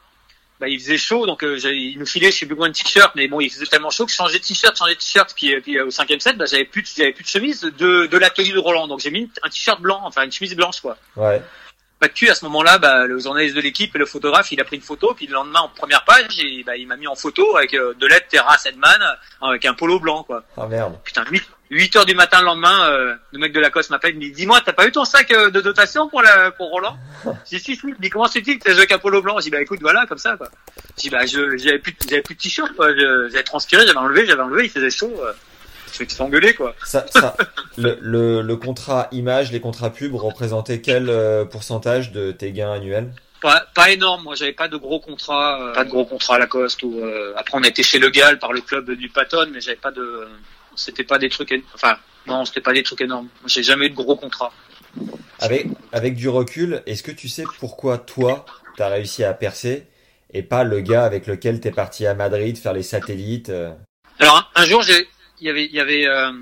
Bah, 0.60 0.68
il 0.68 0.78
faisait 0.78 0.96
chaud, 0.96 1.26
donc 1.26 1.42
euh, 1.42 1.58
il 1.64 1.98
nous 1.98 2.06
filait, 2.06 2.30
je 2.30 2.38
sais 2.38 2.46
plus 2.46 2.54
combien 2.54 2.70
de 2.70 2.74
t-shirts, 2.74 3.16
mais 3.16 3.26
bon, 3.26 3.40
il 3.40 3.50
faisait 3.50 3.66
tellement 3.66 3.90
chaud 3.90 4.06
que 4.06 4.12
je 4.12 4.32
de 4.32 4.38
t-shirt, 4.38 4.76
changeais 4.78 4.94
de 4.94 5.00
t-shirt, 5.00 5.34
puis, 5.34 5.52
euh, 5.52 5.60
puis 5.60 5.76
euh, 5.76 5.86
au 5.86 5.90
cinquième 5.90 6.20
set, 6.20 6.36
bah, 6.36 6.44
j'avais 6.48 6.64
plus, 6.64 6.94
j'avais 6.96 7.12
plus 7.12 7.24
de 7.24 7.28
chemise 7.28 7.60
de, 7.62 8.06
de 8.06 8.18
la 8.18 8.30
tenue 8.30 8.52
de 8.52 8.58
Roland, 8.58 8.86
donc 8.86 9.00
j'ai 9.00 9.10
mis 9.10 9.28
un 9.42 9.48
t-shirt 9.48 9.80
blanc, 9.80 10.00
enfin 10.04 10.22
une 10.22 10.30
chemise 10.30 10.54
blanche 10.54 10.80
quoi. 10.80 10.96
Ouais. 11.16 11.42
Pas 12.04 12.08
de 12.08 12.12
cul 12.12 12.28
à 12.28 12.34
ce 12.34 12.44
moment-là, 12.44 12.76
bah, 12.76 13.06
le 13.06 13.18
journaliste 13.18 13.56
de 13.56 13.62
l'équipe 13.62 13.96
et 13.96 13.98
le 13.98 14.04
photographe, 14.04 14.52
il 14.52 14.60
a 14.60 14.64
pris 14.64 14.76
une 14.76 14.82
photo, 14.82 15.14
puis 15.16 15.26
le 15.26 15.32
lendemain 15.32 15.60
en 15.60 15.70
première 15.70 16.04
page, 16.04 16.38
et, 16.38 16.62
bah, 16.62 16.76
il 16.76 16.86
m'a 16.86 16.96
mis 16.96 17.06
en 17.06 17.14
photo 17.14 17.56
avec 17.56 17.72
euh, 17.72 17.94
de 17.98 18.06
l'aide 18.06 18.28
Terrace 18.28 18.66
Edman, 18.66 19.00
avec 19.40 19.64
un 19.64 19.72
polo 19.72 19.98
blanc 19.98 20.22
quoi. 20.22 20.44
Ah 20.58 20.66
merde. 20.66 20.98
Putain, 21.02 21.24
8, 21.30 21.42
8 21.70 21.96
heures 21.96 22.04
du 22.04 22.14
matin 22.14 22.40
le 22.40 22.44
lendemain, 22.44 22.90
euh, 22.90 23.14
le 23.32 23.38
mec 23.38 23.54
de 23.54 23.60
Lacoste 23.60 23.88
m'appelle, 23.88 24.10
il 24.10 24.16
me 24.16 24.20
dit, 24.20 24.32
dis-moi, 24.32 24.60
t'as 24.62 24.74
pas 24.74 24.86
eu 24.86 24.92
ton 24.92 25.06
sac 25.06 25.30
euh, 25.30 25.48
de 25.48 25.62
dotation 25.62 26.10
pour 26.10 26.20
la, 26.20 26.50
pour 26.50 26.68
Roland? 26.68 26.98
J'ai 27.50 27.58
si, 27.58 27.74
si, 27.74 27.80
il 27.84 27.94
me 27.94 27.98
dit, 27.98 28.10
comment 28.10 28.26
c'est-il 28.28 28.58
que 28.58 28.64
t'as 28.64 28.72
joué 28.72 28.80
avec 28.80 28.92
un 28.92 28.98
polo 28.98 29.22
blanc? 29.22 29.36
J'ai 29.38 29.44
dit, 29.44 29.50
bah, 29.52 29.62
écoute, 29.62 29.78
voilà, 29.80 30.04
comme 30.04 30.18
ça, 30.18 30.36
quoi. 30.36 30.50
J'ai 30.98 31.04
dit, 31.04 31.08
bah, 31.10 31.24
je, 31.24 31.56
j'avais 31.56 31.78
plus, 31.78 31.92
de- 31.92 31.96
j'avais 32.06 32.20
plus 32.20 32.34
de 32.34 32.40
t-shirt, 32.40 32.70
quoi. 32.76 32.94
J'avais 32.94 33.42
transpiré, 33.44 33.86
j'avais 33.86 33.96
enlevé, 33.98 34.26
j'avais 34.26 34.42
enlevé, 34.42 34.64
il 34.64 34.70
faisait 34.70 34.90
chaud, 34.90 35.22
fait 35.96 36.20
engueuler, 36.20 36.54
quoi. 36.54 36.74
Ça, 36.84 37.06
ça, 37.08 37.36
le, 37.76 37.98
le, 38.00 38.42
le 38.42 38.56
contrat 38.56 39.08
image, 39.12 39.52
les 39.52 39.60
contrats 39.60 39.90
pubs 39.90 40.14
représentaient 40.14 40.80
quel 40.80 41.08
euh, 41.08 41.44
pourcentage 41.44 42.12
de 42.12 42.32
tes 42.32 42.52
gains 42.52 42.72
annuels? 42.72 43.12
Pas, 43.40 43.66
pas 43.74 43.90
énorme, 43.90 44.22
moi, 44.24 44.34
j'avais 44.34 44.52
pas 44.52 44.68
de 44.68 44.76
gros 44.76 45.00
contrats, 45.00 45.60
euh, 45.60 45.74
pas 45.74 45.84
de 45.84 45.90
gros 45.90 46.06
contrats 46.06 46.36
à 46.36 46.38
Lacoste 46.38 46.82
ou, 46.82 46.98
euh, 47.00 47.34
après, 47.36 47.58
on 47.58 47.62
était 47.62 47.82
chez 47.82 47.98
Le 47.98 48.10
Gall 48.10 48.38
par 48.38 48.52
le 48.52 48.60
club 48.60 48.90
du 48.92 49.08
Patton, 49.10 49.48
mais 49.52 49.60
j'avais 49.60 49.76
pas 49.76 49.90
de, 49.90 50.26
c'était 50.76 51.04
pas 51.04 51.18
des 51.18 51.28
trucs, 51.28 51.54
enfin, 51.74 51.96
non, 52.26 52.44
c'était 52.44 52.62
pas 52.62 52.72
des 52.72 52.82
trucs 52.82 53.02
énormes. 53.02 53.28
Moi, 53.42 53.48
J'ai 53.48 53.62
jamais 53.62 53.86
eu 53.86 53.90
de 53.90 53.94
gros 53.94 54.16
contrats. 54.16 54.52
Avec, 55.40 55.66
avec 55.92 56.14
du 56.14 56.28
recul, 56.28 56.82
est-ce 56.86 57.02
que 57.02 57.10
tu 57.10 57.28
sais 57.28 57.44
pourquoi 57.58 57.98
toi, 57.98 58.46
t'as 58.76 58.88
réussi 58.88 59.24
à 59.24 59.34
percer 59.34 59.86
et 60.32 60.42
pas 60.42 60.64
le 60.64 60.80
gars 60.80 61.04
avec 61.04 61.26
lequel 61.26 61.60
t'es 61.60 61.70
parti 61.70 62.06
à 62.06 62.14
Madrid 62.14 62.56
faire 62.56 62.72
les 62.72 62.82
satellites 62.82 63.50
euh? 63.50 63.72
Alors 64.18 64.48
un, 64.54 64.62
un 64.62 64.64
jour, 64.64 64.82
j'ai, 64.82 65.06
il 65.40 65.46
y 65.46 65.50
avait, 65.50 65.64
il 65.64 65.72
y 65.72 65.80
avait, 65.80 66.06
euh, 66.06 66.32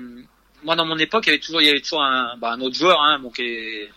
moi 0.63 0.75
dans 0.75 0.85
mon 0.85 0.97
époque, 0.97 1.25
il 1.25 1.29
y 1.29 1.33
avait 1.33 1.39
toujours, 1.39 1.61
il 1.61 1.67
y 1.67 1.69
avait 1.69 1.81
toujours 1.81 2.03
un, 2.03 2.35
bah, 2.37 2.51
un 2.51 2.61
autre 2.61 2.75
joueur, 2.75 3.01
hein, 3.01 3.19
bon, 3.19 3.29
qui 3.29 3.43
est, 3.43 3.91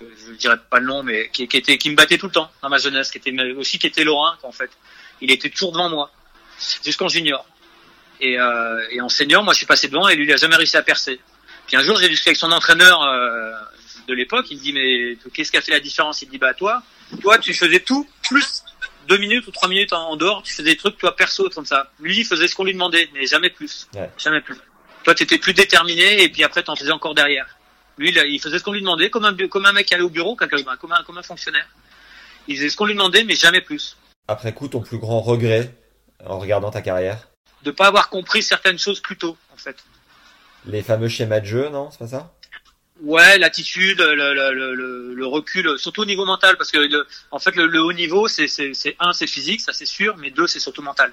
je, 0.00 0.04
je 0.26 0.32
dirais 0.32 0.58
pas 0.70 0.78
le 0.78 0.86
nom, 0.86 1.02
mais 1.02 1.30
qui, 1.30 1.46
qui 1.48 1.56
était, 1.56 1.78
qui 1.78 1.90
me 1.90 1.96
battait 1.96 2.18
tout 2.18 2.26
le 2.26 2.32
temps 2.32 2.50
dans 2.62 2.68
ma 2.68 2.78
jeunesse, 2.78 3.10
qui 3.10 3.18
était 3.18 3.32
aussi 3.52 3.78
qui 3.78 3.86
était 3.86 4.04
Lorrain, 4.04 4.36
en 4.42 4.52
fait. 4.52 4.70
Il 5.20 5.30
était 5.30 5.48
toujours 5.48 5.72
devant 5.72 5.88
moi, 5.88 6.10
jusqu'en 6.84 7.08
junior. 7.08 7.46
Et, 8.20 8.38
euh, 8.38 8.86
et 8.90 9.00
en 9.00 9.08
senior, 9.08 9.42
moi, 9.42 9.52
je 9.52 9.58
suis 9.58 9.66
passé 9.66 9.88
devant 9.88 10.08
et 10.08 10.16
lui, 10.16 10.24
il 10.24 10.32
a 10.32 10.36
jamais 10.36 10.56
réussi 10.56 10.76
à 10.76 10.82
percer. 10.82 11.20
Puis 11.66 11.76
un 11.76 11.82
jour, 11.82 11.98
j'ai 11.98 12.08
discuté 12.08 12.30
avec 12.30 12.38
son 12.38 12.52
entraîneur 12.52 13.02
euh, 13.02 13.52
de 14.08 14.14
l'époque. 14.14 14.46
Il 14.50 14.58
me 14.58 14.62
dit, 14.62 14.72
mais 14.72 15.18
qu'est-ce 15.32 15.50
qui 15.50 15.56
a 15.56 15.60
fait 15.60 15.72
la 15.72 15.80
différence? 15.80 16.22
Il 16.22 16.26
me 16.26 16.32
dit, 16.32 16.38
bah 16.38 16.54
toi, 16.54 16.82
toi, 17.20 17.38
tu 17.38 17.52
faisais 17.54 17.80
tout 17.80 18.08
plus 18.28 18.62
deux 19.08 19.18
minutes 19.18 19.46
ou 19.46 19.50
trois 19.50 19.68
minutes 19.68 19.92
en, 19.92 20.16
dehors. 20.16 20.42
Tu 20.42 20.52
faisais 20.52 20.70
des 20.70 20.76
trucs, 20.76 20.98
toi, 20.98 21.16
perso, 21.16 21.48
comme 21.50 21.66
ça. 21.66 21.90
Lui, 22.00 22.18
il 22.18 22.24
faisait 22.24 22.48
ce 22.48 22.54
qu'on 22.54 22.64
lui 22.64 22.72
demandait, 22.72 23.08
mais 23.14 23.26
jamais 23.26 23.50
plus. 23.50 23.88
Ouais. 23.94 24.10
Jamais 24.18 24.40
plus. 24.40 24.56
Toi, 25.04 25.14
tu 25.14 25.22
étais 25.22 25.38
plus 25.38 25.54
déterminé 25.54 26.22
et 26.22 26.28
puis 26.28 26.44
après, 26.44 26.62
tu 26.62 26.70
en 26.70 26.76
faisais 26.76 26.90
encore 26.90 27.14
derrière. 27.14 27.56
Lui, 27.98 28.10
il, 28.10 28.16
il 28.28 28.40
faisait 28.40 28.58
ce 28.58 28.64
qu'on 28.64 28.72
lui 28.72 28.80
demandait, 28.80 29.10
comme 29.10 29.24
un, 29.24 29.34
comme 29.48 29.66
un 29.66 29.72
mec 29.72 29.86
qui 29.86 29.94
allait 29.94 30.02
au 30.02 30.10
bureau, 30.10 30.36
comme 30.36 30.48
un, 30.52 30.76
comme 30.76 30.92
un, 30.92 31.02
comme 31.04 31.18
un 31.18 31.22
fonctionnaire. 31.22 31.68
Il 32.48 32.56
faisait 32.56 32.68
ce 32.68 32.76
qu'on 32.76 32.86
lui 32.86 32.94
demandait, 32.94 33.24
mais 33.24 33.34
jamais 33.34 33.60
plus. 33.60 33.96
Après 34.28 34.52
coup, 34.52 34.68
ton 34.68 34.80
plus 34.80 34.98
grand 34.98 35.20
regret 35.20 35.72
en 36.24 36.38
regardant 36.38 36.70
ta 36.70 36.82
carrière? 36.82 37.28
De 37.62 37.70
pas 37.70 37.86
avoir 37.86 38.08
compris 38.10 38.42
certaines 38.42 38.78
choses 38.78 39.00
plus 39.00 39.16
tôt, 39.16 39.36
en 39.52 39.56
fait. 39.56 39.76
Les 40.66 40.82
fameux 40.82 41.08
schémas 41.08 41.40
de 41.40 41.46
jeu, 41.46 41.68
non? 41.68 41.90
C'est 41.90 41.98
pas 41.98 42.08
ça? 42.08 42.32
Ouais, 43.02 43.38
l'attitude, 43.38 44.00
le, 44.00 44.14
le, 44.14 44.52
le, 44.54 45.14
le- 45.14 45.26
recul, 45.26 45.78
surtout 45.78 46.02
au 46.02 46.06
niveau 46.06 46.24
mental, 46.24 46.56
parce 46.56 46.70
que 46.70 46.78
le- 46.78 47.06
en 47.30 47.38
fait 47.38 47.54
le, 47.56 47.66
le 47.66 47.82
haut 47.82 47.92
niveau, 47.92 48.26
c'est 48.28 48.48
c'est 48.48 48.72
c'est 48.74 48.96
un, 49.00 49.12
c'est 49.12 49.26
physique, 49.26 49.60
ça 49.60 49.72
c'est 49.72 49.84
sûr, 49.86 50.16
mais 50.16 50.30
deux, 50.30 50.46
c'est 50.46 50.60
surtout 50.60 50.82
mental. 50.82 51.12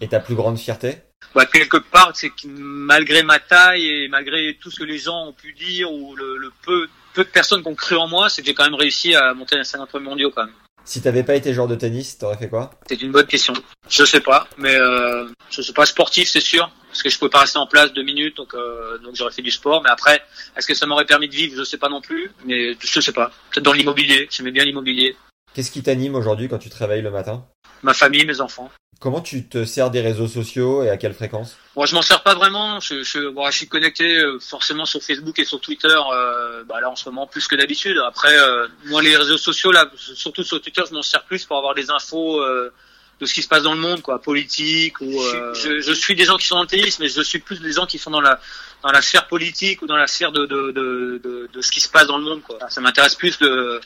Et 0.00 0.08
ta 0.08 0.20
plus 0.20 0.34
grande 0.34 0.58
fierté? 0.58 0.98
Bah, 1.34 1.46
quelque 1.46 1.76
part, 1.78 2.12
c'est 2.14 2.30
que 2.30 2.46
malgré 2.48 3.22
ma 3.22 3.38
taille 3.38 3.86
et 3.86 4.08
malgré 4.08 4.58
tout 4.60 4.70
ce 4.70 4.80
que 4.80 4.84
les 4.84 4.98
gens 4.98 5.28
ont 5.28 5.32
pu 5.32 5.52
dire 5.52 5.90
ou 5.90 6.14
le, 6.16 6.36
le 6.36 6.52
peu 6.62 6.88
peu 7.14 7.24
de 7.24 7.28
personnes 7.28 7.62
qui 7.62 7.68
ont 7.68 7.74
cru 7.74 7.96
en 7.96 8.08
moi, 8.08 8.28
c'est 8.28 8.42
que 8.42 8.46
j'ai 8.48 8.54
quand 8.54 8.64
même 8.64 8.74
réussi 8.74 9.14
à 9.14 9.32
monter 9.32 9.56
un 9.56 9.64
certain 9.64 9.86
nombre 9.98 10.10
mondiaux 10.10 10.30
quand 10.30 10.44
même. 10.46 10.54
Si 10.84 11.00
t'avais 11.00 11.22
pas 11.22 11.36
été 11.36 11.54
joueur 11.54 11.68
de 11.68 11.74
tennis, 11.74 12.18
t'aurais 12.18 12.36
fait 12.36 12.48
quoi? 12.48 12.70
C'est 12.88 13.00
une 13.00 13.12
bonne 13.12 13.26
question. 13.26 13.54
Je 13.88 14.04
sais 14.04 14.20
pas, 14.20 14.48
mais 14.58 14.74
euh, 14.74 15.28
je 15.50 15.62
sais 15.62 15.72
pas 15.72 15.86
sportif, 15.86 16.28
c'est 16.28 16.40
sûr, 16.40 16.70
parce 16.88 17.02
que 17.02 17.08
je 17.08 17.18
pouvais 17.18 17.30
pas 17.30 17.40
rester 17.40 17.58
en 17.58 17.66
place 17.66 17.92
deux 17.92 18.02
minutes, 18.02 18.36
donc 18.36 18.54
euh, 18.54 18.98
donc 18.98 19.14
j'aurais 19.14 19.32
fait 19.32 19.42
du 19.42 19.50
sport. 19.50 19.82
Mais 19.82 19.90
après, 19.90 20.22
est-ce 20.56 20.66
que 20.66 20.74
ça 20.74 20.86
m'aurait 20.86 21.06
permis 21.06 21.28
de 21.28 21.34
vivre? 21.34 21.56
Je 21.56 21.64
sais 21.64 21.78
pas 21.78 21.88
non 21.88 22.00
plus, 22.00 22.30
mais 22.44 22.76
je 22.80 23.00
sais 23.00 23.12
pas. 23.12 23.30
Peut-être 23.50 23.64
dans 23.64 23.72
l'immobilier. 23.72 24.28
J'aimais 24.30 24.50
bien 24.50 24.64
l'immobilier. 24.64 25.16
Qu'est-ce 25.54 25.70
qui 25.70 25.82
t'anime 25.82 26.14
aujourd'hui 26.14 26.48
quand 26.48 26.58
tu 26.58 26.70
te 26.70 26.76
réveilles 26.76 27.02
le 27.02 27.10
matin? 27.10 27.44
Ma 27.82 27.94
famille, 27.94 28.24
mes 28.24 28.40
enfants. 28.40 28.70
Comment 29.02 29.20
tu 29.20 29.44
te 29.48 29.64
sers 29.64 29.90
des 29.90 30.00
réseaux 30.00 30.28
sociaux 30.28 30.84
et 30.84 30.88
à 30.88 30.96
quelle 30.96 31.12
fréquence? 31.12 31.56
Moi, 31.74 31.86
je 31.86 31.94
m'en 31.96 32.02
sers 32.02 32.22
pas 32.22 32.36
vraiment. 32.36 32.78
Je, 32.78 33.02
je, 33.02 33.30
bon, 33.30 33.50
je 33.50 33.56
suis 33.56 33.66
connecté 33.66 34.18
euh, 34.18 34.38
forcément 34.38 34.84
sur 34.86 35.02
Facebook 35.02 35.36
et 35.40 35.44
sur 35.44 35.60
Twitter. 35.60 35.88
Euh, 35.88 36.62
bah 36.68 36.80
là, 36.80 36.88
en 36.88 36.94
ce 36.94 37.08
moment, 37.08 37.26
plus 37.26 37.48
que 37.48 37.56
d'habitude. 37.56 37.98
Après, 38.06 38.32
euh, 38.38 38.68
moi, 38.86 39.02
les 39.02 39.16
réseaux 39.16 39.38
sociaux, 39.38 39.72
là, 39.72 39.90
surtout 39.96 40.44
sur 40.44 40.60
Twitter, 40.62 40.82
je 40.88 40.94
m'en 40.94 41.02
sers 41.02 41.24
plus 41.24 41.44
pour 41.44 41.56
avoir 41.58 41.74
des 41.74 41.90
infos 41.90 42.40
euh, 42.40 42.72
de 43.20 43.26
ce 43.26 43.34
qui 43.34 43.42
se 43.42 43.48
passe 43.48 43.64
dans 43.64 43.74
le 43.74 43.80
monde, 43.80 44.02
quoi, 44.02 44.22
politique 44.22 45.00
ou. 45.00 45.20
euh, 45.20 45.52
je, 45.54 45.80
je 45.80 45.92
suis 45.92 46.14
des 46.14 46.24
gens 46.24 46.36
qui 46.36 46.46
sont 46.46 46.54
dans 46.54 46.62
le 46.62 46.68
tennis, 46.68 47.00
mais 47.00 47.08
je 47.08 47.22
suis 47.22 47.40
plus 47.40 47.60
des 47.60 47.72
gens 47.72 47.86
qui 47.86 47.98
sont 47.98 48.10
dans 48.12 48.20
la 48.20 48.38
dans 48.84 48.92
la 48.92 49.02
sphère 49.02 49.26
politique 49.26 49.82
ou 49.82 49.86
dans 49.86 49.96
la 49.96 50.06
sphère 50.06 50.30
de 50.30 50.46
de 50.46 50.70
de, 50.70 51.20
de, 51.24 51.48
de 51.52 51.60
ce 51.60 51.72
qui 51.72 51.80
se 51.80 51.88
passe 51.88 52.06
dans 52.06 52.18
le 52.18 52.24
monde, 52.24 52.42
quoi. 52.42 52.58
Ça 52.68 52.80
m'intéresse 52.80 53.16
plus 53.16 53.36
de 53.38 53.80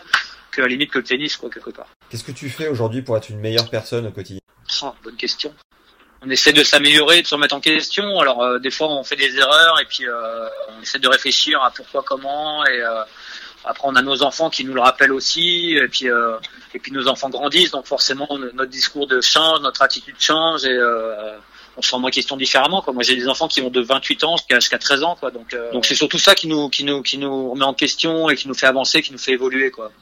que 0.57 0.63
à 0.63 0.65
la 0.65 0.71
limite 0.71 0.91
que 0.91 0.99
le 0.99 1.05
tennis, 1.05 1.37
quoi, 1.37 1.51
quelque 1.51 1.71
part. 1.71 1.87
Qu'est-ce 2.11 2.25
que 2.25 2.33
tu 2.33 2.49
fais 2.51 2.69
aujourd'hui 2.69 3.03
pour 3.03 3.17
être 3.17 3.29
une 3.29 3.39
meilleure 3.41 3.69
personne 3.71 4.07
au 4.07 4.11
quotidien? 4.11 4.41
Oh, 4.83 4.93
bonne 5.05 5.17
question. 5.17 5.55
On 6.23 6.31
essaie 6.31 6.53
de 6.53 6.65
s'améliorer, 6.65 7.23
de 7.23 7.27
se 7.27 7.35
remettre 7.35 7.55
en 7.55 7.61
question. 7.61 8.19
Alors 8.19 8.43
euh, 8.43 8.59
des 8.59 8.71
fois 8.71 8.89
on 8.89 9.05
fait 9.05 9.17
des 9.17 9.37
erreurs 9.37 9.79
et 9.81 9.85
puis 9.85 10.09
euh, 10.09 10.49
on 10.77 10.83
essaie 10.83 10.99
de 10.99 11.09
réfléchir 11.09 11.63
à 11.63 11.71
pourquoi, 11.71 12.03
comment. 12.03 12.65
Et 12.67 12.81
euh, 12.81 13.03
après 13.65 13.83
on 13.87 13.95
a 13.95 14.03
nos 14.03 14.23
enfants 14.23 14.49
qui 14.51 14.65
nous 14.65 14.73
le 14.75 14.81
rappellent 14.81 15.13
aussi. 15.13 15.77
Et 15.77 15.87
puis 15.89 16.09
euh, 16.09 16.39
et 16.75 16.79
puis 16.79 16.91
nos 16.91 17.07
enfants 17.07 17.29
grandissent, 17.29 17.71
donc 17.71 17.87
forcément 17.87 18.27
no- 18.31 18.51
notre 18.53 18.71
discours 18.71 19.07
de 19.07 19.21
change, 19.21 19.61
notre 19.61 19.83
attitude 19.83 20.17
change 20.19 20.65
et 20.65 20.73
euh, 20.73 21.37
on 21.77 21.83
se 21.83 21.95
remet 21.95 22.07
en 22.07 22.11
question 22.11 22.37
différemment. 22.39 22.81
Quoi. 22.81 22.95
Moi 22.95 23.03
j'ai 23.03 23.15
des 23.15 23.29
enfants 23.29 23.47
qui 23.47 23.61
ont 23.61 23.71
de 23.71 23.83
28 23.83 24.25
ans 24.25 24.37
jusqu'à 24.39 24.59
jusqu'à 24.59 24.79
13 24.79 25.03
ans. 25.05 25.17
Quoi. 25.21 25.31
Donc 25.31 25.53
euh, 25.53 25.71
donc 25.73 25.85
c'est 25.85 25.95
surtout 25.95 26.19
ça 26.19 26.35
qui 26.35 26.49
nous 26.49 26.71
qui 26.71 26.83
nous 26.85 27.03
qui 27.03 27.19
nous 27.19 27.51
remet 27.51 27.65
en 27.67 27.75
question 27.75 28.31
et 28.31 28.37
qui 28.37 28.49
nous 28.49 28.55
fait 28.55 28.67
avancer, 28.67 29.03
qui 29.03 29.13
nous 29.13 29.19
fait 29.19 29.33
évoluer. 29.33 29.71
Quoi. 29.71 29.93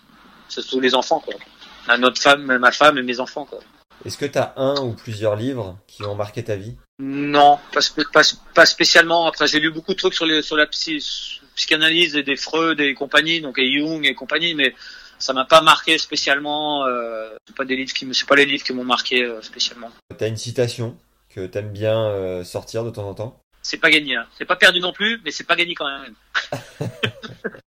C'est 0.54 0.60
surtout 0.62 0.80
les 0.80 0.94
enfants. 0.94 1.18
Quoi. 1.20 1.34
À 1.88 1.98
notre 1.98 2.20
femme, 2.20 2.58
ma 2.58 2.70
femme 2.70 2.96
et 2.98 3.02
mes 3.02 3.18
enfants. 3.18 3.44
Quoi. 3.44 3.58
Est-ce 4.04 4.16
que 4.16 4.24
t'as 4.26 4.52
un 4.56 4.76
ou 4.82 4.92
plusieurs 4.92 5.34
livres 5.34 5.76
qui 5.88 6.04
ont 6.04 6.14
marqué 6.14 6.44
ta 6.44 6.54
vie? 6.54 6.76
Non, 7.00 7.58
pas, 7.72 7.80
spé- 7.80 8.04
pas, 8.12 8.22
pas 8.54 8.66
spécialement. 8.66 9.26
Après, 9.26 9.48
j'ai 9.48 9.58
lu 9.58 9.70
beaucoup 9.72 9.92
de 9.92 9.98
trucs 9.98 10.14
sur, 10.14 10.26
les, 10.26 10.42
sur 10.42 10.56
la 10.56 10.66
psy- 10.66 11.40
psychanalyse 11.56 12.14
et 12.14 12.22
des 12.22 12.36
Freud 12.36 12.80
et 12.80 12.94
compagnie, 12.94 13.40
donc 13.40 13.58
et 13.58 13.68
Jung 13.72 14.06
et 14.06 14.14
compagnie, 14.14 14.54
mais 14.54 14.74
ça 15.18 15.32
m'a 15.32 15.44
pas 15.44 15.60
marqué 15.60 15.98
spécialement. 15.98 16.86
Euh, 16.86 17.30
c'est 17.48 17.56
pas 17.56 17.64
des 17.64 17.74
livres 17.74 17.92
qui, 17.92 18.06
c'est 18.12 18.28
pas 18.28 18.36
les 18.36 18.46
livres 18.46 18.62
qui 18.62 18.72
m'ont 18.72 18.84
marqué 18.84 19.24
euh, 19.24 19.42
spécialement. 19.42 19.90
T'as 20.16 20.28
une 20.28 20.36
citation 20.36 20.96
que 21.34 21.46
t'aimes 21.46 21.72
bien 21.72 21.98
euh, 22.06 22.44
sortir 22.44 22.84
de 22.84 22.90
temps 22.90 23.08
en 23.08 23.14
temps? 23.14 23.40
C'est 23.62 23.78
pas 23.78 23.90
gagné. 23.90 24.14
Hein. 24.16 24.26
C'est 24.38 24.44
pas 24.44 24.56
perdu 24.56 24.78
non 24.78 24.92
plus, 24.92 25.20
mais 25.24 25.30
c'est 25.32 25.44
pas 25.44 25.56
gagné 25.56 25.74
quand 25.74 25.88
même. 25.88 26.14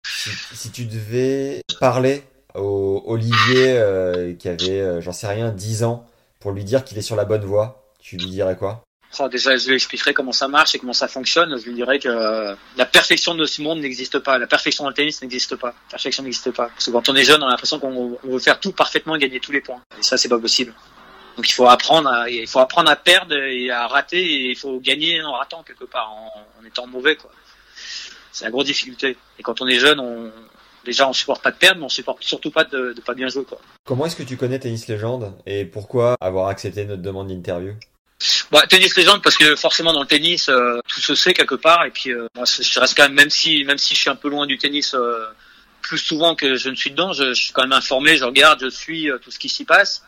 si, 0.06 0.30
si 0.54 0.72
tu 0.72 0.86
devais 0.86 1.62
parler 1.80 2.24
au 2.56 3.04
Olivier 3.06 3.78
euh, 3.78 4.34
qui 4.34 4.50
avait, 4.50 4.82
euh, 4.82 5.02
j'en 5.02 5.12
sais 5.12 5.28
rien, 5.28 5.50
10 5.50 5.84
ans, 5.84 6.08
pour 6.40 6.52
lui 6.52 6.64
dire 6.64 6.84
qu'il 6.84 6.98
est 6.98 7.02
sur 7.02 7.16
la 7.16 7.26
bonne 7.26 7.44
voie, 7.44 7.92
tu 8.00 8.18
lui 8.18 8.28
dirais 8.28 8.56
quoi? 8.56 8.84
Déjà, 9.32 9.56
je 9.56 9.68
lui 9.68 9.76
expliquerai 9.76 10.14
comment 10.14 10.34
ça 10.34 10.50
marche 10.50 10.76
et 10.76 10.80
comment 10.80 10.92
ça 10.92 11.08
fonctionne. 11.08 11.58
Je 11.58 11.66
lui 11.68 11.74
dirai 11.74 12.00
que 12.00 12.10
euh, 12.10 12.54
la 12.76 12.86
perfection 12.86 13.34
de 13.34 13.46
ce 13.46 13.62
monde 13.62 13.80
n'existe 13.80 14.20
pas. 14.20 14.38
La 14.38 14.46
perfection 14.46 14.84
dans 14.84 14.90
le 14.90 14.94
tennis 14.94 15.22
n'existe 15.22 15.56
pas. 15.56 15.68
La 15.68 15.92
perfection 15.92 16.24
n'existe 16.24 16.52
pas. 16.52 16.68
Parce 16.68 16.88
que 16.88 16.92
quand 16.92 17.08
on 17.08 17.16
est 17.16 17.24
jeune, 17.24 17.42
on 17.42 17.48
a 17.48 17.52
l'impression 17.52 17.80
qu'on 17.80 18.18
veut 18.24 18.40
faire 18.40 18.60
tout 18.60 18.74
parfaitement 18.74 19.16
et 19.16 19.20
gagner 19.20 19.40
tous 19.40 19.54
les 19.54 19.62
points. 19.62 19.82
Et 19.98 20.04
ça, 20.04 20.18
c'est 20.18 20.28
pas 20.28 20.38
possible. 20.38 20.74
Donc 21.38 21.50
il 21.50 21.54
faut 21.54 21.68
apprendre 21.68 22.10
à, 22.10 22.30
il 22.30 22.48
faut 22.48 22.60
apprendre 22.60 22.90
à 22.90 22.98
perdre 22.98 23.36
et 23.36 23.70
à 23.70 23.88
rater 23.88 24.22
et 24.22 24.50
il 24.50 24.58
faut 24.58 24.80
gagner 24.80 25.22
en 25.22 25.34
ratant 25.34 25.64
quelque 25.64 25.86
part, 25.86 26.12
en, 26.12 26.62
en 26.62 26.66
étant 26.66 26.86
mauvais, 26.88 27.16
quoi. 27.16 27.32
C'est 28.34 28.44
la 28.44 28.52
grosse 28.52 28.66
difficulté. 28.66 29.16
Et 29.40 29.44
quand 29.44 29.62
on 29.62 29.68
est 29.68 29.80
jeune, 29.80 30.00
on, 30.02 30.30
déjà 30.86 31.10
on 31.10 31.14
supporte 31.14 31.44
pas 31.44 31.52
de 31.52 31.58
perdre, 31.58 31.80
mais 31.80 31.86
on 31.86 31.90
supporte 31.90 32.24
surtout 32.24 32.52
pas 32.52 32.64
de, 32.64 32.94
de 32.94 33.02
pas 33.02 33.14
bien 33.14 33.28
jouer, 33.28 33.44
quoi. 33.44 33.60
Comment 33.84 34.06
est-ce 34.06 34.16
que 34.16 34.24
tu 34.24 34.38
connais 34.38 34.60
Tennis 34.60 34.88
Légende 34.88 35.34
et 35.46 35.66
pourquoi 35.66 36.16
avoir 36.22 36.48
accepté 36.48 36.86
notre 36.86 37.02
demande 37.02 37.28
d'interview? 37.28 37.74
Bah, 38.52 38.66
tennis 38.68 38.96
légende 38.96 39.22
parce 39.22 39.38
que 39.38 39.56
forcément 39.56 39.92
dans 39.92 40.02
le 40.02 40.08
tennis 40.08 40.48
euh, 40.48 40.80
tout 40.88 41.02
se 41.02 41.16
sait 41.16 41.34
quelque 41.34 41.56
part 41.56 41.84
et 41.86 41.92
puis 41.92 42.12
euh, 42.12 42.28
moi 42.36 42.46
je 42.46 42.80
reste 42.80 42.96
quand 42.96 43.04
même 43.04 43.14
même 43.14 43.30
si 43.30 43.64
même 43.66 43.78
si 43.78 43.94
je 43.94 44.00
suis 44.00 44.10
un 44.10 44.16
peu 44.16 44.30
loin 44.30 44.46
du 44.48 44.58
tennis 44.58 44.94
euh, 44.94 45.26
plus 45.82 45.98
souvent 45.98 46.34
que 46.34 46.56
je 46.56 46.70
ne 46.70 46.76
suis 46.76 46.92
dedans 46.92 47.12
je, 47.12 47.34
je 47.34 47.44
suis 47.44 47.52
quand 47.54 47.64
même 47.64 47.74
informé 47.74 48.16
je 48.16 48.24
regarde 48.24 48.62
je 48.62 48.70
suis 48.70 49.12
euh, 49.12 49.18
tout 49.18 49.32
ce 49.32 49.38
qui 49.40 49.50
s'y 49.50 49.66
passe 49.66 50.04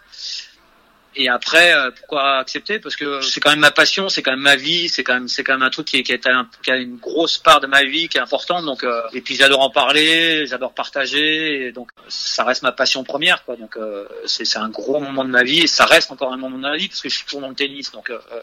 et 1.17 1.29
après 1.29 1.73
euh, 1.73 1.91
pourquoi 1.91 2.37
accepter? 2.37 2.79
Parce 2.79 2.95
que 2.95 3.21
c'est 3.21 3.39
quand 3.39 3.49
même 3.49 3.59
ma 3.59 3.71
passion 3.71 4.07
c'est 4.09 4.21
quand 4.21 4.31
même 4.31 4.39
ma 4.39 4.55
vie 4.55 4.87
c'est 4.87 5.03
quand 5.03 5.15
même 5.15 5.27
c'est 5.27 5.43
quand 5.43 5.53
même 5.53 5.63
un 5.63 5.69
truc 5.69 5.87
qui, 5.87 6.01
qui, 6.03 6.13
est 6.13 6.27
qui 6.63 6.71
a 6.71 6.77
une 6.77 6.97
grosse 6.97 7.37
part 7.37 7.59
de 7.59 7.67
ma 7.67 7.83
vie 7.83 8.07
qui 8.07 8.17
est 8.17 8.21
importante. 8.21 8.65
Donc 8.65 8.83
euh, 8.83 9.01
et 9.13 9.21
puis 9.21 9.35
j'adore 9.35 9.61
en 9.61 9.69
parler 9.69 10.45
j'adore 10.45 10.73
partager 10.73 11.67
et 11.67 11.71
donc 11.71 11.89
ça 12.07 12.43
reste 12.43 12.63
ma 12.63 12.71
passion 12.71 13.03
première 13.03 13.43
quoi. 13.43 13.55
Donc 13.55 13.77
euh, 13.77 14.07
c'est 14.25 14.45
c'est 14.45 14.59
un 14.59 14.69
gros 14.69 14.99
moment 14.99 15.25
de 15.25 15.29
ma 15.29 15.43
vie 15.43 15.59
et 15.59 15.67
ça 15.67 15.85
reste 15.85 16.11
encore 16.11 16.31
un 16.31 16.37
moment 16.37 16.57
de 16.57 16.61
ma 16.61 16.77
vie 16.77 16.87
parce 16.87 17.01
que 17.01 17.09
je 17.09 17.15
suis 17.15 17.25
toujours 17.25 17.41
dans 17.41 17.49
le 17.49 17.55
tennis. 17.55 17.91
Donc 17.91 18.09
euh, 18.09 18.19
euh, 18.31 18.41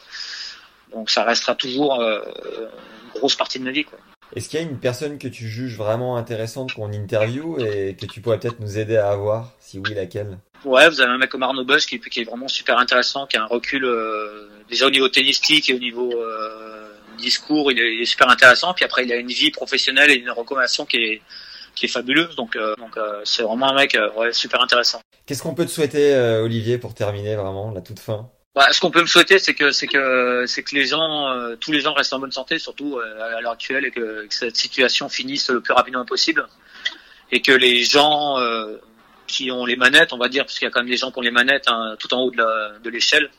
donc 0.92 1.10
ça 1.10 1.24
restera 1.24 1.54
toujours 1.54 2.00
euh, 2.00 2.20
une 3.14 3.18
grosse 3.18 3.36
partie 3.36 3.58
de 3.58 3.64
ma 3.64 3.70
vie 3.70 3.84
quoi. 3.84 3.98
Est-ce 4.34 4.48
qu'il 4.48 4.58
y 4.58 4.62
a 4.62 4.66
une 4.66 4.78
personne 4.78 5.18
que 5.18 5.28
tu 5.28 5.46
juges 5.48 5.76
vraiment 5.76 6.16
intéressante 6.16 6.72
qu'on 6.72 6.90
interview 6.92 7.58
et 7.60 7.94
que 7.94 8.06
tu 8.06 8.20
pourrais 8.20 8.40
peut-être 8.40 8.58
nous 8.58 8.78
aider 8.78 8.96
à 8.96 9.10
avoir? 9.10 9.52
Si 9.60 9.78
oui, 9.78 9.94
laquelle? 9.94 10.38
Ouais, 10.64 10.88
vous 10.88 11.00
avez 11.00 11.12
un 11.12 11.18
mec 11.18 11.30
comme 11.30 11.42
Arnaud 11.42 11.64
Bosch 11.64 11.86
qui, 11.86 12.00
qui 12.00 12.20
est 12.20 12.24
vraiment 12.24 12.48
super 12.48 12.78
intéressant, 12.78 13.26
qui 13.26 13.36
a 13.36 13.42
un 13.42 13.46
recul 13.46 13.84
euh, 13.84 14.48
déjà 14.68 14.86
au 14.86 14.90
niveau 14.90 15.08
tennistique 15.08 15.68
et 15.68 15.74
au 15.74 15.78
niveau 15.78 16.12
euh, 16.12 16.88
discours, 17.18 17.70
il 17.70 17.78
est, 17.78 17.94
il 17.94 18.02
est 18.02 18.06
super 18.06 18.28
intéressant. 18.28 18.74
Puis 18.74 18.84
après, 18.84 19.04
il 19.04 19.12
a 19.12 19.16
une 19.16 19.28
vie 19.28 19.50
professionnelle 19.50 20.10
et 20.10 20.14
une 20.14 20.30
recommandation 20.30 20.86
qui 20.86 20.96
est 20.98 21.22
qui 21.74 21.86
est 21.86 21.88
fabuleuse. 21.88 22.36
Donc 22.36 22.56
euh, 22.56 22.74
donc 22.76 22.96
c'est 23.24 23.42
vraiment 23.42 23.70
un 23.70 23.74
mec 23.74 23.96
ouais, 24.16 24.32
super 24.32 24.60
intéressant. 24.60 25.00
Qu'est-ce 25.26 25.42
qu'on 25.42 25.54
peut 25.54 25.66
te 25.66 25.70
souhaiter, 25.70 26.16
Olivier, 26.42 26.78
pour 26.78 26.94
terminer 26.94 27.34
vraiment 27.36 27.70
la 27.70 27.80
toute 27.80 27.98
fin? 27.98 28.30
Bah, 28.54 28.68
ce 28.70 28.80
qu'on 28.80 28.92
peut 28.92 29.00
me 29.00 29.06
souhaiter, 29.06 29.40
c'est 29.40 29.54
que 29.54 29.72
c'est 29.72 29.88
que 29.88 30.44
c'est 30.46 30.62
que 30.62 30.76
les 30.76 30.86
gens, 30.86 31.28
euh, 31.32 31.56
tous 31.56 31.72
les 31.72 31.80
gens 31.80 31.92
restent 31.92 32.12
en 32.12 32.20
bonne 32.20 32.30
santé, 32.30 32.60
surtout 32.60 32.98
euh, 32.98 33.36
à 33.36 33.40
l'heure 33.40 33.50
actuelle, 33.50 33.84
et 33.84 33.90
que, 33.90 34.26
que 34.26 34.34
cette 34.34 34.54
situation 34.54 35.08
finisse 35.08 35.50
le 35.50 35.60
plus 35.60 35.72
rapidement 35.72 36.04
possible, 36.04 36.46
et 37.32 37.42
que 37.42 37.50
les 37.50 37.82
gens 37.82 38.38
euh, 38.38 38.76
qui 39.26 39.50
ont 39.50 39.64
les 39.64 39.76
manettes, 39.76 40.12
on 40.12 40.18
va 40.18 40.28
dire, 40.28 40.44
parce 40.44 40.58
qu'il 40.58 40.66
y 40.66 40.68
a 40.68 40.70
quand 40.70 40.80
même 40.80 40.90
des 40.90 40.96
gens 40.96 41.10
qui 41.10 41.18
ont 41.18 41.22
les 41.22 41.30
manettes 41.30 41.68
hein, 41.68 41.96
tout 41.98 42.12
en 42.14 42.22
haut 42.22 42.30
de 42.30 42.90
l'échelle, 42.90 43.30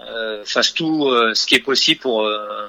euh, 0.00 0.44
fassent 0.44 0.72
tout 0.72 1.08
euh, 1.08 1.34
ce 1.34 1.46
qui 1.46 1.54
est 1.54 1.60
possible 1.60 2.00
pour 2.00 2.24
euh, 2.24 2.68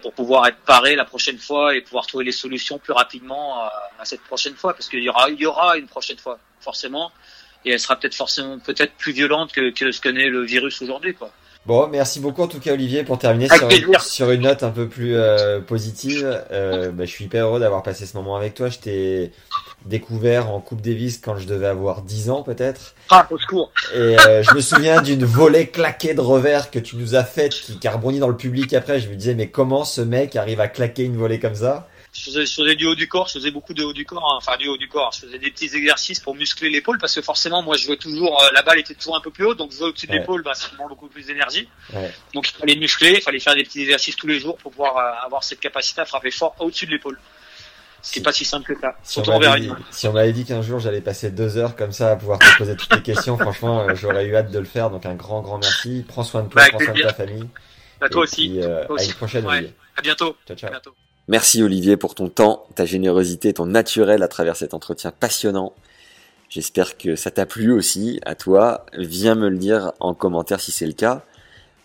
pour 0.00 0.14
pouvoir 0.14 0.46
être 0.46 0.58
paré 0.58 0.94
la 0.94 1.04
prochaine 1.04 1.38
fois 1.38 1.74
et 1.74 1.80
pouvoir 1.82 2.06
trouver 2.06 2.24
les 2.24 2.32
solutions 2.32 2.78
plus 2.78 2.92
rapidement 2.92 3.60
à, 3.98 4.04
cette 4.04 4.22
prochaine 4.22 4.54
fois, 4.54 4.72
parce 4.72 4.88
qu'il 4.88 5.02
y 5.02 5.46
aura 5.46 5.76
une 5.76 5.88
prochaine 5.88 6.18
fois 6.18 6.38
forcément 6.60 7.10
et 7.64 7.72
elle 7.72 7.80
sera 7.80 7.96
peut-être 7.96 8.14
forcément 8.14 8.58
peut-être 8.60 8.94
plus 8.94 9.12
violente 9.12 9.52
que, 9.52 9.70
que 9.70 9.90
ce 9.90 10.00
que 10.00 10.08
n'est 10.08 10.28
le 10.28 10.44
virus 10.44 10.80
aujourd'hui 10.80 11.14
quoi. 11.14 11.32
Bon, 11.66 11.88
merci 11.88 12.20
beaucoup 12.20 12.42
en 12.42 12.46
tout 12.46 12.60
cas 12.60 12.74
Olivier 12.74 13.02
pour 13.02 13.18
terminer 13.18 13.48
sur, 14.00 14.30
une 14.30 14.42
note 14.42 14.62
un 14.62 14.70
peu 14.70 14.86
plus 14.86 15.16
euh, 15.16 15.60
positive. 15.60 16.44
Euh, 16.52 16.92
bah, 16.92 17.04
je 17.06 17.10
suis 17.10 17.24
hyper 17.24 17.46
heureux 17.46 17.58
d'avoir 17.58 17.82
passé 17.82 18.06
ce 18.06 18.16
moment 18.16 18.36
avec 18.36 18.54
toi. 18.54 18.68
Je 18.68 18.78
t'ai 18.78 19.32
découvert 19.84 20.48
en 20.52 20.60
Coupe 20.60 20.80
Davis 20.80 21.18
quand 21.18 21.36
je 21.36 21.46
devais 21.46 21.66
avoir 21.66 22.02
10 22.02 22.30
ans 22.30 22.44
peut-être. 22.44 22.94
Ah, 23.10 23.26
au 23.32 23.38
secours. 23.38 23.72
Et 23.92 23.98
euh, 23.98 24.44
je 24.44 24.54
me 24.54 24.60
souviens 24.60 25.02
d'une 25.02 25.24
volée 25.24 25.66
claquée 25.66 26.14
de 26.14 26.20
revers 26.20 26.70
que 26.70 26.78
tu 26.78 26.94
nous 26.96 27.16
as 27.16 27.24
faite 27.24 27.52
qui, 27.52 27.80
qui 27.80 27.88
a 27.88 27.90
rebondi 27.90 28.20
dans 28.20 28.28
le 28.28 28.36
public 28.36 28.72
après. 28.72 29.00
Je 29.00 29.08
me 29.08 29.16
disais 29.16 29.34
mais 29.34 29.48
comment 29.48 29.84
ce 29.84 30.02
mec 30.02 30.36
arrive 30.36 30.60
à 30.60 30.68
claquer 30.68 31.02
une 31.02 31.16
volée 31.16 31.40
comme 31.40 31.56
ça? 31.56 31.88
Je 32.18 32.24
faisais, 32.24 32.46
je 32.46 32.54
faisais 32.54 32.74
du 32.76 32.86
haut 32.86 32.94
du 32.94 33.08
corps, 33.08 33.28
je 33.28 33.34
faisais 33.34 33.50
beaucoup 33.50 33.74
de 33.74 33.82
haut 33.84 33.92
du 33.92 34.04
corps, 34.06 34.24
hein, 34.32 34.36
enfin 34.38 34.56
du 34.56 34.68
haut 34.68 34.76
du 34.76 34.88
corps. 34.88 35.12
Je 35.12 35.26
faisais 35.26 35.38
des 35.38 35.50
petits 35.50 35.66
exercices 35.74 36.20
pour 36.20 36.34
muscler 36.34 36.70
l'épaule 36.70 36.98
parce 36.98 37.14
que 37.14 37.20
forcément, 37.22 37.62
moi, 37.62 37.76
je 37.76 37.84
jouais 37.84 37.96
toujours, 37.96 38.42
euh, 38.42 38.48
la 38.54 38.62
balle 38.62 38.78
était 38.78 38.94
toujours 38.94 39.16
un 39.16 39.20
peu 39.20 39.30
plus 39.30 39.44
haute, 39.44 39.58
donc 39.58 39.72
jouer 39.72 39.88
au-dessus 39.88 40.06
de 40.06 40.12
Ouais. 40.12 40.18
l'épaule, 40.20 40.42
bah, 40.42 40.54
ça 40.54 40.68
demande 40.72 40.88
beaucoup 40.90 41.08
plus 41.08 41.26
d'énergie. 41.26 41.68
Ouais. 41.92 42.12
Donc 42.34 42.48
il 42.50 42.54
fallait 42.56 42.76
muscler, 42.76 43.14
il 43.16 43.20
fallait 43.22 43.40
faire 43.40 43.54
des 43.54 43.64
petits 43.64 43.82
exercices 43.82 44.16
tous 44.16 44.26
les 44.26 44.40
jours 44.40 44.56
pour 44.56 44.70
pouvoir 44.72 44.96
euh, 44.96 45.26
avoir 45.26 45.44
cette 45.44 45.60
capacité 45.60 46.00
à 46.00 46.04
frapper 46.06 46.30
fort 46.30 46.54
au-dessus 46.60 46.86
de 46.86 46.92
l'épaule. 46.92 47.18
Ce 48.02 48.12
qui 48.12 48.20
est 48.20 48.22
pas 48.22 48.32
si 48.32 48.44
simple 48.44 48.72
que 48.72 48.80
ça. 48.80 48.94
Si 49.02 49.18
on 49.18 50.12
m'avait 50.12 50.32
dit, 50.32 50.42
si 50.42 50.46
qu'un 50.46 50.62
jour 50.62 50.78
j'allais 50.78 51.00
passer 51.00 51.30
deux 51.32 51.56
heures 51.56 51.74
comme 51.74 51.90
ça 51.92 52.12
à 52.12 52.16
pouvoir 52.16 52.38
te 52.38 52.56
poser 52.56 52.76
toutes 52.76 52.94
les 52.94 53.02
questions, 53.02 53.36
franchement, 53.38 53.80
euh, 53.80 53.94
j'aurais 53.96 54.26
eu 54.26 54.36
hâte 54.36 54.52
de 54.52 54.58
le 54.60 54.64
faire. 54.64 54.90
Donc 54.90 55.04
un 55.06 55.14
grand, 55.14 55.40
grand 55.42 55.58
merci. 55.58 56.04
Prends 56.06 56.22
soin 56.22 56.42
de 56.44 56.48
toi, 56.48 56.62
Bah, 56.62 56.68
prends 56.70 56.78
soin 56.78 56.94
de 56.94 57.02
ta 57.02 57.12
famille. 57.14 57.48
Bah, 58.00 58.08
toi 58.08 58.20
Et 58.20 58.24
aussi. 58.24 58.48
puis, 58.48 58.62
à 58.62 58.86
une 59.02 59.12
prochaine, 59.14 59.44
Ouais. 59.46 59.72
À 59.96 60.02
bientôt. 60.02 60.36
Ciao, 60.46 60.56
ciao. 60.56 60.68
À 60.68 60.72
bientôt. 60.72 60.94
Merci 61.28 61.60
Olivier 61.60 61.96
pour 61.96 62.14
ton 62.14 62.28
temps, 62.28 62.68
ta 62.76 62.84
générosité, 62.84 63.52
ton 63.52 63.66
naturel 63.66 64.22
à 64.22 64.28
travers 64.28 64.54
cet 64.54 64.74
entretien 64.74 65.10
passionnant. 65.10 65.72
J'espère 66.48 66.96
que 66.96 67.16
ça 67.16 67.32
t'a 67.32 67.46
plu 67.46 67.72
aussi, 67.72 68.20
à 68.24 68.36
toi. 68.36 68.86
Viens 68.96 69.34
me 69.34 69.48
le 69.48 69.58
dire 69.58 69.90
en 69.98 70.14
commentaire 70.14 70.60
si 70.60 70.70
c'est 70.70 70.86
le 70.86 70.92
cas. 70.92 71.24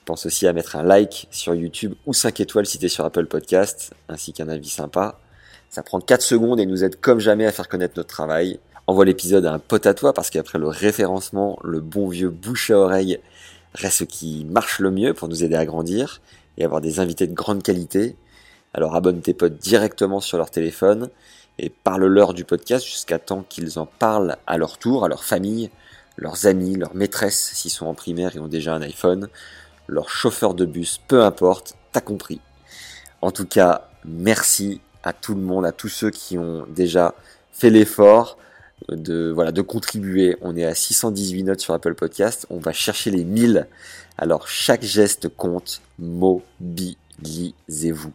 Pense 0.05 0.27
aussi 0.27 0.45
à 0.45 0.53
mettre 0.53 0.75
un 0.75 0.83
like 0.83 1.27
sur 1.31 1.55
YouTube 1.55 1.95
ou 2.05 2.13
5 2.13 2.39
étoiles 2.39 2.67
si 2.67 2.77
t'es 2.77 2.87
sur 2.87 3.03
Apple 3.03 3.25
Podcast, 3.25 3.95
ainsi 4.09 4.31
qu'un 4.31 4.47
avis 4.47 4.69
sympa. 4.69 5.19
Ça 5.71 5.81
prend 5.81 5.99
4 5.99 6.21
secondes 6.21 6.59
et 6.59 6.67
nous 6.67 6.83
aide 6.83 6.99
comme 6.99 7.19
jamais 7.19 7.47
à 7.47 7.51
faire 7.51 7.67
connaître 7.67 7.95
notre 7.97 8.09
travail. 8.09 8.59
Envoie 8.85 9.05
l'épisode 9.05 9.47
à 9.47 9.53
un 9.53 9.59
pote 9.59 9.87
à 9.87 9.95
toi 9.95 10.13
parce 10.13 10.29
qu'après 10.29 10.59
le 10.59 10.67
référencement, 10.67 11.57
le 11.63 11.79
bon 11.79 12.07
vieux 12.09 12.29
bouche 12.29 12.69
à 12.69 12.77
oreille 12.77 13.17
reste 13.73 13.97
ce 13.97 14.03
qui 14.03 14.45
marche 14.45 14.77
le 14.77 14.91
mieux 14.91 15.15
pour 15.15 15.29
nous 15.29 15.43
aider 15.43 15.55
à 15.55 15.65
grandir 15.65 16.21
et 16.59 16.63
avoir 16.63 16.79
des 16.79 16.99
invités 16.99 17.25
de 17.25 17.33
grande 17.33 17.63
qualité. 17.63 18.15
Alors 18.73 18.95
abonne 18.95 19.21
tes 19.21 19.33
potes 19.33 19.57
directement 19.57 20.21
sur 20.21 20.37
leur 20.37 20.49
téléphone 20.49 21.09
et 21.59 21.69
parle-leur 21.69 22.33
du 22.33 22.45
podcast 22.45 22.85
jusqu'à 22.85 23.19
temps 23.19 23.43
qu'ils 23.47 23.79
en 23.79 23.85
parlent 23.85 24.37
à 24.47 24.57
leur 24.57 24.77
tour, 24.77 25.03
à 25.03 25.09
leur 25.09 25.23
famille, 25.23 25.69
leurs 26.17 26.45
amis, 26.45 26.75
leurs 26.75 26.95
maîtresses 26.95 27.51
s'ils 27.53 27.71
sont 27.71 27.85
en 27.85 27.93
primaire 27.93 28.35
et 28.35 28.39
ont 28.39 28.47
déjà 28.47 28.73
un 28.73 28.81
iPhone, 28.81 29.27
leur 29.87 30.09
chauffeur 30.09 30.53
de 30.53 30.65
bus, 30.65 30.99
peu 31.07 31.21
importe, 31.21 31.75
t'as 31.91 32.01
compris. 32.01 32.39
En 33.21 33.31
tout 33.31 33.45
cas, 33.45 33.89
merci 34.05 34.81
à 35.03 35.13
tout 35.13 35.35
le 35.35 35.41
monde, 35.41 35.65
à 35.65 35.71
tous 35.71 35.89
ceux 35.89 36.09
qui 36.09 36.37
ont 36.37 36.65
déjà 36.69 37.13
fait 37.51 37.69
l'effort 37.69 38.37
de 38.89 39.31
voilà 39.33 39.51
de 39.51 39.61
contribuer. 39.61 40.37
On 40.41 40.55
est 40.55 40.65
à 40.65 40.73
618 40.73 41.43
notes 41.43 41.59
sur 41.59 41.73
Apple 41.73 41.95
Podcast, 41.95 42.47
on 42.49 42.59
va 42.59 42.71
chercher 42.71 43.11
les 43.11 43.25
1000. 43.25 43.67
Alors 44.17 44.47
chaque 44.47 44.83
geste 44.83 45.27
compte, 45.27 45.81
mobilisez-vous. 45.99 48.13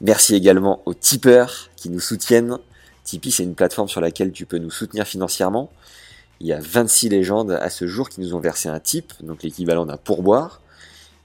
Merci 0.00 0.34
également 0.34 0.82
aux 0.86 0.94
tipeurs 0.94 1.70
qui 1.76 1.88
nous 1.88 2.00
soutiennent. 2.00 2.58
Tipeee, 3.04 3.30
c'est 3.30 3.42
une 3.42 3.54
plateforme 3.54 3.88
sur 3.88 4.00
laquelle 4.00 4.32
tu 4.32 4.46
peux 4.46 4.58
nous 4.58 4.70
soutenir 4.70 5.06
financièrement. 5.06 5.70
Il 6.40 6.46
y 6.46 6.52
a 6.52 6.58
26 6.60 7.10
légendes 7.10 7.52
à 7.52 7.70
ce 7.70 7.86
jour 7.86 8.08
qui 8.08 8.20
nous 8.20 8.34
ont 8.34 8.40
versé 8.40 8.68
un 8.68 8.80
tip, 8.80 9.12
donc 9.22 9.42
l'équivalent 9.42 9.86
d'un 9.86 9.96
pourboire. 9.96 10.60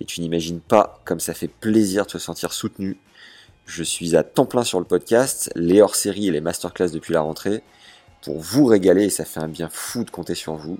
Et 0.01 0.05
tu 0.05 0.21
n'imagines 0.21 0.59
pas 0.59 1.01
comme 1.03 1.19
ça 1.19 1.33
fait 1.33 1.47
plaisir 1.47 2.05
de 2.05 2.11
se 2.11 2.19
sentir 2.19 2.53
soutenu. 2.53 2.97
Je 3.65 3.83
suis 3.83 4.15
à 4.15 4.23
temps 4.23 4.45
plein 4.45 4.63
sur 4.63 4.79
le 4.79 4.85
podcast, 4.85 5.51
les 5.55 5.81
hors-séries 5.81 6.27
et 6.27 6.31
les 6.31 6.41
masterclass 6.41 6.89
depuis 6.89 7.13
la 7.13 7.21
rentrée, 7.21 7.61
pour 8.23 8.39
vous 8.39 8.65
régaler 8.65 9.05
et 9.05 9.09
ça 9.09 9.25
fait 9.25 9.39
un 9.39 9.47
bien 9.47 9.69
fou 9.71 10.03
de 10.03 10.09
compter 10.09 10.35
sur 10.35 10.55
vous. 10.55 10.79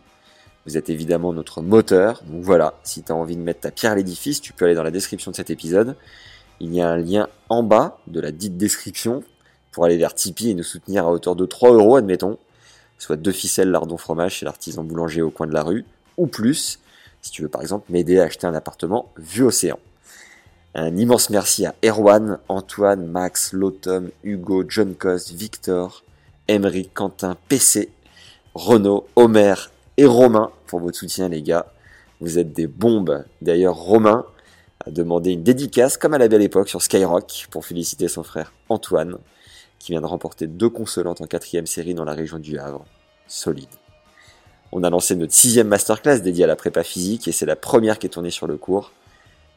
Vous 0.66 0.78
êtes 0.78 0.90
évidemment 0.90 1.34
notre 1.34 1.62
moteur, 1.62 2.24
donc 2.26 2.44
voilà, 2.44 2.80
si 2.84 3.04
tu 3.04 3.12
as 3.12 3.16
envie 3.16 3.36
de 3.36 3.42
mettre 3.42 3.62
ta 3.62 3.72
pierre 3.72 3.94
à 3.94 3.96
l'édifice, 3.96 4.42
tu 4.42 4.54
peux 4.54 4.66
aller 4.66 4.76
dans 4.76 4.84
la 4.84 4.92
description 4.92 5.32
de 5.32 5.36
cet 5.36 5.50
épisode. 5.50 5.96
Il 6.60 6.74
y 6.74 6.82
a 6.82 6.90
un 6.90 6.98
lien 6.98 7.28
en 7.48 7.64
bas 7.64 8.00
de 8.08 8.20
la 8.20 8.32
dite 8.32 8.58
description 8.58 9.24
pour 9.72 9.86
aller 9.86 9.98
vers 9.98 10.14
Tipeee 10.14 10.52
et 10.52 10.54
nous 10.54 10.64
soutenir 10.64 11.06
à 11.06 11.12
hauteur 11.12 11.36
de 11.36 11.46
3 11.46 11.72
euros, 11.74 11.96
admettons, 11.96 12.38
soit 12.98 13.16
deux 13.16 13.32
ficelles 13.32 13.72
lardon 13.72 13.98
fromage 13.98 14.36
chez 14.36 14.46
l'artisan 14.46 14.84
boulanger 14.84 15.22
au 15.22 15.30
coin 15.30 15.48
de 15.48 15.54
la 15.54 15.64
rue, 15.64 15.86
ou 16.18 16.28
plus, 16.28 16.80
si 17.22 17.32
tu 17.32 17.42
veux 17.42 17.48
par 17.48 17.62
exemple 17.62 17.86
m'aider 17.90 18.20
à 18.20 18.24
acheter 18.26 18.46
un 18.46 18.54
appartement 18.54 19.12
vue 19.18 19.44
océan. 19.44 19.80
Un 20.76 20.96
immense 20.98 21.30
merci 21.30 21.66
à 21.66 21.74
Erwan, 21.84 22.40
Antoine, 22.48 23.06
Max, 23.08 23.54
Lotom, 23.54 24.10
Hugo, 24.24 24.64
John 24.68 24.94
Cost, 24.96 25.32
Victor, 25.32 26.04
Emery, 26.48 26.90
Quentin, 26.94 27.38
PC, 27.48 27.90
Renaud, 28.54 29.08
Homer 29.16 29.56
et 29.98 30.06
Romain 30.06 30.52
pour 30.68 30.80
votre 30.80 30.98
soutien 30.98 31.30
les 31.30 31.42
gars. 31.42 31.72
Vous 32.22 32.38
êtes 32.38 32.54
des 32.54 32.68
bombes. 32.68 33.24
D'ailleurs 33.42 33.76
Romain 33.76 34.26
a 34.86 34.92
demandé 34.92 35.32
une 35.32 35.44
dédicace 35.44 35.98
comme 35.98 36.14
à 36.14 36.18
la 36.18 36.28
belle 36.28 36.42
époque 36.42 36.70
sur 36.70 36.82
Skyrock 36.82 37.48
pour 37.52 37.66
féliciter 37.66 38.08
son 38.08 38.24
frère 38.24 38.54
Antoine 38.70 39.18
qui 39.78 39.92
vient 39.92 40.02
de 40.02 40.06
remporter 40.06 40.48
deux 40.48 40.70
consolantes 40.70 41.22
en 41.22 41.26
quatrième 41.26 41.66
série 41.66 41.94
dans 41.94 42.06
la 42.06 42.14
région 42.14 42.40
du 42.40 42.58
Havre. 42.58 42.86
Solide. 43.28 43.70
On 44.72 44.84
a 44.84 44.90
lancé 44.90 45.16
notre 45.16 45.34
sixième 45.34 45.68
masterclass 45.68 46.20
dédiée 46.20 46.44
à 46.44 46.48
la 46.48 46.56
prépa 46.56 46.84
physique 46.84 47.28
et 47.28 47.32
c'est 47.32 47.46
la 47.46 47.56
première 47.56 48.00
qui 48.00 48.08
est 48.08 48.10
tournée 48.10 48.32
sur 48.32 48.48
le 48.48 48.58
cours. 48.58 48.92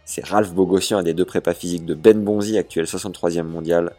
C'est 0.04 0.24
Ralph 0.24 0.52
Bogossian, 0.52 0.98
un 0.98 1.02
des 1.02 1.14
deux 1.14 1.24
prépas 1.24 1.54
physiques 1.54 1.86
de 1.86 1.94
Ben 1.94 2.22
Bonzi, 2.22 2.58
actuel 2.58 2.86
63e 2.86 3.42
mondial, 3.42 3.92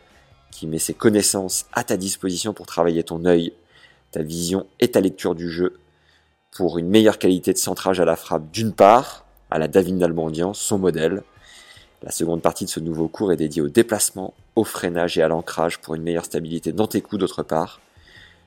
qui 0.52 0.68
met 0.68 0.80
ses 0.80 0.94
connaissances 0.94 1.66
à 1.72 1.84
ta 1.84 1.98
disposition 1.98 2.54
pour 2.54 2.66
travailler 2.66 3.04
ton 3.04 3.26
œil, 3.26 3.54
ta 4.12 4.22
vision 4.22 4.68
et 4.80 4.90
ta 4.90 5.02
lecture 5.02 5.36
du 5.36 5.50
jeu 5.50 5.80
pour 6.52 6.78
une 6.78 6.88
meilleure 6.88 7.18
qualité 7.18 7.54
de 7.54 7.58
centrage 7.58 8.00
à 8.00 8.06
la 8.06 8.16
frappe 8.16 8.52
d'une 8.52 8.74
part, 8.74 9.23
à 9.54 9.60
la 9.60 9.68
David 9.68 9.98
Nalbandian, 9.98 10.56
son 10.56 10.80
modèle. 10.80 11.22
La 12.02 12.10
seconde 12.10 12.42
partie 12.42 12.66
de 12.66 12.72
ce 12.72 12.80
nouveau 12.80 13.08
cours 13.08 13.32
est 13.32 13.38
dédiée 13.38 13.62
au 13.62 13.70
déplacement, 13.70 14.34
au 14.56 14.64
freinage 14.64 15.20
et 15.20 15.22
à 15.22 15.28
l'ancrage 15.28 15.78
pour 15.78 15.94
une 15.94 16.02
meilleure 16.02 16.26
stabilité 16.26 16.72
dans 16.72 16.88
tes 16.88 17.02
coups 17.02 17.20
d'autre 17.20 17.44
part. 17.44 17.80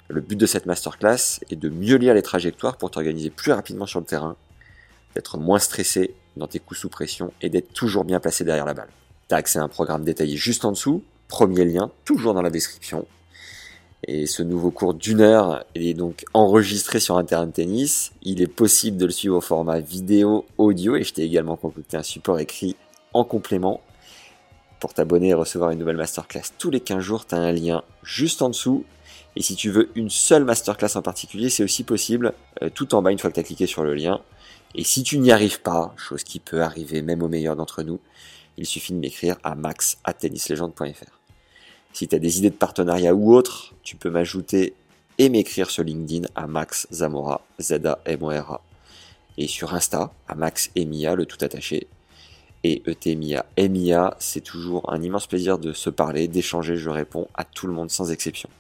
Le 0.09 0.21
but 0.21 0.35
de 0.35 0.47
cette 0.47 0.67
masterclass 0.67 1.39
est 1.49 1.55
de 1.55 1.69
mieux 1.69 1.95
lire 1.95 2.13
les 2.13 2.23
trajectoires 2.23 2.77
pour 2.77 2.91
t'organiser 2.91 3.31
plus 3.31 3.53
rapidement 3.53 3.87
sur 3.87 4.01
le 4.01 4.05
terrain, 4.05 4.35
d'être 5.15 5.39
moins 5.39 5.61
stressé 5.61 6.13
dans 6.37 6.49
tes 6.49 6.59
coups 6.59 6.81
sous 6.81 6.89
pression 6.89 7.33
et 7.41 7.51
d'être 7.51 7.73
toujours 7.73 8.05
bien 8.05 8.19
placé 8.19 8.43
derrière 8.43 8.67
la 8.67 8.75
balle. 8.75 8.91
Tu 9.29 9.35
as 9.37 9.39
accès 9.39 9.61
à 9.61 9.63
un 9.63 9.69
programme 9.69 10.03
détaillé 10.03 10.37
juste 10.37 10.65
en 10.65 10.73
dessous, 10.73 11.05
premier 11.29 11.65
lien, 11.65 11.93
toujours 12.05 12.35
dans 12.35 12.43
la 12.43 12.51
description. 12.51 13.07
Et 14.05 14.27
ce 14.27 14.43
nouveau 14.43 14.71
cours 14.71 14.95
d'une 14.95 15.21
heure 15.21 15.65
est 15.75 15.95
donc 15.95 16.25
enregistré 16.35 17.01
sur 17.01 17.17
un 17.17 17.23
de 17.25 17.51
tennis. 17.51 18.13
Il 18.23 18.43
est 18.43 18.47
possible 18.47 18.97
de 18.97 19.07
le 19.07 19.13
suivre 19.13 19.37
au 19.37 19.41
format 19.41 19.81
vidéo, 19.81 20.45
audio, 20.59 20.97
et 20.97 21.03
je 21.03 21.13
t'ai 21.13 21.23
également 21.23 21.57
concocté 21.57 21.97
un 21.97 22.03
support 22.03 22.39
écrit 22.39 22.77
en 23.15 23.25
complément. 23.25 23.81
Pour 24.79 24.93
t'abonner 24.93 25.29
et 25.29 25.35
recevoir 25.35 25.71
une 25.71 25.79
nouvelle 25.79 25.97
masterclass 25.97 26.43
tous 26.59 26.71
les 26.71 26.81
15 26.81 27.01
jours, 27.01 27.27
tu 27.27 27.35
as 27.35 27.39
un 27.39 27.53
lien 27.53 27.83
juste 28.03 28.43
en 28.43 28.51
dessous. 28.51 28.85
Et 29.35 29.43
si 29.43 29.57
tu 29.57 29.71
veux 29.71 29.91
une 29.95 30.11
seule 30.11 30.45
masterclass 30.45 30.97
en 30.97 31.03
particulier, 31.03 31.49
c'est 31.49 31.65
aussi 31.65 31.83
possible 31.83 32.35
euh, 32.63 32.69
tout 32.73 32.95
en 32.95 33.03
bas 33.03 33.11
une 33.11 33.19
fois 33.19 33.31
que 33.31 33.35
tu 33.35 33.41
as 33.41 33.45
cliqué 33.45 33.67
sur 33.67 33.83
le 33.83 33.95
lien. 33.95 34.21
Et 34.75 34.85
si 34.85 35.03
tu 35.03 35.19
n'y 35.19 35.33
arrives 35.33 35.63
pas, 35.63 35.95
chose 35.97 36.23
qui 36.23 36.39
peut 36.39 36.63
arriver 36.63 37.01
même 37.03 37.23
aux 37.23 37.29
meilleurs 37.29 37.57
d'entre 37.57 37.83
nous, 37.83 38.01
il 38.59 38.67
suffit 38.67 38.93
de 38.93 38.99
m'écrire 38.99 39.37
à 39.43 39.55
max.tennislegende.fr. 39.55 41.16
Si 41.97 42.07
tu 42.09 42.15
as 42.15 42.19
des 42.19 42.37
idées 42.37 42.51
de 42.51 42.55
partenariat 42.55 43.15
ou 43.15 43.35
autre, 43.35 43.73
tu 43.83 43.97
peux 43.97 44.11
m'ajouter 44.11 44.75
et 45.17 45.31
m'écrire 45.31 45.71
sur 45.71 45.83
LinkedIn 45.83 46.29
à 46.35 46.47
Max 46.47 46.87
Zamora, 46.93 47.41
Z-A-M-O-R-A. 47.59 48.61
Et 49.39 49.47
sur 49.47 49.73
Insta, 49.73 50.13
à 50.29 50.35
Max 50.35 50.71
Emia, 50.77 51.15
le 51.15 51.25
tout 51.25 51.43
attaché. 51.43 51.87
Et 52.65 52.83
ETMIA, 52.87 53.47
Emia, 53.57 54.15
c'est 54.19 54.43
toujours 54.43 54.93
un 54.93 55.01
immense 55.01 55.27
plaisir 55.27 55.59
de 55.59 55.73
se 55.73 55.89
parler, 55.89 56.29
d'échanger, 56.29 56.77
je 56.77 56.91
réponds 56.91 57.29
à 57.33 57.45
tout 57.45 57.67
le 57.67 57.73
monde 57.73 57.91
sans 57.91 58.13
exception. 58.13 58.51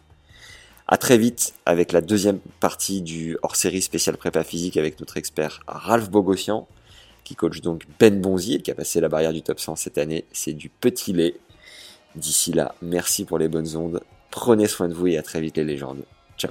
À 0.88 0.96
très 0.96 1.18
vite 1.18 1.52
avec 1.66 1.92
la 1.92 2.00
deuxième 2.00 2.38
partie 2.58 3.02
du 3.02 3.36
hors-série 3.42 3.82
spécial 3.82 4.16
prépa 4.16 4.44
physique 4.44 4.78
avec 4.78 4.98
notre 4.98 5.18
expert 5.18 5.60
Ralph 5.66 6.08
Bogossian, 6.08 6.66
qui 7.22 7.34
coach 7.34 7.60
donc 7.60 7.86
Ben 8.00 8.18
Bonzi 8.18 8.54
et 8.54 8.62
qui 8.62 8.70
a 8.70 8.74
passé 8.74 8.98
la 8.98 9.10
barrière 9.10 9.34
du 9.34 9.42
top 9.42 9.60
100 9.60 9.76
cette 9.76 9.98
année. 9.98 10.24
C'est 10.32 10.54
du 10.54 10.70
petit 10.70 11.12
lait. 11.12 11.34
D'ici 12.16 12.52
là, 12.52 12.74
merci 12.82 13.24
pour 13.24 13.38
les 13.38 13.48
bonnes 13.48 13.76
ondes. 13.76 14.00
Prenez 14.30 14.66
soin 14.66 14.88
de 14.88 14.94
vous 14.94 15.06
et 15.06 15.18
à 15.18 15.22
très 15.22 15.40
vite 15.40 15.56
les 15.56 15.64
légendes. 15.64 16.02
Ciao 16.36 16.50